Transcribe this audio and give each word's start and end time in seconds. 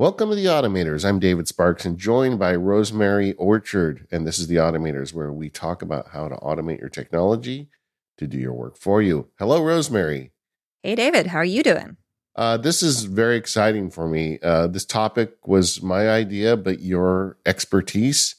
Welcome 0.00 0.30
to 0.30 0.36
the 0.36 0.44
Automators. 0.44 1.04
I'm 1.04 1.18
David 1.18 1.48
Sparks 1.48 1.84
and 1.84 1.98
joined 1.98 2.38
by 2.38 2.54
Rosemary 2.54 3.32
Orchard. 3.32 4.06
And 4.12 4.24
this 4.24 4.38
is 4.38 4.46
the 4.46 4.54
Automators, 4.54 5.12
where 5.12 5.32
we 5.32 5.50
talk 5.50 5.82
about 5.82 6.10
how 6.10 6.28
to 6.28 6.36
automate 6.36 6.78
your 6.78 6.88
technology 6.88 7.68
to 8.16 8.28
do 8.28 8.38
your 8.38 8.52
work 8.52 8.76
for 8.76 9.02
you. 9.02 9.26
Hello, 9.40 9.60
Rosemary. 9.60 10.30
Hey, 10.84 10.94
David. 10.94 11.26
How 11.26 11.38
are 11.38 11.44
you 11.44 11.64
doing? 11.64 11.96
Uh, 12.36 12.56
this 12.56 12.80
is 12.80 13.06
very 13.06 13.36
exciting 13.36 13.90
for 13.90 14.06
me. 14.06 14.38
Uh, 14.40 14.68
this 14.68 14.84
topic 14.84 15.48
was 15.48 15.82
my 15.82 16.08
idea, 16.08 16.56
but 16.56 16.78
your 16.78 17.36
expertise. 17.44 18.36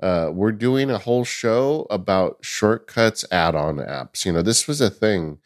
Uh, 0.00 0.30
we're 0.32 0.52
doing 0.52 0.92
a 0.92 0.98
whole 0.98 1.24
show 1.24 1.88
about 1.90 2.38
shortcuts 2.40 3.24
add 3.32 3.56
on 3.56 3.78
apps. 3.78 4.24
You 4.24 4.30
know, 4.30 4.42
this 4.42 4.68
was 4.68 4.80
a 4.80 4.88
thing 4.88 5.38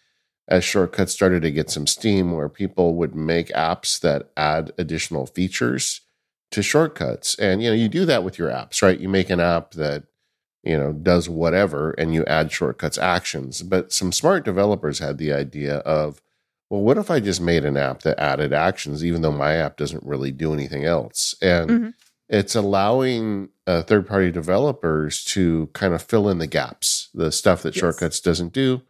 as 0.49 0.65
shortcuts 0.65 1.13
started 1.13 1.43
to 1.43 1.51
get 1.51 1.71
some 1.71 1.87
steam 1.87 2.33
where 2.33 2.49
people 2.49 2.95
would 2.95 3.15
make 3.15 3.49
apps 3.49 3.99
that 4.01 4.31
add 4.37 4.73
additional 4.77 5.27
features 5.27 6.02
to 6.51 6.62
shortcuts. 6.62 7.35
And, 7.37 7.62
you 7.62 7.71
know, 7.71 7.75
you 7.75 7.89
do 7.89 8.05
that 8.05 8.25
with 8.25 8.39
your 8.39 8.51
apps, 8.51 8.83
right? 8.83 8.99
You 8.99 9.09
make 9.09 9.30
an 9.30 9.41
app 9.41 9.73
that, 9.73 10.05
you 10.62 10.79
know, 10.79 10.93
does 10.93 11.29
whatever 11.29 11.93
and 11.93 12.15
you 12.15 12.25
add 12.27 12.52
shortcuts 12.52 12.99
actions. 12.99 13.62
But 13.62 13.93
some 13.93 14.12
smart 14.12 14.45
developers 14.45 14.99
had 14.99 15.19
the 15.19 15.33
idea 15.33 15.79
of, 15.79 16.21
well, 16.69 16.83
what 16.83 16.99
if 16.99 17.11
I 17.11 17.21
just 17.21 17.41
made 17.41 17.65
an 17.65 17.77
app 17.77 18.02
that 18.02 18.21
added 18.21 18.52
actions, 18.52 19.05
even 19.05 19.23
though 19.23 19.33
my 19.33 19.55
app 19.55 19.77
doesn't 19.77 20.05
really 20.05 20.30
do 20.30 20.52
anything 20.52 20.85
else? 20.85 21.35
And 21.41 21.71
mm-hmm. 21.71 21.88
it's 22.29 22.55
allowing 22.55 23.49
uh, 23.66 23.83
third 23.83 24.07
party 24.07 24.30
developers 24.30 25.24
to 25.24 25.71
kind 25.73 25.95
of 25.95 26.02
fill 26.02 26.29
in 26.29 26.38
the 26.38 26.47
gaps, 26.47 27.09
the 27.15 27.33
stuff 27.33 27.63
that 27.63 27.74
yes. 27.74 27.80
Shortcuts 27.80 28.21
doesn't 28.21 28.52
do 28.52 28.83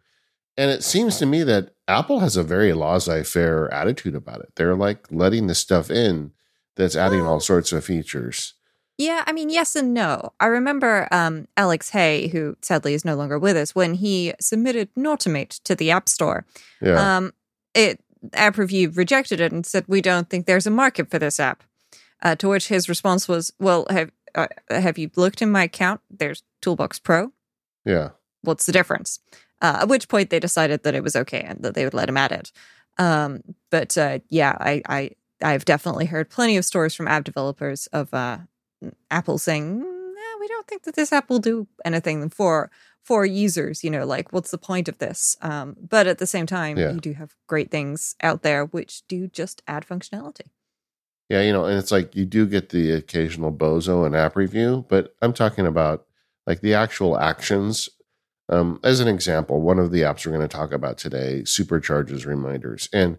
and 0.57 0.71
it 0.71 0.83
seems 0.83 1.17
to 1.17 1.25
me 1.25 1.43
that 1.43 1.71
Apple 1.87 2.19
has 2.19 2.37
a 2.37 2.43
very 2.43 2.73
laissez 2.73 3.23
faire 3.23 3.71
attitude 3.73 4.15
about 4.15 4.41
it. 4.41 4.53
They're 4.55 4.75
like 4.75 5.07
letting 5.11 5.47
the 5.47 5.55
stuff 5.55 5.91
in 5.91 6.31
that's 6.75 6.95
adding 6.95 7.21
all 7.21 7.39
sorts 7.39 7.71
of 7.71 7.83
features. 7.83 8.53
Yeah, 8.97 9.23
I 9.27 9.33
mean, 9.33 9.49
yes 9.49 9.75
and 9.75 9.93
no. 9.93 10.33
I 10.39 10.45
remember 10.45 11.07
um, 11.11 11.47
Alex 11.57 11.89
Hay, 11.89 12.29
who 12.29 12.55
sadly 12.61 12.93
is 12.93 13.03
no 13.03 13.15
longer 13.15 13.37
with 13.37 13.57
us, 13.57 13.75
when 13.75 13.95
he 13.95 14.33
submitted 14.39 14.89
Nautomate 14.95 15.61
to 15.63 15.75
the 15.75 15.91
App 15.91 16.07
Store. 16.07 16.45
Yeah. 16.81 17.17
Um, 17.17 17.33
it 17.73 17.99
App 18.33 18.57
Review 18.57 18.89
rejected 18.89 19.41
it 19.41 19.51
and 19.51 19.65
said, 19.65 19.83
"We 19.87 20.01
don't 20.01 20.29
think 20.29 20.45
there's 20.45 20.65
a 20.65 20.71
market 20.71 21.11
for 21.11 21.19
this 21.19 21.39
app." 21.39 21.63
Uh, 22.21 22.35
to 22.37 22.47
which 22.47 22.69
his 22.69 22.87
response 22.87 23.27
was, 23.27 23.51
"Well, 23.59 23.85
have 23.89 24.11
uh, 24.33 24.47
have 24.69 24.97
you 24.97 25.11
looked 25.17 25.41
in 25.41 25.51
my 25.51 25.63
account? 25.63 25.99
There's 26.09 26.43
Toolbox 26.61 26.99
Pro. 26.99 27.33
Yeah. 27.83 28.11
What's 28.41 28.65
the 28.65 28.71
difference?" 28.71 29.19
Uh, 29.65 29.79
at 29.81 29.87
which 29.87 30.07
point 30.07 30.29
they 30.29 30.39
decided 30.39 30.83
that 30.83 30.93
it 30.93 31.01
was 31.01 31.15
okay 31.15 31.41
and 31.41 31.63
that 31.63 31.73
they 31.73 31.83
would 31.83 31.95
let 31.95 32.07
him 32.07 32.17
at 32.17 32.31
it. 32.31 32.51
Um, 32.99 33.41
but 33.71 33.97
uh, 33.97 34.19
yeah, 34.29 34.55
I, 34.59 34.83
I 34.87 35.09
I've 35.41 35.65
definitely 35.65 36.05
heard 36.05 36.29
plenty 36.29 36.55
of 36.55 36.65
stories 36.65 36.93
from 36.93 37.07
app 37.07 37.23
developers 37.23 37.87
of 37.87 38.13
uh, 38.13 38.37
Apple 39.09 39.39
saying, 39.39 39.79
nah, 39.79 40.39
"We 40.39 40.47
don't 40.47 40.67
think 40.67 40.83
that 40.83 40.95
this 40.95 41.11
app 41.11 41.31
will 41.31 41.39
do 41.39 41.67
anything 41.83 42.29
for 42.29 42.69
for 43.01 43.25
users." 43.25 43.83
You 43.83 43.89
know, 43.89 44.05
like 44.05 44.31
what's 44.31 44.51
the 44.51 44.59
point 44.59 44.87
of 44.87 44.99
this? 44.99 45.35
Um, 45.41 45.75
but 45.81 46.05
at 46.05 46.19
the 46.19 46.27
same 46.27 46.45
time, 46.45 46.77
yeah. 46.77 46.91
you 46.91 46.99
do 46.99 47.13
have 47.13 47.33
great 47.47 47.71
things 47.71 48.15
out 48.21 48.43
there 48.43 48.65
which 48.65 49.01
do 49.07 49.27
just 49.27 49.63
add 49.67 49.83
functionality. 49.83 50.51
Yeah, 51.27 51.41
you 51.41 51.51
know, 51.51 51.65
and 51.65 51.79
it's 51.79 51.91
like 51.91 52.15
you 52.15 52.27
do 52.27 52.45
get 52.45 52.69
the 52.69 52.91
occasional 52.91 53.51
bozo 53.51 54.05
and 54.05 54.15
app 54.15 54.35
review, 54.35 54.85
but 54.89 55.15
I'm 55.23 55.33
talking 55.33 55.65
about 55.65 56.05
like 56.45 56.61
the 56.61 56.75
actual 56.75 57.17
actions 57.17 57.89
um, 58.49 58.79
as 58.83 58.99
an 58.99 59.07
example, 59.07 59.61
one 59.61 59.79
of 59.79 59.91
the 59.91 60.01
apps 60.01 60.25
we're 60.25 60.31
going 60.31 60.47
to 60.47 60.57
talk 60.57 60.71
about 60.71 60.97
today 60.97 61.41
supercharges 61.45 62.25
reminders, 62.25 62.89
and 62.93 63.17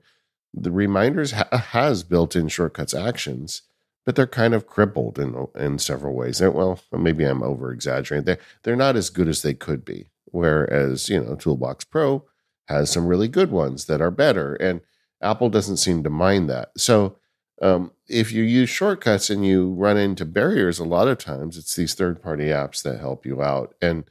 the 0.55 0.71
reminders 0.71 1.33
ha- 1.33 1.49
has 1.57 2.03
built-in 2.03 2.49
shortcuts 2.49 2.95
actions, 2.95 3.63
but 4.05 4.15
they're 4.15 4.27
kind 4.27 4.55
of 4.55 4.67
crippled 4.67 5.19
in 5.19 5.47
in 5.57 5.79
several 5.79 6.15
ways. 6.15 6.39
They're, 6.39 6.51
well, 6.51 6.81
maybe 6.93 7.25
I'm 7.25 7.43
over 7.43 7.73
exaggerating. 7.73 8.25
They're 8.25 8.39
they're 8.63 8.77
not 8.77 8.97
as 8.97 9.11
good 9.11 9.29
as 9.29 9.43
they 9.43 9.55
could 9.55 9.85
be. 9.85 10.07
Whereas 10.27 11.09
you 11.09 11.21
know, 11.21 11.35
Toolbox 11.35 11.85
Pro 11.85 12.25
has 12.69 12.91
some 12.91 13.07
really 13.07 13.29
good 13.29 13.51
ones 13.51 13.87
that 13.87 14.01
are 14.01 14.11
better, 14.11 14.55
and 14.55 14.81
Apple 15.21 15.49
doesn't 15.49 15.79
seem 15.79 16.03
to 16.05 16.11
mind 16.11 16.49
that. 16.51 16.71
So 16.77 17.17
um, 17.63 17.93
if 18.09 18.33
you 18.33 18.43
use 18.43 18.69
shortcuts 18.69 19.31
and 19.31 19.47
you 19.47 19.73
run 19.73 19.97
into 19.97 20.25
barriers, 20.25 20.79
a 20.79 20.85
lot 20.85 21.09
of 21.09 21.19
times 21.19 21.57
it's 21.57 21.75
these 21.75 21.95
third-party 21.95 22.45
apps 22.45 22.83
that 22.83 23.01
help 23.01 23.27
you 23.27 23.43
out, 23.43 23.75
and 23.81 24.05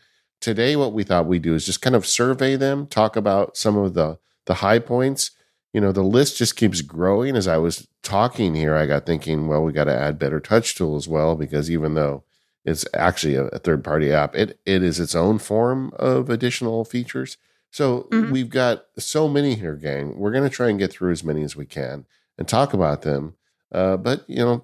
today 0.45 0.75
what 0.75 0.93
we 0.93 1.03
thought 1.03 1.25
we'd 1.25 1.41
do 1.41 1.55
is 1.55 1.65
just 1.65 1.81
kind 1.81 1.95
of 1.95 2.05
survey 2.05 2.55
them, 2.55 2.85
talk 2.85 3.15
about 3.15 3.57
some 3.57 3.75
of 3.75 3.95
the 3.95 4.19
the 4.45 4.55
high 4.55 4.77
points. 4.77 5.31
You 5.73 5.81
know, 5.81 5.91
the 5.91 6.03
list 6.03 6.37
just 6.37 6.55
keeps 6.55 6.81
growing. 6.81 7.35
As 7.35 7.47
I 7.47 7.57
was 7.57 7.87
talking 8.03 8.53
here, 8.53 8.75
I 8.75 8.85
got 8.85 9.07
thinking, 9.07 9.47
well, 9.47 9.63
we 9.63 9.73
got 9.73 9.85
to 9.85 9.99
add 9.99 10.19
BetterTouchTool 10.19 10.95
as 10.97 11.07
well, 11.07 11.35
because 11.35 11.71
even 11.71 11.95
though 11.95 12.23
it's 12.63 12.85
actually 12.93 13.33
a, 13.33 13.45
a 13.45 13.57
third 13.57 13.83
party 13.83 14.13
app, 14.13 14.35
it 14.35 14.59
it 14.67 14.83
is 14.83 14.99
its 14.99 15.15
own 15.15 15.39
form 15.39 15.91
of 15.97 16.29
additional 16.29 16.85
features. 16.85 17.37
So 17.71 18.07
mm-hmm. 18.11 18.31
we've 18.31 18.51
got 18.51 18.85
so 18.99 19.27
many 19.27 19.55
here, 19.55 19.75
gang. 19.75 20.15
We're 20.15 20.31
going 20.31 20.47
to 20.47 20.55
try 20.55 20.69
and 20.69 20.77
get 20.77 20.93
through 20.93 21.11
as 21.11 21.23
many 21.23 21.41
as 21.41 21.55
we 21.55 21.65
can 21.65 22.05
and 22.37 22.47
talk 22.47 22.71
about 22.71 23.01
them. 23.01 23.33
Uh, 23.71 23.97
but 23.97 24.23
you 24.29 24.45
know, 24.45 24.63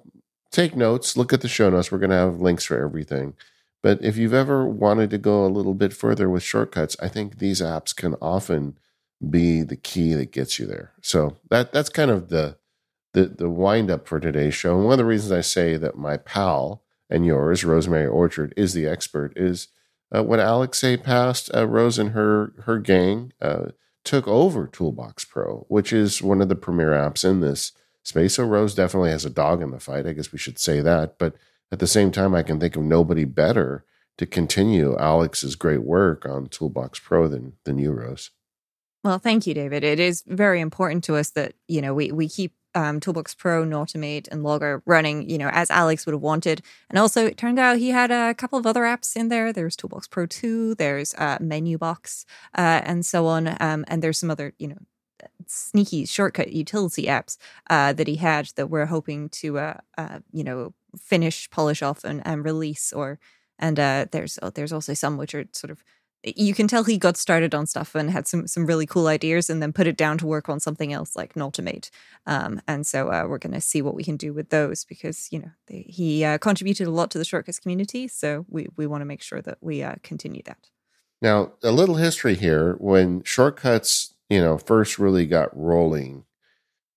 take 0.52 0.76
notes, 0.76 1.16
look 1.16 1.32
at 1.32 1.40
the 1.40 1.48
show 1.48 1.70
notes. 1.70 1.90
We're 1.90 1.98
going 1.98 2.10
to 2.10 2.16
have 2.16 2.40
links 2.40 2.64
for 2.64 2.80
everything. 2.80 3.34
But 3.82 4.02
if 4.02 4.16
you've 4.16 4.34
ever 4.34 4.64
wanted 4.66 5.10
to 5.10 5.18
go 5.18 5.44
a 5.44 5.48
little 5.48 5.74
bit 5.74 5.92
further 5.92 6.30
with 6.30 6.42
shortcuts, 6.42 6.96
I 7.00 7.08
think 7.08 7.38
these 7.38 7.60
apps 7.60 7.94
can 7.94 8.14
often 8.22 8.78
be 9.28 9.62
the 9.62 9.76
key 9.76 10.14
that 10.14 10.32
gets 10.32 10.58
you 10.58 10.66
there. 10.66 10.92
So 11.02 11.36
that 11.50 11.72
that's 11.72 11.88
kind 11.88 12.10
of 12.10 12.28
the 12.28 12.56
the 13.12 13.26
the 13.26 13.50
wind 13.50 13.90
up 13.90 14.06
for 14.06 14.20
today's 14.20 14.54
show. 14.54 14.76
And 14.76 14.84
one 14.84 14.92
of 14.92 14.98
the 14.98 15.04
reasons 15.04 15.32
I 15.32 15.40
say 15.40 15.76
that 15.76 15.96
my 15.96 16.16
pal 16.16 16.82
and 17.10 17.26
yours, 17.26 17.64
Rosemary 17.64 18.06
Orchard, 18.06 18.54
is 18.56 18.72
the 18.72 18.86
expert 18.86 19.32
is 19.36 19.68
uh, 20.14 20.22
when 20.22 20.40
Alex 20.40 20.80
Hay 20.80 20.96
passed, 20.96 21.50
uh, 21.54 21.66
Rose 21.66 21.98
and 21.98 22.10
her 22.10 22.52
her 22.64 22.78
gang 22.78 23.32
uh, 23.40 23.66
took 24.04 24.28
over 24.28 24.66
Toolbox 24.66 25.24
Pro, 25.24 25.66
which 25.68 25.92
is 25.92 26.22
one 26.22 26.40
of 26.40 26.48
the 26.48 26.54
premier 26.54 26.90
apps 26.90 27.24
in 27.24 27.40
this 27.40 27.72
space. 28.02 28.34
So 28.34 28.44
Rose 28.44 28.74
definitely 28.74 29.10
has 29.10 29.24
a 29.24 29.30
dog 29.30 29.62
in 29.62 29.70
the 29.70 29.80
fight. 29.80 30.06
I 30.06 30.12
guess 30.12 30.32
we 30.32 30.38
should 30.38 30.58
say 30.58 30.80
that, 30.80 31.18
but 31.18 31.34
at 31.72 31.78
the 31.78 31.86
same 31.86 32.12
time, 32.12 32.34
I 32.34 32.42
can 32.42 32.60
think 32.60 32.76
of 32.76 32.82
nobody 32.82 33.24
better 33.24 33.84
to 34.18 34.26
continue 34.26 34.96
Alex's 34.98 35.56
great 35.56 35.82
work 35.82 36.26
on 36.26 36.46
Toolbox 36.46 37.00
Pro 37.00 37.26
than 37.26 37.54
than 37.64 37.78
you, 37.78 37.92
Rose. 37.92 38.30
Well, 39.02 39.18
thank 39.18 39.46
you, 39.46 39.54
David. 39.54 39.82
It 39.82 39.98
is 39.98 40.22
very 40.26 40.60
important 40.60 41.02
to 41.04 41.16
us 41.16 41.30
that 41.30 41.54
you 41.66 41.80
know 41.80 41.94
we 41.94 42.12
we 42.12 42.28
keep 42.28 42.52
um, 42.74 43.00
Toolbox 43.00 43.34
Pro, 43.34 43.64
Nautomate, 43.64 44.28
and 44.28 44.42
Logger 44.42 44.82
running, 44.86 45.28
you 45.28 45.38
know, 45.38 45.48
as 45.48 45.70
Alex 45.70 46.06
would 46.06 46.12
have 46.12 46.22
wanted. 46.22 46.62
And 46.88 46.98
also, 46.98 47.26
it 47.26 47.36
turned 47.36 47.58
out 47.58 47.78
he 47.78 47.90
had 47.90 48.10
a 48.10 48.34
couple 48.34 48.58
of 48.58 48.66
other 48.66 48.82
apps 48.82 49.16
in 49.16 49.28
there. 49.28 49.52
There's 49.52 49.76
Toolbox 49.76 50.08
Pro 50.08 50.26
2, 50.26 50.76
there's 50.76 51.14
uh, 51.14 51.38
Menubox, 51.38 52.24
uh, 52.56 52.80
and 52.84 53.04
so 53.04 53.26
on. 53.26 53.56
Um, 53.60 53.84
and 53.88 54.02
there's 54.02 54.18
some 54.18 54.30
other, 54.30 54.54
you 54.58 54.68
know, 54.68 54.78
sneaky 55.46 56.06
shortcut 56.06 56.52
utility 56.52 57.04
apps 57.06 57.36
uh, 57.70 57.92
that 57.92 58.06
he 58.06 58.16
had 58.16 58.50
that 58.56 58.70
we're 58.70 58.86
hoping 58.86 59.28
to, 59.28 59.58
uh, 59.58 59.76
uh, 59.98 60.20
you 60.32 60.44
know, 60.44 60.74
finish, 60.98 61.50
polish 61.50 61.82
off, 61.82 62.04
and, 62.04 62.22
and 62.26 62.44
release. 62.44 62.92
Or 62.92 63.18
and 63.58 63.78
uh, 63.78 64.06
there's 64.10 64.38
oh, 64.42 64.50
there's 64.50 64.72
also 64.72 64.94
some 64.94 65.16
which 65.16 65.34
are 65.34 65.44
sort 65.52 65.70
of 65.70 65.82
you 66.24 66.54
can 66.54 66.68
tell 66.68 66.84
he 66.84 66.98
got 66.98 67.16
started 67.16 67.52
on 67.52 67.66
stuff 67.66 67.96
and 67.96 68.08
had 68.08 68.28
some 68.28 68.46
some 68.46 68.66
really 68.66 68.86
cool 68.86 69.08
ideas, 69.08 69.50
and 69.50 69.60
then 69.62 69.72
put 69.72 69.86
it 69.86 69.96
down 69.96 70.18
to 70.18 70.26
work 70.26 70.48
on 70.48 70.60
something 70.60 70.92
else 70.92 71.16
like 71.16 71.34
Nautomate. 71.34 71.90
Um, 72.26 72.62
and 72.68 72.86
so 72.86 73.08
uh, 73.08 73.24
we're 73.26 73.38
going 73.38 73.54
to 73.54 73.60
see 73.60 73.82
what 73.82 73.94
we 73.94 74.04
can 74.04 74.16
do 74.16 74.32
with 74.32 74.50
those 74.50 74.84
because 74.84 75.28
you 75.32 75.40
know 75.40 75.50
they, 75.66 75.84
he 75.88 76.22
contributed 76.38 76.86
a 76.86 76.92
lot 76.92 77.10
to 77.10 77.18
the 77.18 77.24
shortcuts 77.24 77.58
community. 77.58 78.06
So 78.08 78.46
we 78.48 78.68
we 78.76 78.86
want 78.86 79.00
to 79.00 79.06
make 79.06 79.22
sure 79.22 79.42
that 79.42 79.58
we 79.60 79.84
continue 80.02 80.42
that. 80.44 80.68
Now, 81.22 81.52
a 81.62 81.70
little 81.70 81.94
history 81.94 82.34
here. 82.34 82.74
When 82.80 83.22
shortcuts, 83.22 84.11
you 84.30 84.40
know, 84.40 84.58
first 84.58 84.98
really 84.98 85.26
got 85.26 85.56
rolling, 85.56 86.24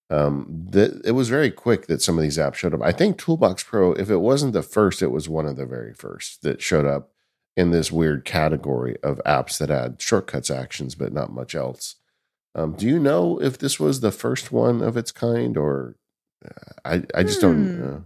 um, 0.09 0.67
that 0.69 1.01
it 1.05 1.11
was 1.11 1.29
very 1.29 1.51
quick 1.51 1.87
that 1.87 2.01
some 2.01 2.17
of 2.17 2.21
these 2.21 2.37
apps 2.37 2.55
showed 2.55 2.73
up. 2.73 2.81
I 2.83 2.91
think 2.91 3.17
Toolbox 3.17 3.63
Pro, 3.63 3.93
if 3.93 4.09
it 4.09 4.17
wasn't 4.17 4.53
the 4.53 4.63
first, 4.63 5.01
it 5.01 5.11
was 5.11 5.27
one 5.27 5.45
of 5.45 5.57
the 5.57 5.65
very 5.65 5.93
first 5.93 6.41
that 6.43 6.61
showed 6.61 6.85
up 6.85 7.11
in 7.57 7.71
this 7.71 7.91
weird 7.91 8.25
category 8.25 8.97
of 9.01 9.21
apps 9.25 9.57
that 9.57 9.71
add 9.71 10.01
shortcuts 10.01 10.51
actions, 10.51 10.95
but 10.95 11.13
not 11.13 11.31
much 11.31 11.55
else. 11.55 11.95
Um, 12.53 12.73
do 12.73 12.85
you 12.85 12.99
know 12.99 13.41
if 13.41 13.57
this 13.57 13.79
was 13.79 13.99
the 13.99 14.11
first 14.11 14.51
one 14.51 14.81
of 14.81 14.95
its 14.95 15.11
kind, 15.11 15.57
or 15.57 15.95
uh, 16.45 16.71
I 16.85 17.03
I 17.13 17.23
just 17.23 17.41
hmm. 17.41 17.47
don't. 17.47 17.79
know. 17.79 18.03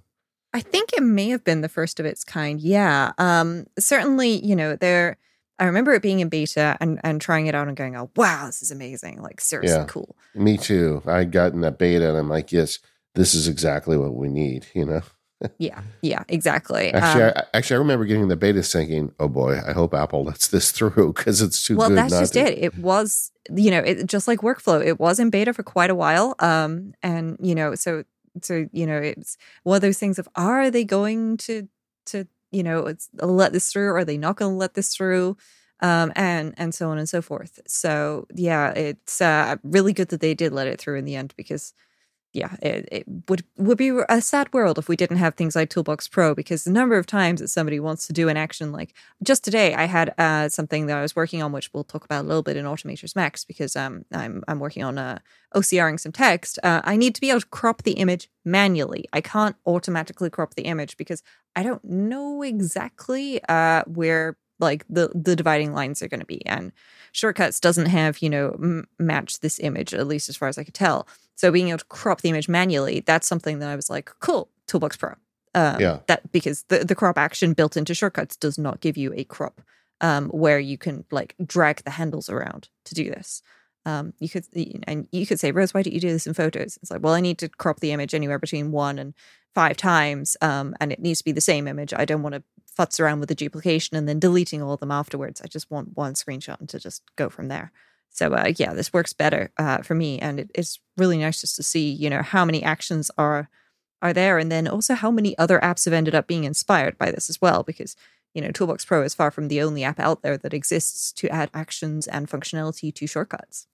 I 0.51 0.62
think 0.62 0.94
it 0.94 1.04
may 1.04 1.30
have 1.30 1.44
been 1.44 1.62
the 1.62 1.69
first 1.69 2.00
of 2.00 2.07
its 2.07 2.24
kind. 2.24 2.60
Yeah. 2.60 3.12
Um, 3.19 3.68
certainly, 3.77 4.44
you 4.44 4.56
know, 4.56 4.75
there 4.75 5.18
I 5.60 5.66
remember 5.66 5.94
it 5.94 6.02
being 6.02 6.20
in 6.20 6.30
beta 6.30 6.78
and, 6.80 7.00
and 7.04 7.20
trying 7.20 7.48
it 7.48 7.56
out 7.56 7.68
and 7.68 7.76
going, 7.76 7.96
oh, 7.96 8.10
wow, 8.16 8.46
this 8.46 8.62
is 8.62 8.72
amazing. 8.72 9.22
Like, 9.22 9.42
seriously 9.42 9.78
yeah, 9.78 9.86
cool. 9.86 10.16
Me 10.34 10.58
too. 10.58 11.04
I 11.06 11.26
got 11.26 11.54
in 11.54 11.62
that 11.62 11.78
beta 11.78 12.08
and 12.10 12.18
I'm 12.18 12.30
like, 12.30 12.52
yes, 12.52 12.80
this 13.16 13.34
is 13.34 13.48
exactly 13.48 13.98
what 13.98 14.16
we 14.16 14.30
need, 14.30 14.68
you 14.74 14.86
know? 14.86 15.02
yeah, 15.58 15.82
yeah, 16.02 16.24
exactly. 16.28 16.94
Actually, 16.94 17.24
um, 17.24 17.34
I, 17.36 17.58
actually, 17.58 17.76
I 17.76 17.80
remember 17.80 18.06
getting 18.06 18.28
the 18.28 18.36
beta 18.36 18.62
thinking, 18.62 19.14
"Oh 19.22 19.30
boy, 19.30 19.58
I 19.66 19.72
hope 19.72 19.94
Apple 19.94 20.26
lets 20.26 20.48
this 20.48 20.72
through 20.74 21.14
because 21.14 21.42
it's 21.42 21.64
too 21.64 21.78
well, 21.78 21.88
good." 21.88 21.96
Well, 21.96 22.10
that's 22.10 22.20
just 22.20 22.34
to. 22.34 22.40
it. 22.42 22.58
It 22.62 22.78
was, 22.78 23.32
you 23.50 23.72
know, 23.72 23.80
it 23.80 24.06
just 24.06 24.28
like 24.28 24.40
workflow. 24.40 24.86
It 24.86 25.00
was 25.00 25.18
in 25.18 25.30
beta 25.30 25.54
for 25.54 25.64
quite 25.64 25.90
a 25.90 25.96
while, 25.96 26.36
um, 26.40 26.94
and 27.02 27.38
you 27.40 27.56
know, 27.56 27.74
so 27.76 28.04
so 28.42 28.68
you 28.74 28.86
know, 28.86 28.98
it's 28.98 29.38
one 29.64 29.78
of 29.78 29.82
those 29.82 29.98
things 29.98 30.20
of 30.20 30.28
are 30.36 30.70
they 30.70 30.84
going 30.84 31.38
to 31.38 31.70
to 32.08 32.28
you 32.51 32.63
know 32.63 32.86
it's 32.88 33.10
let 33.22 33.54
this 33.54 33.72
through? 33.72 33.94
Are 33.96 34.06
they 34.06 34.18
not 34.18 34.38
going 34.38 34.54
to 34.54 34.57
let 34.57 34.74
this 34.75 34.96
through? 34.96 35.38
Um, 35.81 36.12
and 36.16 36.54
and 36.57 36.74
so 36.75 36.90
on 36.90 36.98
and 36.98 37.07
so 37.07 37.22
forth. 37.22 37.60
So 37.68 38.28
yeah, 38.36 38.72
it's 38.72 39.22
uh, 39.22 39.56
really 39.63 39.94
good 39.94 40.10
that 40.10 40.19
they 40.22 40.34
did 40.34 40.51
let 40.54 40.68
it 40.68 40.80
through 40.80 40.98
in 40.98 41.06
the 41.06 41.16
end 41.16 41.34
because 41.38 41.74
yeah, 42.31 42.56
it, 42.62 42.88
it, 42.92 43.04
would 43.28 43.44
would 43.58 43.78
be 43.78 43.90
a 44.08 44.22
sad 44.22 44.54
world 44.54 44.78
if 44.78 44.88
we 44.88 44.96
didn't 44.96 45.18
have 45.18 45.34
things 45.34 45.56
like 45.56 45.70
Toolbox 45.70 46.08
Pro 46.08 46.36
because 46.36 46.64
the 46.64 46.72
number 46.72 46.96
of 46.96 47.08
times 47.08 47.42
that 47.42 47.48
somebody 47.48 47.80
wants 47.80 48.06
to 48.06 48.14
do 48.14 48.30
an 48.30 48.38
action 48.38 48.72
like 48.72 48.94
just 49.24 49.44
today 49.44 49.74
I 49.74 49.86
had 49.86 50.14
uh, 50.20 50.48
something 50.50 50.86
that 50.86 50.98
I 50.98 51.02
was 51.02 51.16
working 51.16 51.42
on 51.42 51.52
which 51.52 51.72
we'll 51.74 51.84
talk 51.84 52.06
about 52.06 52.26
a 52.26 52.28
little 52.28 52.44
bit 52.44 52.56
in 52.56 52.66
Automators 52.66 53.16
Max 53.16 53.44
because 53.44 53.76
um, 53.76 54.06
I'm 54.14 54.44
I'm 54.48 54.60
working 54.60 54.84
on 54.84 55.00
uh, 55.00 55.20
OCRing 55.56 56.00
some 56.00 56.12
text. 56.12 56.60
Uh, 56.62 56.81
I 56.84 56.98
need 56.98 57.16
to 57.16 57.22
be 57.22 57.31
able 57.31 57.42
to 57.42 57.48
crop 57.48 57.81
the 57.81 57.94
image 57.94 58.30
manually. 58.46 59.06
I 59.12 59.22
can't 59.22 59.56
automatically 59.66 60.30
crop 60.30 60.54
the 60.54 60.64
image 60.64 60.98
because 60.98 61.24
I 61.56 61.64
don't 61.64 61.84
know 61.84 62.44
exactly 62.44 63.42
uh, 63.50 63.84
where 63.86 64.38
like 64.60 64.86
the 64.90 65.10
the 65.16 65.36
dividing 65.36 65.74
lines 65.74 66.04
are 66.04 66.08
going 66.08 66.20
to 66.20 66.25
be 66.25 66.46
and 66.46 66.72
shortcuts 67.12 67.60
doesn't 67.60 67.88
have 67.88 68.20
you 68.20 68.30
know 68.30 68.52
m- 68.52 68.88
match 69.00 69.40
this 69.40 69.60
image 69.60 69.94
at 69.94 70.08
least 70.08 70.30
as 70.30 70.36
far 70.36 70.50
as 70.50 70.58
i 70.58 70.64
could 70.64 70.74
tell 70.74 71.08
so 71.39 71.51
being 71.51 71.69
able 71.69 71.77
to 71.80 71.86
crop 71.86 72.21
the 72.21 72.30
image 72.30 72.50
manually 72.50 73.00
that's 73.00 73.27
something 73.27 73.59
that 73.59 73.69
i 73.69 73.75
was 73.75 73.89
like 73.89 74.12
cool 74.19 74.50
toolbox 74.69 74.95
pro. 74.95 75.15
Um, 75.56 75.81
yeah. 75.81 76.00
that 76.06 76.31
because 76.31 76.63
the, 76.69 76.86
the 76.86 76.95
crop 76.95 77.18
action 77.18 77.53
built 77.53 77.75
into 77.75 77.95
shortcuts 77.95 78.36
does 78.36 78.57
not 78.57 78.81
give 78.81 78.97
you 78.97 79.12
a 79.15 79.24
crop 79.24 79.62
um, 80.00 80.30
where 80.30 80.59
you 80.59 80.77
can 80.77 81.06
like 81.12 81.36
drag 81.44 81.83
the 81.83 81.89
handles 81.89 82.30
around 82.30 82.69
to 82.86 82.94
do 82.94 83.09
this. 83.09 83.41
Um, 83.86 84.13
you 84.19 84.30
could 84.30 84.45
and 84.86 85.07
you 85.12 85.25
could 85.25 85.39
say 85.39 85.51
rose 85.51 85.74
why 85.74 85.81
don't 85.81 85.94
you 85.94 86.00
do 86.00 86.12
this 86.12 86.27
in 86.27 86.36
photos? 86.36 86.77
It's 86.81 86.91
like 86.91 87.01
well 87.01 87.13
i 87.13 87.21
need 87.21 87.39
to 87.39 87.50
crop 87.50 87.80
the 87.80 87.91
image 87.91 88.13
anywhere 88.13 88.38
between 88.38 88.71
one 88.71 89.00
and 89.00 89.15
five 89.56 89.77
times 89.77 90.38
um, 90.41 90.75
and 90.80 90.91
it 90.91 91.00
needs 91.00 91.19
to 91.19 91.25
be 91.25 91.31
the 91.31 91.41
same 91.41 91.68
image. 91.68 91.94
I 91.95 92.06
don't 92.06 92.21
want 92.21 92.36
to 92.36 92.44
futz 92.77 93.00
around 93.00 93.19
with 93.19 93.30
the 93.30 93.36
duplication 93.36 93.97
and 93.97 94.07
then 94.07 94.19
deleting 94.19 94.62
all 94.62 94.74
of 94.74 94.80
them 94.80 94.91
afterwards. 94.91 95.41
I 95.41 95.47
just 95.47 95.71
want 95.71 95.97
one 95.97 96.13
screenshot 96.13 96.59
and 96.59 96.69
to 96.69 96.80
just 96.80 97.01
go 97.15 97.30
from 97.30 97.47
there. 97.47 97.71
So 98.10 98.34
uh, 98.34 98.54
yeah, 98.58 98.74
this 98.74 98.92
works 98.92 99.14
better 99.14 99.52
uh, 99.58 99.80
for 99.80 99.96
me, 99.96 100.20
and 100.20 100.40
it, 100.40 100.52
it's 100.54 100.80
really 100.98 101.18
nice 101.18 101.42
just 101.42 101.56
to 101.56 101.64
see 101.64 101.90
you 101.90 102.10
know 102.10 102.22
how 102.22 102.46
many 102.46 102.64
actions 102.64 103.10
are 103.18 103.50
are 104.02 104.14
there, 104.14 104.38
and 104.38 104.52
then 104.52 104.68
also 104.68 104.94
how 104.94 105.12
many 105.12 105.38
other 105.38 105.60
apps 105.60 105.86
have 105.86 105.94
ended 105.94 106.16
up 106.16 106.28
being 106.28 106.44
inspired 106.44 106.98
by 106.98 107.12
this 107.12 107.30
as 107.30 107.40
well. 107.42 107.64
Because 107.64 107.96
you 108.34 108.42
know 108.42 108.52
Toolbox 108.52 108.86
Pro 108.86 109.04
is 109.04 109.16
far 109.16 109.32
from 109.32 109.48
the 109.48 109.62
only 109.62 109.84
app 109.84 110.00
out 110.00 110.22
there 110.22 110.38
that 110.38 110.54
exists 110.54 111.12
to 111.14 111.30
add 111.30 111.50
actions 111.54 112.08
and 112.08 112.30
functionality 112.30 112.94
to 112.94 113.08
shortcuts. 113.08 113.68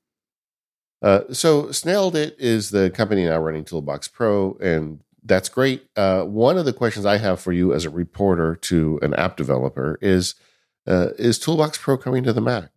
Uh, 1.02 1.22
so 1.32 1.66
Snailed 1.66 2.16
It 2.16 2.36
is 2.40 2.72
the 2.72 2.90
company 2.90 3.26
now 3.26 3.40
running 3.40 3.66
Toolbox 3.66 4.08
Pro, 4.08 4.58
and 4.62 5.02
that's 5.24 5.50
great. 5.50 5.88
Uh, 5.96 6.24
one 6.24 6.58
of 6.58 6.66
the 6.66 6.74
questions 6.74 7.06
I 7.06 7.18
have 7.18 7.40
for 7.40 7.52
you 7.52 7.74
as 7.74 7.86
a 7.86 7.90
reporter 7.90 8.56
to 8.56 9.00
an 9.02 9.14
app 9.16 9.38
developer 9.38 9.98
is 10.02 10.36
uh, 10.88 11.10
Is 11.18 11.40
Toolbox 11.40 11.78
Pro 11.80 11.98
coming 11.98 12.24
to 12.24 12.34
the 12.34 12.42
Mac? 12.42 12.70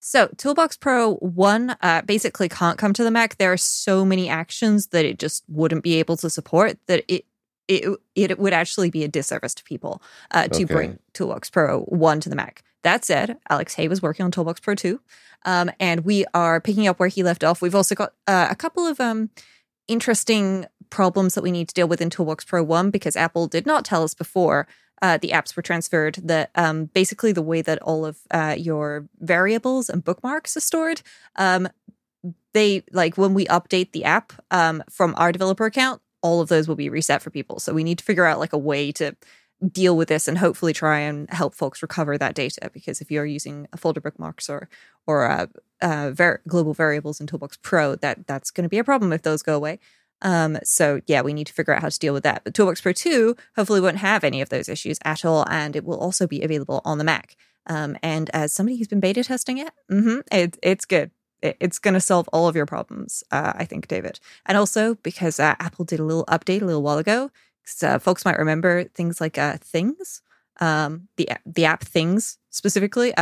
So, 0.00 0.28
Toolbox 0.36 0.76
Pro 0.76 1.14
1 1.16 1.76
uh, 1.80 2.02
basically 2.02 2.48
can't 2.48 2.78
come 2.78 2.92
to 2.92 3.04
the 3.04 3.10
Mac. 3.10 3.36
There 3.36 3.52
are 3.52 3.56
so 3.56 4.04
many 4.04 4.28
actions 4.28 4.88
that 4.88 5.04
it 5.04 5.18
just 5.18 5.44
wouldn't 5.48 5.82
be 5.82 5.94
able 5.96 6.16
to 6.18 6.30
support 6.30 6.78
that 6.86 7.04
it 7.08 7.24
it, 7.68 8.00
it 8.14 8.38
would 8.38 8.54
actually 8.54 8.90
be 8.90 9.04
a 9.04 9.08
disservice 9.08 9.54
to 9.54 9.62
people 9.62 10.00
uh, 10.30 10.48
to 10.48 10.64
okay. 10.64 10.74
bring 10.74 10.98
Toolbox 11.12 11.50
Pro 11.50 11.82
1 11.82 12.20
to 12.20 12.30
the 12.30 12.36
Mac. 12.36 12.62
That 12.82 13.04
said, 13.04 13.36
Alex 13.50 13.74
Hay 13.74 13.88
was 13.88 14.00
working 14.00 14.24
on 14.24 14.30
Toolbox 14.30 14.60
Pro 14.60 14.74
2, 14.74 14.98
um, 15.44 15.70
and 15.78 16.04
we 16.04 16.24
are 16.32 16.60
picking 16.60 16.88
up 16.88 16.98
where 16.98 17.10
he 17.10 17.22
left 17.22 17.44
off. 17.44 17.60
We've 17.60 17.74
also 17.74 17.94
got 17.94 18.14
uh, 18.26 18.48
a 18.50 18.56
couple 18.56 18.86
of 18.86 19.00
um, 19.00 19.28
interesting 19.86 20.64
problems 20.90 21.34
that 21.34 21.42
we 21.42 21.50
need 21.50 21.68
to 21.68 21.74
deal 21.74 21.88
with 21.88 22.00
in 22.00 22.08
Toolbox 22.08 22.44
Pro 22.44 22.62
1 22.62 22.90
because 22.90 23.16
Apple 23.16 23.46
did 23.46 23.66
not 23.66 23.84
tell 23.84 24.02
us 24.02 24.14
before 24.14 24.66
uh, 25.02 25.18
the 25.18 25.30
apps 25.30 25.56
were 25.56 25.62
transferred 25.62 26.16
that 26.22 26.50
um, 26.54 26.86
basically 26.86 27.32
the 27.32 27.42
way 27.42 27.62
that 27.62 27.80
all 27.82 28.04
of 28.04 28.18
uh, 28.30 28.54
your 28.58 29.08
variables 29.20 29.88
and 29.88 30.04
bookmarks 30.04 30.56
are 30.56 30.60
stored, 30.60 31.02
um, 31.36 31.68
they 32.52 32.82
like 32.92 33.16
when 33.16 33.34
we 33.34 33.46
update 33.46 33.92
the 33.92 34.04
app 34.04 34.32
um, 34.50 34.82
from 34.90 35.14
our 35.16 35.32
developer 35.32 35.66
account, 35.66 36.00
all 36.22 36.40
of 36.40 36.48
those 36.48 36.66
will 36.66 36.76
be 36.76 36.88
reset 36.88 37.22
for 37.22 37.30
people. 37.30 37.60
So 37.60 37.72
we 37.72 37.84
need 37.84 37.98
to 37.98 38.04
figure 38.04 38.26
out 38.26 38.38
like 38.38 38.52
a 38.52 38.58
way 38.58 38.90
to 38.92 39.16
deal 39.72 39.96
with 39.96 40.08
this 40.08 40.28
and 40.28 40.38
hopefully 40.38 40.72
try 40.72 41.00
and 41.00 41.28
help 41.30 41.54
folks 41.54 41.82
recover 41.82 42.16
that 42.16 42.34
data 42.34 42.70
because 42.72 43.00
if 43.00 43.10
you're 43.10 43.26
using 43.26 43.66
a 43.72 43.76
folder 43.76 44.00
bookmarks 44.00 44.48
or 44.48 44.68
or 45.06 45.24
a, 45.24 45.48
uh, 45.80 46.10
var- 46.12 46.42
global 46.46 46.74
variables 46.74 47.20
in 47.20 47.26
Toolbox 47.26 47.58
Pro, 47.62 47.94
that 47.96 48.26
that's 48.26 48.50
going 48.50 48.64
to 48.64 48.68
be 48.68 48.78
a 48.78 48.84
problem 48.84 49.12
if 49.12 49.22
those 49.22 49.42
go 49.42 49.56
away. 49.56 49.78
Um, 50.22 50.58
so 50.64 51.00
yeah, 51.06 51.22
we 51.22 51.32
need 51.32 51.46
to 51.46 51.52
figure 51.52 51.74
out 51.74 51.82
how 51.82 51.88
to 51.88 51.98
deal 51.98 52.14
with 52.14 52.24
that. 52.24 52.42
But 52.44 52.54
Toolbox 52.54 52.80
Pro 52.80 52.92
2 52.92 53.36
hopefully 53.56 53.80
won't 53.80 53.98
have 53.98 54.24
any 54.24 54.40
of 54.40 54.48
those 54.48 54.68
issues 54.68 54.98
at 55.04 55.24
all, 55.24 55.44
and 55.48 55.76
it 55.76 55.84
will 55.84 55.98
also 55.98 56.26
be 56.26 56.42
available 56.42 56.80
on 56.84 56.98
the 56.98 57.04
Mac. 57.04 57.36
Um, 57.66 57.96
and 58.02 58.30
as 58.30 58.52
somebody 58.52 58.78
who's 58.78 58.88
been 58.88 59.00
beta 59.00 59.22
testing 59.22 59.58
it, 59.58 59.72
mm-hmm, 59.90 60.20
it 60.32 60.58
it's 60.62 60.84
good. 60.84 61.10
It, 61.42 61.56
it's 61.60 61.78
going 61.78 61.94
to 61.94 62.00
solve 62.00 62.28
all 62.32 62.48
of 62.48 62.56
your 62.56 62.66
problems, 62.66 63.22
uh, 63.30 63.52
I 63.54 63.64
think, 63.64 63.86
David. 63.86 64.18
And 64.46 64.56
also 64.56 64.94
because 64.96 65.38
uh, 65.38 65.54
Apple 65.60 65.84
did 65.84 66.00
a 66.00 66.04
little 66.04 66.24
update 66.26 66.62
a 66.62 66.64
little 66.64 66.82
while 66.82 66.98
ago, 66.98 67.30
uh, 67.82 67.98
folks 67.98 68.24
might 68.24 68.38
remember 68.38 68.84
things 68.84 69.20
like 69.20 69.38
uh, 69.38 69.58
Things, 69.58 70.22
um, 70.60 71.08
the 71.16 71.28
the 71.44 71.64
app 71.64 71.84
Things 71.84 72.38
specifically. 72.50 73.14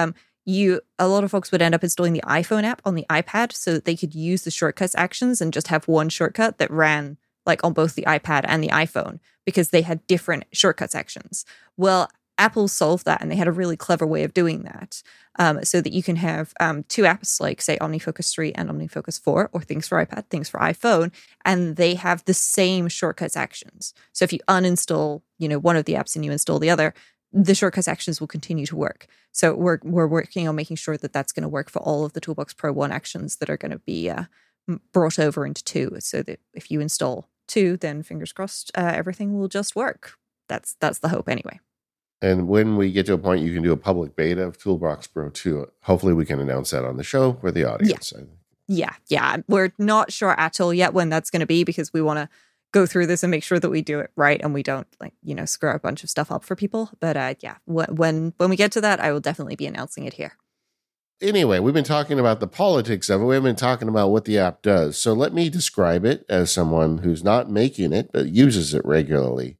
You 0.46 0.80
a 0.98 1.08
lot 1.08 1.24
of 1.24 1.30
folks 1.30 1.52
would 1.52 1.60
end 1.60 1.74
up 1.74 1.82
installing 1.82 2.14
the 2.14 2.22
iPhone 2.22 2.64
app 2.64 2.80
on 2.84 2.94
the 2.94 3.04
iPad 3.10 3.52
so 3.52 3.74
that 3.74 3.84
they 3.84 3.96
could 3.96 4.14
use 4.14 4.42
the 4.42 4.50
shortcuts 4.50 4.94
actions 4.94 5.40
and 5.40 5.52
just 5.52 5.68
have 5.68 5.86
one 5.86 6.08
shortcut 6.08 6.58
that 6.58 6.70
ran 6.70 7.18
like 7.44 7.62
on 7.62 7.72
both 7.72 7.94
the 7.94 8.04
iPad 8.06 8.44
and 8.46 8.62
the 8.62 8.68
iPhone 8.68 9.18
because 9.44 9.70
they 9.70 9.82
had 9.82 10.06
different 10.06 10.44
shortcuts 10.52 10.94
actions. 10.94 11.44
Well, 11.76 12.08
Apple 12.38 12.68
solved 12.68 13.06
that 13.06 13.22
and 13.22 13.30
they 13.30 13.36
had 13.36 13.48
a 13.48 13.52
really 13.52 13.76
clever 13.76 14.06
way 14.06 14.22
of 14.22 14.34
doing 14.34 14.62
that 14.62 15.02
um, 15.38 15.64
so 15.64 15.80
that 15.80 15.92
you 15.92 16.02
can 16.02 16.16
have 16.16 16.52
um, 16.60 16.84
two 16.84 17.02
apps 17.02 17.40
like, 17.40 17.62
say, 17.62 17.78
OmniFocus 17.78 18.32
3 18.32 18.52
and 18.52 18.68
OmniFocus 18.68 19.20
4, 19.20 19.50
or 19.52 19.62
things 19.62 19.88
for 19.88 20.04
iPad, 20.04 20.26
things 20.26 20.48
for 20.48 20.60
iPhone, 20.60 21.12
and 21.44 21.76
they 21.76 21.94
have 21.94 22.24
the 22.24 22.34
same 22.34 22.88
shortcuts 22.88 23.36
actions. 23.36 23.94
So 24.12 24.24
if 24.24 24.32
you 24.32 24.40
uninstall, 24.48 25.22
you 25.38 25.48
know, 25.48 25.58
one 25.58 25.76
of 25.76 25.84
the 25.84 25.94
apps 25.94 26.16
and 26.16 26.24
you 26.24 26.32
install 26.32 26.58
the 26.58 26.70
other, 26.70 26.94
the 27.32 27.54
shortcuts 27.54 27.88
actions 27.88 28.20
will 28.20 28.26
continue 28.26 28.66
to 28.66 28.76
work. 28.76 29.06
So 29.32 29.54
we're 29.54 29.78
we're 29.82 30.06
working 30.06 30.48
on 30.48 30.56
making 30.56 30.76
sure 30.76 30.96
that 30.96 31.12
that's 31.12 31.32
going 31.32 31.42
to 31.42 31.48
work 31.48 31.70
for 31.70 31.80
all 31.80 32.04
of 32.04 32.12
the 32.12 32.20
Toolbox 32.20 32.54
Pro 32.54 32.72
1 32.72 32.92
actions 32.92 33.36
that 33.36 33.50
are 33.50 33.56
going 33.56 33.72
to 33.72 33.78
be 33.80 34.08
uh, 34.08 34.24
brought 34.92 35.18
over 35.18 35.44
into 35.44 35.62
2 35.64 35.96
so 35.98 36.22
that 36.22 36.40
if 36.54 36.70
you 36.70 36.80
install 36.80 37.28
2, 37.48 37.76
then 37.76 38.02
fingers 38.02 38.32
crossed 38.32 38.70
uh, 38.76 38.92
everything 38.94 39.38
will 39.38 39.48
just 39.48 39.76
work. 39.76 40.14
That's 40.48 40.76
that's 40.80 40.98
the 40.98 41.08
hope 41.08 41.28
anyway. 41.28 41.60
And 42.22 42.48
when 42.48 42.76
we 42.76 42.92
get 42.92 43.06
to 43.06 43.12
a 43.12 43.18
point, 43.18 43.42
you 43.42 43.52
can 43.52 43.62
do 43.62 43.72
a 43.72 43.76
public 43.76 44.16
beta 44.16 44.42
of 44.42 44.56
Toolbox 44.56 45.06
Pro 45.08 45.28
2. 45.28 45.70
Hopefully, 45.82 46.14
we 46.14 46.24
can 46.24 46.40
announce 46.40 46.70
that 46.70 46.84
on 46.84 46.96
the 46.96 47.04
show 47.04 47.34
for 47.34 47.50
the 47.50 47.64
audience. 47.64 48.12
Yeah, 48.16 48.24
yeah. 48.68 48.94
yeah. 49.08 49.42
We're 49.48 49.72
not 49.78 50.12
sure 50.12 50.38
at 50.40 50.60
all 50.60 50.72
yet 50.72 50.94
when 50.94 51.10
that's 51.10 51.30
going 51.30 51.40
to 51.40 51.46
be 51.46 51.62
because 51.64 51.92
we 51.92 52.00
want 52.00 52.18
to 52.18 52.28
go 52.76 52.84
through 52.84 53.06
this 53.06 53.22
and 53.22 53.30
make 53.30 53.42
sure 53.42 53.58
that 53.58 53.70
we 53.70 53.80
do 53.80 54.00
it 54.00 54.10
right 54.16 54.38
and 54.42 54.52
we 54.52 54.62
don't 54.62 54.86
like 55.00 55.14
you 55.22 55.34
know 55.34 55.46
screw 55.46 55.70
a 55.70 55.78
bunch 55.78 56.04
of 56.04 56.10
stuff 56.10 56.30
up 56.30 56.44
for 56.44 56.54
people. 56.54 56.90
But 57.00 57.16
uh, 57.16 57.34
yeah, 57.40 57.56
when 57.64 58.34
when 58.36 58.50
we 58.50 58.56
get 58.56 58.72
to 58.72 58.82
that, 58.82 59.00
I 59.00 59.12
will 59.12 59.20
definitely 59.20 59.56
be 59.56 59.66
announcing 59.66 60.04
it 60.04 60.14
here. 60.14 60.36
Anyway, 61.22 61.58
we've 61.58 61.72
been 61.72 61.82
talking 61.82 62.20
about 62.20 62.40
the 62.40 62.46
politics 62.46 63.08
of 63.08 63.22
it. 63.22 63.24
We've 63.24 63.42
been 63.42 63.56
talking 63.56 63.88
about 63.88 64.10
what 64.10 64.26
the 64.26 64.36
app 64.38 64.60
does. 64.60 64.98
So 64.98 65.14
let 65.14 65.32
me 65.32 65.48
describe 65.48 66.04
it 66.04 66.26
as 66.28 66.52
someone 66.52 66.98
who's 66.98 67.24
not 67.24 67.50
making 67.50 67.94
it 67.94 68.10
but 68.12 68.26
uses 68.26 68.74
it 68.74 68.84
regularly. 68.84 69.56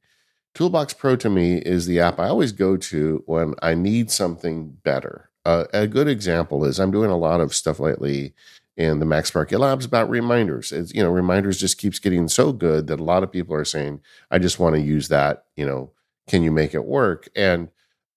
Toolbox 0.53 0.93
Pro 0.93 1.15
to 1.15 1.29
me 1.29 1.57
is 1.57 1.87
the 1.87 1.99
app 1.99 2.19
I 2.19 2.27
always 2.27 2.51
go 2.51 2.77
to 2.77 3.23
when 3.25 3.55
I 3.63 3.73
need 3.73 4.11
something 4.11 4.77
better. 4.83 5.31
Uh, 5.45 5.65
a 5.73 5.87
good 5.87 6.07
example 6.07 6.63
is 6.63 6.79
I'm 6.79 6.91
doing 6.91 7.09
a 7.09 7.17
lot 7.17 7.41
of 7.41 7.55
stuff 7.55 7.79
lately 7.79 8.33
in 8.77 8.99
the 8.99 9.05
MacSparky 9.05 9.59
Labs 9.59 9.85
about 9.85 10.09
reminders. 10.09 10.71
It's, 10.71 10.93
you 10.93 11.01
know, 11.01 11.09
reminders 11.09 11.59
just 11.59 11.79
keeps 11.79 11.99
getting 11.99 12.27
so 12.27 12.53
good 12.53 12.87
that 12.87 12.99
a 12.99 13.03
lot 13.03 13.23
of 13.23 13.31
people 13.31 13.55
are 13.55 13.65
saying, 13.65 14.01
I 14.29 14.37
just 14.37 14.59
want 14.59 14.75
to 14.75 14.81
use 14.81 15.07
that. 15.07 15.45
You 15.55 15.65
know, 15.65 15.91
can 16.27 16.43
you 16.43 16.51
make 16.51 16.75
it 16.75 16.85
work? 16.85 17.27
And 17.35 17.69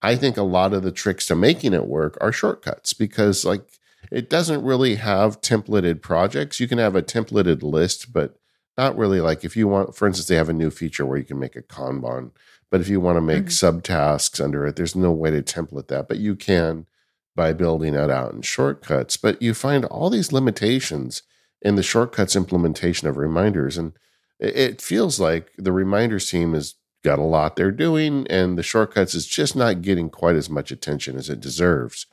I 0.03 0.17
think 0.17 0.37
a 0.37 0.43
lot 0.43 0.75
of 0.75 0.83
the 0.83 0.93
tricks 0.93 1.27
to 1.27 1.35
making 1.35 1.73
it 1.73 1.87
work 1.87 2.19
are 2.21 2.33
shortcuts 2.33 2.93
because, 2.93 3.45
like, 3.45 3.63
it 4.11 4.29
doesn't 4.29 4.65
really 4.65 4.97
have 4.97 5.41
templated 5.41 6.03
projects. 6.03 6.61
You 6.61 6.69
can 6.69 6.79
have 6.79 6.95
a 6.95 7.03
templated 7.03 7.63
list, 7.63 8.13
but 8.13 8.37
not 8.77 8.97
really 8.97 9.21
like 9.21 9.45
if 9.45 9.57
you 9.57 9.69
want, 9.69 9.95
for 9.95 10.07
instance, 10.07 10.29
they 10.29 10.37
have 10.37 10.49
a 10.49 10.55
new 10.55 10.71
feature 10.71 11.07
where 11.07 11.19
you 11.19 11.25
can 11.25 11.39
make 11.39 11.57
a 11.57 11.63
Kanban, 11.63 12.31
but 12.71 12.81
if 12.81 12.89
you 12.89 13.01
want 13.01 13.17
to 13.17 13.21
make 13.21 13.47
mm-hmm. 13.47 13.79
subtasks 13.79 14.43
under 14.43 14.67
it, 14.67 14.77
there's 14.77 14.97
no 14.97 15.11
way 15.13 15.31
to 15.31 15.43
template 15.43 15.89
that, 15.89 16.09
but 16.09 16.19
you 16.19 16.35
can 16.35 16.87
by 17.35 17.53
building 17.53 17.95
it 17.95 18.11
out 18.11 18.33
in 18.33 18.43
shortcuts. 18.43 19.17
But 19.17 19.41
you 19.41 19.55
find 19.55 19.85
all 19.85 20.11
these 20.11 20.33
limitations 20.33 21.23
in 21.63 21.77
the 21.77 21.83
shortcuts 21.83 22.37
implementation 22.37 23.09
of 23.09 23.17
reminders. 23.17 23.77
And 23.77 23.93
it 24.39 24.81
feels 24.81 25.21
like 25.21 25.53
the 25.57 25.73
reminders 25.73 26.31
team 26.31 26.55
has 26.55 26.75
got 27.03 27.19
a 27.19 27.23
lot 27.23 27.57
they're 27.57 27.71
doing, 27.71 28.27
and 28.29 28.59
the 28.59 28.63
shortcuts 28.63 29.15
is 29.15 29.27
just 29.27 29.57
not 29.57 29.83
getting 29.83 30.11
quite 30.11 30.37
as 30.37 30.51
much 30.51 30.71
attention 30.71 31.17
as 31.17 31.31
it 31.31 31.41
deserves. 31.41 32.07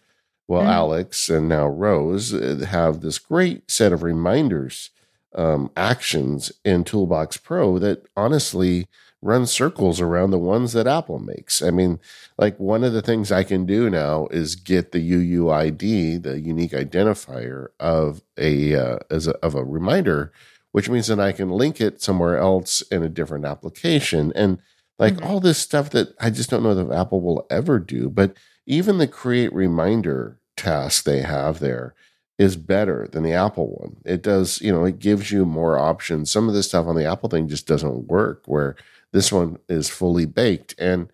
Well, 0.47 0.61
mm-hmm. 0.61 0.69
Alex 0.69 1.29
and 1.29 1.49
now 1.49 1.67
Rose 1.67 2.33
uh, 2.33 2.65
have 2.69 3.01
this 3.01 3.19
great 3.19 3.69
set 3.69 3.91
of 3.91 4.03
reminders 4.03 4.91
um, 5.35 5.71
actions 5.75 6.51
in 6.63 6.83
Toolbox 6.83 7.37
Pro 7.37 7.79
that 7.79 8.05
honestly 8.15 8.87
run 9.21 9.45
circles 9.45 9.99
around 9.99 10.31
the 10.31 10.37
ones 10.37 10.73
that 10.73 10.87
Apple 10.87 11.19
makes. 11.19 11.61
I 11.61 11.71
mean, 11.71 11.99
like 12.37 12.59
one 12.59 12.83
of 12.83 12.93
the 12.93 13.01
things 13.01 13.31
I 13.31 13.43
can 13.43 13.65
do 13.65 13.89
now 13.89 14.27
is 14.31 14.55
get 14.55 14.91
the 14.91 15.11
UUID, 15.11 16.23
the 16.23 16.39
unique 16.39 16.71
identifier 16.71 17.67
of 17.79 18.21
a 18.37 18.75
uh, 18.75 18.99
as 19.09 19.27
a, 19.27 19.33
of 19.37 19.55
a 19.55 19.63
reminder, 19.63 20.31
which 20.71 20.89
means 20.89 21.07
that 21.07 21.19
I 21.19 21.31
can 21.31 21.49
link 21.49 21.81
it 21.81 22.01
somewhere 22.01 22.37
else 22.37 22.81
in 22.83 23.03
a 23.03 23.09
different 23.09 23.45
application 23.45 24.31
and 24.35 24.59
like 24.99 25.15
mm-hmm. 25.15 25.27
all 25.27 25.39
this 25.39 25.57
stuff 25.57 25.89
that 25.91 26.13
I 26.19 26.29
just 26.29 26.49
don't 26.49 26.63
know 26.63 26.75
that 26.75 26.95
Apple 26.95 27.21
will 27.21 27.45
ever 27.49 27.79
do. 27.79 28.09
But 28.09 28.35
even 28.65 28.97
the 28.97 29.07
create 29.07 29.53
reminder 29.53 30.39
task 30.55 31.03
they 31.03 31.21
have 31.21 31.59
there 31.59 31.93
is 32.37 32.55
better 32.55 33.07
than 33.11 33.23
the 33.23 33.33
Apple 33.33 33.67
one. 33.79 33.97
It 34.05 34.21
does, 34.21 34.61
you 34.61 34.71
know, 34.71 34.85
it 34.85 34.99
gives 34.99 35.31
you 35.31 35.45
more 35.45 35.77
options. 35.77 36.29
Some 36.29 36.47
of 36.47 36.53
the 36.53 36.61
stuff 36.61 36.85
on 36.85 36.95
the 36.95 37.05
Apple 37.05 37.29
thing 37.29 37.47
just 37.47 37.67
doesn't 37.67 38.07
work 38.07 38.43
where 38.45 38.75
this 39.11 39.31
one 39.31 39.57
is 39.67 39.89
fully 39.89 40.25
baked. 40.25 40.75
And 40.77 41.11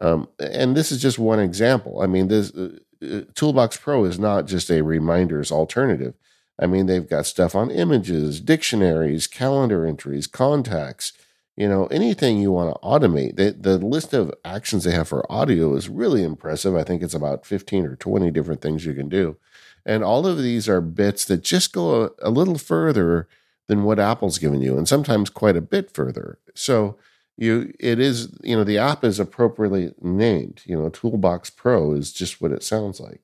um, 0.00 0.28
and 0.38 0.76
this 0.76 0.92
is 0.92 1.00
just 1.00 1.18
one 1.18 1.40
example. 1.40 2.02
I 2.02 2.06
mean, 2.06 2.28
this 2.28 2.54
uh, 2.54 2.76
uh, 3.02 3.20
Toolbox 3.34 3.78
Pro 3.78 4.04
is 4.04 4.18
not 4.18 4.46
just 4.46 4.70
a 4.70 4.82
reminders 4.82 5.50
alternative. 5.50 6.14
I 6.58 6.66
mean, 6.66 6.86
they've 6.86 7.08
got 7.08 7.26
stuff 7.26 7.54
on 7.54 7.70
images, 7.70 8.40
dictionaries, 8.40 9.26
calendar 9.26 9.86
entries, 9.86 10.26
contacts, 10.26 11.12
you 11.56 11.68
know, 11.68 11.86
anything 11.86 12.38
you 12.38 12.52
want 12.52 12.74
to 12.74 12.86
automate. 12.86 13.36
The, 13.36 13.56
the 13.58 13.78
list 13.78 14.14
of 14.14 14.34
actions 14.44 14.84
they 14.84 14.92
have 14.92 15.08
for 15.08 15.30
audio 15.30 15.74
is 15.74 15.88
really 15.88 16.22
impressive. 16.22 16.74
I 16.74 16.84
think 16.84 17.02
it's 17.02 17.14
about 17.14 17.46
15 17.46 17.86
or 17.86 17.96
20 17.96 18.30
different 18.30 18.60
things 18.62 18.84
you 18.84 18.94
can 18.94 19.08
do. 19.08 19.36
And 19.84 20.02
all 20.02 20.26
of 20.26 20.38
these 20.38 20.68
are 20.68 20.80
bits 20.80 21.24
that 21.26 21.42
just 21.42 21.72
go 21.72 22.04
a, 22.04 22.10
a 22.22 22.30
little 22.30 22.58
further 22.58 23.28
than 23.68 23.84
what 23.84 23.98
Apple's 23.98 24.38
given 24.38 24.60
you, 24.62 24.76
and 24.78 24.86
sometimes 24.86 25.28
quite 25.28 25.56
a 25.56 25.60
bit 25.60 25.90
further. 25.92 26.38
So 26.54 26.96
you 27.36 27.72
it 27.78 28.00
is, 28.00 28.36
you 28.42 28.56
know, 28.56 28.64
the 28.64 28.78
app 28.78 29.04
is 29.04 29.20
appropriately 29.20 29.92
named. 30.00 30.62
You 30.64 30.76
know, 30.76 30.88
Toolbox 30.88 31.50
Pro 31.50 31.92
is 31.92 32.12
just 32.12 32.40
what 32.40 32.52
it 32.52 32.62
sounds 32.62 33.00
like. 33.00 33.20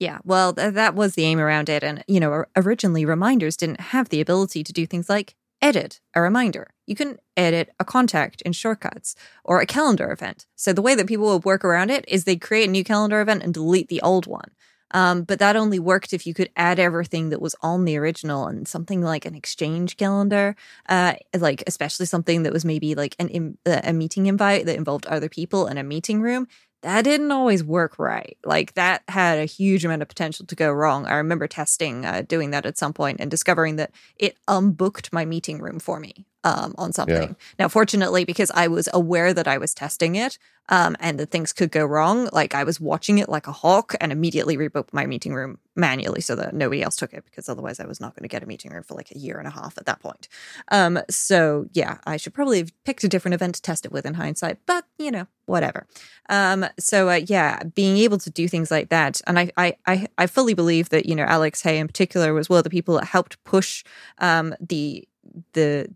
Yeah, 0.00 0.18
well, 0.24 0.52
th- 0.52 0.74
that 0.74 0.94
was 0.94 1.14
the 1.14 1.24
aim 1.24 1.38
around 1.38 1.68
it. 1.68 1.84
And, 1.84 2.04
you 2.08 2.20
know, 2.20 2.44
originally 2.56 3.04
reminders 3.04 3.56
didn't 3.56 3.80
have 3.80 4.08
the 4.08 4.20
ability 4.20 4.64
to 4.64 4.72
do 4.72 4.86
things 4.86 5.08
like 5.08 5.34
edit 5.62 6.00
a 6.14 6.20
reminder. 6.20 6.74
You 6.86 6.94
can 6.94 7.18
edit 7.36 7.70
a 7.78 7.84
contact 7.84 8.42
in 8.42 8.52
shortcuts 8.52 9.14
or 9.44 9.60
a 9.60 9.66
calendar 9.66 10.10
event. 10.10 10.46
So 10.56 10.72
the 10.72 10.82
way 10.82 10.94
that 10.94 11.06
people 11.06 11.26
would 11.26 11.44
work 11.44 11.64
around 11.64 11.90
it 11.90 12.04
is 12.08 12.24
they 12.24 12.36
create 12.36 12.68
a 12.68 12.72
new 12.72 12.84
calendar 12.84 13.20
event 13.20 13.42
and 13.42 13.54
delete 13.54 13.88
the 13.88 14.02
old 14.02 14.26
one. 14.26 14.50
Um, 14.94 15.24
but 15.24 15.40
that 15.40 15.56
only 15.56 15.78
worked 15.78 16.14
if 16.14 16.26
you 16.26 16.32
could 16.32 16.50
add 16.56 16.78
everything 16.78 17.28
that 17.30 17.42
was 17.42 17.54
on 17.60 17.84
the 17.84 17.98
original 17.98 18.46
and 18.46 18.66
something 18.66 19.02
like 19.02 19.26
an 19.26 19.34
exchange 19.34 19.98
calendar, 19.98 20.56
uh, 20.88 21.14
like 21.36 21.62
especially 21.66 22.06
something 22.06 22.44
that 22.44 22.52
was 22.52 22.64
maybe 22.64 22.94
like 22.94 23.16
an 23.18 23.58
a 23.66 23.92
meeting 23.92 24.26
invite 24.26 24.64
that 24.66 24.76
involved 24.76 25.06
other 25.06 25.28
people 25.28 25.66
in 25.66 25.76
a 25.76 25.82
meeting 25.82 26.22
room 26.22 26.46
that 26.82 27.02
didn't 27.02 27.32
always 27.32 27.64
work 27.64 27.98
right. 27.98 28.36
Like 28.44 28.74
that 28.74 29.02
had 29.08 29.38
a 29.38 29.46
huge 29.46 29.86
amount 29.86 30.02
of 30.02 30.08
potential 30.08 30.44
to 30.46 30.54
go 30.54 30.70
wrong. 30.70 31.06
I 31.06 31.14
remember 31.14 31.48
testing, 31.48 32.04
uh, 32.04 32.22
doing 32.28 32.50
that 32.50 32.66
at 32.66 32.76
some 32.76 32.92
point 32.92 33.20
and 33.20 33.30
discovering 33.30 33.76
that 33.76 33.90
it 34.16 34.36
unbooked 34.48 35.10
my 35.10 35.24
meeting 35.24 35.60
room 35.60 35.78
for 35.78 35.98
me 35.98 36.26
um, 36.44 36.74
on 36.76 36.92
something. 36.92 37.30
Yeah. 37.30 37.34
Now, 37.58 37.68
fortunately, 37.68 38.24
because 38.24 38.50
I 38.54 38.68
was 38.68 38.88
aware 38.92 39.34
that 39.34 39.48
I 39.48 39.58
was 39.58 39.74
testing 39.74 40.14
it 40.14 40.38
um, 40.68 40.94
and 41.00 41.18
that 41.18 41.30
things 41.30 41.52
could 41.52 41.70
go 41.70 41.84
wrong, 41.84 42.28
like 42.32 42.54
I 42.54 42.64
was 42.64 42.78
watching 42.80 43.18
it 43.18 43.28
like 43.28 43.46
a 43.46 43.52
hawk 43.52 43.94
and 44.00 44.12
immediately 44.12 44.56
rebooked 44.56 44.92
my 44.92 45.06
meeting 45.06 45.34
room 45.34 45.58
manually 45.74 46.20
so 46.20 46.36
that 46.36 46.54
nobody 46.54 46.82
else 46.82 46.96
took 46.96 47.12
it 47.12 47.24
because 47.24 47.48
otherwise 47.48 47.80
I 47.80 47.86
was 47.86 48.00
not 48.00 48.14
going 48.14 48.22
to 48.22 48.28
get 48.28 48.42
a 48.42 48.46
meeting 48.46 48.70
room 48.72 48.82
for 48.82 48.94
like 48.94 49.10
a 49.10 49.18
year 49.18 49.38
and 49.38 49.48
a 49.48 49.50
half 49.50 49.76
at 49.78 49.86
that 49.86 50.00
point. 50.00 50.28
Um, 50.70 51.00
so 51.10 51.66
yeah, 51.72 51.98
I 52.06 52.18
should 52.18 52.34
probably 52.34 52.58
have 52.58 52.84
picked 52.84 53.04
a 53.04 53.08
different 53.08 53.34
event 53.34 53.56
to 53.56 53.62
test 53.62 53.86
it 53.86 53.92
with 53.92 54.06
in 54.06 54.14
hindsight, 54.14 54.58
but 54.66 54.84
you 54.98 55.10
know, 55.10 55.26
whatever. 55.46 55.86
Um, 56.28 56.66
so 56.78 57.08
uh, 57.08 57.20
yeah, 57.26 57.62
being 57.74 57.96
able 57.98 58.18
to 58.18 58.30
do 58.30 58.48
things 58.48 58.70
like 58.70 58.90
that, 58.90 59.20
and 59.26 59.38
I, 59.38 59.50
I, 59.56 59.76
I, 59.86 60.06
I 60.18 60.26
fully 60.26 60.54
believe 60.54 60.90
that 60.90 61.06
you 61.06 61.14
know 61.14 61.24
Alex 61.24 61.62
Hay 61.62 61.78
in 61.78 61.86
particular 61.86 62.32
was 62.34 62.48
one 62.48 62.58
of 62.58 62.64
the 62.64 62.70
people 62.70 62.94
that 62.96 63.06
helped 63.06 63.42
push 63.44 63.82
um, 64.18 64.54
the 64.60 65.08
the 65.52 65.88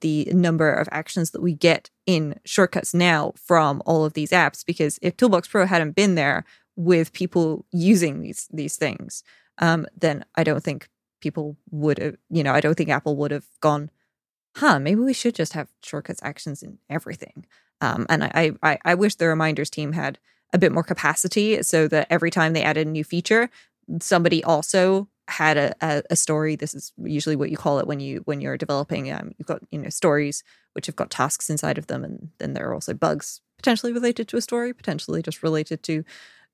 the 0.00 0.28
number 0.32 0.72
of 0.72 0.88
actions 0.92 1.32
that 1.32 1.42
we 1.42 1.54
get 1.54 1.90
in 2.06 2.38
shortcuts 2.44 2.94
now 2.94 3.32
from 3.36 3.82
all 3.84 4.04
of 4.04 4.12
these 4.12 4.30
apps 4.30 4.64
because 4.64 4.98
if 5.02 5.16
Toolbox 5.16 5.48
Pro 5.48 5.66
hadn't 5.66 5.96
been 5.96 6.14
there 6.14 6.44
with 6.76 7.12
people 7.12 7.66
using 7.72 8.20
these 8.20 8.48
these 8.52 8.76
things, 8.76 9.24
um, 9.58 9.86
then 9.96 10.24
I 10.36 10.44
don't 10.44 10.62
think 10.62 10.88
people 11.20 11.56
would 11.70 11.98
have, 11.98 12.16
you 12.30 12.42
know, 12.42 12.52
I 12.52 12.60
don't 12.60 12.76
think 12.76 12.90
Apple 12.90 13.16
would 13.16 13.30
have 13.30 13.46
gone, 13.60 13.90
huh, 14.56 14.78
maybe 14.78 15.00
we 15.00 15.12
should 15.12 15.34
just 15.34 15.52
have 15.52 15.68
shortcuts 15.82 16.20
actions 16.22 16.62
in 16.62 16.78
everything. 16.88 17.46
Um, 17.80 18.06
and 18.08 18.24
I, 18.24 18.52
I 18.62 18.78
I 18.84 18.94
wish 18.94 19.16
the 19.16 19.26
reminders 19.26 19.70
team 19.70 19.92
had 19.92 20.18
a 20.52 20.58
bit 20.58 20.72
more 20.72 20.84
capacity 20.84 21.62
so 21.62 21.88
that 21.88 22.06
every 22.10 22.30
time 22.30 22.52
they 22.52 22.62
added 22.62 22.86
a 22.86 22.90
new 22.90 23.04
feature, 23.04 23.50
somebody 24.00 24.44
also 24.44 25.08
had 25.32 25.56
a, 25.56 25.74
a, 25.80 26.02
a, 26.10 26.16
story. 26.16 26.56
This 26.56 26.74
is 26.74 26.92
usually 27.02 27.36
what 27.36 27.50
you 27.50 27.56
call 27.56 27.78
it 27.78 27.86
when 27.86 28.00
you 28.00 28.22
when 28.24 28.40
you're 28.40 28.56
developing 28.56 29.10
um, 29.10 29.32
you've 29.38 29.48
got 29.48 29.60
you 29.70 29.78
know 29.78 29.88
stories 29.88 30.44
which 30.74 30.86
have 30.86 30.96
got 30.96 31.10
tasks 31.10 31.50
inside 31.50 31.78
of 31.78 31.86
them 31.86 32.04
and 32.04 32.30
then 32.38 32.52
there 32.52 32.68
are 32.68 32.74
also 32.74 32.94
bugs 32.94 33.40
potentially 33.56 33.92
related 33.92 34.28
to 34.28 34.36
a 34.36 34.40
story 34.40 34.72
potentially 34.72 35.22
just 35.22 35.42
related 35.42 35.82
to 35.82 36.04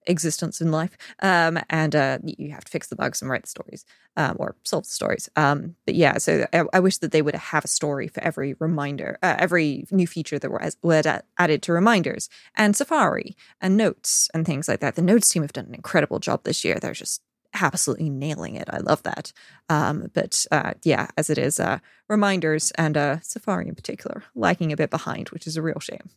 existence 0.07 0.61
in 0.61 0.71
life 0.71 0.97
um, 1.21 1.59
and 1.69 1.95
uh, 1.95 2.19
you 2.25 2.51
have 2.51 2.65
to 2.65 2.71
fix 2.71 2.87
the 2.87 2.97
bugs 2.97 3.21
and 3.21 3.31
write 3.31 3.43
the 3.43 3.49
stories 3.49 3.85
um, 4.17 4.37
or 4.39 4.57
solve 4.65 4.85
the 4.85 4.91
stories 4.91 5.29
um, 5.37 5.75
but 5.85 5.95
yeah 5.95 6.17
so 6.19 6.47
I, 6.53 6.65
I, 6.73 6.81
wish 6.81 6.99
that 6.99 7.13
they 7.13 7.21
would 7.21 7.35
have 7.35 7.65
a 7.65 7.69
story 7.69 8.09
for 8.09 8.23
every 8.23 8.55
reminder 8.59 9.19
uh, 9.23 9.37
every 9.39 9.87
new 9.91 10.07
feature 10.07 10.39
that 10.39 10.51
was, 10.51 10.77
was 10.83 11.07
added 11.39 11.63
to 11.63 11.73
reminders 11.73 12.31
and 12.55 12.75
safari 12.75 13.37
and 13.61 13.77
notes 13.77 14.29
and 14.33 14.47
things 14.47 14.69
like 14.69 14.81
that. 14.81 14.95
The 14.95 15.03
notes 15.03 15.29
team 15.29 15.43
have 15.43 15.53
done 15.53 15.67
an 15.67 15.75
incredible 15.75 16.19
job 16.19 16.45
this 16.45 16.65
year. 16.65 16.79
They're 16.81 16.93
just 16.93 17.23
absolutely 17.55 18.11
nailing 18.11 18.55
it. 18.57 18.69
I 18.71 18.79
love 18.79 19.03
that. 19.05 19.33
Um, 19.69 20.11
but 20.15 20.47
uh, 20.51 20.75
yeah, 20.83 21.09
as 21.17 21.31
it 21.31 21.39
is, 21.39 21.59
uh, 21.59 21.79
reminders 22.09 22.71
and 22.73 22.97
uh, 22.97 23.21
Safari 23.21 23.69
in 23.69 23.75
particular 23.75 24.23
lagging 24.35 24.73
a 24.73 24.77
bit 24.77 24.91
behind, 24.91 25.31
which 25.31 25.47
is 25.47 25.57
a 25.57 25.63
real 25.63 25.81
shame. 25.81 26.11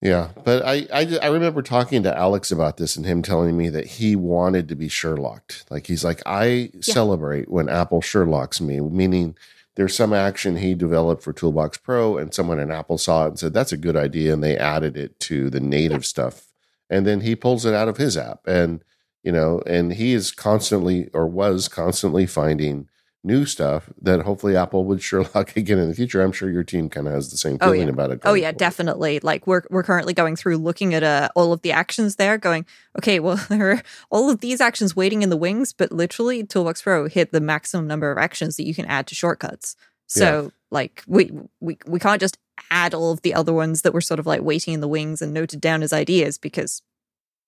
Yeah, 0.00 0.28
but 0.44 0.64
I, 0.64 0.86
I 0.92 1.18
I 1.22 1.26
remember 1.26 1.60
talking 1.60 2.04
to 2.04 2.16
Alex 2.16 2.52
about 2.52 2.76
this 2.76 2.96
and 2.96 3.04
him 3.04 3.20
telling 3.20 3.56
me 3.56 3.68
that 3.70 3.86
he 3.86 4.14
wanted 4.14 4.68
to 4.68 4.76
be 4.76 4.88
Sherlocked. 4.88 5.64
Like 5.70 5.88
he's 5.88 6.04
like, 6.04 6.22
I 6.24 6.70
yeah. 6.72 6.80
celebrate 6.82 7.50
when 7.50 7.68
Apple 7.68 8.00
Sherlocks 8.00 8.60
me, 8.60 8.78
meaning 8.78 9.36
there's 9.74 9.96
some 9.96 10.12
action 10.12 10.56
he 10.56 10.74
developed 10.74 11.24
for 11.24 11.32
Toolbox 11.32 11.78
Pro, 11.78 12.16
and 12.16 12.32
someone 12.32 12.60
in 12.60 12.70
Apple 12.70 12.96
saw 12.96 13.24
it 13.24 13.28
and 13.30 13.38
said 13.40 13.54
that's 13.54 13.72
a 13.72 13.76
good 13.76 13.96
idea, 13.96 14.32
and 14.32 14.42
they 14.42 14.56
added 14.56 14.96
it 14.96 15.18
to 15.20 15.50
the 15.50 15.60
native 15.60 16.02
yeah. 16.02 16.06
stuff, 16.06 16.52
and 16.88 17.04
then 17.04 17.22
he 17.22 17.34
pulls 17.34 17.64
it 17.64 17.74
out 17.74 17.88
of 17.88 17.96
his 17.96 18.16
app, 18.16 18.46
and 18.46 18.84
you 19.28 19.32
know, 19.32 19.60
and 19.66 19.92
he 19.92 20.14
is 20.14 20.30
constantly 20.30 21.10
or 21.12 21.26
was 21.26 21.68
constantly 21.68 22.24
finding 22.24 22.88
new 23.22 23.44
stuff 23.44 23.90
that 24.00 24.22
hopefully 24.22 24.56
Apple 24.56 24.86
would 24.86 25.02
Sherlock 25.02 25.54
again 25.56 25.78
in 25.78 25.86
the 25.86 25.94
future. 25.94 26.22
I'm 26.22 26.32
sure 26.32 26.48
your 26.48 26.64
team 26.64 26.88
kind 26.88 27.06
of 27.06 27.12
has 27.12 27.30
the 27.30 27.36
same 27.36 27.58
feeling 27.58 27.82
oh, 27.82 27.84
yeah. 27.84 27.90
about 27.90 28.10
it. 28.10 28.20
Oh 28.24 28.32
yeah, 28.32 28.46
forward. 28.46 28.56
definitely. 28.56 29.20
Like 29.20 29.46
we're 29.46 29.64
we're 29.68 29.82
currently 29.82 30.14
going 30.14 30.34
through 30.34 30.56
looking 30.56 30.94
at 30.94 31.02
uh, 31.02 31.28
all 31.36 31.52
of 31.52 31.60
the 31.60 31.72
actions 31.72 32.16
there, 32.16 32.38
going, 32.38 32.64
okay, 32.96 33.20
well 33.20 33.36
there 33.50 33.72
are 33.72 33.82
all 34.08 34.30
of 34.30 34.40
these 34.40 34.62
actions 34.62 34.96
waiting 34.96 35.20
in 35.20 35.28
the 35.28 35.36
wings, 35.36 35.74
but 35.74 35.92
literally 35.92 36.42
Toolbox 36.42 36.80
Pro 36.80 37.06
hit 37.06 37.30
the 37.30 37.42
maximum 37.42 37.86
number 37.86 38.10
of 38.10 38.16
actions 38.16 38.56
that 38.56 38.66
you 38.66 38.74
can 38.74 38.86
add 38.86 39.06
to 39.08 39.14
shortcuts. 39.14 39.76
So 40.06 40.44
yeah. 40.44 40.48
like 40.70 41.04
we 41.06 41.30
we 41.60 41.76
we 41.86 41.98
can't 41.98 42.18
just 42.18 42.38
add 42.70 42.94
all 42.94 43.12
of 43.12 43.20
the 43.20 43.34
other 43.34 43.52
ones 43.52 43.82
that 43.82 43.92
were 43.92 44.00
sort 44.00 44.20
of 44.20 44.26
like 44.26 44.40
waiting 44.40 44.72
in 44.72 44.80
the 44.80 44.88
wings 44.88 45.20
and 45.20 45.34
noted 45.34 45.60
down 45.60 45.82
as 45.82 45.92
ideas 45.92 46.38
because 46.38 46.80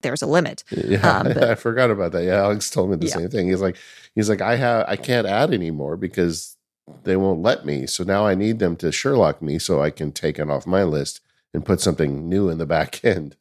there's 0.03 0.23
a 0.23 0.27
limit. 0.27 0.65
Yeah, 0.71 1.19
um, 1.19 1.27
but, 1.35 1.45
I 1.45 1.55
forgot 1.55 1.91
about 1.91 2.13
that. 2.13 2.25
Yeah, 2.25 2.43
Alex 2.43 2.71
told 2.71 2.91
me 2.91 2.97
the 2.97 3.07
yeah. 3.07 3.15
same 3.15 3.29
thing. 3.29 3.49
He's 3.49 3.61
like, 3.61 3.77
he's 4.15 4.29
like, 4.29 4.41
I 4.41 4.57
have, 4.57 4.85
I 4.89 4.97
can't 4.97 5.27
add 5.27 5.53
anymore 5.53 5.97
because 5.97 6.57
they 7.05 7.17
won't 7.17 7.43
let 7.43 7.65
me. 7.65 7.87
So 7.87 8.05
now 8.05 8.27
I 8.27 8.35
need 8.35 8.59
them 8.59 8.77
to 8.77 8.93
Sherlock 8.93 9.43
me 9.43 9.59
so 9.59 9.83
I 9.83 9.91
can 9.91 10.13
take 10.13 10.39
it 10.39 10.51
off 10.51 10.67
my 10.67 10.85
list 10.85 11.21
and 11.53 11.65
put 11.65 11.81
something 11.81 12.29
new 12.29 12.49
in 12.49 12.59
the 12.59 12.67
back 12.67 13.05
end. 13.05 13.37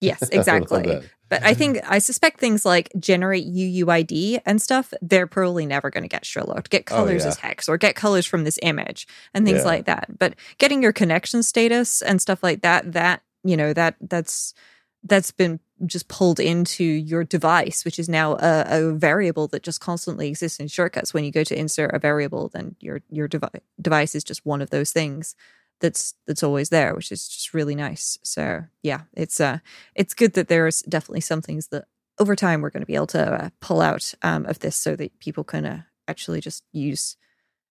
Yes, 0.00 0.28
exactly. 0.32 0.96
I 0.96 1.02
but 1.30 1.42
I 1.42 1.54
think 1.54 1.78
I 1.88 1.98
suspect 1.98 2.38
things 2.38 2.64
like 2.64 2.90
generate 2.98 3.46
UUID 3.46 4.40
and 4.44 4.60
stuff, 4.60 4.92
they're 5.00 5.26
probably 5.26 5.64
never 5.64 5.90
going 5.90 6.02
to 6.02 6.08
get 6.08 6.24
Sherlocked. 6.24 6.68
Get 6.68 6.84
oh, 6.90 6.96
colors 6.96 7.22
oh, 7.22 7.26
yeah. 7.26 7.30
as 7.30 7.38
hex 7.38 7.68
or 7.68 7.78
get 7.78 7.96
colors 7.96 8.26
from 8.26 8.44
this 8.44 8.58
image 8.62 9.08
and 9.32 9.46
things 9.46 9.60
yeah. 9.60 9.64
like 9.64 9.86
that. 9.86 10.18
But 10.18 10.34
getting 10.58 10.82
your 10.82 10.92
connection 10.92 11.42
status 11.42 12.02
and 12.02 12.20
stuff 12.20 12.42
like 12.42 12.60
that, 12.60 12.92
that 12.92 13.22
you 13.42 13.56
know 13.56 13.72
that 13.72 13.96
that's 14.00 14.54
that's 15.02 15.30
been 15.30 15.60
just 15.86 16.08
pulled 16.08 16.40
into 16.40 16.84
your 16.84 17.24
device, 17.24 17.84
which 17.84 17.98
is 17.98 18.08
now 18.08 18.34
a, 18.34 18.64
a, 18.68 18.92
variable 18.92 19.48
that 19.48 19.62
just 19.62 19.80
constantly 19.80 20.28
exists 20.28 20.60
in 20.60 20.68
shortcuts. 20.68 21.12
When 21.12 21.24
you 21.24 21.32
go 21.32 21.44
to 21.44 21.58
insert 21.58 21.94
a 21.94 21.98
variable, 21.98 22.48
then 22.48 22.76
your 22.80 23.00
your 23.10 23.28
devi- 23.28 23.60
device 23.80 24.14
is 24.14 24.24
just 24.24 24.46
one 24.46 24.62
of 24.62 24.70
those 24.70 24.92
things 24.92 25.34
that's 25.80 26.14
that's 26.26 26.42
always 26.42 26.68
there, 26.68 26.94
which 26.94 27.10
is 27.10 27.28
just 27.28 27.54
really 27.54 27.74
nice. 27.74 28.18
So 28.22 28.64
yeah, 28.82 29.02
it's 29.14 29.40
uh 29.40 29.58
it's 29.94 30.14
good 30.14 30.34
that 30.34 30.48
there's 30.48 30.82
definitely 30.82 31.22
some 31.22 31.42
things 31.42 31.68
that 31.68 31.86
over 32.18 32.36
time 32.36 32.60
we're 32.60 32.70
going 32.70 32.82
to 32.82 32.86
be 32.86 32.94
able 32.94 33.08
to 33.08 33.44
uh, 33.44 33.48
pull 33.60 33.80
out 33.80 34.14
um, 34.22 34.46
of 34.46 34.60
this 34.60 34.76
so 34.76 34.94
that 34.94 35.18
people 35.18 35.42
can 35.42 35.66
uh, 35.66 35.82
actually 36.06 36.40
just 36.40 36.62
use 36.72 37.16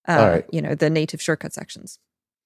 uh, 0.07 0.41
you 0.51 0.61
know, 0.61 0.75
the 0.75 0.89
native 0.89 1.21
shortcut 1.21 1.53
sections. 1.53 1.99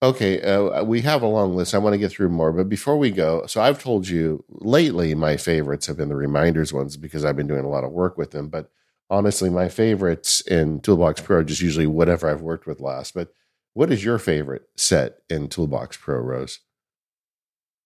Okay, 0.04 0.40
uh, 0.42 0.84
we 0.84 1.02
have 1.02 1.24
a 1.24 1.28
long 1.28 1.56
list. 1.56 1.74
I 1.74 1.80
want 1.80 1.96
to 1.96 1.98
get 1.98 2.12
through 2.12 2.30
more, 2.30 2.52
but 2.52 2.70
before 2.70 2.98
we 2.98 3.10
go, 3.10 3.48
so 3.48 3.62
I've 3.62 3.82
told 3.82 4.08
you 4.08 4.44
lately 4.50 5.16
my 5.16 5.38
favorites 5.38 5.88
have 5.88 5.98
been 5.98 6.10
the 6.10 6.16
reminders 6.16 6.72
ones 6.72 6.98
because 6.98 7.26
I've 7.26 7.36
been 7.36 7.48
doing 7.48 7.66
a 7.66 7.70
lot 7.70 7.84
of 7.84 7.92
work 7.92 8.16
with 8.16 8.30
them. 8.30 8.48
But 8.48 8.70
honestly, 9.10 9.50
my 9.50 9.70
favorites 9.70 10.42
in 10.42 10.82
Toolbox 10.82 11.22
Pro 11.22 11.38
are 11.38 11.44
just 11.44 11.62
usually 11.62 11.88
whatever 11.88 12.30
I've 12.30 12.42
worked 12.42 12.68
with 12.68 12.80
last. 12.80 13.16
But 13.16 13.34
what 13.74 13.92
is 13.92 14.04
your 14.04 14.20
favorite 14.20 14.70
set 14.76 15.18
in 15.32 15.48
Toolbox 15.48 15.98
Pro, 15.98 16.20
Rose? 16.20 16.60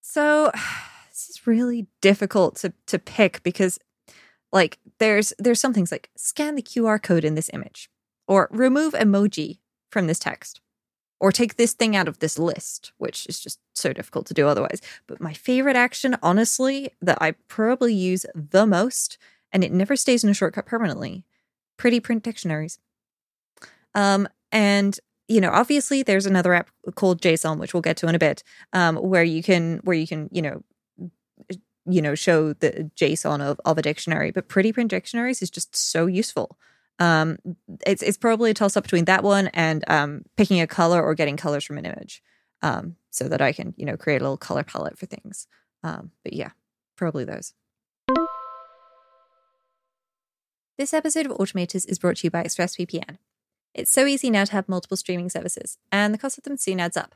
So 0.02 0.52
this 1.10 1.30
is 1.30 1.48
really 1.48 1.88
difficult 2.02 2.58
to 2.58 2.74
to 2.88 3.00
pick 3.00 3.42
because 3.42 3.80
like 4.52 4.80
there's 5.00 5.32
there's 5.40 5.62
some 5.62 5.74
things 5.74 5.94
like 5.94 6.10
scan 6.18 6.56
the 6.56 6.62
QR 6.62 7.02
code 7.02 7.24
in 7.24 7.36
this 7.36 7.50
image 7.54 7.90
or 8.28 8.50
remove 8.52 8.92
emoji 8.94 9.60
from 9.90 10.08
this 10.08 10.20
text 10.20 10.60
or 11.22 11.32
take 11.32 11.56
this 11.56 11.74
thing 11.74 11.96
out 11.96 12.08
of 12.08 12.18
this 12.18 12.40
list, 12.40 12.94
which 12.98 13.28
is 13.28 13.40
just 13.40 13.60
so 13.76 13.94
difficult 13.94 14.26
to 14.26 14.34
do 14.34 14.48
otherwise. 14.48 14.82
But 15.06 15.22
my 15.22 15.34
favorite 15.34 15.76
action, 15.76 16.18
honestly, 16.24 16.90
that 17.00 17.20
I 17.22 17.32
probably 17.48 17.94
use 17.94 18.26
the 18.34 18.66
most, 18.66 19.20
and 19.54 19.64
it 19.64 19.72
never 19.72 19.96
stays 19.96 20.24
in 20.24 20.32
a 20.32 20.34
shortcut 20.34 20.66
permanently 20.66 21.24
pretty 21.78 22.00
print 22.00 22.24
dictionaries. 22.24 22.80
Um, 23.96 24.28
and 24.52 25.00
you 25.28 25.40
know, 25.40 25.52
obviously, 25.52 26.04
there's 26.04 26.26
another 26.26 26.54
app 26.54 26.70
called 26.96 27.22
Jayson, 27.22 27.60
which 27.60 27.74
we'll 27.74 27.82
get 27.82 27.98
to 27.98 28.08
in 28.08 28.16
a 28.16 28.20
bit, 28.20 28.44
um, 28.74 28.98
where 28.98 29.24
you 29.24 29.44
can 29.44 29.80
where 29.84 29.96
you 29.96 30.08
can 30.08 30.28
you 30.32 30.42
know 30.42 30.64
you 31.86 32.02
know 32.02 32.16
show 32.16 32.54
the 32.54 32.92
JSON 32.96 33.42
of, 33.42 33.62
of 33.64 33.78
a 33.78 33.82
dictionary. 33.84 34.32
But 34.32 34.48
pretty 34.48 34.74
print 34.74 34.90
dictionaries 34.90 35.42
is 35.44 35.52
just 35.52 35.76
so 35.76 36.08
useful. 36.08 36.58
Um, 37.00 37.38
it's 37.86 38.04
it's 38.04 38.18
probably 38.18 38.52
a 38.52 38.54
toss 38.54 38.78
up 38.78 38.84
between 38.84 39.06
that 39.06 39.24
one 39.24 39.48
and 39.48 39.84
um, 39.88 40.24
picking 40.38 40.62
a 40.62 40.68
color 40.68 41.02
or 41.02 41.16
getting 41.16 41.38
colors 41.38 41.64
from 41.64 41.78
an 41.78 41.86
image, 41.86 42.22
um, 42.62 42.96
so 43.10 43.28
that 43.28 43.42
I 43.42 43.54
can 43.54 43.74
you 43.78 43.86
know 43.86 43.98
create 43.98 44.22
a 44.22 44.24
little 44.24 44.38
color 44.38 44.64
palette 44.64 44.98
for 44.98 45.06
things. 45.06 45.48
Um, 45.84 46.12
but 46.24 46.34
yeah, 46.34 46.52
probably 46.96 47.26
those. 47.26 47.54
This 50.78 50.94
episode 50.94 51.26
of 51.26 51.38
Automators 51.38 51.88
is 51.88 52.00
brought 52.00 52.18
to 52.18 52.28
you 52.28 52.32
by 52.32 52.44
ExpressVPN. 52.44 53.18
It's 53.74 53.92
so 53.92 54.06
easy 54.06 54.30
now 54.30 54.46
to 54.46 54.52
have 54.54 54.68
multiple 54.68 54.98
streaming 54.98 55.30
services, 55.30 55.78
and 55.92 56.14
the 56.14 56.18
cost 56.18 56.38
of 56.38 56.44
them 56.44 56.58
soon 56.58 56.80
adds 56.80 56.98
up. 56.98 57.16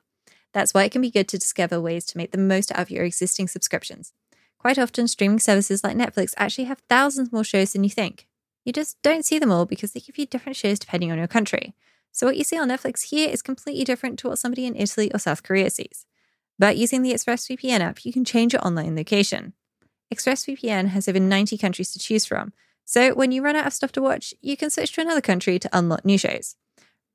That's 0.53 0.73
why 0.73 0.85
it 0.85 0.91
can 0.91 1.01
be 1.01 1.11
good 1.11 1.27
to 1.29 1.37
discover 1.37 1.81
ways 1.81 2.05
to 2.05 2.17
make 2.17 2.31
the 2.31 2.37
most 2.37 2.71
out 2.71 2.79
of 2.79 2.89
your 2.89 3.03
existing 3.03 3.49
subscriptions. 3.49 4.13
Quite 4.57 4.79
often, 4.79 5.07
streaming 5.07 5.39
services 5.39 5.83
like 5.83 5.97
Netflix 5.97 6.33
actually 6.37 6.63
have 6.63 6.81
thousands 6.87 7.31
more 7.31 7.43
shows 7.43 7.73
than 7.73 7.83
you 7.83 7.89
think, 7.89 8.27
you 8.65 8.73
just 8.73 9.01
don't 9.01 9.25
see 9.25 9.39
them 9.39 9.51
all 9.51 9.65
because 9.65 9.93
they 9.93 10.01
give 10.01 10.17
you 10.17 10.25
different 10.25 10.57
shows 10.57 10.79
depending 10.79 11.11
on 11.11 11.17
your 11.17 11.27
country. 11.27 11.73
So 12.11 12.25
what 12.25 12.37
you 12.37 12.43
see 12.43 12.57
on 12.57 12.69
Netflix 12.69 13.03
here 13.09 13.29
is 13.29 13.41
completely 13.41 13.83
different 13.83 14.19
to 14.19 14.29
what 14.29 14.39
somebody 14.39 14.65
in 14.65 14.75
Italy 14.75 15.11
or 15.13 15.19
South 15.19 15.43
Korea 15.43 15.69
sees. 15.69 16.05
But 16.57 16.77
using 16.77 17.01
the 17.01 17.13
ExpressVPN 17.13 17.79
app, 17.79 18.05
you 18.05 18.11
can 18.11 18.25
change 18.25 18.53
your 18.53 18.65
online 18.65 18.95
location. 18.95 19.53
ExpressVPN 20.13 20.87
has 20.87 21.07
over 21.07 21.19
90 21.19 21.57
countries 21.57 21.91
to 21.91 21.99
choose 21.99 22.25
from, 22.25 22.53
so 22.85 23.13
when 23.15 23.31
you 23.31 23.41
run 23.41 23.55
out 23.55 23.65
of 23.65 23.73
stuff 23.73 23.91
to 23.93 24.01
watch, 24.01 24.33
you 24.41 24.55
can 24.55 24.69
switch 24.69 24.93
to 24.93 25.01
another 25.01 25.21
country 25.21 25.57
to 25.57 25.69
unlock 25.73 26.05
new 26.05 26.19
shows. 26.19 26.55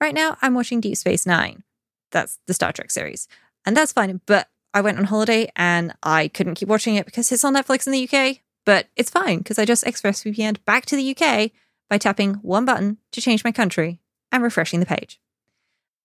Right 0.00 0.14
now, 0.14 0.36
I'm 0.42 0.54
watching 0.54 0.80
Deep 0.80 0.96
Space 0.96 1.24
Nine. 1.24 1.62
That's 2.10 2.38
the 2.46 2.54
Star 2.54 2.72
Trek 2.72 2.90
series. 2.90 3.28
And 3.64 3.76
that's 3.76 3.92
fine, 3.92 4.20
but 4.26 4.48
I 4.74 4.80
went 4.80 4.98
on 4.98 5.04
holiday 5.04 5.50
and 5.54 5.94
I 6.02 6.28
couldn't 6.28 6.56
keep 6.56 6.68
watching 6.68 6.96
it 6.96 7.06
because 7.06 7.30
it's 7.30 7.44
on 7.44 7.54
Netflix 7.54 7.86
in 7.86 7.92
the 7.92 8.08
UK. 8.08 8.38
But 8.64 8.88
it's 8.96 9.10
fine 9.10 9.38
because 9.38 9.58
I 9.58 9.64
just 9.64 9.84
ExpressVPN 9.84 10.64
back 10.64 10.86
to 10.86 10.96
the 10.96 11.16
UK 11.16 11.50
by 11.88 11.98
tapping 11.98 12.34
one 12.34 12.64
button 12.64 12.98
to 13.12 13.20
change 13.20 13.44
my 13.44 13.52
country 13.52 14.00
and 14.30 14.42
refreshing 14.42 14.80
the 14.80 14.86
page. 14.86 15.20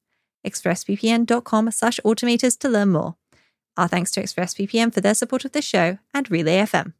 expressvpn.com 0.46 1.70
slash 1.70 2.00
automators 2.05 2.59
to 2.59 2.68
learn 2.68 2.90
more. 2.90 3.16
Our 3.76 3.88
thanks 3.88 4.11
to 4.12 4.22
ExpressVPN 4.22 4.92
for 4.92 5.00
their 5.00 5.14
support 5.14 5.44
of 5.44 5.53
this 5.53 5.64
show 5.64 5.98
and 6.12 6.31
Relay 6.31 6.59
FM. 6.59 6.92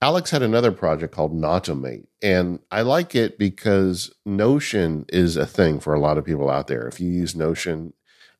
Alex 0.00 0.30
had 0.30 0.42
another 0.42 0.72
project 0.72 1.14
called 1.14 1.32
Nautomate, 1.32 2.06
and 2.20 2.58
I 2.72 2.82
like 2.82 3.14
it 3.14 3.38
because 3.38 4.12
Notion 4.26 5.04
is 5.08 5.36
a 5.36 5.46
thing 5.46 5.78
for 5.78 5.94
a 5.94 6.00
lot 6.00 6.18
of 6.18 6.24
people 6.24 6.50
out 6.50 6.66
there. 6.66 6.88
If 6.88 6.98
you 6.98 7.08
use 7.08 7.36
Notion, 7.36 7.92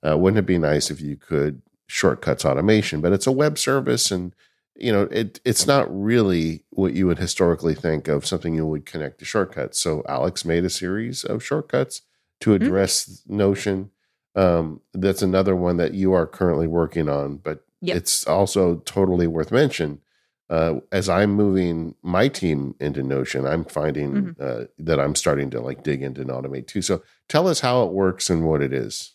uh, 0.04 0.18
wouldn't 0.18 0.40
it 0.40 0.46
be 0.46 0.58
nice 0.58 0.90
if 0.90 1.00
you 1.00 1.16
could 1.16 1.62
shortcuts 1.86 2.44
automation? 2.44 3.00
But 3.00 3.12
it's 3.12 3.28
a 3.28 3.32
web 3.32 3.58
service, 3.58 4.10
and 4.10 4.34
you 4.74 4.90
know 4.90 5.02
it 5.02 5.40
it's 5.44 5.64
not 5.64 5.86
really 5.88 6.64
what 6.70 6.94
you 6.94 7.06
would 7.06 7.18
historically 7.18 7.76
think 7.76 8.08
of 8.08 8.26
something 8.26 8.54
you 8.54 8.66
would 8.66 8.84
connect 8.84 9.20
to 9.20 9.24
shortcuts. 9.24 9.78
So 9.78 10.02
Alex 10.08 10.44
made 10.44 10.64
a 10.64 10.70
series 10.70 11.22
of 11.22 11.44
shortcuts 11.44 12.02
to 12.42 12.50
mm-hmm. 12.50 12.64
address 12.64 13.04
mm-hmm. 13.06 13.36
Notion. 13.36 13.90
Um, 14.34 14.80
that's 14.92 15.22
another 15.22 15.54
one 15.56 15.76
that 15.76 15.94
you 15.94 16.12
are 16.12 16.26
currently 16.26 16.66
working 16.66 17.08
on, 17.08 17.36
but 17.36 17.64
yep. 17.80 17.96
it's 17.96 18.26
also 18.26 18.76
totally 18.84 19.26
worth 19.26 19.52
mention. 19.52 20.00
Uh, 20.50 20.80
as 20.90 21.08
I'm 21.08 21.32
moving 21.32 21.94
my 22.02 22.28
team 22.28 22.74
into 22.78 23.02
Notion, 23.02 23.46
I'm 23.46 23.64
finding 23.64 24.12
mm-hmm. 24.12 24.42
uh, 24.42 24.64
that 24.78 25.00
I'm 25.00 25.14
starting 25.14 25.50
to 25.50 25.60
like 25.60 25.82
dig 25.82 26.02
into 26.02 26.20
and 26.20 26.30
automate 26.30 26.66
too. 26.66 26.82
So 26.82 27.02
tell 27.28 27.48
us 27.48 27.60
how 27.60 27.84
it 27.84 27.92
works 27.92 28.28
and 28.28 28.46
what 28.46 28.60
it 28.60 28.72
is. 28.72 29.12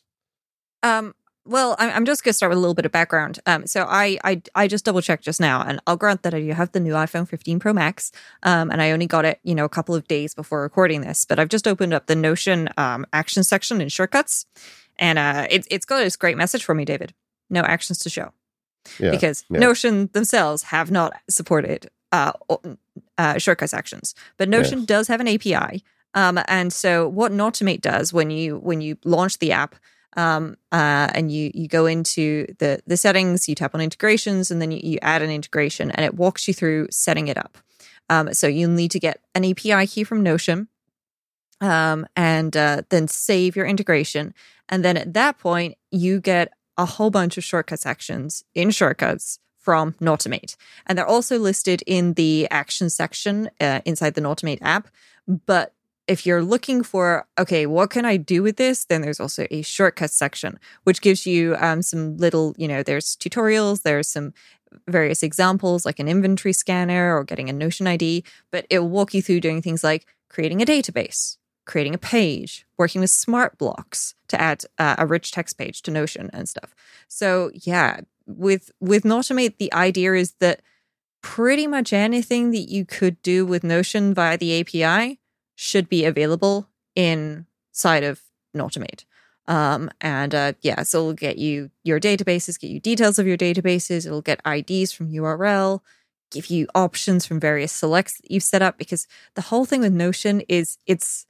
Um, 0.81 1.13
well, 1.47 1.75
I'm 1.79 2.05
just 2.05 2.23
going 2.23 2.31
to 2.31 2.35
start 2.35 2.49
with 2.49 2.57
a 2.57 2.61
little 2.61 2.73
bit 2.73 2.85
of 2.85 2.91
background. 2.91 3.39
Um, 3.45 3.65
so 3.65 3.85
I, 3.87 4.17
I 4.23 4.41
I 4.53 4.67
just 4.67 4.85
double 4.85 5.01
checked 5.01 5.23
just 5.23 5.39
now, 5.39 5.61
and 5.61 5.79
I'll 5.87 5.95
grant 5.95 6.23
that 6.23 6.33
I 6.33 6.41
do 6.41 6.51
have 6.51 6.71
the 6.71 6.79
new 6.79 6.93
iPhone 6.93 7.27
15 7.27 7.59
Pro 7.59 7.73
Max, 7.73 8.11
um, 8.43 8.69
and 8.69 8.81
I 8.81 8.91
only 8.91 9.07
got 9.07 9.25
it, 9.25 9.39
you 9.43 9.55
know, 9.55 9.65
a 9.65 9.69
couple 9.69 9.95
of 9.95 10.07
days 10.07 10.35
before 10.35 10.61
recording 10.61 11.01
this. 11.01 11.25
But 11.25 11.39
I've 11.39 11.49
just 11.49 11.67
opened 11.67 11.93
up 11.93 12.07
the 12.07 12.15
Notion 12.15 12.69
um, 12.77 13.05
action 13.13 13.43
section 13.43 13.81
in 13.81 13.89
shortcuts, 13.89 14.45
and 14.97 15.17
uh, 15.17 15.47
it's 15.49 15.67
it's 15.71 15.85
got 15.85 15.99
this 15.99 16.15
great 16.15 16.37
message 16.37 16.63
for 16.63 16.75
me, 16.75 16.85
David. 16.85 17.13
No 17.49 17.61
actions 17.61 17.99
to 17.99 18.09
show, 18.09 18.33
yeah, 18.99 19.11
because 19.11 19.45
yeah. 19.49 19.59
Notion 19.59 20.09
themselves 20.13 20.63
have 20.63 20.91
not 20.91 21.13
supported 21.29 21.89
uh, 22.11 22.33
uh, 23.17 23.37
shortcuts 23.37 23.73
actions, 23.73 24.15
but 24.37 24.49
Notion 24.49 24.79
yes. 24.79 24.87
does 24.87 25.07
have 25.07 25.21
an 25.21 25.27
API. 25.27 25.83
Um, 26.13 26.39
and 26.47 26.73
so 26.73 27.07
what 27.07 27.31
Nautomate 27.31 27.81
does 27.81 28.11
when 28.11 28.31
you 28.31 28.57
when 28.57 28.81
you 28.81 28.97
launch 29.03 29.39
the 29.39 29.51
app 29.51 29.75
um, 30.17 30.57
uh, 30.71 31.07
and 31.13 31.31
you 31.31 31.51
you 31.53 31.67
go 31.67 31.85
into 31.85 32.47
the 32.57 32.81
the 32.87 32.97
settings, 32.97 33.47
you 33.47 33.55
tap 33.55 33.75
on 33.75 33.81
integrations, 33.81 34.51
and 34.51 34.61
then 34.61 34.71
you, 34.71 34.81
you 34.83 34.99
add 35.01 35.21
an 35.21 35.29
integration, 35.29 35.91
and 35.91 36.03
it 36.03 36.15
walks 36.15 36.47
you 36.47 36.53
through 36.53 36.87
setting 36.91 37.27
it 37.27 37.37
up. 37.37 37.57
Um, 38.09 38.33
so 38.33 38.47
you'll 38.47 38.71
need 38.71 38.91
to 38.91 38.99
get 38.99 39.21
an 39.35 39.45
API 39.45 39.85
key 39.85 40.03
from 40.03 40.23
Notion, 40.23 40.67
um, 41.61 42.07
and 42.15 42.57
uh, 42.57 42.81
then 42.89 43.07
save 43.07 43.55
your 43.55 43.67
integration, 43.67 44.33
and 44.67 44.83
then 44.83 44.97
at 44.97 45.13
that 45.13 45.37
point 45.37 45.77
you 45.91 46.19
get 46.19 46.51
a 46.77 46.85
whole 46.85 47.11
bunch 47.11 47.37
of 47.37 47.43
shortcuts 47.43 47.85
actions 47.85 48.43
in 48.55 48.71
shortcuts 48.71 49.39
from 49.59 49.93
Nautomate, 50.01 50.55
and 50.87 50.97
they're 50.97 51.05
also 51.05 51.37
listed 51.37 51.83
in 51.85 52.13
the 52.13 52.47
action 52.49 52.89
section 52.89 53.51
uh, 53.61 53.81
inside 53.85 54.15
the 54.15 54.21
Nautomate 54.21 54.59
app. 54.61 54.87
But 55.27 55.73
if 56.07 56.25
you're 56.25 56.43
looking 56.43 56.83
for, 56.83 57.27
okay, 57.37 57.65
what 57.65 57.89
can 57.89 58.05
I 58.05 58.17
do 58.17 58.41
with 58.41 58.55
this? 58.55 58.85
Then 58.85 59.01
there's 59.01 59.19
also 59.19 59.45
a 59.51 59.61
shortcut 59.61 60.11
section, 60.11 60.59
which 60.83 61.01
gives 61.01 61.25
you 61.25 61.55
um, 61.59 61.81
some 61.81 62.17
little, 62.17 62.55
you 62.57 62.67
know, 62.67 62.81
there's 62.81 63.15
tutorials, 63.17 63.81
there's 63.81 64.07
some 64.07 64.33
various 64.87 65.23
examples 65.23 65.85
like 65.85 65.99
an 65.99 66.07
inventory 66.07 66.53
scanner 66.53 67.15
or 67.15 67.23
getting 67.23 67.49
a 67.49 67.53
Notion 67.53 67.87
ID, 67.87 68.23
but 68.51 68.65
it 68.69 68.79
will 68.79 68.89
walk 68.89 69.13
you 69.13 69.21
through 69.21 69.41
doing 69.41 69.61
things 69.61 69.83
like 69.83 70.05
creating 70.29 70.61
a 70.61 70.65
database, 70.65 71.37
creating 71.65 71.93
a 71.93 71.99
page, 71.99 72.65
working 72.77 73.01
with 73.01 73.09
smart 73.09 73.57
blocks 73.57 74.15
to 74.29 74.39
add 74.39 74.63
uh, 74.77 74.95
a 74.97 75.05
rich 75.05 75.31
text 75.31 75.57
page 75.57 75.81
to 75.83 75.91
Notion 75.91 76.29
and 76.33 76.47
stuff. 76.47 76.73
So 77.07 77.51
yeah, 77.53 78.01
with 78.25 78.71
with 78.79 79.03
Nautomate, 79.03 79.57
the 79.57 79.73
idea 79.73 80.13
is 80.13 80.33
that 80.39 80.61
pretty 81.21 81.67
much 81.67 81.91
anything 81.91 82.51
that 82.51 82.69
you 82.69 82.85
could 82.85 83.21
do 83.21 83.45
with 83.45 83.63
Notion 83.63 84.13
via 84.13 84.37
the 84.37 84.59
API 84.59 85.19
should 85.57 85.89
be 85.89 86.05
available 86.05 86.69
inside 86.95 88.03
of 88.03 88.21
Nautomate. 88.55 89.05
Um, 89.47 89.89
and 89.99 90.35
uh, 90.35 90.53
yeah, 90.61 90.83
so 90.83 90.99
it'll 90.99 91.13
get 91.13 91.37
you 91.37 91.71
your 91.83 91.99
databases, 91.99 92.59
get 92.59 92.69
you 92.69 92.79
details 92.79 93.17
of 93.17 93.25
your 93.25 93.37
databases. 93.37 94.05
It'll 94.05 94.21
get 94.21 94.41
IDs 94.45 94.91
from 94.91 95.11
URL, 95.11 95.81
give 96.31 96.47
you 96.47 96.67
options 96.75 97.25
from 97.25 97.39
various 97.39 97.71
selects 97.71 98.17
that 98.21 98.29
you've 98.29 98.43
set 98.43 98.61
up. 98.61 98.77
Because 98.77 99.07
the 99.33 99.41
whole 99.43 99.65
thing 99.65 99.81
with 99.81 99.93
Notion 99.93 100.41
is 100.47 100.77
it's 100.85 101.25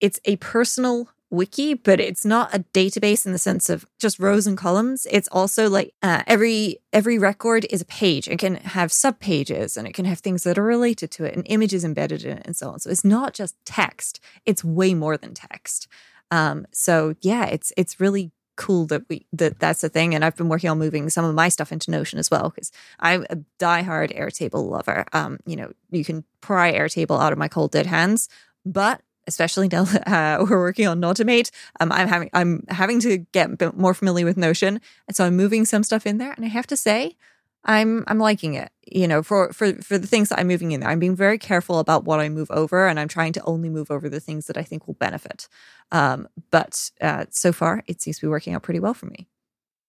it's 0.00 0.20
a 0.26 0.36
personal 0.36 1.08
wiki, 1.32 1.74
but 1.74 1.98
it's 1.98 2.24
not 2.24 2.54
a 2.54 2.60
database 2.74 3.26
in 3.26 3.32
the 3.32 3.38
sense 3.38 3.68
of 3.70 3.86
just 3.98 4.20
rows 4.20 4.46
and 4.46 4.56
columns. 4.56 5.06
It's 5.10 5.28
also 5.28 5.68
like 5.68 5.94
uh, 6.02 6.22
every 6.26 6.78
every 6.92 7.18
record 7.18 7.66
is 7.70 7.80
a 7.80 7.86
page. 7.86 8.28
It 8.28 8.38
can 8.38 8.56
have 8.56 8.92
sub 8.92 9.18
pages 9.18 9.76
and 9.76 9.88
it 9.88 9.94
can 9.94 10.04
have 10.04 10.20
things 10.20 10.44
that 10.44 10.58
are 10.58 10.62
related 10.62 11.10
to 11.12 11.24
it 11.24 11.34
and 11.34 11.46
images 11.48 11.84
embedded 11.84 12.24
in 12.24 12.38
it 12.38 12.46
and 12.46 12.54
so 12.54 12.70
on. 12.70 12.78
So 12.80 12.90
it's 12.90 13.04
not 13.04 13.34
just 13.34 13.56
text. 13.64 14.20
It's 14.44 14.62
way 14.62 14.94
more 14.94 15.16
than 15.16 15.34
text. 15.34 15.88
Um, 16.30 16.66
so 16.70 17.14
yeah, 17.22 17.46
it's 17.46 17.72
it's 17.76 17.98
really 17.98 18.30
cool 18.56 18.86
that 18.86 19.02
we 19.08 19.26
that 19.32 19.58
that's 19.58 19.82
a 19.82 19.88
thing. 19.88 20.14
And 20.14 20.24
I've 20.24 20.36
been 20.36 20.48
working 20.48 20.70
on 20.70 20.78
moving 20.78 21.08
some 21.08 21.24
of 21.24 21.34
my 21.34 21.48
stuff 21.48 21.72
into 21.72 21.90
Notion 21.90 22.18
as 22.18 22.30
well 22.30 22.50
because 22.50 22.70
I'm 23.00 23.26
a 23.30 23.36
diehard 23.58 24.16
Airtable 24.16 24.68
lover. 24.68 25.06
Um, 25.12 25.38
you 25.46 25.56
know, 25.56 25.72
you 25.90 26.04
can 26.04 26.24
pry 26.40 26.72
Airtable 26.72 27.20
out 27.20 27.32
of 27.32 27.38
my 27.38 27.48
cold 27.48 27.72
dead 27.72 27.86
hands, 27.86 28.28
but 28.64 29.00
especially 29.26 29.68
now 29.68 29.82
uh, 30.06 30.44
we're 30.50 30.58
working 30.58 30.86
on 30.86 31.00
Nautomate, 31.00 31.50
um, 31.80 31.92
I'm 31.92 32.08
having 32.08 32.30
I'm 32.32 32.64
having 32.68 33.00
to 33.00 33.18
get 33.32 33.76
more 33.76 33.94
familiar 33.94 34.24
with 34.24 34.36
Notion, 34.36 34.80
and 35.06 35.16
so 35.16 35.24
I'm 35.24 35.36
moving 35.36 35.64
some 35.64 35.82
stuff 35.82 36.06
in 36.06 36.18
there. 36.18 36.32
And 36.32 36.44
I 36.44 36.48
have 36.48 36.66
to 36.68 36.76
say, 36.76 37.16
I'm 37.64 38.04
I'm 38.06 38.18
liking 38.18 38.54
it. 38.54 38.70
You 38.86 39.06
know, 39.06 39.22
for 39.22 39.52
for 39.52 39.74
for 39.74 39.98
the 39.98 40.06
things 40.06 40.28
that 40.28 40.38
I'm 40.38 40.48
moving 40.48 40.72
in 40.72 40.80
there, 40.80 40.90
I'm 40.90 40.98
being 40.98 41.16
very 41.16 41.38
careful 41.38 41.78
about 41.78 42.04
what 42.04 42.20
I 42.20 42.28
move 42.28 42.50
over, 42.50 42.86
and 42.88 42.98
I'm 42.98 43.08
trying 43.08 43.32
to 43.34 43.44
only 43.44 43.68
move 43.68 43.90
over 43.90 44.08
the 44.08 44.20
things 44.20 44.46
that 44.46 44.56
I 44.56 44.62
think 44.62 44.86
will 44.86 44.94
benefit. 44.94 45.48
Um, 45.92 46.28
but 46.50 46.90
uh, 47.00 47.26
so 47.30 47.52
far, 47.52 47.84
it 47.86 48.00
seems 48.00 48.18
to 48.18 48.26
be 48.26 48.30
working 48.30 48.54
out 48.54 48.62
pretty 48.62 48.80
well 48.80 48.94
for 48.94 49.06
me. 49.06 49.28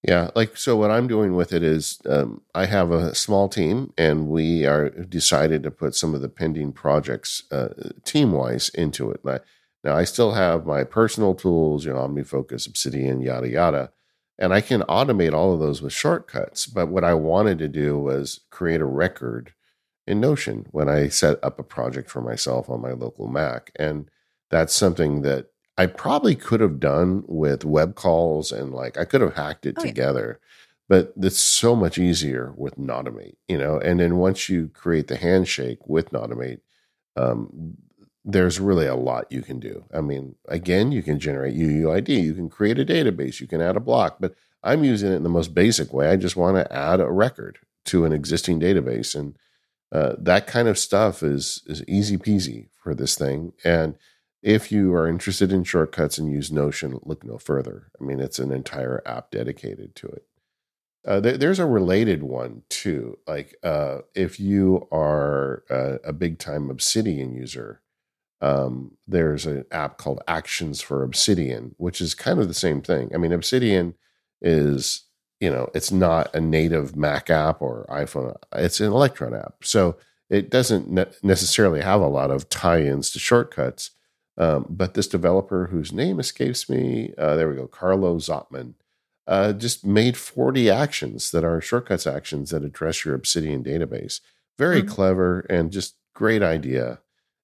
Yeah, 0.05 0.31
like 0.35 0.57
so. 0.57 0.75
What 0.75 0.91
I'm 0.91 1.07
doing 1.07 1.33
with 1.33 1.53
it 1.53 1.63
is, 1.63 1.99
um, 2.09 2.41
I 2.53 2.65
have 2.65 2.91
a 2.91 3.15
small 3.15 3.47
team, 3.47 3.93
and 3.97 4.27
we 4.27 4.65
are 4.65 4.89
decided 4.89 5.63
to 5.63 5.71
put 5.71 5.95
some 5.95 6.13
of 6.13 6.19
the 6.21 6.27
pending 6.27 6.73
projects 6.73 7.43
uh, 7.51 7.69
team 8.03 8.33
wise 8.33 8.67
into 8.69 9.09
it. 9.11 9.23
Now, 9.23 9.39
now, 9.83 9.95
I 9.95 10.03
still 10.03 10.33
have 10.33 10.65
my 10.65 10.83
personal 10.83 11.35
tools, 11.35 11.85
you 11.85 11.93
know, 11.93 11.99
OmniFocus, 11.99 12.67
Obsidian, 12.67 13.21
yada 13.21 13.47
yada, 13.49 13.91
and 14.37 14.53
I 14.53 14.59
can 14.61 14.81
automate 14.83 15.33
all 15.33 15.53
of 15.53 15.59
those 15.61 15.81
with 15.81 15.93
shortcuts. 15.93 16.65
But 16.65 16.87
what 16.89 17.03
I 17.05 17.13
wanted 17.13 17.59
to 17.59 17.67
do 17.69 17.97
was 17.97 18.41
create 18.49 18.81
a 18.81 18.85
record 18.85 19.53
in 20.05 20.19
Notion 20.19 20.67
when 20.71 20.89
I 20.89 21.07
set 21.07 21.37
up 21.41 21.59
a 21.59 21.63
project 21.63 22.09
for 22.09 22.21
myself 22.21 22.69
on 22.69 22.81
my 22.81 22.91
local 22.91 23.27
Mac, 23.27 23.71
and 23.77 24.09
that's 24.49 24.73
something 24.73 25.21
that 25.21 25.47
I 25.77 25.87
probably 25.87 26.35
could 26.35 26.59
have 26.59 26.79
done 26.79 27.23
with 27.27 27.65
web 27.65 27.95
calls 27.95 28.51
and 28.51 28.73
like 28.73 28.97
I 28.97 29.05
could 29.05 29.21
have 29.21 29.35
hacked 29.35 29.65
it 29.65 29.75
oh, 29.77 29.81
together, 29.81 30.39
yeah. 30.39 30.47
but 30.87 31.13
it's 31.17 31.39
so 31.39 31.75
much 31.75 31.97
easier 31.97 32.53
with 32.55 32.77
Nautomate, 32.77 33.37
you 33.47 33.57
know. 33.57 33.79
And 33.79 33.99
then 33.99 34.17
once 34.17 34.49
you 34.49 34.69
create 34.69 35.07
the 35.07 35.17
handshake 35.17 35.79
with 35.87 36.11
Nautomate, 36.11 36.59
um, 37.15 37.77
there's 38.25 38.59
really 38.59 38.85
a 38.85 38.95
lot 38.95 39.31
you 39.31 39.41
can 39.41 39.59
do. 39.59 39.83
I 39.93 40.01
mean, 40.01 40.35
again, 40.47 40.91
you 40.91 41.01
can 41.01 41.19
generate 41.19 41.55
UUID, 41.55 42.09
you 42.09 42.33
can 42.33 42.49
create 42.49 42.79
a 42.79 42.85
database, 42.85 43.41
you 43.41 43.47
can 43.47 43.61
add 43.61 43.75
a 43.75 43.81
block, 43.81 44.17
but 44.19 44.35
I'm 44.63 44.83
using 44.83 45.11
it 45.11 45.15
in 45.15 45.23
the 45.23 45.29
most 45.29 45.53
basic 45.53 45.91
way. 45.91 46.09
I 46.09 46.15
just 46.15 46.37
want 46.37 46.55
to 46.55 46.73
add 46.73 47.01
a 47.01 47.11
record 47.11 47.59
to 47.85 48.05
an 48.05 48.13
existing 48.13 48.61
database, 48.61 49.13
and 49.13 49.37
uh, 49.91 50.13
that 50.17 50.47
kind 50.47 50.67
of 50.67 50.79
stuff 50.79 51.21
is 51.21 51.63
is 51.65 51.83
easy 51.87 52.17
peasy 52.17 52.69
for 52.81 52.95
this 52.95 53.15
thing, 53.15 53.53
and 53.63 53.95
if 54.43 54.73
you 54.73 54.93
are 54.93 55.07
interested 55.07 55.53
in 55.53 55.63
shortcuts 55.63 56.17
and 56.17 56.31
use 56.31 56.51
Notion, 56.51 56.99
look 57.03 57.23
no 57.23 57.37
further. 57.37 57.89
I 57.99 58.03
mean, 58.03 58.19
it's 58.19 58.39
an 58.39 58.51
entire 58.51 59.01
app 59.05 59.31
dedicated 59.31 59.95
to 59.95 60.07
it. 60.07 60.25
Uh, 61.07 61.19
there, 61.21 61.37
there's 61.37 61.59
a 61.59 61.65
related 61.65 62.23
one 62.23 62.63
too. 62.69 63.17
Like 63.25 63.55
uh, 63.63 63.99
if 64.13 64.39
you 64.39 64.87
are 64.91 65.63
a, 65.69 66.09
a 66.09 66.13
big 66.13 66.39
time 66.39 66.69
Obsidian 66.69 67.33
user, 67.33 67.81
um, 68.41 68.97
there's 69.07 69.45
an 69.45 69.63
app 69.71 69.97
called 69.97 70.21
Actions 70.27 70.81
for 70.81 71.03
Obsidian, 71.03 71.75
which 71.77 72.01
is 72.01 72.13
kind 72.13 72.39
of 72.39 72.49
the 72.49 72.53
same 72.53 72.81
thing. 72.81 73.11
I 73.13 73.17
mean, 73.17 73.31
Obsidian 73.31 73.95
is 74.41 75.05
you 75.39 75.49
know 75.49 75.69
it's 75.73 75.91
not 75.91 76.33
a 76.35 76.41
native 76.41 76.97
Mac 76.97 77.29
app 77.29 77.61
or 77.61 77.85
iPhone. 77.89 78.35
It's 78.53 78.81
an 78.81 78.87
Electron 78.87 79.33
app, 79.33 79.55
so 79.63 79.97
it 80.29 80.49
doesn't 80.49 80.89
ne- 80.89 81.05
necessarily 81.21 81.81
have 81.81 82.01
a 82.01 82.07
lot 82.07 82.31
of 82.31 82.49
tie-ins 82.49 83.11
to 83.11 83.19
shortcuts 83.19 83.91
um, 84.37 84.65
but 84.69 84.93
this 84.93 85.07
developer, 85.07 85.67
whose 85.67 85.93
name 85.93 86.19
escapes 86.19 86.69
me, 86.69 87.13
uh, 87.17 87.35
there 87.35 87.49
we 87.49 87.55
go, 87.55 87.67
Carlo 87.67 88.17
Zottmann, 88.17 88.73
uh, 89.27 89.53
just 89.53 89.85
made 89.85 90.17
40 90.17 90.69
actions 90.69 91.31
that 91.31 91.43
are 91.43 91.61
shortcuts 91.61 92.07
actions 92.07 92.49
that 92.49 92.63
address 92.63 93.05
your 93.05 93.15
Obsidian 93.15 93.63
database. 93.63 94.19
Very 94.57 94.81
mm-hmm. 94.81 94.89
clever 94.89 95.39
and 95.49 95.71
just 95.71 95.95
great 96.13 96.43
idea. 96.43 96.99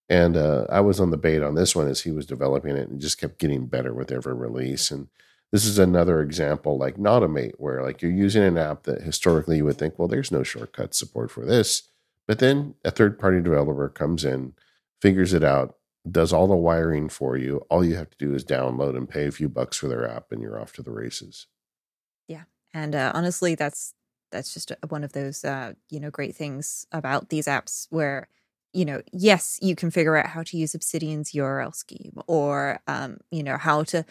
And 0.10 0.36
uh, 0.36 0.66
I 0.70 0.82
was 0.82 1.00
on 1.00 1.12
the 1.12 1.18
bait 1.18 1.44
on 1.44 1.56
this 1.56 1.76
one 1.76 1.88
as 1.88 2.02
he 2.02 2.12
was 2.12 2.26
developing 2.26 2.76
it 2.76 2.90
and 2.90 3.00
just 3.00 3.20
kept 3.20 3.38
getting 3.38 3.68
better 3.68 3.94
with 3.94 4.12
every 4.12 4.34
release. 4.34 4.90
And 4.90 5.08
this 5.52 5.66
is 5.66 5.80
another 5.80 6.22
example 6.22 6.78
like 6.78 6.98
Nautomate, 6.98 7.54
where 7.58 7.84
like 7.84 8.02
you're 8.02 8.12
using 8.12 8.44
an 8.44 8.58
app 8.58 8.84
that 8.84 9.04
historically 9.04 9.58
you 9.58 9.66
would 9.66 9.78
think, 9.78 9.98
well, 9.98 10.08
there's 10.08 10.32
no 10.32 10.44
shortcut 10.44 10.96
support 10.96 11.32
for 11.32 11.46
this. 11.46 11.84
But 12.28 12.40
then 12.40 12.76
a 12.84 12.92
third 12.92 13.18
party 13.18 13.42
developer 13.42 13.90
comes 13.90 14.26
in, 14.26 14.54
figures 15.02 15.34
it 15.34 15.44
out, 15.44 15.76
does 16.10 16.34
all 16.34 16.48
the 16.48 16.56
wiring 16.56 17.10
for 17.10 17.38
you. 17.38 17.66
All 17.70 17.84
you 17.84 17.96
have 17.96 18.10
to 18.10 18.18
do 18.18 18.34
is 18.34 18.44
download 18.44 18.96
and 18.96 19.10
pay 19.10 19.28
a 19.28 19.32
few 19.32 19.50
bucks 19.50 19.78
for 19.78 19.88
their 19.88 20.10
app, 20.10 20.32
and 20.32 20.42
you're 20.42 20.60
off 20.60 20.74
to 20.74 20.84
the 20.84 20.92
races. 20.92 21.48
Yeah, 22.28 22.44
and 22.74 22.96
uh, 22.96 23.12
honestly, 23.14 23.56
that's 23.56 23.94
that's 24.32 24.54
just 24.54 24.72
one 24.88 25.04
of 25.04 25.14
those 25.14 25.44
uh, 25.44 25.74
you 25.90 26.00
know 26.00 26.10
great 26.10 26.36
things 26.36 26.86
about 26.92 27.30
these 27.30 27.48
apps 27.48 27.88
where 27.90 28.28
you 28.74 28.86
know 28.86 29.02
yes 29.12 29.58
you 29.62 29.76
can 29.76 29.92
figure 29.92 30.16
out 30.16 30.28
how 30.28 30.44
to 30.44 30.58
use 30.58 30.76
Obsidian's 30.76 31.32
URL 31.32 31.74
scheme 31.76 32.22
or 32.28 32.80
um, 32.88 33.18
you 33.32 33.44
know 33.44 33.58
how 33.58 33.84
to 33.86 34.06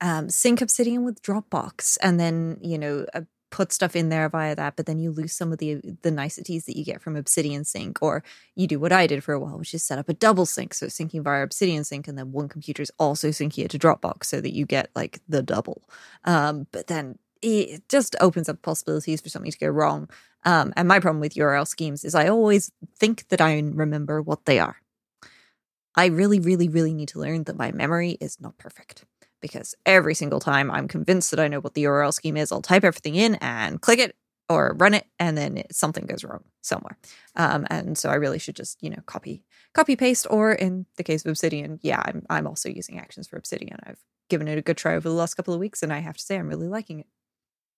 um, 0.00 0.28
sync 0.30 0.60
Obsidian 0.60 1.04
with 1.04 1.22
Dropbox, 1.22 1.98
and 2.02 2.18
then 2.18 2.58
you 2.62 2.78
know 2.78 3.06
put 3.50 3.72
stuff 3.72 3.94
in 3.96 4.08
there 4.08 4.28
via 4.28 4.54
that, 4.54 4.76
but 4.76 4.86
then 4.86 4.98
you 4.98 5.10
lose 5.10 5.32
some 5.32 5.52
of 5.52 5.58
the 5.58 5.80
the 6.02 6.10
niceties 6.10 6.64
that 6.66 6.76
you 6.76 6.84
get 6.84 7.02
from 7.02 7.16
Obsidian 7.16 7.64
Sync, 7.64 8.02
or 8.02 8.22
you 8.54 8.66
do 8.66 8.80
what 8.80 8.92
I 8.92 9.06
did 9.06 9.22
for 9.22 9.34
a 9.34 9.40
while, 9.40 9.58
which 9.58 9.74
is 9.74 9.82
set 9.82 9.98
up 9.98 10.08
a 10.08 10.14
double 10.14 10.46
sync, 10.46 10.74
so 10.74 10.86
syncing 10.86 11.22
via 11.22 11.42
Obsidian 11.42 11.84
Sync, 11.84 12.08
and 12.08 12.16
then 12.16 12.32
one 12.32 12.48
computer 12.48 12.82
is 12.82 12.92
also 12.98 13.28
syncing 13.28 13.64
it 13.64 13.70
to 13.72 13.78
Dropbox, 13.78 14.26
so 14.26 14.40
that 14.40 14.54
you 14.54 14.66
get 14.66 14.90
like 14.94 15.20
the 15.28 15.42
double. 15.42 15.82
Um, 16.24 16.66
but 16.72 16.86
then 16.86 17.18
it 17.42 17.88
just 17.88 18.16
opens 18.20 18.48
up 18.48 18.62
possibilities 18.62 19.20
for 19.20 19.28
something 19.28 19.50
to 19.50 19.58
go 19.58 19.68
wrong. 19.68 20.08
Um, 20.44 20.72
and 20.76 20.88
my 20.88 21.00
problem 21.00 21.20
with 21.20 21.34
URL 21.34 21.66
schemes 21.66 22.04
is 22.04 22.14
I 22.14 22.28
always 22.28 22.70
think 22.96 23.28
that 23.28 23.40
I 23.40 23.58
remember 23.58 24.22
what 24.22 24.44
they 24.46 24.58
are. 24.58 24.76
I 25.94 26.06
really, 26.06 26.40
really, 26.40 26.68
really 26.68 26.94
need 26.94 27.08
to 27.08 27.18
learn 27.18 27.44
that 27.44 27.56
my 27.56 27.72
memory 27.72 28.16
is 28.20 28.40
not 28.40 28.56
perfect 28.58 29.04
because 29.40 29.74
every 29.86 30.14
single 30.14 30.40
time 30.40 30.70
I'm 30.70 30.88
convinced 30.88 31.30
that 31.30 31.40
I 31.40 31.48
know 31.48 31.60
what 31.60 31.74
the 31.74 31.84
URL 31.84 32.12
scheme 32.12 32.36
is, 32.36 32.52
I'll 32.52 32.62
type 32.62 32.84
everything 32.84 33.14
in 33.14 33.36
and 33.36 33.80
click 33.80 33.98
it 33.98 34.16
or 34.48 34.74
run 34.78 34.94
it, 34.94 35.06
and 35.18 35.38
then 35.38 35.58
it, 35.58 35.74
something 35.74 36.06
goes 36.06 36.24
wrong 36.24 36.42
somewhere. 36.60 36.98
Um, 37.36 37.66
and 37.70 37.96
so 37.96 38.10
I 38.10 38.14
really 38.14 38.38
should 38.38 38.56
just 38.56 38.82
you 38.82 38.90
know 38.90 39.02
copy 39.06 39.44
copy 39.74 39.96
paste, 39.96 40.26
or 40.28 40.52
in 40.52 40.86
the 40.96 41.04
case 41.04 41.24
of 41.24 41.30
Obsidian, 41.30 41.78
yeah, 41.82 42.02
I'm 42.04 42.26
I'm 42.28 42.46
also 42.46 42.68
using 42.68 42.98
actions 42.98 43.28
for 43.28 43.36
Obsidian. 43.36 43.78
I've 43.84 44.00
given 44.28 44.48
it 44.48 44.58
a 44.58 44.62
good 44.62 44.76
try 44.76 44.94
over 44.94 45.08
the 45.08 45.14
last 45.14 45.34
couple 45.34 45.54
of 45.54 45.60
weeks, 45.60 45.82
and 45.82 45.92
I 45.92 45.98
have 45.98 46.16
to 46.16 46.22
say 46.22 46.36
I'm 46.36 46.48
really 46.48 46.68
liking 46.68 47.00
it. 47.00 47.06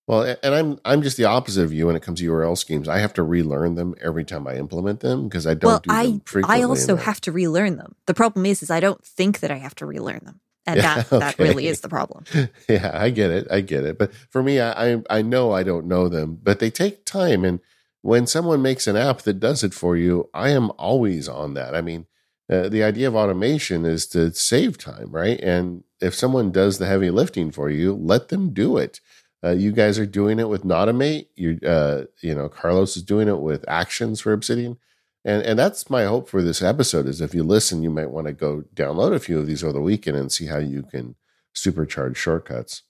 Well, 0.09 0.37
and 0.43 0.55
I'm 0.55 0.81
I'm 0.85 1.03
just 1.03 1.17
the 1.17 1.27
opposite 1.27 1.63
of 1.63 1.73
you 1.73 1.87
when 1.87 1.95
it 1.95 2.03
comes 2.03 2.21
to 2.21 2.31
URL 2.31 2.59
schemes. 2.59 2.89
I 2.89 2.99
have 2.99 3.13
to 3.15 3.23
relearn 3.23 3.77
them 3.77 3.95
every 4.01 4.25
time 4.25 4.47
I 4.47 4.57
implement 4.57 5.01
them 5.01 5.29
because 5.29 5.47
I 5.47 5.55
don't 5.55 5.87
well, 5.87 6.15
do 6.15 6.23
frequently. 6.25 6.63
I 6.63 6.67
also 6.67 6.97
have 6.97 7.21
to 7.23 7.33
relearn 7.33 7.77
them. 7.77 7.95
The 8.07 8.15
problem 8.15 8.47
is, 8.47 8.63
is 8.63 8.71
I 8.71 8.81
don't 8.81 9.05
think 9.05 9.41
that 9.41 9.51
I 9.51 9.59
have 9.59 9.75
to 9.77 9.87
relearn 9.87 10.21
them 10.25 10.41
and 10.67 10.77
yeah, 10.77 10.95
that 10.97 11.07
okay. 11.13 11.19
that 11.19 11.39
really 11.39 11.67
is 11.67 11.81
the 11.81 11.89
problem. 11.89 12.25
Yeah 12.69 12.91
i 12.95 13.11
get 13.11 13.31
it 13.31 13.47
i 13.51 13.61
get 13.61 13.85
it. 13.85 13.99
But 13.99 14.13
for 14.15 14.43
me 14.43 14.61
I, 14.61 14.95
I, 14.95 15.03
I 15.11 15.23
know 15.23 15.53
i 15.53 15.63
don't 15.63 15.87
know 15.87 16.09
them 16.09 16.39
but 16.43 16.59
they 16.59 16.71
take 16.71 17.05
time. 17.05 17.45
And 17.45 17.61
when 18.03 18.27
someone 18.27 18.63
makes 18.63 18.87
an 18.87 18.97
app 18.97 19.23
that 19.23 19.41
does 19.41 19.63
it 19.63 19.75
for 19.75 19.97
you 19.97 20.29
i 20.35 20.51
am 20.51 20.71
always 20.79 21.29
on 21.29 21.55
that. 21.55 21.75
I 21.75 21.81
mean 21.81 22.07
uh, 22.51 22.69
the 22.69 22.83
idea 22.83 23.09
of 23.09 23.17
automation 23.17 23.85
is 23.87 24.07
to 24.09 24.33
save 24.33 24.79
time 24.79 25.11
right? 25.11 25.41
And 25.41 25.85
if 26.01 26.15
someone 26.15 26.51
does 26.53 26.79
the 26.79 26.87
heavy 26.87 27.11
lifting 27.11 27.51
for 27.51 27.71
you 27.71 27.95
let 27.95 28.29
them 28.29 28.53
do 28.53 28.77
it. 28.77 29.01
Uh, 29.45 29.51
you 29.51 29.73
guys 29.73 29.99
are 29.99 30.07
doing 30.07 30.39
it 30.39 30.49
with 30.49 30.63
Nautomate. 30.63 31.27
You, 31.35 31.59
uh, 31.67 32.05
you 32.21 32.33
know, 32.33 32.49
Carlos 32.49 32.97
is 32.97 33.03
doing 33.03 33.27
it 33.27 33.41
with 33.41 33.65
Actions 33.67 34.21
for 34.21 34.33
Obsidian 34.33 34.79
and 35.25 35.43
and 35.43 35.59
that's 35.59 35.91
my 35.91 36.05
hope 36.05 36.29
for 36.29 36.43
this 36.43 36.63
episode 36.63 37.07
is 37.07 37.21
if 37.21 37.35
you 37.35 37.43
listen 37.43 37.83
you 37.83 37.91
might 37.91 38.11
want 38.11 38.27
to 38.27 38.33
go 38.33 38.65
download 38.75 39.15
a 39.15 39.21
few 39.21 39.39
of 39.39 39.47
these 39.47 39.63
over 39.63 39.73
the 39.73 39.81
weekend 39.81 40.17
and 40.17 40.33
see 40.33 40.47
how 40.47 40.59
you 40.59 40.83
can 40.83 41.15
supercharge 41.55 42.17
shortcuts. 42.17 42.83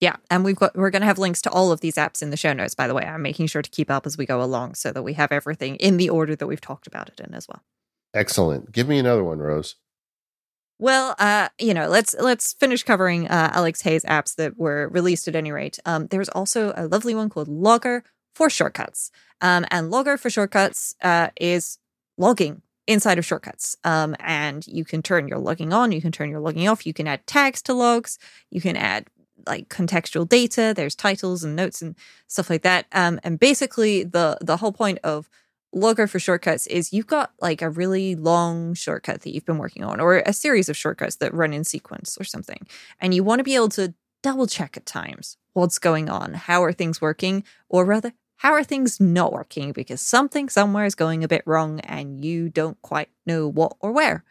Yeah 0.00 0.16
and 0.30 0.44
we've 0.44 0.56
got 0.56 0.76
we're 0.76 0.90
going 0.90 1.02
to 1.02 1.06
have 1.06 1.18
links 1.18 1.42
to 1.42 1.50
all 1.50 1.72
of 1.72 1.80
these 1.80 1.96
apps 1.96 2.22
in 2.22 2.30
the 2.30 2.36
show 2.36 2.52
notes 2.52 2.74
by 2.74 2.86
the 2.86 2.94
way. 2.94 3.04
I'm 3.04 3.22
making 3.22 3.46
sure 3.46 3.62
to 3.62 3.70
keep 3.70 3.90
up 3.90 4.06
as 4.06 4.18
we 4.18 4.26
go 4.26 4.42
along 4.42 4.74
so 4.74 4.92
that 4.92 5.02
we 5.02 5.14
have 5.14 5.32
everything 5.32 5.76
in 5.76 5.96
the 5.96 6.10
order 6.10 6.34
that 6.36 6.46
we've 6.46 6.60
talked 6.60 6.86
about 6.86 7.08
it 7.08 7.20
in 7.20 7.34
as 7.34 7.46
well. 7.48 7.62
Excellent. 8.12 8.72
Give 8.72 8.88
me 8.88 8.98
another 8.98 9.22
one 9.22 9.38
rose. 9.38 9.76
Well, 10.80 11.14
uh, 11.18 11.50
you 11.58 11.74
know, 11.74 11.88
let's 11.88 12.14
let's 12.18 12.54
finish 12.54 12.82
covering 12.82 13.28
uh, 13.28 13.50
Alex 13.52 13.82
Hay's 13.82 14.02
apps 14.04 14.34
that 14.36 14.56
were 14.56 14.88
released 14.88 15.28
at 15.28 15.36
any 15.36 15.52
rate. 15.52 15.78
Um, 15.84 16.06
there's 16.06 16.30
also 16.30 16.72
a 16.74 16.86
lovely 16.86 17.14
one 17.14 17.28
called 17.28 17.48
Logger 17.48 18.02
for 18.34 18.48
shortcuts. 18.48 19.10
Um, 19.40 19.64
and 19.70 19.90
Logger 19.90 20.16
for 20.16 20.30
shortcuts 20.30 20.94
uh, 21.02 21.28
is 21.40 21.78
logging. 22.16 22.62
inside 22.86 23.18
of 23.18 23.24
shortcuts. 23.24 23.76
Um, 23.84 24.16
and 24.18 24.66
you 24.66 24.84
can 24.84 25.00
turn 25.00 25.28
your 25.28 25.38
logging 25.38 25.72
on, 25.72 25.92
you 25.92 26.00
can 26.00 26.10
turn 26.10 26.28
your 26.28 26.40
logging 26.40 26.68
off, 26.68 26.84
you 26.86 26.92
can 26.92 27.06
add 27.06 27.24
tags 27.26 27.62
to 27.62 27.72
logs, 27.72 28.18
you 28.50 28.60
can 28.60 28.76
add 28.76 29.06
like 29.46 29.68
contextual 29.68 30.28
data, 30.28 30.72
there's 30.74 30.96
titles 30.96 31.44
and 31.44 31.54
notes 31.54 31.80
and 31.82 31.94
stuff 32.26 32.50
like 32.50 32.62
that. 32.62 32.86
Um, 32.92 33.20
and 33.22 33.38
basically 33.38 34.02
the 34.04 34.38
the 34.40 34.56
whole 34.56 34.72
point 34.72 34.98
of 35.04 35.28
Logger 35.72 36.08
for 36.08 36.18
shortcuts 36.18 36.66
is 36.66 36.92
you've 36.92 37.06
got 37.06 37.30
like 37.40 37.62
a 37.62 37.70
really 37.70 38.16
long 38.16 38.74
shortcut 38.74 39.20
that 39.20 39.32
you've 39.32 39.46
been 39.46 39.58
working 39.58 39.84
on, 39.84 40.00
or 40.00 40.18
a 40.26 40.32
series 40.32 40.68
of 40.68 40.76
shortcuts 40.76 41.16
that 41.16 41.32
run 41.32 41.52
in 41.52 41.62
sequence 41.62 42.18
or 42.18 42.24
something. 42.24 42.66
And 43.00 43.14
you 43.14 43.22
want 43.22 43.38
to 43.38 43.44
be 43.44 43.54
able 43.54 43.68
to 43.70 43.94
double 44.20 44.48
check 44.48 44.76
at 44.76 44.84
times 44.84 45.36
what's 45.52 45.78
going 45.78 46.08
on, 46.10 46.34
how 46.34 46.64
are 46.64 46.72
things 46.72 47.00
working, 47.00 47.44
or 47.68 47.84
rather, 47.84 48.12
how 48.40 48.54
are 48.54 48.64
things 48.64 48.98
not 48.98 49.34
working 49.34 49.70
because 49.70 50.00
something 50.00 50.48
somewhere 50.48 50.86
is 50.86 50.94
going 50.94 51.22
a 51.22 51.28
bit 51.28 51.42
wrong 51.44 51.78
and 51.80 52.24
you 52.24 52.48
don't 52.48 52.80
quite 52.80 53.10
know 53.26 53.46
what 53.46 53.76
or 53.80 53.92
where. 53.92 54.24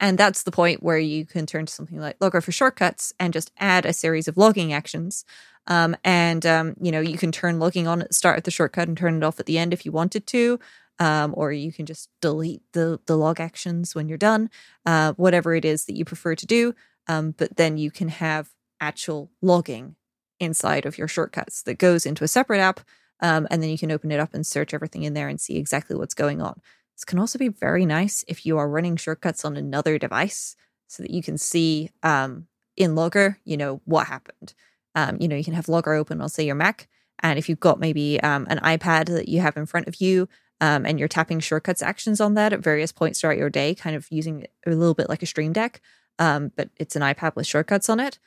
And 0.00 0.18
that's 0.18 0.42
the 0.42 0.50
point 0.50 0.82
where 0.82 0.98
you 0.98 1.24
can 1.24 1.46
turn 1.46 1.66
to 1.66 1.72
something 1.72 2.00
like 2.00 2.16
Logger 2.20 2.40
for 2.40 2.50
shortcuts 2.50 3.12
and 3.20 3.32
just 3.32 3.52
add 3.56 3.86
a 3.86 3.92
series 3.92 4.26
of 4.26 4.36
logging 4.36 4.72
actions. 4.72 5.24
Um, 5.68 5.94
and, 6.02 6.44
um, 6.44 6.74
you 6.80 6.90
know, 6.90 6.98
you 6.98 7.16
can 7.16 7.30
turn 7.30 7.60
logging 7.60 7.86
on 7.86 8.02
at 8.02 8.08
the 8.08 8.14
start 8.14 8.38
of 8.38 8.42
the 8.42 8.50
shortcut 8.50 8.88
and 8.88 8.98
turn 8.98 9.18
it 9.18 9.22
off 9.22 9.38
at 9.38 9.46
the 9.46 9.56
end 9.56 9.72
if 9.72 9.86
you 9.86 9.92
wanted 9.92 10.26
to. 10.26 10.58
Um, 10.98 11.32
or 11.36 11.52
you 11.52 11.72
can 11.72 11.86
just 11.86 12.08
delete 12.20 12.62
the, 12.72 12.98
the 13.06 13.16
log 13.16 13.38
actions 13.38 13.94
when 13.94 14.08
you're 14.08 14.18
done, 14.18 14.50
uh, 14.84 15.12
whatever 15.12 15.54
it 15.54 15.64
is 15.64 15.84
that 15.84 15.96
you 15.96 16.04
prefer 16.04 16.34
to 16.34 16.46
do. 16.46 16.74
Um, 17.06 17.36
but 17.38 17.56
then 17.56 17.78
you 17.78 17.92
can 17.92 18.08
have 18.08 18.50
actual 18.80 19.30
logging 19.40 19.94
inside 20.40 20.86
of 20.86 20.98
your 20.98 21.06
shortcuts 21.06 21.62
that 21.62 21.78
goes 21.78 22.04
into 22.04 22.24
a 22.24 22.28
separate 22.28 22.58
app 22.58 22.80
um, 23.24 23.48
and 23.50 23.62
then 23.62 23.70
you 23.70 23.78
can 23.78 23.90
open 23.90 24.12
it 24.12 24.20
up 24.20 24.34
and 24.34 24.46
search 24.46 24.74
everything 24.74 25.02
in 25.02 25.14
there 25.14 25.28
and 25.28 25.40
see 25.40 25.56
exactly 25.56 25.96
what's 25.96 26.12
going 26.12 26.42
on. 26.42 26.60
This 26.94 27.06
can 27.06 27.18
also 27.18 27.38
be 27.38 27.48
very 27.48 27.86
nice 27.86 28.22
if 28.28 28.44
you 28.44 28.58
are 28.58 28.68
running 28.68 28.96
shortcuts 28.96 29.46
on 29.46 29.56
another 29.56 29.98
device 29.98 30.56
so 30.88 31.02
that 31.02 31.10
you 31.10 31.22
can 31.22 31.38
see 31.38 31.88
um, 32.02 32.48
in 32.76 32.94
Logger, 32.94 33.38
you 33.46 33.56
know, 33.56 33.80
what 33.86 34.08
happened. 34.08 34.52
Um, 34.94 35.16
you 35.20 35.26
know, 35.26 35.36
you 35.36 35.42
can 35.42 35.54
have 35.54 35.70
Logger 35.70 35.94
open 35.94 36.20
on, 36.20 36.28
say, 36.28 36.44
your 36.44 36.54
Mac. 36.54 36.86
And 37.22 37.38
if 37.38 37.48
you've 37.48 37.60
got 37.60 37.80
maybe 37.80 38.20
um, 38.20 38.46
an 38.50 38.58
iPad 38.58 39.06
that 39.06 39.28
you 39.28 39.40
have 39.40 39.56
in 39.56 39.64
front 39.64 39.88
of 39.88 40.02
you 40.02 40.28
um, 40.60 40.84
and 40.84 40.98
you're 40.98 41.08
tapping 41.08 41.40
shortcuts 41.40 41.80
actions 41.80 42.20
on 42.20 42.34
that 42.34 42.52
at 42.52 42.60
various 42.60 42.92
points 42.92 43.22
throughout 43.22 43.38
your 43.38 43.48
day, 43.48 43.74
kind 43.74 43.96
of 43.96 44.06
using 44.10 44.46
a 44.66 44.70
little 44.70 44.94
bit 44.94 45.08
like 45.08 45.22
a 45.22 45.26
Stream 45.26 45.54
Deck, 45.54 45.80
um, 46.18 46.52
but 46.56 46.68
it's 46.76 46.94
an 46.94 47.00
iPad 47.00 47.36
with 47.36 47.46
shortcuts 47.46 47.88
on 47.88 48.00
it. 48.00 48.18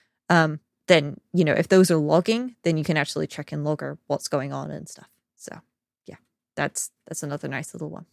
Then 0.87 1.19
you 1.33 1.43
know 1.43 1.53
if 1.53 1.67
those 1.67 1.91
are 1.91 1.97
logging 1.97 2.55
then 2.63 2.77
you 2.77 2.83
can 2.83 2.97
actually 2.97 3.27
check 3.27 3.51
in 3.53 3.63
logger 3.63 3.97
what's 4.07 4.27
going 4.27 4.53
on 4.53 4.71
and 4.71 4.87
stuff. 4.87 5.09
So 5.35 5.59
yeah 6.05 6.15
that's 6.55 6.91
that's 7.07 7.23
another 7.23 7.47
nice 7.47 7.73
little 7.73 7.89
one. 7.89 8.05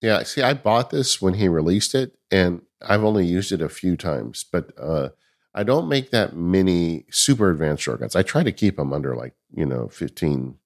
Yeah 0.00 0.22
see 0.22 0.42
i 0.42 0.52
bought 0.54 0.90
this 0.90 1.22
when 1.22 1.34
he 1.34 1.48
released 1.48 1.94
it 1.94 2.16
and 2.30 2.62
i've 2.82 3.04
only 3.04 3.24
used 3.24 3.52
it 3.52 3.62
a 3.62 3.68
few 3.70 3.96
times 3.96 4.44
but 4.44 4.70
uh 4.78 5.08
i 5.54 5.62
don't 5.62 5.88
make 5.88 6.10
that 6.10 6.36
many 6.36 7.06
super 7.10 7.50
advanced 7.50 7.82
shortcuts. 7.82 8.16
I 8.16 8.22
try 8.22 8.42
to 8.42 8.52
keep 8.52 8.76
them 8.76 8.92
under 8.92 9.16
like 9.16 9.34
you 9.54 9.64
know 9.64 9.88
15 9.88 10.56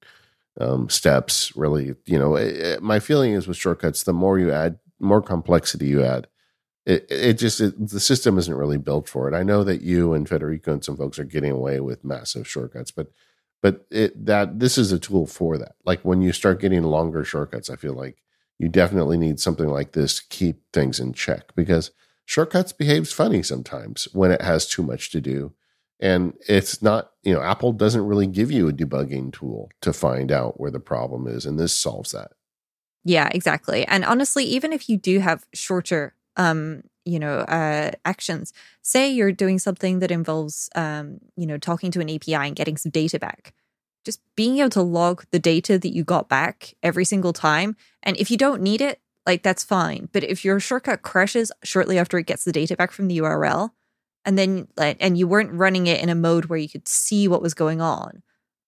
um, 0.60 0.88
steps 0.88 1.52
really 1.54 1.94
you 2.06 2.18
know. 2.18 2.34
It, 2.34 2.56
it, 2.56 2.82
my 2.82 2.98
feeling 2.98 3.32
is 3.34 3.46
with 3.46 3.56
shortcuts 3.56 4.02
the 4.02 4.12
more 4.12 4.38
you 4.38 4.50
add 4.50 4.78
more 4.98 5.22
complexity 5.22 5.86
you 5.86 6.02
add 6.02 6.26
it, 6.86 7.06
it 7.10 7.34
just 7.34 7.60
it, 7.60 7.88
the 7.88 8.00
system 8.00 8.38
isn't 8.38 8.54
really 8.54 8.78
built 8.78 9.08
for 9.08 9.28
it. 9.28 9.34
I 9.34 9.42
know 9.42 9.64
that 9.64 9.82
you 9.82 10.14
and 10.14 10.28
Federico 10.28 10.72
and 10.72 10.84
some 10.84 10.96
folks 10.96 11.18
are 11.18 11.24
getting 11.24 11.52
away 11.52 11.80
with 11.80 12.04
massive 12.04 12.48
shortcuts, 12.48 12.90
but 12.90 13.12
but 13.60 13.86
it 13.90 14.26
that 14.26 14.58
this 14.58 14.78
is 14.78 14.92
a 14.92 14.98
tool 14.98 15.26
for 15.26 15.58
that. 15.58 15.74
Like 15.84 16.00
when 16.00 16.22
you 16.22 16.32
start 16.32 16.60
getting 16.60 16.82
longer 16.82 17.24
shortcuts, 17.24 17.70
I 17.70 17.76
feel 17.76 17.94
like 17.94 18.22
you 18.58 18.68
definitely 18.68 19.18
need 19.18 19.38
something 19.38 19.68
like 19.68 19.92
this 19.92 20.18
to 20.18 20.28
keep 20.28 20.62
things 20.72 20.98
in 20.98 21.12
check 21.12 21.54
because 21.54 21.90
shortcuts 22.24 22.72
behaves 22.72 23.12
funny 23.12 23.42
sometimes 23.42 24.08
when 24.12 24.30
it 24.30 24.42
has 24.42 24.66
too 24.66 24.82
much 24.82 25.10
to 25.10 25.20
do. 25.20 25.52
And 26.00 26.34
it's 26.48 26.80
not, 26.80 27.10
you 27.22 27.32
know, 27.32 27.42
Apple 27.42 27.72
doesn't 27.72 28.06
really 28.06 28.26
give 28.26 28.52
you 28.52 28.68
a 28.68 28.72
debugging 28.72 29.32
tool 29.32 29.70
to 29.80 29.92
find 29.92 30.30
out 30.30 30.60
where 30.60 30.70
the 30.70 30.78
problem 30.78 31.26
is. 31.26 31.44
And 31.44 31.58
this 31.58 31.72
solves 31.72 32.12
that. 32.12 32.32
Yeah, 33.04 33.28
exactly. 33.32 33.86
And 33.86 34.04
honestly, 34.04 34.44
even 34.44 34.72
if 34.72 34.88
you 34.88 34.96
do 34.96 35.20
have 35.20 35.44
shorter 35.52 36.14
um, 36.38 36.82
you 37.04 37.18
know, 37.18 37.38
uh, 37.40 37.90
actions. 38.04 38.52
Say 38.82 39.10
you're 39.10 39.32
doing 39.32 39.58
something 39.58 39.98
that 39.98 40.10
involves, 40.10 40.70
um, 40.74 41.18
you 41.36 41.46
know, 41.46 41.58
talking 41.58 41.90
to 41.90 42.00
an 42.00 42.10
API 42.10 42.34
and 42.34 42.56
getting 42.56 42.76
some 42.76 42.90
data 42.90 43.18
back. 43.18 43.52
Just 44.04 44.20
being 44.36 44.58
able 44.58 44.70
to 44.70 44.82
log 44.82 45.24
the 45.30 45.38
data 45.38 45.78
that 45.78 45.94
you 45.94 46.04
got 46.04 46.28
back 46.28 46.74
every 46.82 47.04
single 47.04 47.32
time. 47.32 47.76
And 48.02 48.16
if 48.16 48.30
you 48.30 48.36
don't 48.36 48.62
need 48.62 48.80
it, 48.80 49.00
like 49.26 49.42
that's 49.42 49.64
fine. 49.64 50.08
But 50.12 50.24
if 50.24 50.44
your 50.44 50.60
shortcut 50.60 51.02
crashes 51.02 51.52
shortly 51.62 51.98
after 51.98 52.18
it 52.18 52.26
gets 52.26 52.44
the 52.44 52.52
data 52.52 52.76
back 52.76 52.92
from 52.92 53.08
the 53.08 53.18
URL, 53.18 53.70
and 54.24 54.38
then 54.38 54.68
and 54.76 55.16
you 55.16 55.26
weren't 55.26 55.52
running 55.52 55.86
it 55.86 56.02
in 56.02 56.08
a 56.08 56.14
mode 56.14 56.46
where 56.46 56.58
you 56.58 56.68
could 56.68 56.88
see 56.88 57.28
what 57.28 57.42
was 57.42 57.54
going 57.54 57.80
on, 57.80 58.22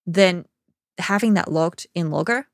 then 0.07 0.47
having 0.99 1.35
that 1.35 1.51
logged 1.51 1.87
in 1.95 2.11
Logger 2.11 2.47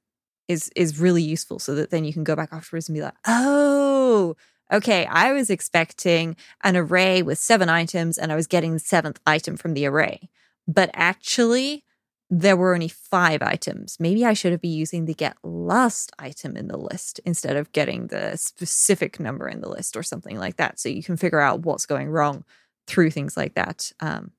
is 0.49 0.71
is 0.77 0.99
really 0.99 1.23
useful 1.23 1.59
so 1.59 1.75
that 1.75 1.91
then 1.91 2.05
you 2.05 2.13
can 2.13 2.25
go 2.25 2.37
back 2.37 2.51
afterwards 2.53 2.89
and 2.89 2.95
be 2.95 3.03
like, 3.03 3.15
oh, 3.27 4.37
okay, 4.73 5.07
I 5.07 5.33
was 5.33 5.51
expecting 5.51 6.37
an 6.63 6.77
array 6.77 7.23
with 7.23 7.39
seven 7.39 7.69
items 7.69 8.19
and 8.19 8.33
I 8.33 8.37
was 8.37 8.47
getting 8.47 8.75
the 8.75 8.79
seventh 8.79 9.21
item 9.27 9.57
from 9.57 9.75
the 9.75 9.87
array. 9.87 10.29
But 10.67 10.91
actually, 10.95 11.85
there 12.29 12.57
were 12.57 12.75
only 12.75 12.89
five 12.89 13.41
items. 13.41 13.99
Maybe 14.01 14.25
I 14.25 14.33
should 14.33 14.51
have 14.51 14.61
been 14.61 14.73
using 14.73 15.05
the 15.05 15.15
get 15.15 15.37
last 15.45 16.11
item 16.19 16.57
in 16.57 16.67
the 16.67 16.77
list 16.77 17.21
instead 17.25 17.57
of 17.57 17.71
getting 17.73 18.09
the 18.09 18.37
specific 18.37 19.21
number 19.21 19.49
in 19.49 19.61
the 19.61 19.69
list 19.69 19.97
or 19.97 20.03
something 20.03 20.39
like 20.39 20.57
that. 20.57 20.81
So 20.81 20.89
you 20.89 21.05
can 21.05 21.17
figure 21.17 21.41
out 21.41 21.61
what's 21.61 21.87
going 21.87 22.09
wrong 22.09 22.45
through 22.89 23.11
things 23.11 23.37
like 23.37 23.55
that. 23.55 23.93
Um, 24.01 24.33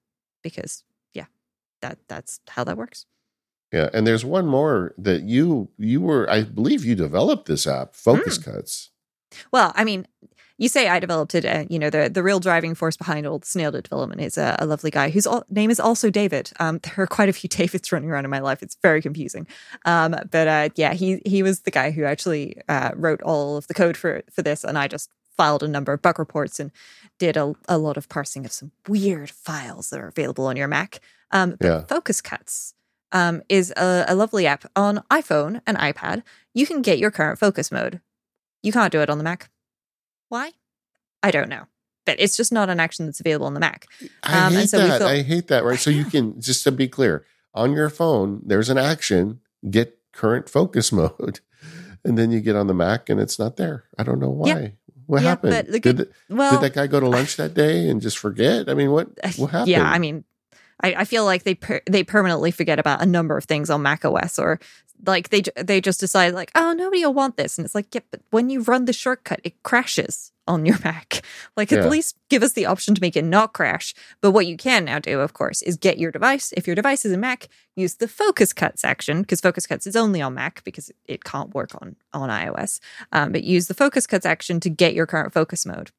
because 0.43 0.83
yeah, 1.13 1.25
that 1.81 1.97
that's 2.09 2.41
how 2.49 2.63
that 2.65 2.77
works. 2.77 3.05
Yeah, 3.71 3.89
and 3.93 4.05
there's 4.07 4.25
one 4.25 4.47
more 4.47 4.93
that 4.97 5.23
you 5.23 5.69
you 5.77 6.01
were 6.01 6.29
I 6.29 6.43
believe 6.43 6.83
you 6.83 6.95
developed 6.95 7.47
this 7.47 7.67
app, 7.67 7.95
Focus 7.95 8.37
mm. 8.37 8.45
Cuts. 8.45 8.91
Well, 9.51 9.73
I 9.75 9.83
mean, 9.83 10.07
you 10.57 10.69
say 10.69 10.87
I 10.87 10.99
developed 10.99 11.35
it, 11.35 11.45
and 11.45 11.69
you 11.69 11.77
know 11.77 11.89
the 11.89 12.09
the 12.09 12.23
real 12.23 12.39
driving 12.39 12.73
force 12.73 12.97
behind 12.97 13.27
all 13.27 13.39
the 13.39 13.45
snail 13.45 13.71
development 13.71 14.21
is 14.21 14.37
a, 14.37 14.55
a 14.59 14.65
lovely 14.65 14.89
guy 14.89 15.09
whose 15.09 15.27
all, 15.27 15.43
name 15.49 15.69
is 15.69 15.79
also 15.79 16.09
David. 16.09 16.51
Um, 16.59 16.79
there 16.83 16.93
are 16.97 17.07
quite 17.07 17.29
a 17.29 17.33
few 17.33 17.47
Davids 17.47 17.91
running 17.91 18.09
around 18.09 18.25
in 18.25 18.31
my 18.31 18.39
life. 18.39 18.63
It's 18.63 18.77
very 18.81 19.01
confusing. 19.01 19.47
Um, 19.85 20.15
but 20.31 20.47
uh, 20.47 20.69
yeah, 20.75 20.93
he 20.93 21.21
he 21.25 21.43
was 21.43 21.61
the 21.61 21.71
guy 21.71 21.91
who 21.91 22.03
actually 22.03 22.59
uh, 22.67 22.91
wrote 22.95 23.21
all 23.21 23.57
of 23.57 23.67
the 23.67 23.73
code 23.73 23.97
for 23.97 24.23
for 24.31 24.41
this, 24.41 24.63
and 24.63 24.77
I 24.77 24.87
just 24.87 25.11
filed 25.37 25.61
a 25.61 25.67
number 25.67 25.93
of 25.93 26.01
bug 26.01 26.17
reports 26.17 26.59
and 26.59 26.71
did 27.19 27.37
a, 27.37 27.53
a 27.67 27.77
lot 27.77 27.95
of 27.95 28.09
parsing 28.09 28.43
of 28.43 28.51
some 28.51 28.71
weird 28.87 29.29
files 29.29 29.91
that 29.91 29.99
are 29.99 30.07
available 30.07 30.47
on 30.47 30.57
your 30.57 30.67
Mac. 30.67 30.99
Um, 31.31 31.57
yeah. 31.61 31.83
Focus 31.83 32.21
Cuts 32.21 32.73
um, 33.11 33.43
is 33.47 33.71
a, 33.77 34.05
a 34.07 34.15
lovely 34.15 34.47
app 34.47 34.65
on 34.75 35.03
iPhone 35.11 35.61
and 35.67 35.77
iPad. 35.77 36.23
You 36.55 36.65
can 36.65 36.81
get 36.81 36.97
your 36.97 37.11
current 37.11 37.37
focus 37.37 37.71
mode 37.71 38.01
you 38.67 38.73
can't 38.73 38.91
do 38.91 39.01
it 39.01 39.09
on 39.09 39.17
the 39.17 39.23
Mac. 39.23 39.49
Why? 40.27 40.51
I 41.23 41.31
don't 41.31 41.47
know. 41.47 41.63
But 42.05 42.19
it's 42.19 42.37
just 42.37 42.51
not 42.51 42.69
an 42.69 42.79
action 42.79 43.05
that's 43.05 43.21
available 43.21 43.47
on 43.47 43.53
the 43.53 43.59
Mac. 43.61 43.87
I 44.23 44.45
um, 44.45 44.53
hate 44.53 44.69
so 44.69 44.77
that. 44.77 44.99
Thought, 44.99 45.09
I 45.09 45.21
hate 45.21 45.47
that. 45.47 45.63
Right. 45.63 45.79
So 45.79 45.89
you 45.89 46.05
can 46.05 46.39
just 46.41 46.63
to 46.65 46.71
be 46.71 46.87
clear, 46.87 47.25
on 47.53 47.71
your 47.71 47.89
phone, 47.89 48.41
there's 48.45 48.69
an 48.69 48.77
action, 48.77 49.39
get 49.69 49.97
current 50.11 50.49
focus 50.49 50.91
mode. 50.91 51.39
And 52.03 52.17
then 52.17 52.31
you 52.31 52.41
get 52.41 52.55
on 52.55 52.67
the 52.67 52.73
Mac 52.73 53.09
and 53.09 53.19
it's 53.19 53.39
not 53.39 53.57
there. 53.57 53.85
I 53.97 54.03
don't 54.03 54.19
know 54.19 54.29
why. 54.29 54.47
Yeah. 54.47 54.67
What 55.07 55.23
yeah, 55.23 55.29
happened? 55.29 55.81
Good, 55.81 55.97
did, 55.97 56.13
well, 56.29 56.51
did 56.51 56.61
that 56.61 56.73
guy 56.73 56.87
go 56.87 56.99
to 56.99 57.07
lunch 57.07 57.37
that 57.37 57.53
day 57.53 57.87
and 57.87 58.01
just 58.01 58.17
forget? 58.17 58.69
I 58.69 58.73
mean, 58.73 58.91
what 58.91 59.07
what 59.37 59.51
happened? 59.51 59.69
Yeah, 59.69 59.89
I 59.89 59.99
mean, 59.99 60.25
I, 60.83 60.95
I 60.95 61.05
feel 61.05 61.23
like 61.23 61.43
they 61.43 61.55
per, 61.55 61.81
they 61.89 62.03
permanently 62.03 62.51
forget 62.51 62.77
about 62.77 63.01
a 63.01 63.05
number 63.05 63.37
of 63.37 63.45
things 63.45 63.69
on 63.69 63.81
Mac 63.81 64.03
OS, 64.03 64.37
or 64.37 64.59
like 65.05 65.29
they 65.29 65.43
they 65.55 65.81
just 65.81 65.99
decide 65.99 66.33
like, 66.33 66.51
oh, 66.55 66.73
nobody 66.73 67.05
will 67.05 67.13
want 67.13 67.37
this, 67.37 67.57
and 67.57 67.65
it's 67.65 67.75
like, 67.75 67.93
yeah, 67.93 68.01
but 68.11 68.21
when 68.31 68.49
you 68.49 68.61
run 68.61 68.85
the 68.85 68.93
shortcut, 68.93 69.39
it 69.43 69.61
crashes 69.63 70.31
on 70.47 70.65
your 70.65 70.77
Mac. 70.83 71.21
Like 71.55 71.71
yeah. 71.71 71.79
at 71.79 71.89
least 71.89 72.17
give 72.29 72.43
us 72.43 72.53
the 72.53 72.65
option 72.65 72.95
to 72.95 73.01
make 73.01 73.15
it 73.15 73.23
not 73.23 73.53
crash. 73.53 73.93
But 74.21 74.31
what 74.31 74.47
you 74.47 74.57
can 74.57 74.85
now 74.85 74.99
do, 74.99 75.19
of 75.19 75.33
course, 75.33 75.61
is 75.61 75.77
get 75.77 75.97
your 75.97 76.11
device. 76.11 76.53
If 76.55 76.67
your 76.67 76.75
device 76.75 77.05
is 77.05 77.11
a 77.11 77.17
Mac, 77.17 77.47
use 77.75 77.95
the 77.95 78.07
Focus 78.07 78.53
Cuts 78.53 78.83
action 78.83 79.21
because 79.21 79.41
Focus 79.41 79.67
Cuts 79.67 79.87
is 79.87 79.95
only 79.95 80.21
on 80.21 80.33
Mac 80.33 80.63
because 80.63 80.91
it 81.05 81.23
can't 81.23 81.53
work 81.53 81.75
on 81.81 81.95
on 82.13 82.29
iOS. 82.29 82.79
Um, 83.11 83.31
but 83.31 83.43
use 83.43 83.67
the 83.67 83.73
Focus 83.73 84.07
Cuts 84.07 84.25
action 84.25 84.59
to 84.61 84.69
get 84.69 84.93
your 84.93 85.05
current 85.05 85.33
focus 85.33 85.65
mode. 85.65 85.91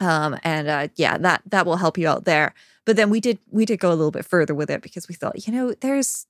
Um, 0.00 0.38
and 0.42 0.68
uh, 0.68 0.88
yeah, 0.96 1.18
that 1.18 1.42
that 1.46 1.66
will 1.66 1.76
help 1.76 1.98
you 1.98 2.08
out 2.08 2.24
there. 2.24 2.54
But 2.86 2.96
then 2.96 3.10
we 3.10 3.20
did 3.20 3.38
we 3.50 3.66
did 3.66 3.78
go 3.78 3.90
a 3.90 3.94
little 3.94 4.10
bit 4.10 4.24
further 4.24 4.54
with 4.54 4.70
it 4.70 4.82
because 4.82 5.08
we 5.08 5.14
thought, 5.14 5.46
you 5.46 5.52
know, 5.52 5.74
there's 5.80 6.26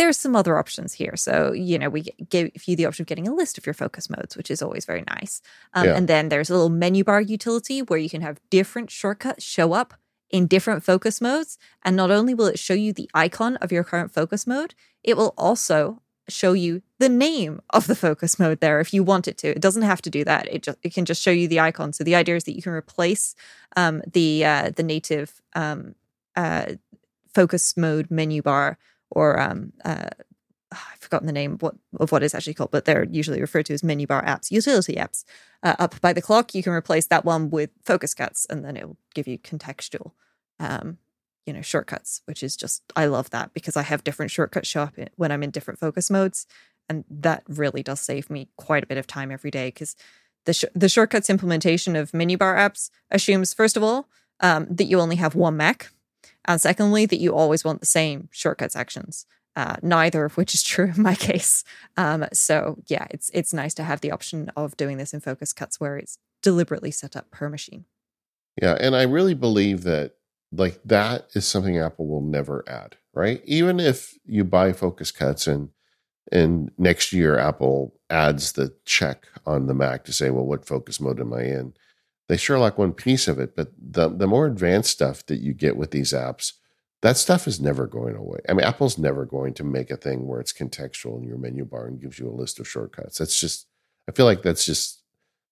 there's 0.00 0.16
some 0.16 0.34
other 0.34 0.56
options 0.56 0.94
here. 0.94 1.14
So, 1.14 1.52
you 1.52 1.78
know, 1.78 1.90
we 1.90 2.04
give 2.30 2.50
you 2.66 2.74
the 2.74 2.86
option 2.86 3.02
of 3.02 3.06
getting 3.06 3.28
a 3.28 3.34
list 3.34 3.58
of 3.58 3.66
your 3.66 3.74
focus 3.74 4.08
modes, 4.08 4.34
which 4.34 4.50
is 4.50 4.62
always 4.62 4.86
very 4.86 5.04
nice. 5.06 5.42
Um, 5.74 5.84
yeah. 5.84 5.94
And 5.94 6.08
then 6.08 6.30
there's 6.30 6.48
a 6.48 6.54
little 6.54 6.70
menu 6.70 7.04
bar 7.04 7.20
utility 7.20 7.82
where 7.82 7.98
you 7.98 8.08
can 8.08 8.22
have 8.22 8.40
different 8.48 8.90
shortcuts 8.90 9.44
show 9.44 9.74
up 9.74 9.92
in 10.30 10.46
different 10.46 10.82
focus 10.82 11.20
modes. 11.20 11.58
And 11.82 11.96
not 11.96 12.10
only 12.10 12.32
will 12.32 12.46
it 12.46 12.58
show 12.58 12.72
you 12.72 12.94
the 12.94 13.10
icon 13.12 13.56
of 13.56 13.70
your 13.70 13.84
current 13.84 14.10
focus 14.10 14.46
mode, 14.46 14.74
it 15.04 15.18
will 15.18 15.34
also 15.36 16.00
show 16.30 16.54
you 16.54 16.80
the 16.98 17.10
name 17.10 17.60
of 17.68 17.86
the 17.86 17.96
focus 17.96 18.38
mode 18.38 18.60
there 18.60 18.80
if 18.80 18.94
you 18.94 19.02
want 19.02 19.28
it 19.28 19.36
to. 19.36 19.48
It 19.48 19.60
doesn't 19.60 19.82
have 19.82 20.00
to 20.00 20.08
do 20.08 20.24
that. 20.24 20.48
It 20.50 20.62
just 20.62 20.78
it 20.82 20.94
can 20.94 21.04
just 21.04 21.20
show 21.20 21.30
you 21.30 21.46
the 21.46 21.60
icon. 21.60 21.92
So 21.92 22.04
the 22.04 22.14
idea 22.14 22.36
is 22.36 22.44
that 22.44 22.56
you 22.56 22.62
can 22.62 22.72
replace 22.72 23.34
um, 23.76 24.00
the 24.10 24.46
uh, 24.46 24.70
the 24.74 24.82
native 24.82 25.42
um, 25.54 25.94
uh, 26.36 26.76
focus 27.34 27.76
mode 27.76 28.10
menu 28.10 28.40
bar 28.40 28.78
or 29.10 29.40
um, 29.40 29.72
uh, 29.84 30.08
I've 30.72 31.00
forgotten 31.00 31.26
the 31.26 31.32
name 31.32 31.58
of 31.98 32.12
what 32.12 32.22
it's 32.22 32.34
actually 32.34 32.54
called, 32.54 32.70
but 32.70 32.84
they're 32.84 33.04
usually 33.04 33.40
referred 33.40 33.66
to 33.66 33.74
as 33.74 33.82
menu 33.82 34.06
bar 34.06 34.24
apps, 34.24 34.50
utility 34.50 34.94
apps. 34.94 35.24
Uh, 35.62 35.74
up 35.78 36.00
by 36.00 36.12
the 36.12 36.22
clock, 36.22 36.54
you 36.54 36.62
can 36.62 36.72
replace 36.72 37.06
that 37.06 37.24
one 37.24 37.50
with 37.50 37.70
focus 37.82 38.14
cuts, 38.14 38.46
and 38.48 38.64
then 38.64 38.76
it 38.76 38.86
will 38.86 38.96
give 39.14 39.26
you 39.26 39.38
contextual, 39.38 40.12
um, 40.60 40.98
you 41.44 41.52
know, 41.52 41.62
shortcuts. 41.62 42.22
Which 42.26 42.42
is 42.42 42.56
just 42.56 42.82
I 42.94 43.06
love 43.06 43.30
that 43.30 43.52
because 43.52 43.76
I 43.76 43.82
have 43.82 44.04
different 44.04 44.30
shortcuts 44.30 44.68
show 44.68 44.82
up 44.82 44.94
when 45.16 45.32
I'm 45.32 45.42
in 45.42 45.50
different 45.50 45.80
focus 45.80 46.08
modes, 46.08 46.46
and 46.88 47.04
that 47.10 47.42
really 47.48 47.82
does 47.82 48.00
save 48.00 48.30
me 48.30 48.48
quite 48.56 48.84
a 48.84 48.86
bit 48.86 48.98
of 48.98 49.06
time 49.06 49.32
every 49.32 49.50
day 49.50 49.68
because 49.68 49.96
the 50.44 50.54
sh- 50.54 50.64
the 50.74 50.88
shortcuts 50.88 51.28
implementation 51.28 51.96
of 51.96 52.14
menu 52.14 52.36
bar 52.38 52.56
apps 52.56 52.90
assumes 53.10 53.52
first 53.52 53.76
of 53.76 53.82
all 53.82 54.08
um, 54.40 54.66
that 54.70 54.84
you 54.84 55.00
only 55.00 55.16
have 55.16 55.34
one 55.34 55.56
Mac, 55.56 55.90
and 56.52 56.60
secondly 56.60 57.06
that 57.06 57.20
you 57.20 57.34
always 57.34 57.64
want 57.64 57.80
the 57.80 57.86
same 57.86 58.28
shortcuts 58.32 58.76
actions 58.76 59.26
uh, 59.56 59.76
neither 59.82 60.24
of 60.24 60.36
which 60.36 60.54
is 60.54 60.62
true 60.62 60.92
in 60.94 61.02
my 61.02 61.14
case. 61.28 61.64
Um, 61.96 62.26
so 62.32 62.78
yeah, 62.86 63.06
it's 63.10 63.30
it's 63.34 63.52
nice 63.52 63.74
to 63.74 63.82
have 63.82 64.00
the 64.00 64.10
option 64.10 64.50
of 64.56 64.76
doing 64.76 64.96
this 64.96 65.12
in 65.12 65.20
FocusCuts 65.20 65.80
where 65.80 65.96
it's 65.96 66.18
deliberately 66.42 66.90
set 66.90 67.16
up 67.16 67.30
per 67.30 67.48
machine. 67.48 67.84
Yeah, 68.60 68.76
and 68.80 68.94
I 68.94 69.02
really 69.02 69.34
believe 69.34 69.82
that 69.82 70.12
like 70.52 70.80
that 70.84 71.28
is 71.34 71.46
something 71.46 71.78
Apple 71.78 72.08
will 72.08 72.22
never 72.22 72.64
add, 72.66 72.96
right? 73.14 73.42
Even 73.44 73.78
if 73.78 74.14
you 74.24 74.44
buy 74.44 74.72
FocusCuts 74.72 75.46
and 75.52 75.70
and 76.32 76.70
next 76.78 77.12
year 77.12 77.38
Apple 77.38 77.94
adds 78.08 78.52
the 78.52 78.74
check 78.84 79.26
on 79.46 79.66
the 79.66 79.74
Mac 79.74 80.04
to 80.04 80.12
say, 80.12 80.30
well, 80.30 80.46
what 80.46 80.66
focus 80.66 81.00
mode 81.00 81.20
am 81.20 81.32
I 81.32 81.42
in? 81.42 81.74
They 82.30 82.36
sure 82.36 82.58
like 82.58 82.78
one 82.78 82.92
piece 82.92 83.28
of 83.28 83.38
it, 83.38 83.56
but 83.56 83.72
the 83.76 84.08
the 84.08 84.26
more 84.26 84.46
advanced 84.46 84.90
stuff 84.90 85.26
that 85.26 85.40
you 85.40 85.52
get 85.52 85.76
with 85.76 85.90
these 85.90 86.12
apps 86.12 86.52
that 87.02 87.16
stuff 87.16 87.46
is 87.46 87.60
never 87.60 87.86
going 87.86 88.14
away. 88.14 88.40
I 88.48 88.52
mean, 88.52 88.66
Apple's 88.66 88.98
never 88.98 89.24
going 89.24 89.54
to 89.54 89.64
make 89.64 89.90
a 89.90 89.96
thing 89.96 90.26
where 90.26 90.40
it's 90.40 90.52
contextual 90.52 91.18
in 91.18 91.24
your 91.26 91.38
menu 91.38 91.64
bar 91.64 91.86
and 91.86 92.00
gives 92.00 92.18
you 92.18 92.28
a 92.28 92.30
list 92.30 92.60
of 92.60 92.68
shortcuts. 92.68 93.18
That's 93.18 93.40
just, 93.40 93.66
I 94.08 94.12
feel 94.12 94.26
like 94.26 94.42
that's 94.42 94.66
just 94.66 94.99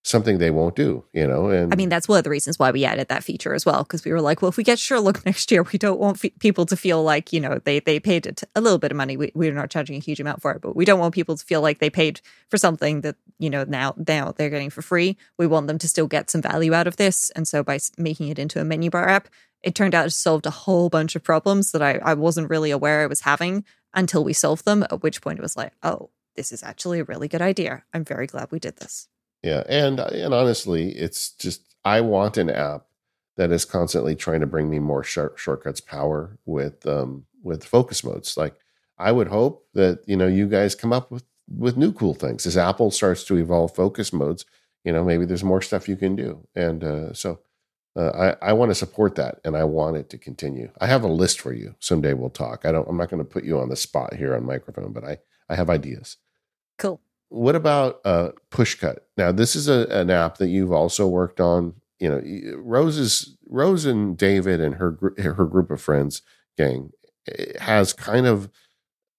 something 0.09 0.39
they 0.39 0.51
won't 0.51 0.75
do, 0.75 1.05
you 1.13 1.27
know? 1.27 1.49
And 1.49 1.73
I 1.73 1.77
mean, 1.77 1.89
that's 1.89 2.09
one 2.09 2.19
of 2.19 2.25
the 2.25 2.31
reasons 2.31 2.59
why 2.59 2.71
we 2.71 2.85
added 2.85 3.09
that 3.09 3.25
feature 3.25 3.55
as 3.55 3.67
well, 3.67 3.83
because 3.83 4.05
we 4.05 4.13
were 4.13 4.21
like, 4.21 4.41
well, 4.41 4.49
if 4.49 4.57
we 4.57 4.65
get 4.65 4.79
Sherlock 4.79 5.25
next 5.27 5.51
year, 5.51 5.63
we 5.63 5.79
don't 5.79 6.01
want 6.01 6.25
people 6.39 6.67
to 6.67 6.77
feel 6.77 7.03
like, 7.03 7.33
you 7.33 7.41
know, 7.41 7.61
they 7.65 7.81
they 7.81 8.01
paid 8.01 8.43
a 8.55 8.61
little 8.61 8.79
bit 8.79 8.91
of 8.91 8.97
money. 8.97 9.17
We, 9.17 9.31
we're 9.35 9.53
not 9.53 9.71
charging 9.71 9.97
a 9.97 10.01
huge 10.01 10.21
amount 10.21 10.43
for 10.43 10.53
it, 10.53 10.61
but 10.61 10.75
we 10.75 10.85
don't 10.85 11.01
want 11.01 11.15
people 11.15 11.37
to 11.37 11.45
feel 11.45 11.61
like 11.61 11.79
they 11.79 11.91
paid 11.91 12.21
for 12.49 12.57
something 12.57 13.03
that, 13.03 13.17
you 13.39 13.51
know, 13.51 13.65
now, 13.65 13.95
now 14.07 14.33
they're 14.33 14.51
getting 14.51 14.71
for 14.71 14.83
free. 14.83 15.17
We 15.37 15.47
want 15.47 15.67
them 15.67 15.79
to 15.79 15.89
still 15.89 16.07
get 16.07 16.31
some 16.31 16.43
value 16.43 16.75
out 16.75 16.87
of 16.87 16.97
this. 16.97 17.31
And 17.31 17.47
so 17.47 17.63
by 17.63 17.79
making 17.97 18.29
it 18.29 18.39
into 18.39 18.61
a 18.61 18.65
menu 18.65 18.91
bar 18.91 19.09
app, 19.09 19.29
it 19.63 19.75
turned 19.75 19.95
out 19.95 20.07
it 20.07 20.11
solved 20.11 20.47
a 20.47 20.51
whole 20.51 20.89
bunch 20.89 21.17
of 21.17 21.25
problems 21.25 21.73
that 21.73 21.83
I, 21.83 22.01
I 22.03 22.15
wasn't 22.15 22.51
really 22.51 22.71
aware 22.71 23.03
I 23.03 23.07
was 23.07 23.21
having 23.23 23.65
until 23.95 24.25
we 24.25 24.33
solved 24.33 24.65
them, 24.65 24.83
at 24.85 25.03
which 25.03 25.21
point 25.21 25.39
it 25.39 25.43
was 25.43 25.57
like, 25.57 25.73
oh, 25.83 26.11
this 26.37 26.53
is 26.53 26.63
actually 26.63 27.01
a 27.01 27.05
really 27.05 27.27
good 27.27 27.43
idea. 27.43 27.83
I'm 27.93 28.05
very 28.05 28.27
glad 28.27 28.53
we 28.53 28.61
did 28.61 28.77
this. 28.77 29.09
Yeah. 29.43 29.63
And 29.69 30.01
and 30.01 30.35
honestly, 30.35 30.91
it's 30.93 31.31
just 31.31 31.75
I 31.85 32.01
want 32.01 32.37
an 32.37 32.51
app 32.51 32.87
that 33.37 33.53
is 33.53 33.65
constantly 33.65 34.17
trying 34.17 34.41
to 34.41 34.47
bring 34.47 34.69
me 34.69 34.79
more 34.81 35.05
short, 35.05 35.39
shortcuts 35.39 35.81
power 35.81 36.39
with 36.45 36.87
um 36.87 37.25
with 37.43 37.65
focus 37.65 38.03
modes. 38.05 38.37
Like 38.37 38.55
I 38.99 39.13
would 39.13 39.29
hope 39.29 39.67
that, 39.75 40.01
you 40.07 40.17
know, 40.17 40.27
you 40.27 40.49
guys 40.49 40.75
come 40.75 40.93
up 40.93 41.11
with 41.11 41.25
with 41.49 41.77
new 41.77 41.93
cool 41.93 42.15
things 42.15 42.47
as 42.47 42.57
Apple 42.57 42.91
starts 42.91 43.25
to 43.25 43.37
evolve 43.37 43.75
focus 43.75 44.13
modes. 44.13 44.45
You 44.85 44.93
know, 44.93 45.05
maybe 45.05 45.25
there's 45.25 45.45
more 45.45 45.63
stuff 45.63 45.89
you 45.89 45.97
can 45.97 46.17
do. 46.17 46.47
And 46.55 46.85
uh, 46.85 47.13
so 47.13 47.41
uh, 47.97 48.35
I, 48.43 48.51
I 48.51 48.53
want 48.53 48.71
to 48.71 48.75
support 48.75 49.15
that 49.17 49.41
and 49.45 49.57
I 49.57 49.65
want 49.65 49.97
it 49.97 50.11
to 50.11 50.19
continue. 50.19 50.71
I 50.81 50.87
have 50.87 51.03
a 51.03 51.09
list 51.09 51.41
for 51.41 51.53
you. 51.53 51.75
Someday 51.81 52.13
we'll 52.15 52.31
talk. 52.31 52.65
I 52.65 52.73
don't, 52.73 52.89
I'm 52.89 52.97
not 52.97 53.11
going 53.11 53.23
to 53.23 53.29
put 53.29 53.45
you 53.45 53.59
on 53.59 53.69
the 53.69 53.77
spot 53.77 54.15
here 54.15 54.35
on 54.35 54.47
microphone, 54.47 54.93
but 54.93 55.05
I, 55.05 55.19
I 55.49 55.57
have 55.57 55.71
ideas. 55.71 56.17
Cool. 56.77 57.01
What 57.31 57.55
about 57.55 58.01
uh, 58.05 58.31
Pushcut? 58.51 58.99
Now, 59.17 59.33
this 59.33 59.55
is 59.55 59.69
a, 59.69 59.87
an 59.91 60.11
app 60.11 60.39
that 60.39 60.49
you've 60.49 60.73
also 60.73 61.07
worked 61.07 61.41
on. 61.41 61.75
You 61.99 62.09
know, 62.11 62.59
Rose's 62.59 63.37
Rose 63.49 63.85
and 63.85 64.17
David 64.17 64.61
and 64.61 64.77
her 64.77 64.97
her 65.19 65.45
group 65.45 65.71
of 65.71 65.81
friends 65.81 66.23
gang 66.57 66.93
eh, 67.29 67.59
has 67.61 67.93
kind 67.93 68.27
of 68.27 68.49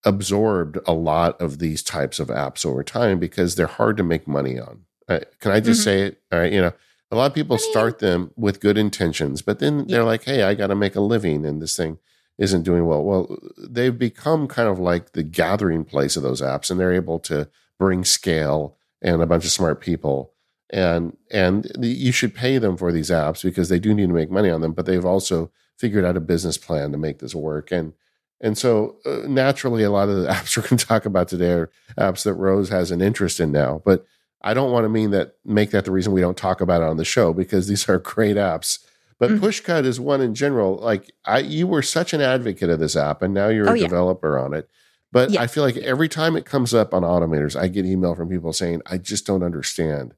absorbed 0.05 0.77
a 0.85 0.93
lot 0.93 1.39
of 1.41 1.59
these 1.59 1.83
types 1.83 2.19
of 2.19 2.29
apps 2.29 2.65
over 2.65 2.83
time 2.83 3.19
because 3.19 3.55
they're 3.55 3.67
hard 3.67 3.97
to 3.97 4.03
make 4.03 4.27
money 4.27 4.57
on. 4.59 4.85
Uh, 5.07 5.19
can 5.39 5.51
I 5.51 5.59
just 5.59 5.81
mm-hmm. 5.81 5.85
say 5.85 6.01
it? 6.03 6.21
All 6.31 6.39
right, 6.39 6.53
you 6.53 6.61
know, 6.61 6.73
a 7.11 7.15
lot 7.15 7.25
of 7.25 7.33
people 7.33 7.55
I 7.55 7.59
mean, 7.59 7.71
start 7.71 7.99
them 7.99 8.31
with 8.35 8.61
good 8.61 8.77
intentions, 8.77 9.41
but 9.41 9.59
then 9.59 9.87
they're 9.87 10.03
like, 10.03 10.23
hey, 10.23 10.43
I 10.43 10.53
got 10.53 10.67
to 10.67 10.75
make 10.75 10.95
a 10.95 11.01
living 11.01 11.45
and 11.45 11.61
this 11.61 11.75
thing 11.75 11.97
isn't 12.37 12.63
doing 12.63 12.85
well. 12.85 13.03
Well, 13.03 13.37
they've 13.57 13.97
become 13.97 14.47
kind 14.47 14.69
of 14.69 14.79
like 14.79 15.11
the 15.11 15.23
gathering 15.23 15.83
place 15.83 16.15
of 16.15 16.23
those 16.23 16.41
apps 16.41 16.69
and 16.71 16.79
they're 16.79 16.93
able 16.93 17.19
to 17.19 17.49
bring 17.79 18.03
scale 18.03 18.77
and 19.01 19.21
a 19.21 19.25
bunch 19.25 19.45
of 19.45 19.51
smart 19.51 19.81
people. 19.81 20.33
And 20.69 21.17
and 21.31 21.71
you 21.79 22.11
should 22.11 22.35
pay 22.35 22.59
them 22.59 22.77
for 22.77 22.91
these 22.91 23.09
apps 23.09 23.41
because 23.41 23.69
they 23.69 23.79
do 23.79 23.93
need 23.95 24.07
to 24.07 24.13
make 24.13 24.29
money 24.29 24.51
on 24.51 24.61
them, 24.61 24.73
but 24.73 24.85
they've 24.85 25.05
also 25.05 25.51
figured 25.79 26.05
out 26.05 26.17
a 26.17 26.21
business 26.21 26.57
plan 26.57 26.91
to 26.91 26.97
make 26.97 27.19
this 27.19 27.33
work. 27.33 27.71
And 27.71 27.93
and 28.41 28.57
so 28.57 28.97
uh, 29.05 29.27
naturally, 29.27 29.83
a 29.83 29.89
lot 29.89 30.09
of 30.09 30.17
the 30.17 30.27
apps 30.29 30.55
we're 30.55 30.67
going 30.67 30.77
to 30.77 30.85
talk 30.85 31.05
about 31.05 31.27
today 31.27 31.51
are 31.51 31.71
apps 31.97 32.23
that 32.23 32.35
Rose 32.35 32.69
has 32.69 32.91
an 32.91 33.01
interest 33.01 33.39
in 33.39 33.51
now. 33.51 33.81
But 33.83 34.05
I 34.41 34.53
don't 34.53 34.71
want 34.71 34.85
to 34.85 34.89
mean 34.89 35.11
that 35.11 35.35
make 35.43 35.71
that 35.71 35.85
the 35.85 35.91
reason 35.91 36.13
we 36.13 36.21
don't 36.21 36.37
talk 36.37 36.61
about 36.61 36.81
it 36.81 36.87
on 36.87 36.97
the 36.97 37.05
show 37.05 37.33
because 37.33 37.67
these 37.67 37.89
are 37.89 37.97
great 37.97 38.37
apps. 38.37 38.85
But 39.17 39.31
mm-hmm. 39.31 39.43
Pushcut 39.43 39.85
is 39.85 39.99
one 39.99 40.21
in 40.21 40.33
general. 40.33 40.77
Like 40.77 41.11
I, 41.25 41.39
you 41.39 41.67
were 41.67 41.81
such 41.81 42.13
an 42.13 42.21
advocate 42.21 42.69
of 42.69 42.79
this 42.79 42.95
app, 42.95 43.21
and 43.21 43.33
now 43.33 43.47
you're 43.47 43.69
oh, 43.69 43.73
a 43.73 43.77
yeah. 43.77 43.83
developer 43.83 44.37
on 44.37 44.53
it. 44.53 44.69
But. 45.11 45.37
I 45.37 45.47
feel 45.47 45.63
like 45.63 45.77
every 45.77 46.07
time 46.07 46.35
it 46.35 46.45
comes 46.45 46.73
up 46.73 46.93
on 46.93 47.03
automators, 47.03 47.59
I 47.59 47.67
get 47.67 47.85
email 47.85 48.15
from 48.15 48.29
people 48.29 48.53
saying, 48.53 48.81
"I 48.85 48.97
just 48.97 49.25
don't 49.25 49.43
understand." 49.43 50.13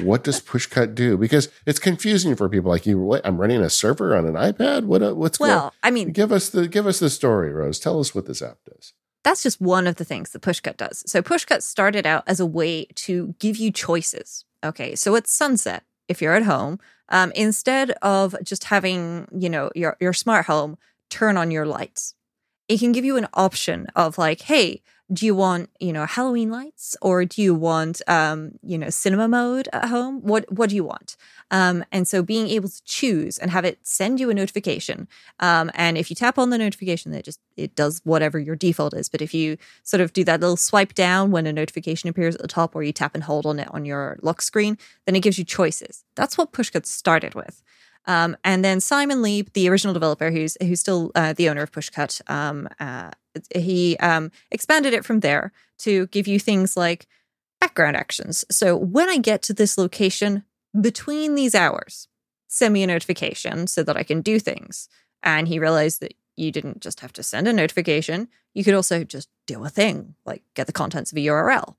What 0.00 0.24
does 0.24 0.40
Pushcut 0.42 0.94
do? 0.94 1.16
Because 1.16 1.48
it's 1.64 1.78
confusing 1.78 2.36
for 2.36 2.48
people 2.48 2.70
like 2.70 2.86
you. 2.86 2.98
What, 3.00 3.26
I'm 3.26 3.38
running 3.40 3.60
a 3.62 3.70
server 3.70 4.16
on 4.16 4.26
an 4.26 4.34
iPad. 4.34 4.84
What? 4.84 5.02
Uh, 5.02 5.14
what's 5.14 5.40
well? 5.40 5.60
Going? 5.60 5.72
I 5.82 5.90
mean, 5.90 6.12
give 6.12 6.32
us 6.32 6.48
the 6.48 6.68
give 6.68 6.86
us 6.86 6.98
the 7.00 7.10
story, 7.10 7.52
Rose. 7.52 7.78
Tell 7.78 7.98
us 8.00 8.14
what 8.14 8.26
this 8.26 8.42
app 8.42 8.58
does 8.64 8.92
that's 9.26 9.42
just 9.42 9.60
one 9.60 9.88
of 9.88 9.96
the 9.96 10.04
things 10.04 10.30
that 10.30 10.42
Pushcut 10.42 10.76
does. 10.76 11.02
So 11.04 11.20
Pushcut 11.20 11.60
started 11.60 12.06
out 12.06 12.22
as 12.28 12.38
a 12.38 12.46
way 12.46 12.84
to 12.94 13.34
give 13.40 13.56
you 13.56 13.72
choices. 13.72 14.44
Okay, 14.62 14.94
so 14.94 15.16
at 15.16 15.26
sunset, 15.26 15.82
if 16.06 16.22
you're 16.22 16.34
at 16.34 16.44
home, 16.44 16.78
um, 17.08 17.32
instead 17.34 17.90
of 18.02 18.36
just 18.44 18.64
having 18.64 19.26
you 19.36 19.50
know 19.50 19.70
your 19.74 19.96
your 20.00 20.12
smart 20.12 20.46
home 20.46 20.78
turn 21.10 21.36
on 21.36 21.50
your 21.50 21.66
lights, 21.66 22.14
it 22.68 22.80
can 22.80 22.92
give 22.92 23.04
you 23.04 23.16
an 23.16 23.28
option 23.34 23.86
of 23.94 24.18
like, 24.18 24.42
hey, 24.42 24.82
do 25.12 25.24
you 25.24 25.36
want 25.36 25.70
you 25.78 25.92
know 25.92 26.04
halloween 26.04 26.50
lights 26.50 26.96
or 27.00 27.24
do 27.24 27.40
you 27.40 27.54
want 27.54 28.02
um 28.08 28.52
you 28.62 28.76
know 28.76 28.90
cinema 28.90 29.28
mode 29.28 29.68
at 29.72 29.88
home? 29.88 30.20
What 30.22 30.50
what 30.52 30.70
do 30.70 30.74
you 30.74 30.82
want? 30.82 31.16
Um 31.52 31.84
and 31.92 32.08
so 32.08 32.24
being 32.24 32.48
able 32.48 32.68
to 32.68 32.82
choose 32.84 33.38
and 33.38 33.52
have 33.52 33.64
it 33.64 33.78
send 33.84 34.18
you 34.18 34.30
a 34.30 34.34
notification 34.34 35.06
um 35.38 35.70
and 35.74 35.96
if 35.96 36.10
you 36.10 36.16
tap 36.16 36.38
on 36.38 36.50
the 36.50 36.58
notification 36.58 37.14
it 37.14 37.24
just 37.24 37.38
it 37.56 37.76
does 37.76 38.00
whatever 38.02 38.38
your 38.38 38.56
default 38.56 38.94
is. 38.94 39.08
But 39.08 39.22
if 39.22 39.32
you 39.32 39.58
sort 39.84 40.00
of 40.00 40.12
do 40.12 40.24
that 40.24 40.40
little 40.40 40.56
swipe 40.56 40.94
down 40.94 41.30
when 41.30 41.46
a 41.46 41.52
notification 41.52 42.08
appears 42.08 42.34
at 42.34 42.42
the 42.42 42.48
top 42.48 42.74
or 42.74 42.82
you 42.82 42.92
tap 42.92 43.14
and 43.14 43.22
hold 43.22 43.46
on 43.46 43.60
it 43.60 43.68
on 43.72 43.84
your 43.84 44.18
lock 44.22 44.42
screen 44.42 44.76
then 45.04 45.14
it 45.14 45.20
gives 45.20 45.38
you 45.38 45.44
choices. 45.44 46.04
That's 46.16 46.36
what 46.36 46.52
Pushcut 46.52 46.84
started 46.84 47.36
with 47.36 47.62
um, 48.06 48.36
and 48.44 48.64
then 48.64 48.80
Simon 48.80 49.22
Leib, 49.22 49.48
the 49.52 49.68
original 49.68 49.94
developer, 49.94 50.30
who's 50.30 50.56
who's 50.60 50.80
still 50.80 51.10
uh, 51.14 51.32
the 51.32 51.48
owner 51.48 51.62
of 51.62 51.72
Pushcut, 51.72 52.20
um, 52.30 52.68
uh, 52.78 53.10
he 53.54 53.96
um, 53.98 54.30
expanded 54.50 54.94
it 54.94 55.04
from 55.04 55.20
there 55.20 55.52
to 55.78 56.06
give 56.08 56.26
you 56.26 56.38
things 56.38 56.76
like 56.76 57.06
background 57.60 57.96
actions. 57.96 58.44
So 58.50 58.76
when 58.76 59.08
I 59.08 59.18
get 59.18 59.42
to 59.42 59.52
this 59.52 59.76
location 59.76 60.44
between 60.80 61.34
these 61.34 61.54
hours, 61.54 62.08
send 62.48 62.74
me 62.74 62.82
a 62.82 62.86
notification 62.86 63.66
so 63.66 63.82
that 63.82 63.96
I 63.96 64.02
can 64.02 64.20
do 64.20 64.38
things. 64.38 64.88
And 65.22 65.48
he 65.48 65.58
realized 65.58 66.00
that 66.00 66.14
you 66.36 66.52
didn't 66.52 66.80
just 66.80 67.00
have 67.00 67.12
to 67.14 67.22
send 67.22 67.48
a 67.48 67.52
notification, 67.52 68.28
you 68.54 68.62
could 68.62 68.74
also 68.74 69.04
just 69.04 69.28
do 69.46 69.64
a 69.64 69.68
thing, 69.68 70.14
like 70.24 70.42
get 70.54 70.66
the 70.66 70.72
contents 70.72 71.12
of 71.12 71.18
a 71.18 71.26
URL. 71.26 71.76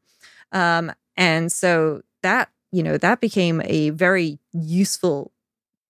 Um, 0.51 0.91
and 1.15 1.51
so 1.51 2.01
that, 2.23 2.49
you 2.71 2.83
know, 2.83 2.97
that 2.97 3.21
became 3.21 3.61
a 3.65 3.91
very 3.91 4.39
useful 4.51 5.31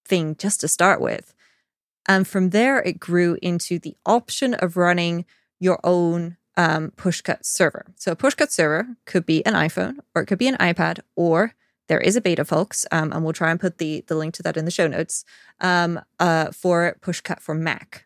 thing 0.07 0.35
just 0.37 0.61
to 0.61 0.67
start 0.67 1.01
with. 1.01 1.33
And 2.07 2.27
from 2.27 2.51
there, 2.51 2.79
it 2.79 2.99
grew 2.99 3.37
into 3.41 3.79
the 3.79 3.95
option 4.05 4.53
of 4.55 4.77
running 4.77 5.25
your 5.59 5.79
own 5.83 6.37
um, 6.55 6.91
pushcut 6.95 7.45
server. 7.45 7.85
So 7.95 8.11
a 8.11 8.15
pushcut 8.15 8.51
server 8.51 8.87
could 9.05 9.25
be 9.25 9.45
an 9.45 9.53
iPhone 9.53 9.97
or 10.15 10.23
it 10.23 10.25
could 10.25 10.39
be 10.39 10.47
an 10.47 10.57
iPad 10.57 10.99
or 11.15 11.53
there 11.87 11.99
is 11.99 12.15
a 12.15 12.21
beta, 12.21 12.43
folks, 12.43 12.85
um, 12.91 13.11
and 13.13 13.23
we'll 13.23 13.33
try 13.33 13.49
and 13.49 13.59
put 13.59 13.77
the 13.77 14.03
the 14.07 14.15
link 14.15 14.33
to 14.35 14.43
that 14.43 14.57
in 14.57 14.65
the 14.65 14.71
show 14.71 14.87
notes 14.87 15.23
um, 15.61 15.99
uh, 16.19 16.51
for 16.51 16.97
pushcut 17.01 17.39
for 17.39 17.55
Mac. 17.55 18.05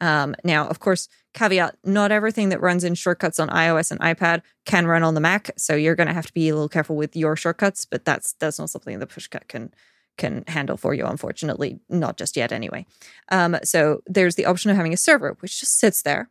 Um, 0.00 0.34
now, 0.42 0.66
of 0.66 0.80
course, 0.80 1.08
caveat: 1.34 1.76
not 1.84 2.12
everything 2.12 2.48
that 2.48 2.62
runs 2.62 2.82
in 2.82 2.94
shortcuts 2.94 3.38
on 3.38 3.48
iOS 3.50 3.90
and 3.90 4.00
iPad 4.00 4.40
can 4.64 4.86
run 4.86 5.02
on 5.02 5.14
the 5.14 5.20
Mac, 5.20 5.50
so 5.56 5.74
you're 5.74 5.94
going 5.94 6.06
to 6.06 6.14
have 6.14 6.26
to 6.26 6.32
be 6.32 6.48
a 6.48 6.54
little 6.54 6.68
careful 6.68 6.96
with 6.96 7.14
your 7.14 7.36
shortcuts. 7.36 7.84
But 7.84 8.06
that's 8.06 8.32
that's 8.34 8.58
not 8.58 8.70
something 8.70 8.98
that 8.98 9.10
Pushcut 9.10 9.48
can 9.48 9.74
can 10.20 10.44
handle 10.46 10.76
for 10.76 10.94
you, 10.94 11.04
unfortunately, 11.04 11.80
not 11.88 12.16
just 12.16 12.36
yet 12.36 12.52
anyway. 12.52 12.86
Um, 13.30 13.56
so 13.64 14.02
there's 14.06 14.36
the 14.36 14.46
option 14.46 14.70
of 14.70 14.76
having 14.76 14.92
a 14.92 14.96
server 14.96 15.36
which 15.40 15.58
just 15.58 15.78
sits 15.78 16.02
there, 16.02 16.30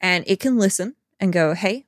and 0.00 0.22
it 0.28 0.38
can 0.38 0.56
listen 0.58 0.94
and 1.18 1.32
go, 1.32 1.54
"Hey, 1.54 1.86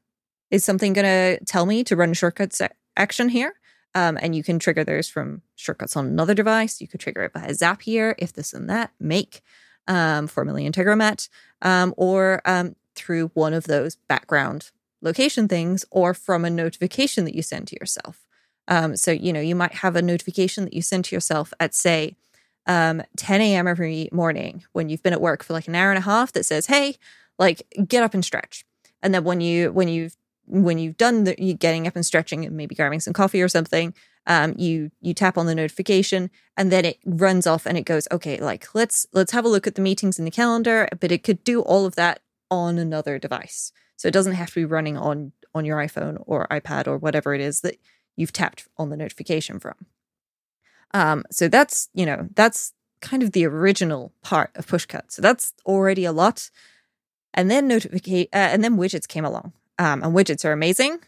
is 0.51 0.65
something 0.65 0.93
going 0.93 1.05
to 1.05 1.45
tell 1.45 1.67
me 1.67 1.85
to 1.85 1.95
run 1.95 2.11
a 2.11 2.15
shortcuts 2.15 2.61
action 2.97 3.29
here?" 3.29 3.55
Um, 3.95 4.19
and 4.21 4.35
you 4.35 4.43
can 4.43 4.59
trigger 4.59 4.83
those 4.85 5.09
from 5.09 5.43
shortcuts 5.55 5.97
on 5.97 6.07
another 6.07 6.35
device. 6.35 6.81
You 6.81 6.89
could 6.89 7.01
trigger 7.01 7.23
it 7.23 7.33
by 7.33 7.43
a 7.43 7.53
Zapier, 7.53 8.15
if 8.19 8.33
this 8.33 8.53
and 8.53 8.69
that, 8.69 8.91
make 8.99 9.41
um, 9.87 10.27
4 10.27 10.45
million 10.45 10.73
Integromat, 10.73 11.29
um, 11.63 11.95
or 11.97 12.43
um, 12.45 12.75
through 12.97 13.29
one 13.35 13.55
of 13.55 13.65
those 13.65 13.95
background 13.95 14.73
location 15.01 15.47
things, 15.47 15.85
or 15.91 16.13
from 16.15 16.45
a 16.45 16.51
notification 16.51 17.25
that 17.25 17.35
you 17.35 17.43
send 17.43 17.69
to 17.69 17.77
yourself. 17.79 18.25
Um, 18.69 18.97
so, 18.97 19.11
you 19.11 19.33
know, 19.33 19.41
you 19.41 19.55
might 19.55 19.75
have 19.75 19.97
a 19.97 20.03
notification 20.03 20.65
that 20.65 20.75
you 20.75 20.83
send 20.83 21.05
to 21.07 21.17
yourself 21.17 21.53
at, 21.61 21.75
say, 21.75 22.17
um, 22.67 23.03
10 23.17 23.41
a.m. 23.41 23.67
every 23.67 24.09
morning 24.11 24.65
when 24.73 24.89
you've 24.89 25.03
been 25.03 25.13
at 25.13 25.21
work 25.21 25.45
for 25.45 25.53
like 25.53 25.69
an 25.69 25.75
hour 25.75 25.91
and 25.91 25.99
a 25.99 26.03
half 26.03 26.33
that 26.33 26.45
says, 26.45 26.67
hey, 26.67 26.97
like 27.39 27.63
get 27.87 28.03
up 28.03 28.15
and 28.15 28.25
stretch. 28.25 28.65
And 29.03 29.15
then 29.15 29.25
when 29.25 29.41
you 29.41 29.71
when 29.73 29.89
you've 29.89 30.17
when 30.47 30.79
you've 30.79 30.97
done 30.97 31.25
the 31.25 31.35
getting 31.55 31.87
up 31.87 31.97
and 31.97 32.07
stretching 32.07 32.45
and 32.45 32.57
maybe 32.57 32.75
grabbing 32.75 33.01
some 33.01 33.13
coffee 33.13 33.43
or 33.43 33.49
something, 33.49 33.95
um, 34.27 34.55
you 34.57 34.91
you 35.01 35.15
tap 35.15 35.37
on 35.37 35.47
the 35.47 35.55
notification 35.55 36.31
and 36.57 36.73
then 36.73 36.85
it 36.85 36.99
runs 37.05 37.47
off 37.47 37.67
and 37.67 37.77
it 37.77 37.85
goes 37.85 38.09
okay 38.11 38.39
like 38.39 38.75
let's 38.75 39.07
let's 39.13 39.33
have 39.33 39.45
a 39.45 39.49
look 39.49 39.67
at 39.67 39.75
the 39.75 39.83
meetings 39.83 40.19
in 40.19 40.25
the 40.25 40.31
calendar 40.31 40.89
but 41.01 41.13
it 41.13 41.23
could 41.23 41.45
do 41.45 41.61
all 41.61 41.85
of 41.85 41.95
that 41.97 42.21
on 42.51 42.79
another 42.79 43.19
device 43.19 43.73
so 43.97 44.09
it 44.09 44.15
doesn't 44.15 44.35
have 44.35 44.49
to 44.49 44.55
be 44.55 44.65
running 44.65 44.97
on 44.97 45.33
on 45.55 45.65
your 45.65 45.79
iphone 45.79 46.23
or 46.27 46.47
ipad 46.51 46.87
or 46.87 46.97
whatever 46.99 47.35
it 47.35 47.41
is 47.41 47.61
that 47.61 47.77
you've 48.17 48.33
tapped 48.33 48.69
on 48.77 48.91
the 48.91 48.97
notification 48.97 49.59
from. 49.59 49.75
Um, 50.93 51.25
so 51.31 51.49
that's 51.49 51.89
you 51.95 52.07
know 52.07 52.29
that's 52.35 52.73
kind 53.01 53.23
of 53.23 53.33
the 53.33 53.47
original 53.47 54.13
part 54.23 54.51
of 54.55 54.67
pushcut. 54.67 55.05
So 55.09 55.23
that's 55.23 55.53
already 55.67 56.05
a 56.05 56.13
lot. 56.13 56.51
And 57.35 57.51
then 57.51 57.67
notification 57.67 58.29
uh, 58.33 58.51
and 58.53 58.63
then 58.63 58.77
widgets 58.77 59.09
came 59.09 59.25
along. 59.25 59.53
Um, 59.79 60.03
and 60.03 60.15
widgets 60.15 60.45
are 60.45 60.53
amazing 60.53 61.01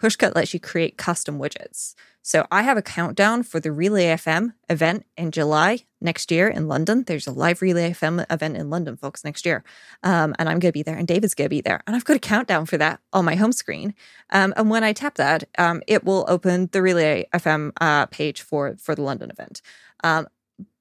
pushcut 0.00 0.34
lets 0.34 0.54
you 0.54 0.60
create 0.60 0.96
custom 0.96 1.38
widgets 1.38 1.94
so 2.22 2.46
I 2.50 2.62
have 2.62 2.76
a 2.76 2.82
countdown 2.82 3.42
for 3.42 3.60
the 3.60 3.72
Relay 3.72 4.04
FM 4.04 4.52
event 4.68 5.06
in 5.16 5.30
July 5.30 5.80
next 6.02 6.30
year 6.30 6.48
in 6.48 6.68
London. 6.68 7.04
There's 7.04 7.26
a 7.26 7.32
live 7.32 7.62
Relay 7.62 7.92
FM 7.92 8.26
event 8.30 8.56
in 8.56 8.68
London, 8.68 8.96
folks, 8.96 9.24
next 9.24 9.46
year. 9.46 9.64
Um, 10.02 10.34
and 10.38 10.48
I'm 10.48 10.58
going 10.58 10.70
to 10.70 10.72
be 10.72 10.82
there, 10.82 10.96
and 10.96 11.08
David's 11.08 11.34
going 11.34 11.46
to 11.46 11.50
be 11.50 11.62
there. 11.62 11.82
And 11.86 11.96
I've 11.96 12.04
got 12.04 12.16
a 12.16 12.20
countdown 12.20 12.66
for 12.66 12.76
that 12.76 13.00
on 13.12 13.24
my 13.24 13.36
home 13.36 13.52
screen. 13.52 13.94
Um, 14.30 14.52
and 14.56 14.68
when 14.68 14.84
I 14.84 14.92
tap 14.92 15.14
that, 15.14 15.44
um, 15.56 15.82
it 15.86 16.04
will 16.04 16.26
open 16.28 16.68
the 16.72 16.82
Relay 16.82 17.26
FM 17.32 17.72
uh, 17.80 18.06
page 18.06 18.42
for, 18.42 18.76
for 18.76 18.94
the 18.94 19.02
London 19.02 19.30
event. 19.30 19.62
Um, 20.04 20.28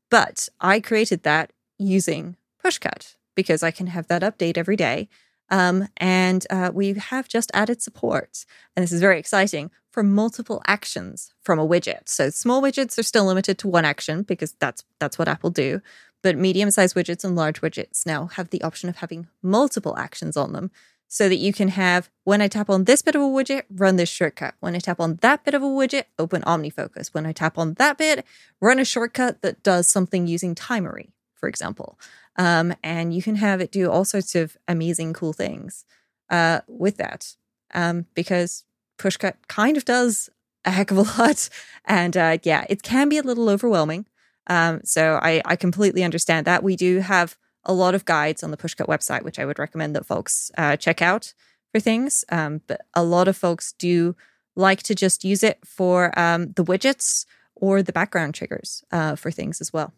but 0.09 0.49
I 0.59 0.82
created 0.82 1.24
that 1.24 1.53
using 1.78 2.36
Pushcut 2.63 3.15
because 3.36 3.63
I 3.63 3.72
can 3.72 3.88
have 3.88 4.07
that 4.07 4.24
update 4.24 4.57
every 4.57 4.76
day. 4.76 5.07
Um, 5.52 5.88
and 5.97 6.45
uh, 6.50 6.72
we 6.74 6.93
have 6.93 7.28
just 7.28 7.52
added 7.54 7.82
support, 7.82 8.45
and 8.76 8.84
this 8.84 8.91
is 8.91 9.02
very 9.02 9.20
exciting 9.20 9.72
for 9.91 10.04
multiple 10.04 10.62
actions 10.68 11.34
from 11.41 11.58
a 11.58 11.68
widget. 11.68 12.08
So 12.08 12.30
small 12.30 12.62
widgets 12.62 12.97
are 13.00 13.04
still 13.04 13.26
limited 13.26 13.58
to 13.60 13.68
one 13.68 13.86
action 13.86 14.24
because 14.24 14.54
that's 14.60 14.84
that's 15.00 15.18
what 15.18 15.28
Apple 15.28 15.50
do. 15.50 15.82
But 16.22 16.38
medium-sized 16.38 16.95
widgets 16.95 17.24
and 17.24 17.36
large 17.36 17.62
widgets 17.62 18.06
now 18.06 18.28
have 18.28 18.50
the 18.50 18.62
option 18.62 18.89
of 18.89 18.97
having 18.97 19.28
multiple 19.41 19.97
actions 19.97 20.38
on 20.38 20.54
them, 20.54 20.70
so 21.08 21.28
that 21.28 21.38
you 21.38 21.52
can 21.52 21.70
have 21.70 22.10
when 22.24 22.41
I 22.41 22.47
tap 22.47 22.70
on 22.70 22.84
this 22.84 23.02
bit 23.02 23.16
of 23.16 23.22
a 23.22 23.26
widget, 23.26 23.64
run 23.70 23.95
this 23.95 24.10
shortcut. 24.10 24.54
When 24.60 24.76
I 24.76 24.80
tap 24.80 25.00
on 25.00 25.16
that 25.22 25.43
bit 25.43 25.56
of 25.56 25.64
a 25.64 25.66
widget, 25.66 26.04
open 26.20 26.43
OmniFocus. 26.43 27.14
When 27.14 27.26
I 27.26 27.32
tap 27.32 27.58
on 27.58 27.74
that 27.76 27.97
bit, 27.97 28.26
run 28.62 28.80
a 28.80 28.86
shortcut 28.86 29.41
that 29.41 29.64
does 29.64 29.88
something 29.88 30.28
using 30.28 30.54
Timery, 30.54 31.10
for 31.34 31.50
example. 31.50 31.97
Um, 32.40 32.74
and 32.82 33.14
you 33.14 33.22
can 33.22 33.36
have 33.36 33.60
it 33.60 33.70
do 33.70 33.92
all 33.92 34.06
sorts 34.06 34.34
of 34.34 34.58
amazing, 34.66 35.12
cool 35.12 35.34
things 35.34 35.84
uh, 36.30 36.62
with 36.68 36.96
that 36.96 37.36
um, 37.74 38.06
because 38.16 38.64
Pushcut 38.98 39.34
kind 39.50 39.76
of 39.76 39.84
does 39.84 40.30
a 40.64 40.72
heck 40.72 40.90
of 40.90 40.98
a 40.98 41.02
lot. 41.20 41.50
And 41.84 42.16
uh, 42.16 42.38
yeah, 42.44 42.66
it 42.70 42.82
can 42.82 43.10
be 43.10 43.18
a 43.18 43.24
little 43.24 43.50
overwhelming. 43.50 44.06
Um, 44.48 44.80
so 44.86 45.20
I, 45.22 45.42
I 45.44 45.58
completely 45.58 46.02
understand 46.02 46.48
that. 46.48 46.64
We 46.64 46.78
do 46.78 47.00
have 47.00 47.38
a 47.66 47.74
lot 47.74 47.94
of 47.94 48.06
guides 48.06 48.42
on 48.42 48.52
the 48.52 48.58
Pushcut 48.58 48.88
website, 48.88 49.24
which 49.24 49.38
I 49.38 49.46
would 49.46 49.60
recommend 49.60 49.94
that 49.98 50.06
folks 50.06 50.50
uh, 50.58 50.78
check 50.78 51.02
out 51.02 51.34
for 51.74 51.82
things. 51.82 52.24
Um, 52.30 52.62
but 52.68 52.82
a 52.94 53.04
lot 53.04 53.28
of 53.28 53.36
folks 53.36 53.74
do 53.74 54.16
like 54.56 54.82
to 54.84 54.96
just 54.96 55.26
use 55.26 55.44
it 55.44 55.60
for 55.66 56.18
um, 56.18 56.54
the 56.54 56.64
widgets 56.64 57.26
or 57.54 57.84
the 57.84 57.92
background 57.92 58.34
triggers 58.34 58.82
uh, 58.94 59.18
for 59.18 59.30
things 59.30 59.60
as 59.60 59.74
well. 59.74 59.94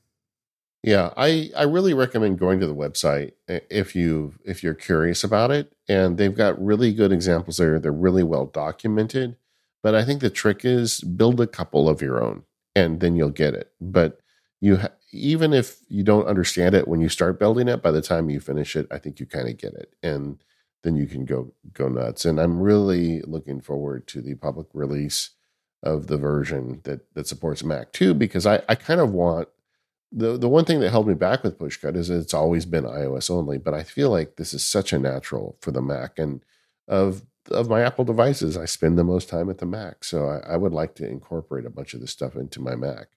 Yeah, 0.84 1.14
I, 1.16 1.52
I 1.56 1.64
really 1.64 1.94
recommend 1.94 2.40
going 2.40 2.60
to 2.60 2.66
the 2.68 2.76
website 2.76 3.34
if 3.48 3.96
you 3.96 4.34
if 4.44 4.64
you're 4.64 4.74
curious 4.74 5.24
about 5.24 5.52
it. 5.52 5.74
And 5.88 6.18
they've 6.18 6.36
got 6.36 6.64
really 6.64 6.94
good 6.94 7.12
examples 7.12 7.58
there. 7.58 7.80
They're 7.80 7.92
really 7.92 8.24
well 8.24 8.48
documented. 8.48 9.36
But 9.84 9.96
I 9.96 10.04
think 10.04 10.22
the 10.22 10.30
trick 10.30 10.66
is 10.66 11.02
build 11.02 11.40
a 11.40 11.48
couple 11.48 11.90
of 11.90 12.02
your 12.02 12.24
own, 12.24 12.44
and 12.76 13.00
then 13.00 13.16
you'll 13.16 13.30
get 13.30 13.54
it. 13.54 13.72
But 13.80 14.20
you 14.60 14.78
ha- 14.78 14.90
even 15.12 15.54
if 15.54 15.80
you 15.90 16.04
don't 16.04 16.28
understand 16.28 16.76
it 16.76 16.88
when 16.88 17.02
you 17.02 17.10
start 17.10 17.40
building 17.40 17.68
it, 17.68 17.82
by 17.82 17.92
the 17.92 18.02
time 18.02 18.30
you 18.30 18.40
finish 18.40 18.76
it, 18.76 18.88
I 18.92 18.98
think 19.00 19.20
you 19.20 19.26
kind 19.26 19.50
of 19.50 19.58
get 19.58 19.74
it, 19.74 19.94
and 20.04 20.44
then 20.84 20.96
you 20.96 21.06
can 21.08 21.26
go 21.26 21.54
go 21.74 21.90
nuts. 21.90 22.26
And 22.26 22.40
I'm 22.40 22.60
really 22.60 23.22
looking 23.22 23.62
forward 23.62 24.08
to 24.08 24.22
the 24.22 24.36
public 24.36 24.68
release 24.74 25.32
of 25.84 26.08
the 26.08 26.18
version 26.18 26.82
that 26.84 27.14
that 27.16 27.28
supports 27.28 27.64
Mac 27.64 27.92
too, 27.92 28.14
because 28.16 28.46
I 28.48 28.62
I 28.70 28.76
kind 28.76 29.00
of 29.02 29.12
want 29.12 29.48
the 30.12 30.38
the 30.38 30.50
one 30.50 30.66
thing 30.66 30.80
that 30.82 30.90
held 30.90 31.08
me 31.08 31.14
back 31.14 31.44
with 31.44 31.58
Pushcut 31.58 31.96
is 31.96 32.10
it's 32.10 32.34
always 32.34 32.66
been 32.66 32.84
iOS 32.84 33.30
only, 33.30 33.58
but 33.58 33.74
I 33.74 33.84
feel 33.84 34.10
like 34.10 34.36
this 34.36 34.54
is 34.54 34.64
such 34.64 34.94
a 34.94 35.00
natural 35.00 35.58
for 35.62 35.72
the 35.72 35.82
Mac 35.82 36.20
and 36.20 36.44
of 36.88 37.24
of 37.50 37.70
my 37.70 37.82
Apple 37.82 38.06
devices, 38.06 38.58
I 38.58 38.66
spend 38.66 38.98
the 38.98 39.04
most 39.04 39.30
time 39.30 39.50
at 39.50 39.58
the 39.58 39.66
Mac, 39.66 40.04
so 40.04 40.28
I, 40.28 40.54
I 40.54 40.58
would 40.58 40.74
like 40.74 40.96
to 40.96 41.08
incorporate 41.08 41.66
a 41.66 41.72
bunch 41.72 41.94
of 41.94 42.02
this 42.02 42.12
stuff 42.12 42.36
into 42.36 42.62
my 42.62 42.76
Mac. 42.76 43.08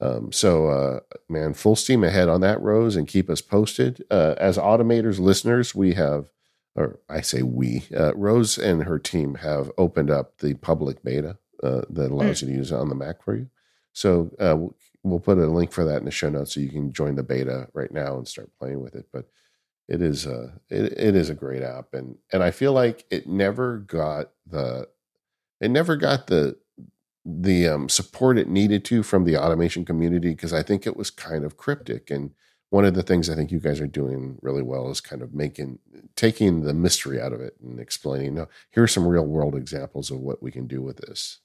Um, 0.00 0.30
so, 0.30 0.68
uh, 0.68 1.00
man, 1.28 1.54
full 1.54 1.76
steam 1.76 2.04
ahead 2.04 2.28
on 2.28 2.42
that, 2.42 2.60
Rose, 2.60 2.96
and 2.96 3.08
keep 3.08 3.30
us 3.30 3.40
posted. 3.40 4.04
Uh, 4.10 4.34
as 4.36 4.58
automators, 4.58 5.18
listeners, 5.18 5.74
we 5.74 5.94
have, 5.94 6.26
or 6.74 7.00
I 7.08 7.22
say 7.22 7.42
we, 7.42 7.84
uh, 7.96 8.14
Rose 8.14 8.58
and 8.58 8.84
her 8.84 8.98
team 8.98 9.36
have 9.36 9.72
opened 9.78 10.10
up 10.10 10.38
the 10.38 10.54
public 10.54 11.02
beta 11.02 11.38
uh, 11.62 11.82
that 11.88 12.10
allows 12.10 12.38
mm. 12.38 12.42
you 12.42 12.48
to 12.48 12.54
use 12.54 12.72
it 12.72 12.76
on 12.76 12.90
the 12.90 12.94
Mac 12.94 13.22
for 13.22 13.36
you. 13.36 13.48
So 13.94 14.30
uh, 14.38 14.56
we'll 15.10 15.20
put 15.20 15.38
a 15.38 15.46
link 15.46 15.72
for 15.72 15.84
that 15.84 15.98
in 15.98 16.04
the 16.04 16.10
show 16.10 16.28
notes 16.28 16.54
so 16.54 16.60
you 16.60 16.68
can 16.68 16.92
join 16.92 17.14
the 17.14 17.22
beta 17.22 17.68
right 17.72 17.92
now 17.92 18.16
and 18.16 18.26
start 18.26 18.50
playing 18.58 18.80
with 18.80 18.94
it. 18.94 19.06
But 19.12 19.26
it 19.88 20.02
is 20.02 20.26
a 20.26 20.52
it, 20.68 20.92
it 20.98 21.14
is 21.14 21.30
a 21.30 21.34
great 21.34 21.62
app, 21.62 21.94
and 21.94 22.16
and 22.32 22.42
I 22.42 22.50
feel 22.50 22.72
like 22.72 23.04
it 23.10 23.26
never 23.26 23.78
got 23.78 24.30
the 24.46 24.88
it 25.60 25.70
never 25.70 25.96
got 25.96 26.26
the 26.26 26.56
the 27.24 27.68
um, 27.68 27.88
support 27.88 28.38
it 28.38 28.48
needed 28.48 28.84
to 28.84 29.02
from 29.02 29.24
the 29.24 29.36
automation 29.36 29.84
community 29.84 30.30
because 30.30 30.52
I 30.52 30.62
think 30.62 30.86
it 30.86 30.96
was 30.96 31.10
kind 31.10 31.44
of 31.44 31.56
cryptic. 31.56 32.10
And 32.10 32.30
one 32.70 32.84
of 32.84 32.94
the 32.94 33.02
things 33.02 33.28
I 33.28 33.34
think 33.34 33.50
you 33.50 33.58
guys 33.58 33.80
are 33.80 33.86
doing 33.86 34.38
really 34.42 34.62
well 34.62 34.90
is 34.90 35.00
kind 35.00 35.22
of 35.22 35.34
making 35.34 35.78
taking 36.16 36.62
the 36.62 36.74
mystery 36.74 37.20
out 37.20 37.32
of 37.32 37.40
it 37.40 37.54
and 37.62 37.78
explaining. 37.78 38.34
No, 38.34 38.48
here 38.70 38.82
are 38.82 38.88
some 38.88 39.06
real 39.06 39.26
world 39.26 39.54
examples 39.54 40.10
of 40.10 40.18
what 40.18 40.42
we 40.42 40.50
can 40.50 40.66
do 40.66 40.82
with 40.82 40.98
this 40.98 41.40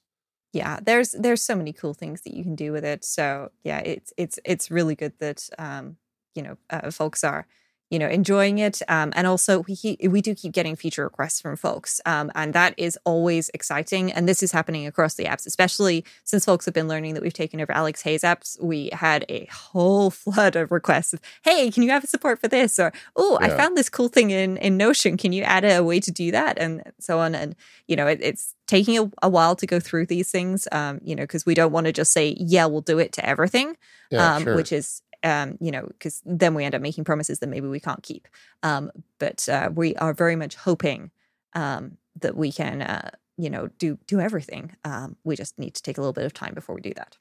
yeah 0.52 0.78
there's 0.82 1.12
there's 1.12 1.42
so 1.42 1.54
many 1.56 1.72
cool 1.72 1.94
things 1.94 2.22
that 2.22 2.34
you 2.34 2.42
can 2.42 2.54
do 2.54 2.72
with 2.72 2.84
it 2.84 3.04
so 3.04 3.50
yeah 3.64 3.78
it's 3.80 4.12
it's 4.16 4.38
it's 4.44 4.70
really 4.70 4.94
good 4.94 5.12
that 5.18 5.48
um 5.58 5.96
you 6.34 6.42
know 6.42 6.56
uh, 6.70 6.90
folks 6.90 7.24
are 7.24 7.46
you 7.92 7.98
know 7.98 8.08
enjoying 8.08 8.58
it 8.58 8.80
um, 8.88 9.12
and 9.14 9.26
also 9.26 9.60
we 9.68 9.76
keep, 9.76 10.02
we 10.10 10.22
do 10.22 10.34
keep 10.34 10.52
getting 10.52 10.74
feature 10.74 11.04
requests 11.04 11.42
from 11.42 11.56
folks 11.56 12.00
um, 12.06 12.32
and 12.34 12.54
that 12.54 12.74
is 12.78 12.98
always 13.04 13.50
exciting 13.52 14.10
and 14.10 14.26
this 14.26 14.42
is 14.42 14.50
happening 14.50 14.86
across 14.86 15.14
the 15.14 15.24
apps 15.24 15.46
especially 15.46 16.02
since 16.24 16.46
folks 16.46 16.64
have 16.64 16.72
been 16.72 16.88
learning 16.88 17.12
that 17.12 17.22
we've 17.22 17.34
taken 17.34 17.60
over 17.60 17.70
Alex 17.72 18.00
Hay's 18.02 18.22
apps 18.22 18.60
we 18.62 18.88
had 18.94 19.26
a 19.28 19.46
whole 19.52 20.10
flood 20.22 20.56
of 20.56 20.72
requests 20.72 21.12
of 21.12 21.20
hey 21.44 21.70
can 21.70 21.82
you 21.82 21.90
have 21.90 22.02
support 22.04 22.40
for 22.40 22.48
this 22.48 22.78
or 22.78 22.92
oh 23.14 23.38
yeah. 23.40 23.48
i 23.48 23.50
found 23.56 23.76
this 23.76 23.90
cool 23.90 24.08
thing 24.08 24.30
in 24.30 24.56
in 24.56 24.78
notion 24.78 25.18
can 25.18 25.32
you 25.32 25.42
add 25.42 25.64
a 25.64 25.84
way 25.84 26.00
to 26.00 26.10
do 26.10 26.30
that 26.30 26.58
and 26.58 26.82
so 26.98 27.18
on 27.18 27.34
and 27.34 27.54
you 27.86 27.94
know 27.94 28.06
it, 28.06 28.18
it's 28.22 28.54
taking 28.66 28.98
a, 28.98 29.10
a, 29.22 29.28
while 29.28 29.54
to 29.54 29.66
go 29.66 29.78
through 29.78 30.06
these 30.06 30.30
things 30.30 30.66
um, 30.72 30.98
you 31.04 31.14
know 31.14 31.24
because 31.24 31.44
we 31.44 31.52
don't 31.52 31.72
want 31.72 31.84
to 31.84 31.92
just 31.92 32.10
say 32.10 32.34
yeah 32.38 32.64
we'll 32.64 32.80
do 32.80 32.98
it 32.98 33.12
to 33.12 33.24
everything 33.26 33.76
yeah, 34.10 34.36
um, 34.36 34.44
sure. 34.44 34.56
which 34.56 34.72
is 34.72 35.01
um, 35.22 35.58
you 35.60 35.70
know, 35.70 35.86
because 35.86 36.22
then 36.24 36.54
we 36.54 36.64
end 36.64 36.74
up 36.74 36.82
making 36.82 37.04
promises 37.04 37.38
that 37.38 37.48
maybe 37.48 37.68
we 37.68 37.80
can't 37.80 38.02
keep. 38.02 38.28
Um, 38.62 38.90
but 39.18 39.48
uh, 39.48 39.70
we 39.74 39.94
are 39.96 40.12
very 40.12 40.36
much 40.36 40.56
hoping 40.56 41.10
um, 41.54 41.96
that 42.20 42.36
we 42.36 42.52
can, 42.52 42.82
uh, 42.82 43.10
you 43.36 43.50
know, 43.50 43.68
do 43.78 43.98
do 44.06 44.20
everything. 44.20 44.76
Um, 44.84 45.16
we 45.24 45.36
just 45.36 45.58
need 45.58 45.74
to 45.74 45.82
take 45.82 45.98
a 45.98 46.00
little 46.00 46.12
bit 46.12 46.24
of 46.24 46.32
time 46.32 46.54
before 46.54 46.74
we 46.74 46.80
do 46.80 46.94
that. 46.94 47.16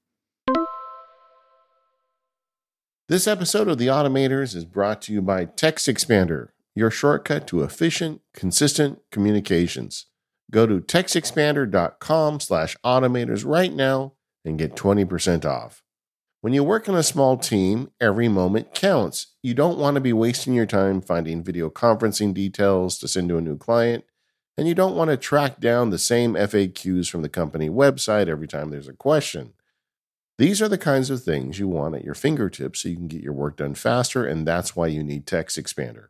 This 3.07 3.27
episode 3.27 3.67
of 3.67 3.77
The 3.77 3.87
Automators 3.87 4.55
is 4.55 4.63
brought 4.63 5.01
to 5.01 5.13
you 5.13 5.21
by 5.21 5.45
TextExpander, 5.45 6.49
your 6.75 6.89
shortcut 6.89 7.45
to 7.47 7.61
efficient, 7.61 8.21
consistent 8.33 8.99
communications. 9.11 10.05
Go 10.49 10.65
to 10.65 10.79
textexpander.com 10.79 12.39
slash 12.39 12.77
automators 12.85 13.45
right 13.45 13.73
now 13.73 14.13
and 14.45 14.57
get 14.57 14.75
20% 14.75 15.43
off. 15.45 15.80
When 16.41 16.53
you 16.53 16.63
work 16.63 16.87
in 16.87 16.95
a 16.95 17.03
small 17.03 17.37
team, 17.37 17.91
every 18.01 18.27
moment 18.27 18.73
counts. 18.73 19.27
You 19.43 19.53
don't 19.53 19.77
want 19.77 19.93
to 19.93 20.01
be 20.01 20.11
wasting 20.11 20.55
your 20.55 20.65
time 20.65 20.99
finding 20.99 21.43
video 21.43 21.69
conferencing 21.69 22.33
details 22.33 22.97
to 22.97 23.07
send 23.07 23.29
to 23.29 23.37
a 23.37 23.41
new 23.41 23.59
client, 23.59 24.05
and 24.57 24.67
you 24.67 24.73
don't 24.73 24.95
want 24.95 25.11
to 25.11 25.17
track 25.17 25.59
down 25.59 25.91
the 25.91 25.99
same 25.99 26.33
FAQs 26.33 27.11
from 27.11 27.21
the 27.21 27.29
company 27.29 27.69
website 27.69 28.27
every 28.27 28.47
time 28.47 28.71
there's 28.71 28.87
a 28.87 28.93
question. 28.93 29.53
These 30.39 30.63
are 30.63 30.67
the 30.67 30.79
kinds 30.79 31.11
of 31.11 31.21
things 31.21 31.59
you 31.59 31.67
want 31.67 31.93
at 31.93 32.03
your 32.03 32.15
fingertips 32.15 32.81
so 32.81 32.89
you 32.89 32.95
can 32.95 33.07
get 33.07 33.21
your 33.21 33.33
work 33.33 33.57
done 33.57 33.75
faster, 33.75 34.25
and 34.25 34.47
that's 34.47 34.75
why 34.75 34.87
you 34.87 35.03
need 35.03 35.27
TextExpander. 35.27 36.07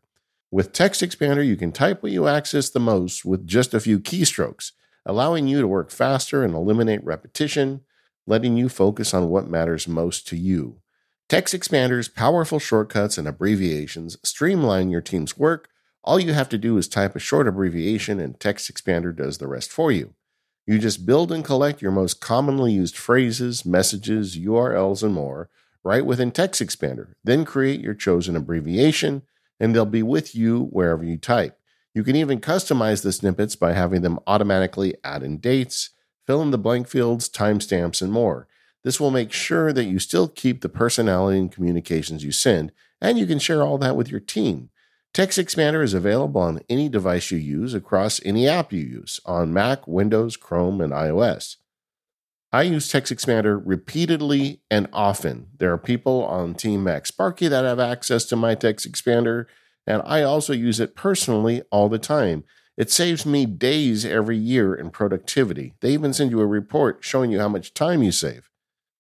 With 0.50 0.72
TextExpander, 0.72 1.46
you 1.46 1.58
can 1.58 1.74
type 1.74 2.02
what 2.02 2.14
you 2.14 2.30
access 2.30 2.70
the 2.70 2.80
most 2.80 3.26
with 3.26 3.46
just 3.46 3.74
a 3.74 3.82
few 3.82 4.00
keystrokes, 4.00 4.72
allowing 5.06 5.50
you 5.50 5.60
to 5.60 5.68
work 5.68 5.92
faster 5.92 6.42
and 6.42 6.54
eliminate 6.54 7.04
repetition, 7.04 7.82
letting 8.28 8.58
you 8.58 8.70
focus 8.70 9.14
on 9.14 9.30
what 9.30 9.50
matters 9.50 9.88
most 9.88 10.28
to 10.28 10.38
you. 10.38 10.78
TextExpander's 11.30 12.08
powerful 12.08 12.60
shortcuts 12.60 13.18
and 13.18 13.28
abbreviations 13.28 14.18
streamline 14.24 14.90
your 14.90 15.02
team's 15.02 15.38
work. 15.38 15.70
All 16.04 16.20
you 16.20 16.34
have 16.34 16.50
to 16.50 16.58
do 16.58 16.78
is 16.78 16.88
type 16.88 17.16
a 17.16 17.20
short 17.20 17.48
abbreviation, 17.48 18.20
and 18.20 18.38
TextExpander 18.40 19.16
does 19.16 19.38
the 19.38 19.48
rest 19.48 19.72
for 19.72 19.92
you. 19.92 20.14
You 20.68 20.78
just 20.78 21.06
build 21.06 21.32
and 21.32 21.44
collect 21.44 21.82
your 21.82 21.92
most 21.92 22.22
commonly 22.22 22.74
used 22.74 22.98
phrases, 22.98 23.66
messages, 23.66 24.38
URLs, 24.38 25.04
and 25.04 25.14
more 25.14 25.50
right 25.84 26.06
within 26.06 26.32
TextExpander. 26.32 27.14
Then 27.24 27.46
create 27.46 27.82
your 27.82 27.94
chosen 27.94 28.36
abbreviation, 28.36 29.24
and 29.60 29.76
they'll 29.76 29.86
be 29.86 30.04
with 30.04 30.36
you 30.36 30.66
wherever 30.66 31.04
you 31.04 31.18
type. 31.18 31.58
You 31.94 32.04
can 32.04 32.16
even 32.16 32.40
customize 32.40 33.04
the 33.04 33.12
snippets 33.12 33.56
by 33.56 33.74
having 33.74 34.02
them 34.02 34.20
automatically 34.28 34.96
add 35.04 35.24
in 35.24 35.38
dates, 35.40 35.90
fill 36.26 36.42
in 36.42 36.52
the 36.52 36.58
blank 36.58 36.88
fields, 36.88 37.30
timestamps, 37.30 38.02
and 38.02 38.12
more. 38.12 38.48
This 38.84 39.00
will 39.00 39.12
make 39.12 39.32
sure 39.32 39.72
that 39.74 39.86
you 39.86 40.00
still 40.00 40.28
keep 40.28 40.62
the 40.62 40.70
personality 40.70 41.38
and 41.38 41.52
communications 41.52 42.24
you 42.24 42.32
send, 42.32 42.72
and 43.00 43.18
you 43.18 43.26
can 43.26 43.40
share 43.40 43.64
all 43.64 43.78
that 43.80 43.96
with 43.96 44.10
your 44.10 44.20
team. 44.20 44.70
TextExpander 45.14 45.84
is 45.84 45.94
available 45.94 46.42
on 46.42 46.62
any 46.70 46.88
device 46.88 47.32
you 47.32 47.38
use 47.38 47.74
across 47.74 48.22
any 48.24 48.48
app 48.48 48.72
you 48.72 48.80
use 48.80 49.20
on 49.26 49.54
Mac, 49.54 49.86
Windows, 49.88 50.38
Chrome, 50.38 50.80
and 50.80 50.94
iOS. 50.94 51.58
I 52.54 52.64
use 52.64 52.90
TextExpander 52.90 53.62
repeatedly 53.64 54.62
and 54.70 54.88
often. 54.92 55.48
There 55.58 55.72
are 55.72 55.78
people 55.78 56.24
on 56.24 56.54
Team 56.54 56.84
MacSparky 56.84 57.50
that 57.50 57.66
have 57.66 57.80
access 57.80 58.26
to 58.26 58.36
my 58.36 58.56
TextExpander, 58.56 59.46
and 59.86 60.02
I 60.06 60.24
also 60.24 60.54
use 60.54 60.80
it 60.80 60.96
personally 60.96 61.62
all 61.72 61.90
the 61.90 62.00
time. 62.00 62.44
It 62.82 62.90
saves 62.90 63.28
me 63.28 63.46
days 63.46 64.06
every 64.06 64.40
year 64.40 64.74
in 64.74 64.90
productivity. 64.90 65.76
They 65.82 65.94
even 65.94 66.14
send 66.14 66.32
you 66.32 66.40
a 66.42 66.48
report 66.48 67.04
showing 67.04 67.32
you 67.32 67.40
how 67.40 67.48
much 67.48 67.76
time 67.76 68.02
you 68.02 68.12
save. 68.12 68.50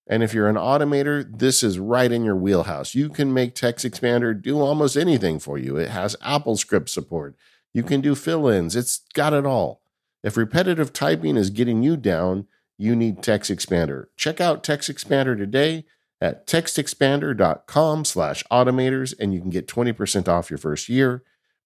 And 0.06 0.22
if 0.22 0.36
you're 0.36 0.48
an 0.48 0.56
automator, 0.56 1.26
this 1.28 1.64
is 1.64 1.80
right 1.80 2.12
in 2.12 2.24
your 2.24 2.36
wheelhouse. 2.36 2.94
You 2.94 3.10
can 3.10 3.34
make 3.34 3.56
TextExpander 3.56 4.40
do 4.40 4.62
almost 4.62 4.96
anything 4.96 5.40
for 5.40 5.58
you. 5.58 5.78
It 5.78 5.90
has 5.90 6.16
AppleScript 6.18 6.90
support. 6.90 7.36
You 7.74 7.82
can 7.82 8.02
do 8.02 8.14
fill 8.14 8.48
ins, 8.48 8.76
it's 8.76 9.02
got 9.16 9.34
it 9.34 9.48
all. 9.48 9.82
If 10.24 10.38
repetitive 10.38 10.94
typing 10.94 11.36
is 11.36 11.50
getting 11.50 11.82
you 11.82 11.98
down, 11.98 12.46
you 12.78 12.96
need 12.96 13.24
TextExpander. 13.24 14.10
Check 14.16 14.40
out 14.40 14.64
TextExpander 14.64 15.36
today 15.36 15.86
at 16.22 16.46
textexpander.com 16.46 18.06
slash 18.06 18.44
automators 18.52 19.16
and 19.20 19.34
you 19.34 19.42
can 19.42 19.50
get 19.50 19.68
20% 19.68 20.28
off 20.28 20.52
your 20.52 20.60
first 20.60 20.88
year. 20.88 21.24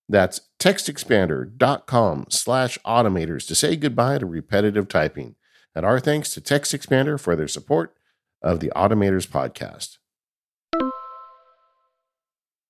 That's 0.07 0.41
textexpander.com 0.59 2.27
slash 2.29 2.77
automators 2.85 3.47
to 3.47 3.55
say 3.55 3.75
goodbye 3.75 4.19
to 4.19 4.25
repetitive 4.25 4.87
typing. 4.87 5.35
And 5.73 5.85
our 5.85 5.99
thanks 5.99 6.33
to 6.33 6.41
TextExpander 6.41 7.19
for 7.19 7.35
their 7.35 7.47
support 7.47 7.95
of 8.41 8.59
the 8.59 8.71
Automators 8.75 9.27
podcast. 9.27 9.97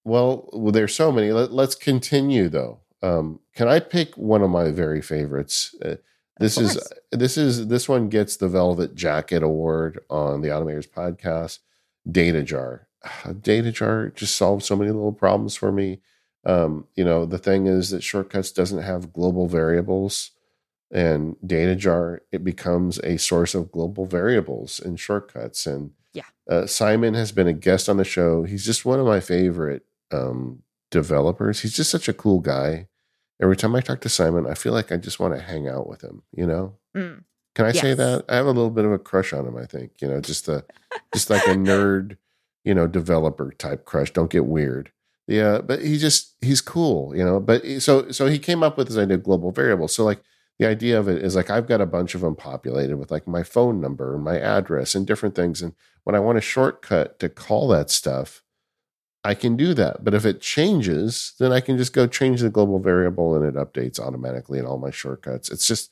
Well, 0.04 0.50
there's 0.72 0.96
so 0.96 1.12
many. 1.12 1.32
Let, 1.32 1.52
us 1.52 1.76
continue 1.76 2.48
though. 2.48 2.80
Um, 3.02 3.40
can 3.54 3.68
I 3.68 3.80
pick 3.80 4.16
one 4.16 4.42
of 4.42 4.50
my 4.50 4.72
very 4.72 5.02
favorites? 5.02 5.76
Uh, 5.84 5.96
this 6.40 6.58
is 6.58 6.82
this 7.12 7.38
is 7.38 7.68
this 7.68 7.88
one 7.88 8.10
gets 8.10 8.38
the 8.38 8.50
Velvet 8.50 8.96
Jacket 8.96 9.42
Award 9.42 10.00
on 10.10 10.42
the 10.42 10.50
Automators 10.50 10.88
podcast. 10.88 11.60
Data 12.10 12.44
Jar, 12.44 12.88
Data 13.42 13.72
Jar 13.72 14.10
just 14.10 14.36
solves 14.36 14.66
so 14.66 14.76
many 14.76 14.92
little 14.92 15.14
problems 15.14 15.56
for 15.56 15.72
me. 15.72 16.02
Um, 16.46 16.88
you 16.96 17.04
know, 17.04 17.26
the 17.26 17.38
thing 17.38 17.68
is 17.68 17.90
that 17.90 18.04
Shortcuts 18.04 18.52
doesn't 18.52 18.84
have 18.84 19.14
global 19.14 19.48
variables 19.48 20.32
and 20.92 21.36
data 21.46 21.76
jar 21.76 22.22
it 22.32 22.44
becomes 22.44 23.00
a 23.00 23.18
source 23.18 23.56
of 23.56 23.72
global 23.72 24.06
variables 24.06 24.80
and 24.80 25.00
shortcuts. 25.00 25.66
And 25.66 25.92
yeah. 26.14 26.24
uh, 26.50 26.68
simon 26.68 27.16
has 27.16 27.32
been 27.32 27.48
a 27.48 27.54
guest 27.54 27.90
on 27.90 27.98
the 27.98 28.04
show. 28.04 28.44
He's 28.44 28.66
just 28.66 28.86
one 28.86 29.00
of 29.00 29.08
my 29.08 29.20
favorite 29.20 29.84
um, 30.12 30.62
developers. 30.92 31.62
He's 31.62 31.76
just 31.76 31.90
such 31.90 32.08
a 32.08 32.14
cool 32.14 32.40
guy. 32.40 32.88
Every 33.42 33.58
time 33.58 33.76
i 33.76 33.82
talk 33.82 34.00
to 34.00 34.08
simon 34.08 34.48
i 34.48 34.54
feel 34.54 34.72
like 34.72 34.94
i 34.94 34.96
just 34.96 35.20
want 35.20 35.36
to 35.36 35.42
hang 35.42 35.68
out 35.68 35.90
with 35.90 36.02
him 36.02 36.24
you 36.32 36.48
know? 36.48 36.78
Mm. 36.96 37.26
can 37.54 37.66
i 37.66 37.72
yes. 37.72 37.82
say 37.82 37.94
that? 37.94 38.24
I 38.30 38.36
have 38.38 38.46
a 38.46 38.52
little 38.52 38.70
bit 38.70 38.86
of 38.86 38.94
a 38.94 38.98
crush 38.98 39.34
on 39.34 39.46
him 39.46 39.58
i 39.58 39.66
think 39.66 39.92
you 40.00 40.08
know 40.08 40.22
just 40.22 40.48
a 40.48 40.64
just 41.14 41.30
like 41.30 41.46
a 41.46 41.50
nerd 41.54 42.16
you 42.66 42.74
know 42.74 42.88
developer 42.88 43.52
type 43.52 43.86
crush. 43.86 44.12
Don't 44.12 44.30
get 44.30 44.46
weird 44.46 44.92
yeah 45.28 45.60
but 45.60 45.82
he 45.82 45.98
just 45.98 46.36
he's 46.42 46.62
cool 46.62 47.16
you 47.16 47.24
know 47.24 47.40
but 47.40 47.64
so 47.80 48.10
so 48.12 48.28
he 48.28 48.40
came 48.40 48.64
up 48.64 48.78
with 48.78 48.88
this 48.88 48.98
idea 48.98 49.16
of 49.16 49.24
global 49.24 49.52
variables 49.52 49.94
so 49.94 50.04
like 50.04 50.22
the 50.60 50.66
idea 50.66 50.98
of 50.98 51.08
it 51.08 51.22
is 51.22 51.36
like 51.36 51.50
I've 51.50 51.68
got 51.68 51.82
a 51.82 51.86
bunch 51.86 52.16
of 52.16 52.22
them 52.22 52.36
populated 52.36 52.98
with 52.98 53.12
like 53.12 53.28
my 53.28 53.44
phone 53.44 53.82
number 53.82 54.16
and 54.16 54.24
my 54.24 54.40
address 54.40 54.96
and 54.96 55.06
different 55.06 55.36
things. 55.36 55.62
And 55.62 55.74
when 56.04 56.16
I 56.16 56.20
want 56.20 56.38
a 56.38 56.42
shortcut 56.42 57.20
to 57.20 57.30
call 57.30 57.68
that 57.70 57.90
stuff, 57.90 58.42
I 59.24 59.34
can 59.34 59.58
do 59.58 59.74
that. 59.74 60.04
But 60.04 60.14
if 60.14 60.26
it 60.26 60.40
changes, 60.40 61.34
then 61.40 61.52
I 61.52 61.60
can 61.60 61.78
just 61.78 61.94
go 61.94 62.08
change 62.08 62.42
the 62.42 62.50
global 62.50 62.80
variable 62.80 63.36
and 63.36 63.44
it 63.44 63.56
updates 63.56 64.00
automatically 64.00 64.60
in 64.60 64.66
all 64.66 64.78
my 64.78 64.92
shortcuts. 64.92 65.50
It's 65.50 65.68
just, 65.68 65.92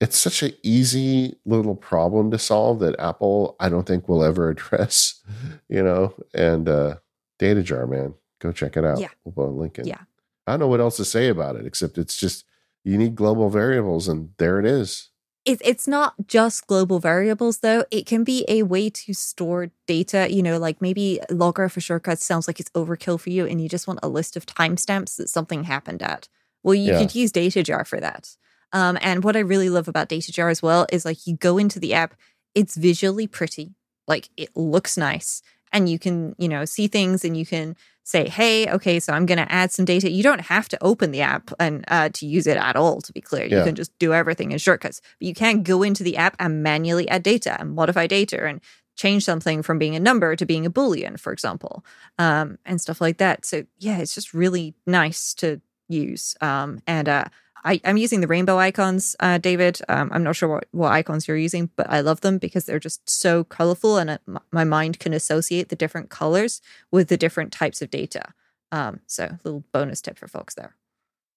it's 0.00 0.16
such 0.16 0.42
an 0.42 0.52
easy 0.62 1.36
little 1.44 1.74
problem 1.74 2.30
to 2.30 2.38
solve 2.38 2.78
that 2.80 2.98
Apple, 2.98 3.56
I 3.60 3.68
don't 3.68 3.86
think 3.86 4.08
will 4.08 4.24
ever 4.24 4.48
address, 4.50 5.22
you 5.68 5.82
know, 5.82 6.14
and 6.32 6.68
uh, 6.68 6.96
Data 7.38 7.62
Jar, 7.62 7.86
man, 7.86 8.14
go 8.44 8.52
check 8.52 8.76
it 8.76 8.84
out. 8.84 9.00
Yeah. 9.00 9.08
We'll 9.24 9.32
put 9.32 9.50
a 9.50 9.56
link 9.56 9.78
in. 9.78 9.86
Yeah. 9.86 10.02
I 10.46 10.52
don't 10.52 10.60
know 10.60 10.68
what 10.68 10.80
else 10.80 10.98
to 10.98 11.04
say 11.04 11.28
about 11.28 11.56
it, 11.56 11.66
except 11.66 11.96
it's 11.96 12.16
just, 12.16 12.44
you 12.84 12.98
need 12.98 13.14
global 13.14 13.48
variables, 13.48 14.08
and 14.08 14.30
there 14.36 14.60
it 14.60 14.66
is. 14.66 15.08
it's 15.46 15.88
not 15.88 16.14
just 16.26 16.66
global 16.66 16.98
variables 17.00 17.58
though. 17.58 17.84
It 17.90 18.06
can 18.06 18.24
be 18.24 18.44
a 18.48 18.62
way 18.62 18.90
to 18.90 19.14
store 19.14 19.70
data. 19.86 20.28
You 20.30 20.42
know, 20.42 20.58
like 20.58 20.82
maybe 20.82 21.20
logger 21.30 21.68
for 21.68 21.80
shortcuts 21.80 22.24
sounds 22.24 22.46
like 22.46 22.60
it's 22.60 22.70
overkill 22.70 23.18
for 23.18 23.30
you, 23.30 23.46
and 23.46 23.60
you 23.60 23.68
just 23.68 23.86
want 23.88 24.00
a 24.02 24.08
list 24.08 24.36
of 24.36 24.46
timestamps 24.46 25.16
that 25.16 25.30
something 25.30 25.64
happened 25.64 26.02
at. 26.02 26.28
Well, 26.62 26.74
you 26.74 26.92
yeah. 26.92 26.98
could 26.98 27.14
use 27.14 27.32
DataJar 27.32 27.86
for 27.86 28.00
that. 28.00 28.36
Um, 28.72 28.98
and 29.00 29.22
what 29.22 29.36
I 29.36 29.40
really 29.40 29.70
love 29.70 29.88
about 29.88 30.08
DataJar 30.08 30.50
as 30.50 30.62
well 30.62 30.86
is 30.92 31.04
like 31.04 31.26
you 31.26 31.36
go 31.36 31.58
into 31.58 31.78
the 31.78 31.94
app, 31.94 32.14
it's 32.54 32.76
visually 32.76 33.26
pretty, 33.26 33.74
like 34.06 34.28
it 34.36 34.50
looks 34.56 34.96
nice, 34.96 35.42
and 35.72 35.88
you 35.88 35.98
can 35.98 36.34
you 36.38 36.48
know 36.48 36.64
see 36.64 36.86
things, 36.86 37.24
and 37.24 37.36
you 37.36 37.46
can 37.46 37.76
say, 38.04 38.28
hey, 38.28 38.70
okay, 38.70 39.00
so 39.00 39.12
I'm 39.12 39.24
going 39.26 39.38
to 39.38 39.50
add 39.50 39.72
some 39.72 39.86
data. 39.86 40.10
You 40.10 40.22
don't 40.22 40.42
have 40.42 40.68
to 40.68 40.78
open 40.82 41.10
the 41.10 41.22
app 41.22 41.50
and 41.58 41.84
uh, 41.88 42.10
to 42.12 42.26
use 42.26 42.46
it 42.46 42.58
at 42.58 42.76
all, 42.76 43.00
to 43.00 43.12
be 43.12 43.20
clear. 43.20 43.46
You 43.46 43.64
can 43.64 43.74
just 43.74 43.98
do 43.98 44.12
everything 44.12 44.52
in 44.52 44.58
shortcuts. 44.58 45.00
But 45.18 45.26
you 45.26 45.34
can 45.34 45.62
go 45.62 45.82
into 45.82 46.04
the 46.04 46.18
app 46.18 46.36
and 46.38 46.62
manually 46.62 47.08
add 47.08 47.22
data 47.22 47.58
and 47.58 47.74
modify 47.74 48.06
data 48.06 48.46
and 48.46 48.60
change 48.96 49.24
something 49.24 49.62
from 49.62 49.78
being 49.78 49.96
a 49.96 50.00
number 50.00 50.36
to 50.36 50.46
being 50.46 50.66
a 50.66 50.70
Boolean, 50.70 51.18
for 51.18 51.32
example, 51.32 51.84
um, 52.18 52.58
and 52.64 52.80
stuff 52.80 53.00
like 53.00 53.16
that. 53.18 53.44
So, 53.46 53.64
yeah, 53.78 53.98
it's 53.98 54.14
just 54.14 54.34
really 54.34 54.74
nice 54.86 55.34
to 55.34 55.60
use. 55.88 56.36
Um, 56.40 56.80
and 56.86 57.08
uh, 57.08 57.24
I, 57.64 57.80
am 57.84 57.96
using 57.96 58.20
the 58.20 58.26
rainbow 58.26 58.58
icons, 58.58 59.16
uh, 59.20 59.38
David. 59.38 59.80
Um, 59.88 60.10
I'm 60.12 60.22
not 60.22 60.36
sure 60.36 60.48
what, 60.48 60.66
what 60.72 60.92
icons 60.92 61.26
you're 61.26 61.36
using, 61.36 61.70
but 61.76 61.88
I 61.88 62.00
love 62.00 62.20
them 62.20 62.38
because 62.38 62.66
they're 62.66 62.78
just 62.78 63.08
so 63.08 63.44
colorful 63.44 63.96
and 63.96 64.10
it, 64.10 64.20
my 64.52 64.64
mind 64.64 64.98
can 64.98 65.14
associate 65.14 65.70
the 65.70 65.76
different 65.76 66.10
colors 66.10 66.60
with 66.90 67.08
the 67.08 67.16
different 67.16 67.52
types 67.52 67.80
of 67.80 67.90
data. 67.90 68.34
Um, 68.70 69.00
so, 69.06 69.38
little 69.44 69.64
bonus 69.72 70.02
tip 70.02 70.18
for 70.18 70.28
folks 70.28 70.54
there. 70.54 70.76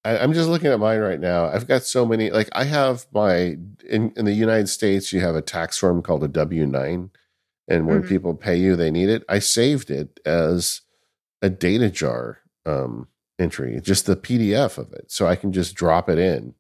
I, 0.04 0.18
am 0.18 0.34
just 0.34 0.50
looking 0.50 0.72
at 0.72 0.80
mine 0.80 1.00
right 1.00 1.20
now. 1.20 1.46
I've 1.46 1.68
got 1.68 1.84
so 1.84 2.06
many. 2.06 2.30
Like, 2.30 2.50
I 2.54 2.64
have 2.64 3.06
my 3.14 3.58
in, 3.88 4.12
in 4.16 4.26
the 4.26 4.34
United 4.34 4.68
States, 4.70 5.14
you 5.14 5.20
have 5.22 5.36
a 5.36 5.42
tax 5.42 5.78
form 5.78 6.02
called 6.02 6.24
a 6.24 6.28
W 6.28 6.66
9. 6.66 7.12
And 7.70 7.86
when 7.86 8.00
mm-hmm. 8.00 8.08
people 8.08 8.34
pay 8.34 8.56
you, 8.56 8.76
they 8.76 8.92
need 8.92 9.10
it. 9.10 9.24
I 9.28 9.40
saved 9.40 9.92
it 9.92 10.20
as 10.26 10.82
a 11.42 11.50
data 11.50 11.90
jar. 11.90 12.40
Um, 12.66 13.08
entry, 13.40 13.80
just 13.82 14.06
the 14.06 14.16
PDF 14.16 14.78
of 14.78 14.94
it. 14.94 15.12
So 15.12 15.28
I 15.28 15.36
can 15.36 15.52
just 15.52 15.76
drop 15.76 16.10
it 16.10 16.18
in 16.20 16.54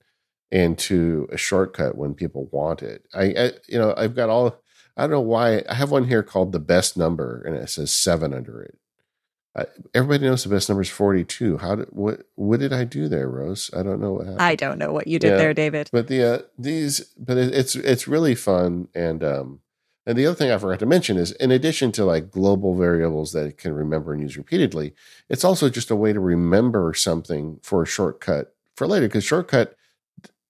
into 0.51 1.27
a 1.31 1.37
shortcut 1.37 1.97
when 1.97 2.13
people 2.13 2.47
want 2.51 2.81
it. 2.81 3.05
I, 3.13 3.23
I, 3.37 3.51
you 3.67 3.77
know, 3.77 3.93
I've 3.97 4.15
got 4.15 4.29
all, 4.29 4.61
I 4.95 5.01
don't 5.03 5.11
know 5.11 5.21
why, 5.21 5.63
I 5.69 5.73
have 5.73 5.91
one 5.91 6.05
here 6.07 6.23
called 6.23 6.51
the 6.53 6.59
best 6.59 6.95
number 6.97 7.43
and 7.45 7.55
it 7.55 7.69
says 7.69 7.91
seven 7.91 8.33
under 8.33 8.61
it. 8.63 8.77
I, 9.57 9.65
everybody 9.93 10.23
knows 10.25 10.43
the 10.43 10.49
best 10.49 10.69
number 10.69 10.83
is 10.83 10.89
42. 10.89 11.57
How 11.57 11.75
did 11.75 11.87
what 11.89 12.21
what 12.35 12.59
did 12.59 12.71
I 12.71 12.83
do 12.83 13.07
there, 13.09 13.27
Rose? 13.27 13.71
I 13.75 13.81
don't 13.81 13.99
know 13.99 14.13
what 14.13 14.27
happened. 14.27 14.41
I 14.41 14.55
don't 14.55 14.77
know 14.77 14.91
what 14.93 15.07
you 15.07 15.17
did 15.17 15.29
Yeah. 15.31 15.37
there, 15.37 15.53
David. 15.55 15.89
But 15.91 16.07
the 16.07 16.23
uh, 16.23 16.39
these, 16.59 16.99
but 17.17 17.37
it, 17.37 17.55
it's 17.55 17.75
it's 17.75 18.07
really 18.07 18.35
fun, 18.35 18.87
and 18.93 19.23
um, 19.23 19.61
and 20.07 20.17
the 20.17 20.25
other 20.25 20.35
thing 20.35 20.49
I 20.51 20.57
forgot 20.57 20.79
to 20.79 20.85
mention 20.85 21.17
is, 21.17 21.33
in 21.33 21.51
addition 21.51 21.91
to 21.91 22.05
like 22.05 22.31
global 22.31 22.75
variables 22.75 23.33
that 23.33 23.45
it 23.45 23.57
can 23.57 23.73
remember 23.73 24.13
and 24.13 24.21
use 24.21 24.37
repeatedly, 24.37 24.93
it's 25.27 25.43
also 25.43 25.69
just 25.69 25.91
a 25.91 25.97
way 25.97 26.13
to 26.13 26.19
remember 26.21 26.93
something 26.93 27.59
for 27.61 27.83
a 27.83 27.85
shortcut 27.85 28.55
for 28.77 28.87
later. 28.87 29.07
Because 29.09 29.25
shortcut, 29.25 29.75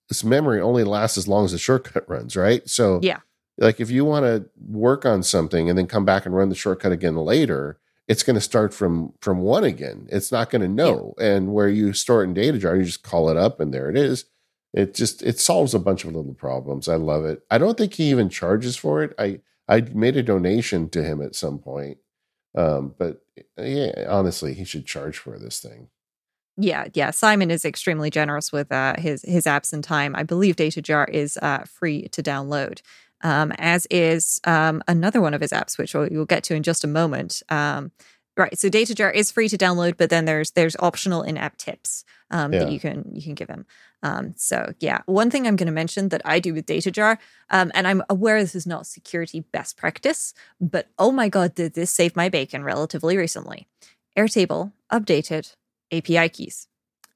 this 0.08 0.22
memory 0.22 0.60
only 0.60 0.84
lasts 0.84 1.18
as 1.18 1.26
long 1.26 1.44
as 1.44 1.50
the 1.50 1.58
shortcut 1.58 2.08
runs, 2.08 2.36
right? 2.36 2.68
So 2.70 3.00
Yeah. 3.02 3.18
like 3.58 3.80
if 3.80 3.90
you 3.90 4.04
want 4.04 4.24
to 4.26 4.48
work 4.70 5.04
on 5.04 5.24
something 5.24 5.68
and 5.68 5.76
then 5.76 5.88
come 5.88 6.04
back 6.04 6.24
and 6.24 6.36
run 6.36 6.50
the 6.50 6.54
shortcut 6.54 6.92
again 6.92 7.16
later. 7.16 7.78
It's 8.06 8.22
going 8.22 8.36
to 8.36 8.40
start 8.40 8.72
from 8.72 9.12
from 9.20 9.40
one 9.40 9.64
again. 9.64 10.08
It's 10.10 10.32
not 10.32 10.48
going 10.48 10.62
to 10.62 10.68
know. 10.68 11.12
And 11.20 11.52
where 11.52 11.68
you 11.68 11.92
store 11.92 12.22
it 12.22 12.28
in 12.28 12.32
data 12.32 12.56
jar, 12.56 12.74
you 12.74 12.84
just 12.84 13.02
call 13.02 13.28
it 13.28 13.36
up 13.36 13.60
and 13.60 13.74
there 13.74 13.90
it 13.90 13.98
is 13.98 14.24
it 14.74 14.94
just 14.94 15.22
it 15.22 15.38
solves 15.38 15.74
a 15.74 15.78
bunch 15.78 16.04
of 16.04 16.14
little 16.14 16.34
problems 16.34 16.88
i 16.88 16.94
love 16.96 17.24
it 17.24 17.42
i 17.50 17.58
don't 17.58 17.78
think 17.78 17.94
he 17.94 18.10
even 18.10 18.28
charges 18.28 18.76
for 18.76 19.02
it 19.02 19.14
i 19.18 19.40
i 19.68 19.80
made 19.80 20.16
a 20.16 20.22
donation 20.22 20.88
to 20.88 21.02
him 21.02 21.22
at 21.22 21.34
some 21.34 21.58
point 21.58 21.98
um 22.56 22.94
but 22.98 23.22
yeah 23.56 24.06
honestly 24.08 24.54
he 24.54 24.64
should 24.64 24.86
charge 24.86 25.18
for 25.18 25.38
this 25.38 25.60
thing 25.60 25.88
Yeah, 26.60 26.86
yeah. 26.94 27.12
Simon 27.12 27.50
is 27.52 27.64
extremely 27.64 28.10
generous 28.10 28.50
with 28.52 28.72
uh, 28.72 28.94
his 28.98 29.22
his 29.22 29.46
apps 29.46 29.72
and 29.72 29.84
time. 29.84 30.16
I 30.16 30.24
believe 30.24 30.56
DataJar 30.56 31.08
is 31.08 31.38
uh, 31.40 31.62
free 31.64 32.08
to 32.08 32.20
download, 32.22 32.80
um, 33.22 33.52
as 33.58 33.86
is 33.92 34.40
um, 34.44 34.82
another 34.88 35.20
one 35.20 35.34
of 35.34 35.40
his 35.40 35.52
apps, 35.52 35.78
which 35.78 35.94
we'll, 35.94 36.08
we'll 36.10 36.24
get 36.34 36.42
to 36.44 36.54
in 36.56 36.64
just 36.64 36.82
a 36.82 36.88
moment. 36.88 37.42
Um, 37.48 37.92
right. 38.36 38.58
So 38.58 38.68
DataJar 38.68 39.14
is 39.14 39.30
free 39.30 39.48
to 39.50 39.56
download, 39.56 39.96
but 39.98 40.10
then 40.10 40.24
there's 40.24 40.50
there's 40.50 40.74
optional 40.80 41.22
in 41.22 41.36
app 41.38 41.58
tips 41.58 42.04
um, 42.32 42.52
Yeah. 42.52 42.64
that 42.64 42.72
you 42.72 42.80
can 42.80 43.04
you 43.14 43.22
can 43.22 43.34
give 43.36 43.48
him. 43.48 43.64
Um, 44.02 44.34
so 44.36 44.72
yeah, 44.80 45.00
one 45.06 45.30
thing 45.30 45.46
I'm 45.46 45.56
going 45.56 45.66
to 45.66 45.72
mention 45.72 46.10
that 46.10 46.22
I 46.24 46.38
do 46.38 46.54
with 46.54 46.66
DataJar, 46.66 47.18
um, 47.50 47.72
and 47.74 47.86
I'm 47.86 48.02
aware 48.08 48.40
this 48.40 48.54
is 48.54 48.66
not 48.66 48.86
security 48.86 49.40
best 49.40 49.76
practice, 49.76 50.34
but 50.60 50.88
oh 50.98 51.10
my 51.10 51.28
god, 51.28 51.54
did 51.54 51.74
this 51.74 51.90
save 51.90 52.14
my 52.14 52.28
bacon 52.28 52.62
relatively 52.62 53.16
recently? 53.16 53.66
Airtable 54.16 54.72
updated 54.92 55.54
API 55.92 56.28
keys. 56.28 56.68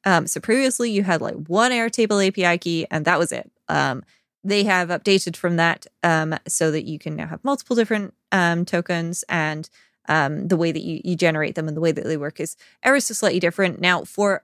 Um, 0.04 0.26
so 0.26 0.40
previously 0.40 0.90
you 0.90 1.04
had 1.04 1.20
like 1.20 1.34
one 1.46 1.70
Airtable 1.70 2.26
API 2.26 2.58
key 2.58 2.86
and 2.90 3.04
that 3.04 3.18
was 3.18 3.32
it. 3.32 3.50
Um, 3.68 4.02
they 4.44 4.64
have 4.64 4.88
updated 4.88 5.36
from 5.36 5.56
that 5.56 5.86
um, 6.02 6.34
so 6.48 6.72
that 6.72 6.84
you 6.84 6.98
can 6.98 7.14
now 7.14 7.28
have 7.28 7.44
multiple 7.44 7.76
different 7.76 8.12
um, 8.32 8.64
tokens 8.64 9.24
and 9.28 9.70
um, 10.08 10.48
the 10.48 10.56
way 10.56 10.72
that 10.72 10.82
you, 10.82 11.00
you 11.04 11.14
generate 11.14 11.54
them 11.54 11.68
and 11.68 11.76
the 11.76 11.80
way 11.80 11.92
that 11.92 12.04
they 12.04 12.16
work 12.16 12.40
is 12.40 12.56
ever 12.82 12.98
so 12.98 13.14
slightly 13.14 13.38
different. 13.38 13.80
Now, 13.80 14.02
for 14.02 14.42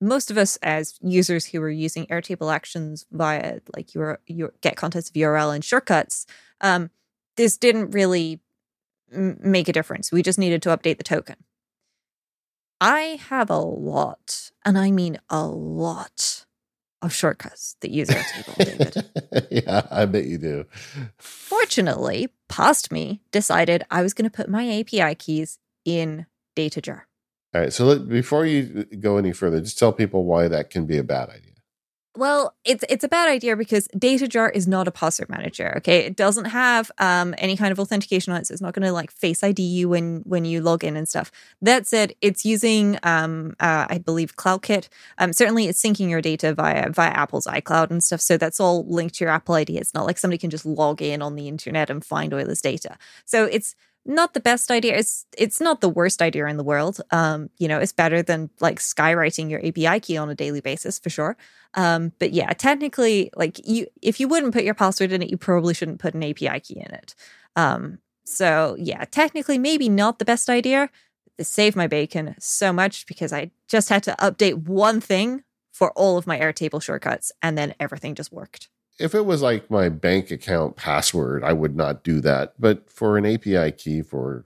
most 0.00 0.30
of 0.30 0.38
us 0.38 0.56
as 0.62 0.98
users 1.02 1.46
who 1.46 1.60
are 1.62 1.70
using 1.70 2.06
Airtable 2.06 2.52
actions 2.52 3.06
via 3.10 3.60
like 3.76 3.94
your 3.94 4.20
your 4.26 4.52
get 4.60 4.76
contents 4.76 5.08
of 5.08 5.14
URL 5.14 5.54
and 5.54 5.64
shortcuts, 5.64 6.26
um, 6.60 6.90
this 7.36 7.56
didn't 7.56 7.90
really 7.90 8.40
m- 9.12 9.38
make 9.40 9.68
a 9.68 9.72
difference. 9.72 10.10
We 10.10 10.22
just 10.22 10.38
needed 10.38 10.62
to 10.62 10.76
update 10.76 10.98
the 10.98 11.04
token. 11.04 11.36
I 12.80 13.20
have 13.28 13.50
a 13.50 13.58
lot, 13.58 14.50
and 14.64 14.78
I 14.78 14.90
mean 14.90 15.18
a 15.28 15.46
lot, 15.46 16.46
of 17.02 17.14
shortcuts 17.14 17.76
that 17.80 17.90
use 17.90 18.08
Airtable, 18.08 18.56
David. 18.58 19.46
yeah 19.66 19.86
i 19.90 20.04
bet 20.04 20.26
you 20.26 20.38
do 20.38 20.66
Fortunately, 21.18 22.28
past 22.48 22.90
me 22.90 23.20
decided 23.30 23.84
I 23.90 24.02
was 24.02 24.14
going 24.14 24.28
to 24.28 24.36
put 24.36 24.48
my 24.48 24.80
API 24.80 25.14
keys 25.14 25.58
in 25.84 26.26
DataJar. 26.56 27.02
All 27.54 27.60
right 27.60 27.72
so 27.72 27.84
let, 27.84 28.08
before 28.08 28.44
you 28.46 28.84
go 29.00 29.16
any 29.16 29.32
further 29.32 29.60
just 29.60 29.78
tell 29.78 29.92
people 29.92 30.24
why 30.24 30.48
that 30.48 30.70
can 30.70 30.86
be 30.86 30.98
a 30.98 31.04
bad 31.04 31.28
idea 31.28 31.50
Well, 32.16 32.56
it's 32.64 32.84
it's 32.88 33.04
a 33.04 33.08
bad 33.08 33.28
idea 33.28 33.54
because 33.56 33.86
DataJar 33.96 34.50
is 34.52 34.66
not 34.66 34.88
a 34.88 34.90
password 34.90 35.28
manager. 35.28 35.74
Okay, 35.76 35.98
it 36.00 36.16
doesn't 36.16 36.46
have 36.46 36.90
um, 36.98 37.36
any 37.38 37.56
kind 37.56 37.70
of 37.70 37.78
authentication 37.78 38.32
on 38.32 38.40
it, 38.40 38.48
so 38.48 38.52
it's 38.52 38.60
not 38.60 38.74
going 38.74 38.84
to 38.84 38.90
like 38.90 39.12
Face 39.12 39.44
ID 39.44 39.62
you 39.62 39.88
when 39.88 40.22
when 40.26 40.44
you 40.44 40.60
log 40.60 40.82
in 40.82 40.96
and 40.96 41.08
stuff. 41.08 41.30
That 41.62 41.86
said, 41.86 42.12
it's 42.20 42.44
using 42.44 42.98
um, 43.04 43.54
uh, 43.60 43.86
I 43.88 43.98
believe 43.98 44.34
CloudKit. 44.34 44.88
Um, 45.18 45.32
certainly, 45.32 45.68
it's 45.68 45.80
syncing 45.80 46.10
your 46.10 46.20
data 46.20 46.52
via 46.52 46.90
via 46.90 47.10
Apple's 47.10 47.46
iCloud 47.46 47.90
and 47.90 48.02
stuff. 48.02 48.20
So 48.20 48.36
that's 48.36 48.58
all 48.58 48.84
linked 48.88 49.14
to 49.16 49.24
your 49.24 49.32
Apple 49.32 49.54
ID. 49.54 49.78
It's 49.78 49.94
not 49.94 50.04
like 50.04 50.18
somebody 50.18 50.38
can 50.38 50.50
just 50.50 50.66
log 50.66 51.00
in 51.00 51.22
on 51.22 51.36
the 51.36 51.46
internet 51.46 51.90
and 51.90 52.04
find 52.04 52.34
all 52.34 52.44
this 52.44 52.60
data. 52.60 52.98
So 53.24 53.44
it's 53.44 53.76
not 54.06 54.34
the 54.34 54.40
best 54.40 54.70
idea. 54.70 54.96
It's 54.96 55.26
it's 55.36 55.60
not 55.60 55.80
the 55.80 55.88
worst 55.88 56.22
idea 56.22 56.46
in 56.46 56.56
the 56.56 56.64
world. 56.64 57.00
Um, 57.10 57.50
you 57.58 57.68
know, 57.68 57.78
it's 57.78 57.92
better 57.92 58.22
than 58.22 58.50
like 58.60 58.78
skywriting 58.78 59.50
your 59.50 59.64
API 59.64 60.00
key 60.00 60.16
on 60.16 60.30
a 60.30 60.34
daily 60.34 60.60
basis 60.60 60.98
for 60.98 61.10
sure. 61.10 61.36
Um, 61.74 62.12
but 62.18 62.32
yeah, 62.32 62.52
technically, 62.52 63.30
like 63.36 63.66
you, 63.66 63.86
if 64.02 64.18
you 64.18 64.26
wouldn't 64.28 64.52
put 64.52 64.64
your 64.64 64.74
password 64.74 65.12
in 65.12 65.22
it, 65.22 65.30
you 65.30 65.36
probably 65.36 65.74
shouldn't 65.74 66.00
put 66.00 66.14
an 66.14 66.24
API 66.24 66.60
key 66.60 66.80
in 66.80 66.92
it. 66.94 67.14
Um, 67.56 67.98
so 68.24 68.76
yeah, 68.78 69.04
technically, 69.04 69.58
maybe 69.58 69.88
not 69.88 70.18
the 70.18 70.24
best 70.24 70.48
idea. 70.48 70.90
This 71.36 71.48
saved 71.48 71.76
my 71.76 71.86
bacon 71.86 72.34
so 72.38 72.72
much 72.72 73.06
because 73.06 73.32
I 73.32 73.50
just 73.68 73.88
had 73.88 74.02
to 74.04 74.16
update 74.18 74.66
one 74.66 75.00
thing 75.00 75.44
for 75.72 75.92
all 75.92 76.18
of 76.18 76.26
my 76.26 76.38
Airtable 76.38 76.82
shortcuts, 76.82 77.32
and 77.40 77.56
then 77.56 77.74
everything 77.80 78.14
just 78.14 78.32
worked. 78.32 78.68
If 79.00 79.14
it 79.14 79.24
was 79.26 79.42
like 79.42 79.70
my 79.70 79.88
bank 79.88 80.30
account 80.30 80.76
password, 80.76 81.42
I 81.42 81.52
would 81.52 81.74
not 81.74 82.04
do 82.04 82.20
that. 82.20 82.54
But 82.58 82.90
for 82.90 83.16
an 83.16 83.26
API 83.26 83.72
key 83.72 84.02
for 84.02 84.44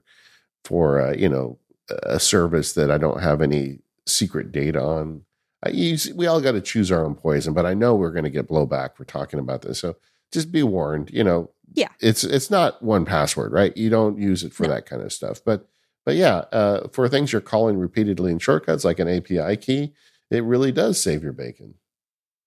for 0.63 1.01
uh, 1.01 1.13
you 1.13 1.29
know 1.29 1.59
a 2.03 2.19
service 2.19 2.73
that 2.73 2.89
I 2.89 2.97
don't 2.97 3.21
have 3.21 3.41
any 3.41 3.79
secret 4.07 4.51
data 4.51 4.81
on, 4.81 5.21
I 5.63 5.69
use, 5.69 6.11
we 6.15 6.25
all 6.25 6.41
got 6.41 6.53
to 6.53 6.61
choose 6.61 6.91
our 6.91 7.05
own 7.05 7.15
poison. 7.15 7.53
But 7.53 7.65
I 7.65 7.73
know 7.75 7.95
we're 7.95 8.11
going 8.11 8.23
to 8.23 8.29
get 8.31 8.47
blowback 8.47 8.95
for 8.95 9.05
talking 9.05 9.39
about 9.39 9.61
this, 9.61 9.79
so 9.79 9.95
just 10.31 10.51
be 10.51 10.63
warned. 10.63 11.11
You 11.11 11.23
know, 11.23 11.51
Yeah. 11.73 11.89
it's 11.99 12.23
it's 12.23 12.49
not 12.49 12.83
1Password, 12.83 13.51
right? 13.51 13.75
You 13.77 13.89
don't 13.89 14.17
use 14.19 14.43
it 14.43 14.53
for 14.53 14.63
No. 14.63 14.69
that 14.69 14.85
kind 14.87 15.01
of 15.03 15.11
stuff. 15.13 15.41
But 15.45 15.67
but 16.05 16.15
yeah, 16.15 16.45
uh, 16.51 16.87
for 16.91 17.07
things 17.09 17.31
you're 17.31 17.41
calling 17.41 17.77
repeatedly 17.77 18.31
in 18.31 18.39
shortcuts 18.39 18.83
like 18.85 18.99
an 18.99 19.07
API 19.09 19.57
key, 19.57 19.93
it 20.31 20.43
really 20.43 20.71
does 20.71 21.01
save 21.01 21.23
your 21.23 21.33
bacon. 21.33 21.75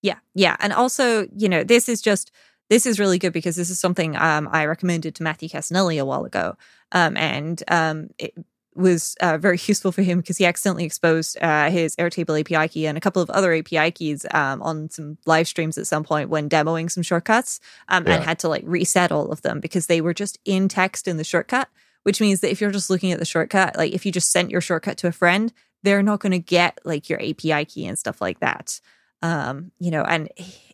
Yeah, 0.03 0.19
yeah, 0.35 0.57
and 0.61 0.73
also, 0.73 1.27
you 1.35 1.49
know, 1.49 1.65
this 1.65 1.89
is 1.89 2.01
just 2.01 2.31
this 2.71 2.87
is 2.87 3.01
really 3.01 3.19
good 3.19 3.33
because 3.33 3.57
this 3.57 3.71
is 3.71 3.81
something 3.81 4.15
um, 4.17 4.49
I 4.53 4.67
recommended 4.67 5.15
to 5.17 5.23
Matthew 5.23 5.49
Cassinelli 5.49 6.01
a 6.01 6.05
while 6.05 6.25
ago, 6.25 6.57
um, 6.93 7.17
and 7.17 7.63
um, 7.69 8.11
it 8.19 8.35
was 8.75 9.17
uh, 9.21 9.39
very 9.39 9.59
useful 9.67 9.91
for 9.91 10.03
him 10.03 10.19
because 10.21 10.39
he 10.39 10.47
accidentally 10.47 10.85
exposed 10.85 11.37
uh, 11.41 11.71
his 11.71 11.97
Airtable 11.97 12.39
API 12.39 12.69
key 12.69 12.87
and 12.87 12.97
a 12.97 13.01
couple 13.01 13.21
of 13.21 13.31
other 13.31 13.53
API 13.55 13.91
keys 13.91 14.25
um, 14.33 14.63
on 14.63 14.89
some 14.89 15.19
live 15.27 15.49
streams 15.49 15.77
at 15.79 15.87
some 15.87 16.05
point 16.05 16.29
when 16.31 16.49
demoing 16.49 16.91
some 16.91 17.03
shortcuts, 17.03 17.59
um, 17.89 18.07
Yeah. 18.07 18.17
and 18.17 18.25
had 18.25 18.39
to 18.41 18.49
like 18.49 18.63
reset 18.67 19.11
all 19.11 19.33
of 19.33 19.43
them 19.43 19.59
because 19.61 19.87
they 19.87 20.01
were 20.01 20.15
just 20.15 20.39
in 20.45 20.69
text 20.69 21.09
in 21.09 21.17
the 21.17 21.25
shortcut. 21.25 21.69
Which 22.05 22.21
means 22.23 22.41
that 22.41 22.51
if 22.51 22.61
you're 22.61 22.71
just 22.71 22.89
looking 22.89 23.13
at 23.13 23.19
the 23.19 23.27
shortcut, 23.27 23.77
like 23.77 23.93
if 23.93 24.07
you 24.07 24.13
just 24.13 24.31
sent 24.31 24.51
your 24.51 24.63
shortcut 24.63 24.97
to 24.99 25.09
a 25.09 25.13
friend, 25.13 25.53
they're 25.83 26.03
not 26.03 26.21
going 26.21 26.33
to 26.33 26.39
get 26.39 26.79
like 26.85 27.11
your 27.11 27.21
API 27.21 27.67
key 27.67 27.85
and 27.87 27.99
stuff 27.99 28.21
like 28.23 28.41
that 28.41 28.81
um 29.23 29.71
you 29.79 29.91
know 29.91 30.03
and 30.03 30.29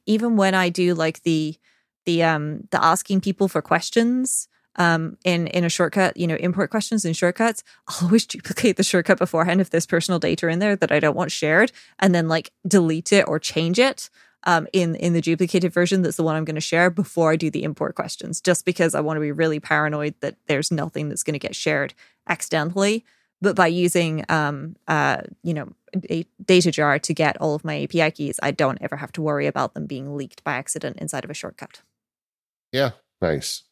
even 0.07 0.37
when 0.37 0.55
i 0.55 0.69
do 0.69 0.95
like 0.95 1.23
the 1.23 1.57
the 2.05 2.23
um 2.23 2.67
the 2.71 2.83
asking 2.83 3.21
people 3.21 3.49
for 3.49 3.63
questions 3.63 4.49
um 4.77 5.17
in 5.25 5.47
in 5.49 5.65
a 5.65 5.69
shortcut 5.69 6.17
you 6.17 6.27
know 6.27 6.37
import 6.37 6.71
questions 6.71 7.05
and 7.05 7.17
shortcuts 7.17 7.63
i'll 7.89 8.07
always 8.07 8.27
duplicate 8.27 8.77
the 8.77 8.83
shortcut 8.83 9.19
beforehand 9.19 9.61
if 9.61 9.71
there's 9.71 9.87
personal 9.87 10.19
data 10.19 10.49
in 10.49 10.59
there 10.59 10.77
that 10.77 10.93
i 10.93 11.01
don't 11.01 11.17
want 11.17 11.33
shared 11.33 11.73
and 11.99 12.15
then 12.15 12.29
like 12.29 12.51
delete 12.67 13.13
it 13.13 13.27
or 13.29 13.39
change 13.39 13.79
it 13.79 14.11
um 14.45 14.67
in 14.73 14.95
in 14.97 15.13
the 15.13 15.21
duplicated 15.21 15.73
version 15.73 16.03
that's 16.03 16.17
the 16.17 16.23
one 16.23 16.37
i'm 16.37 16.45
going 16.45 16.55
to 16.55 16.61
share 16.61 16.91
before 16.91 17.31
i 17.31 17.37
do 17.37 17.51
the 17.51 17.65
import 17.65 17.95
questions 17.95 18.41
just 18.41 18.65
because 18.65 18.95
i 18.95 19.01
want 19.01 19.17
to 19.17 19.21
be 19.21 19.33
really 19.33 19.61
paranoid 19.61 20.15
that 20.21 20.37
there's 20.47 20.71
nothing 20.71 21.09
that's 21.09 21.23
going 21.23 21.35
to 21.35 21.39
get 21.39 21.57
shared 21.57 21.95
accidentally 22.29 23.05
but 23.41 23.57
by 23.57 23.67
using 23.67 24.25
um 24.29 24.77
uh 24.89 25.19
you 25.43 25.55
know 25.55 25.69
a 26.11 26.27
data 26.45 26.71
jar 26.71 26.99
to 26.99 27.15
get 27.15 27.41
all 27.41 27.55
of 27.55 27.65
my 27.65 27.83
API 27.83 28.11
keys, 28.11 28.41
I 28.43 28.51
don't 28.51 28.79
ever 28.81 28.97
have 28.97 29.13
to 29.13 29.23
worry 29.23 29.47
about 29.47 29.75
them 29.75 29.87
being 29.87 30.17
leaked 30.17 30.43
by 30.43 30.55
accident 30.55 30.99
inside 30.99 31.25
of 31.25 31.31
a 31.31 31.35
shortcut. 31.35 31.83
Yeah, 32.73 32.91
nice. 33.21 33.63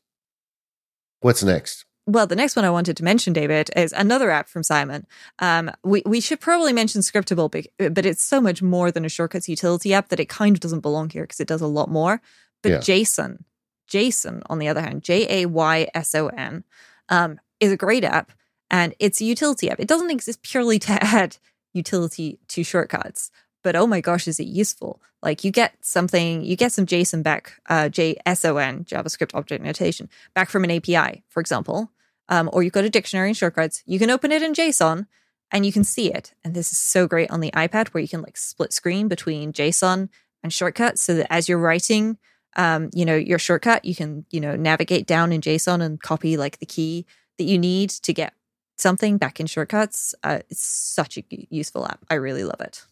What's 1.20 1.42
next? 1.42 1.84
Well, 2.06 2.26
the 2.26 2.36
next 2.36 2.56
one 2.56 2.64
I 2.64 2.70
wanted 2.70 2.96
to 2.96 3.04
mention, 3.04 3.32
David, 3.32 3.70
is 3.76 3.92
another 3.92 4.30
app 4.30 4.48
from 4.48 4.64
Simon. 4.64 5.06
Um, 5.38 5.70
we 5.84 6.02
we 6.04 6.20
should 6.20 6.40
probably 6.40 6.72
mention 6.72 7.00
Scriptable, 7.00 7.48
but 7.78 8.06
it's 8.06 8.22
so 8.24 8.40
much 8.40 8.60
more 8.60 8.90
than 8.90 9.04
a 9.04 9.08
shortcuts 9.08 9.48
utility 9.48 9.94
app 9.94 10.08
that 10.08 10.18
it 10.20 10.28
kind 10.28 10.56
of 10.56 10.60
doesn't 10.60 10.80
belong 10.80 11.10
here 11.10 11.22
because 11.22 11.38
it 11.40 11.46
does 11.46 11.60
a 11.60 11.66
lot 11.66 11.88
more. 11.88 12.20
But 12.62 12.72
Yeah. 12.72 12.78
Jayson, 12.78 13.44
Jayson, 13.88 14.42
on 14.46 14.58
the 14.58 14.68
other 14.68 14.80
hand, 14.80 15.02
J 15.02 15.42
A 15.42 15.46
Y 15.46 15.88
S 15.94 16.14
O 16.16 16.26
N, 16.28 16.64
um, 17.08 17.38
is 17.60 17.70
a 17.70 17.76
great 17.76 18.02
app 18.04 18.32
and 18.73 18.95
it's 18.99 19.20
a 19.20 19.25
utility 19.25 19.70
app. 19.70 19.79
It 19.79 19.87
doesn't 19.87 20.11
exist 20.11 20.43
purely 20.43 20.81
to 20.81 20.93
add 21.05 21.37
utility 21.73 22.41
to 22.49 22.64
shortcuts, 22.64 23.31
but 23.62 23.77
oh 23.77 23.87
my 23.87 24.01
gosh, 24.01 24.27
is 24.27 24.41
it 24.41 24.49
useful? 24.49 25.01
Like 25.23 25.45
you 25.45 25.53
get 25.53 25.75
something, 25.83 26.43
you 26.43 26.57
get 26.57 26.73
some 26.73 26.87
JSON 26.87 27.23
back, 27.23 27.61
uh, 27.68 27.85
JSON, 27.85 28.85
JavaScript 28.85 29.35
Object 29.35 29.62
Notation, 29.62 30.09
back 30.35 30.51
from 30.51 30.64
an 30.64 30.73
API, 30.73 31.23
for 31.29 31.41
example, 31.41 31.93
um, 32.29 32.51
or 32.53 32.64
you've 32.64 32.73
got 32.73 32.85
a 32.85 32.91
dictionary 32.91 33.29
in 33.29 33.35
shortcuts. 33.35 33.85
You 33.87 34.01
can 34.01 34.11
open 34.11 34.33
it 34.33 34.43
in 34.43 34.55
Jayson, 34.55 35.07
and 35.53 35.66
you 35.66 35.73
can 35.73 35.85
see 35.85 36.11
it. 36.11 36.33
And 36.43 36.55
this 36.55 36.73
is 36.73 36.79
so 36.79 37.07
great 37.07 37.31
on 37.31 37.41
the 37.41 37.53
iPad 37.53 37.89
where 37.89 38.01
you 38.01 38.09
can 38.09 38.23
like 38.23 38.37
split 38.37 38.73
screen 38.73 39.07
between 39.07 39.53
Jayson 39.53 40.09
and 40.43 40.53
shortcuts 40.53 41.03
so 41.03 41.14
that 41.14 41.33
as 41.33 41.49
you're 41.49 41.59
writing, 41.59 42.18
um, 42.57 42.91
you 42.93 43.05
know, 43.05 43.14
your 43.14 43.39
shortcut, 43.39 43.85
you 43.85 43.95
can, 43.95 44.25
you 44.31 44.41
know, 44.41 44.57
navigate 44.57 45.07
down 45.07 45.31
in 45.31 45.41
Jayson 45.41 45.81
and 45.83 46.01
copy 46.01 46.37
like 46.37 46.59
the 46.59 46.66
key 46.66 47.07
that 47.39 47.45
you 47.45 47.59
need 47.59 47.91
to 47.91 48.12
get 48.12 48.33
something 48.79 49.18
back 49.18 49.41
in 49.41 49.47
shortcuts. 49.47 50.14
Uh, 50.23 50.41
it's 50.51 50.64
such 50.64 51.18
a 51.18 51.25
useful 51.29 51.87
app. 51.87 52.05
I 52.11 52.14
really 52.14 52.45
love 52.45 52.61
it. 52.61 52.85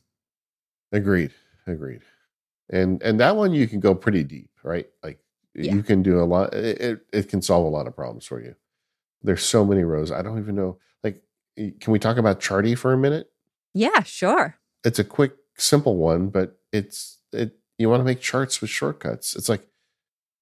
Agreed. 0.93 1.33
Agreed. 1.67 2.03
And 2.69 3.03
and 3.03 3.19
that 3.21 3.37
one 3.37 3.53
you 3.53 3.67
can 3.67 3.81
go 3.81 3.95
pretty 3.95 4.25
deep, 4.25 4.51
right? 4.63 4.87
Like 5.03 5.19
yeah. 5.55 5.75
you 5.75 5.83
can 5.83 6.03
do 6.03 6.21
a 6.21 6.25
lot. 6.25 6.55
It 6.55 7.01
it 7.13 7.29
can 7.29 7.43
solve 7.43 7.65
a 7.67 7.69
lot 7.69 7.87
of 7.87 7.97
problems 7.97 8.27
for 8.27 8.41
you. 8.41 8.55
There's 9.23 9.43
so 9.43 9.65
many 9.65 9.85
Rose. 9.85 10.11
I 10.11 10.23
don't 10.23 10.39
even 10.39 10.55
know. 10.55 10.79
Like, 11.03 11.23
can 11.57 11.93
we 11.93 11.99
talk 11.99 12.17
about 12.17 12.41
Charty 12.41 12.77
for 12.77 12.93
a 12.93 12.99
minute? 12.99 13.31
Yeah, 13.75 14.03
sure. 14.03 14.57
It's 14.85 14.99
a 14.99 15.05
quick, 15.05 15.35
simple 15.57 15.97
one, 15.97 16.29
but 16.29 16.59
it's 16.73 17.19
it. 17.33 17.57
You 17.79 17.89
want 17.89 18.01
to 18.01 18.05
make 18.05 18.21
charts 18.21 18.61
with 18.61 18.71
shortcuts. 18.71 19.35
It's 19.35 19.49
like 19.49 19.67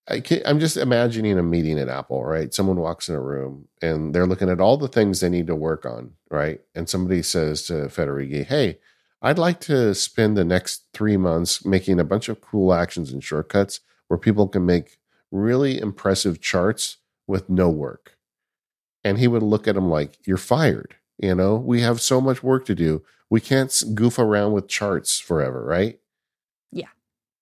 I 0.09 0.23
am 0.47 0.59
just 0.59 0.77
imagining 0.77 1.39
a 1.39 1.43
meeting 1.43 1.79
at 1.79 1.89
Apple, 1.89 2.25
right? 2.25 2.53
Someone 2.55 2.79
walks 2.79 3.09
in 3.09 3.15
a 3.15 3.21
room 3.21 3.69
and 3.83 4.15
they're 4.15 4.27
looking 4.27 4.49
at 4.49 4.61
all 4.61 4.79
the 4.79 4.89
things 4.89 5.21
they 5.21 5.29
need 5.29 5.47
to 5.49 5.55
work 5.55 5.85
on, 5.85 6.13
right? 6.31 6.61
And 6.75 6.89
somebody 6.89 7.23
says 7.23 7.67
to 7.67 7.75
Federighi, 7.89 8.45
"Hey, 8.47 8.79
I'd 9.21 9.39
like 9.39 9.61
to 9.63 9.95
spend 9.95 10.37
the 10.37 10.45
next 10.45 10.85
three 10.95 11.17
months 11.17 11.65
making 11.65 12.01
a 12.01 12.05
bunch 12.05 12.29
of 12.29 12.41
cool 12.41 12.73
actions 12.73 13.13
and 13.13 13.23
shortcuts 13.23 13.81
where 14.07 14.19
people 14.19 14.49
can 14.49 14.65
make 14.65 14.99
really 15.31 15.79
impressive 15.81 16.41
charts 16.41 16.99
with 17.27 17.49
no 17.51 17.69
work. 17.69 18.17
And 19.05 19.19
he 19.19 19.29
would 19.29 19.43
look 19.43 19.69
at 19.69 19.77
him 19.77 19.91
like, 19.91 20.19
You're 20.27 20.37
fired. 20.37 20.97
You 21.19 21.35
know, 21.35 21.57
we 21.57 21.81
have 21.81 22.01
so 22.01 22.21
much 22.21 22.43
work 22.43 22.65
to 22.67 22.75
do. 22.75 23.03
We 23.29 23.41
can't 23.41 23.83
goof 23.95 24.19
around 24.19 24.53
with 24.53 24.69
charts 24.69 25.19
forever, 25.19 25.65
right? 25.65 25.99
Yeah. 26.71 26.89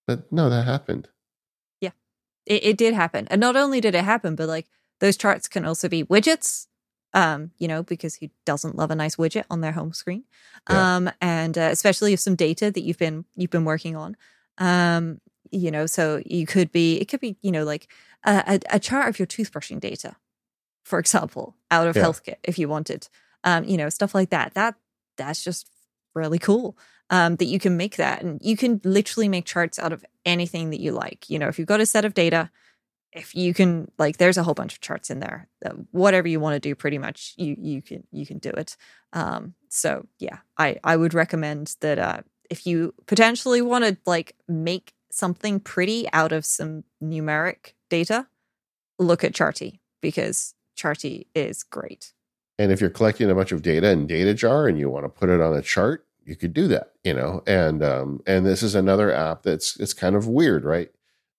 But 0.06 0.32
no, 0.32 0.48
that 0.48 0.64
happened. 0.64 1.08
It, 2.46 2.64
it 2.64 2.76
did 2.78 2.94
happen. 2.94 3.26
And 3.30 3.40
not 3.40 3.56
only 3.56 3.80
did 3.80 3.94
it 3.94 4.04
happen, 4.04 4.36
but 4.36 4.48
like 4.48 4.66
those 5.00 5.16
charts 5.16 5.48
can 5.48 5.64
also 5.64 5.88
be 5.88 6.04
widgets 6.04 6.66
um, 7.16 7.50
you 7.58 7.66
know, 7.66 7.82
because 7.82 8.16
who 8.16 8.28
doesn't 8.44 8.76
love 8.76 8.90
a 8.90 8.94
nice 8.94 9.16
widget 9.16 9.44
on 9.50 9.62
their 9.62 9.72
home 9.72 9.94
screen? 9.94 10.24
Yeah. 10.68 10.96
Um, 10.96 11.10
and 11.22 11.56
uh, 11.56 11.70
especially 11.72 12.12
if 12.12 12.20
some 12.20 12.36
data 12.36 12.70
that 12.70 12.82
you've 12.82 12.98
been 12.98 13.24
you've 13.34 13.50
been 13.50 13.64
working 13.64 13.96
on. 13.96 14.16
Um, 14.58 15.20
you 15.50 15.70
know, 15.70 15.86
so 15.86 16.22
you 16.26 16.46
could 16.46 16.70
be 16.70 17.00
it 17.00 17.06
could 17.06 17.20
be 17.20 17.38
you 17.40 17.50
know 17.50 17.64
like 17.64 17.90
a, 18.24 18.42
a, 18.70 18.76
a 18.76 18.78
chart 18.78 19.08
of 19.08 19.18
your 19.18 19.26
toothbrushing 19.26 19.80
data, 19.80 20.16
for 20.84 20.98
example, 20.98 21.56
out 21.70 21.88
of 21.88 21.96
yeah. 21.96 22.04
HealthKit 22.04 22.36
if 22.44 22.58
you 22.58 22.68
wanted. 22.68 23.08
Um, 23.44 23.64
you 23.64 23.78
know, 23.78 23.88
stuff 23.88 24.14
like 24.14 24.28
that. 24.30 24.52
That 24.52 24.74
that's 25.16 25.42
just 25.42 25.70
really 26.14 26.38
cool. 26.38 26.76
Um, 27.08 27.36
that 27.36 27.44
you 27.44 27.60
can 27.60 27.76
make 27.76 27.96
that, 27.96 28.22
and 28.22 28.40
you 28.42 28.56
can 28.56 28.80
literally 28.82 29.28
make 29.28 29.44
charts 29.44 29.78
out 29.78 29.92
of 29.92 30.04
anything 30.24 30.70
that 30.70 30.80
you 30.80 30.90
like. 30.90 31.30
You 31.30 31.38
know, 31.38 31.46
if 31.46 31.56
you've 31.56 31.68
got 31.68 31.80
a 31.80 31.86
set 31.86 32.04
of 32.04 32.14
data 32.14 32.50
if 33.16 33.34
you 33.34 33.54
can 33.54 33.90
like 33.98 34.18
there's 34.18 34.36
a 34.36 34.42
whole 34.42 34.54
bunch 34.54 34.74
of 34.74 34.80
charts 34.80 35.10
in 35.10 35.20
there. 35.20 35.48
Whatever 35.90 36.28
you 36.28 36.38
want 36.38 36.54
to 36.54 36.60
do 36.60 36.74
pretty 36.74 36.98
much 36.98 37.32
you 37.36 37.56
you 37.58 37.82
can 37.82 38.04
you 38.12 38.26
can 38.26 38.38
do 38.38 38.50
it. 38.50 38.76
Um 39.12 39.54
so 39.68 40.06
yeah 40.18 40.38
i 40.58 40.76
i 40.84 40.96
would 40.96 41.14
recommend 41.14 41.76
that 41.80 41.98
uh 41.98 42.20
if 42.50 42.66
you 42.66 42.94
potentially 43.06 43.62
want 43.62 43.84
to 43.84 43.96
like 44.06 44.36
make 44.46 44.92
something 45.10 45.58
pretty 45.58 46.06
out 46.12 46.32
of 46.32 46.44
some 46.44 46.84
numeric 47.02 47.72
data 47.90 48.26
look 48.98 49.24
at 49.24 49.32
charty 49.32 49.80
because 50.00 50.54
charty 50.78 51.26
is 51.34 51.62
great. 51.62 52.12
And 52.58 52.70
if 52.70 52.80
you're 52.80 52.90
collecting 52.90 53.30
a 53.30 53.34
bunch 53.34 53.52
of 53.52 53.62
data 53.62 53.90
in 53.90 54.06
data 54.06 54.34
jar 54.34 54.66
and 54.68 54.78
you 54.78 54.88
want 54.88 55.04
to 55.04 55.08
put 55.08 55.28
it 55.28 55.40
on 55.40 55.54
a 55.54 55.62
chart 55.62 56.05
you 56.26 56.36
could 56.36 56.52
do 56.52 56.68
that 56.68 56.92
you 57.04 57.14
know 57.14 57.42
and 57.46 57.82
um 57.82 58.20
and 58.26 58.44
this 58.44 58.62
is 58.62 58.74
another 58.74 59.12
app 59.12 59.42
that's 59.42 59.78
it's 59.78 59.94
kind 59.94 60.16
of 60.16 60.26
weird 60.26 60.64
right 60.64 60.90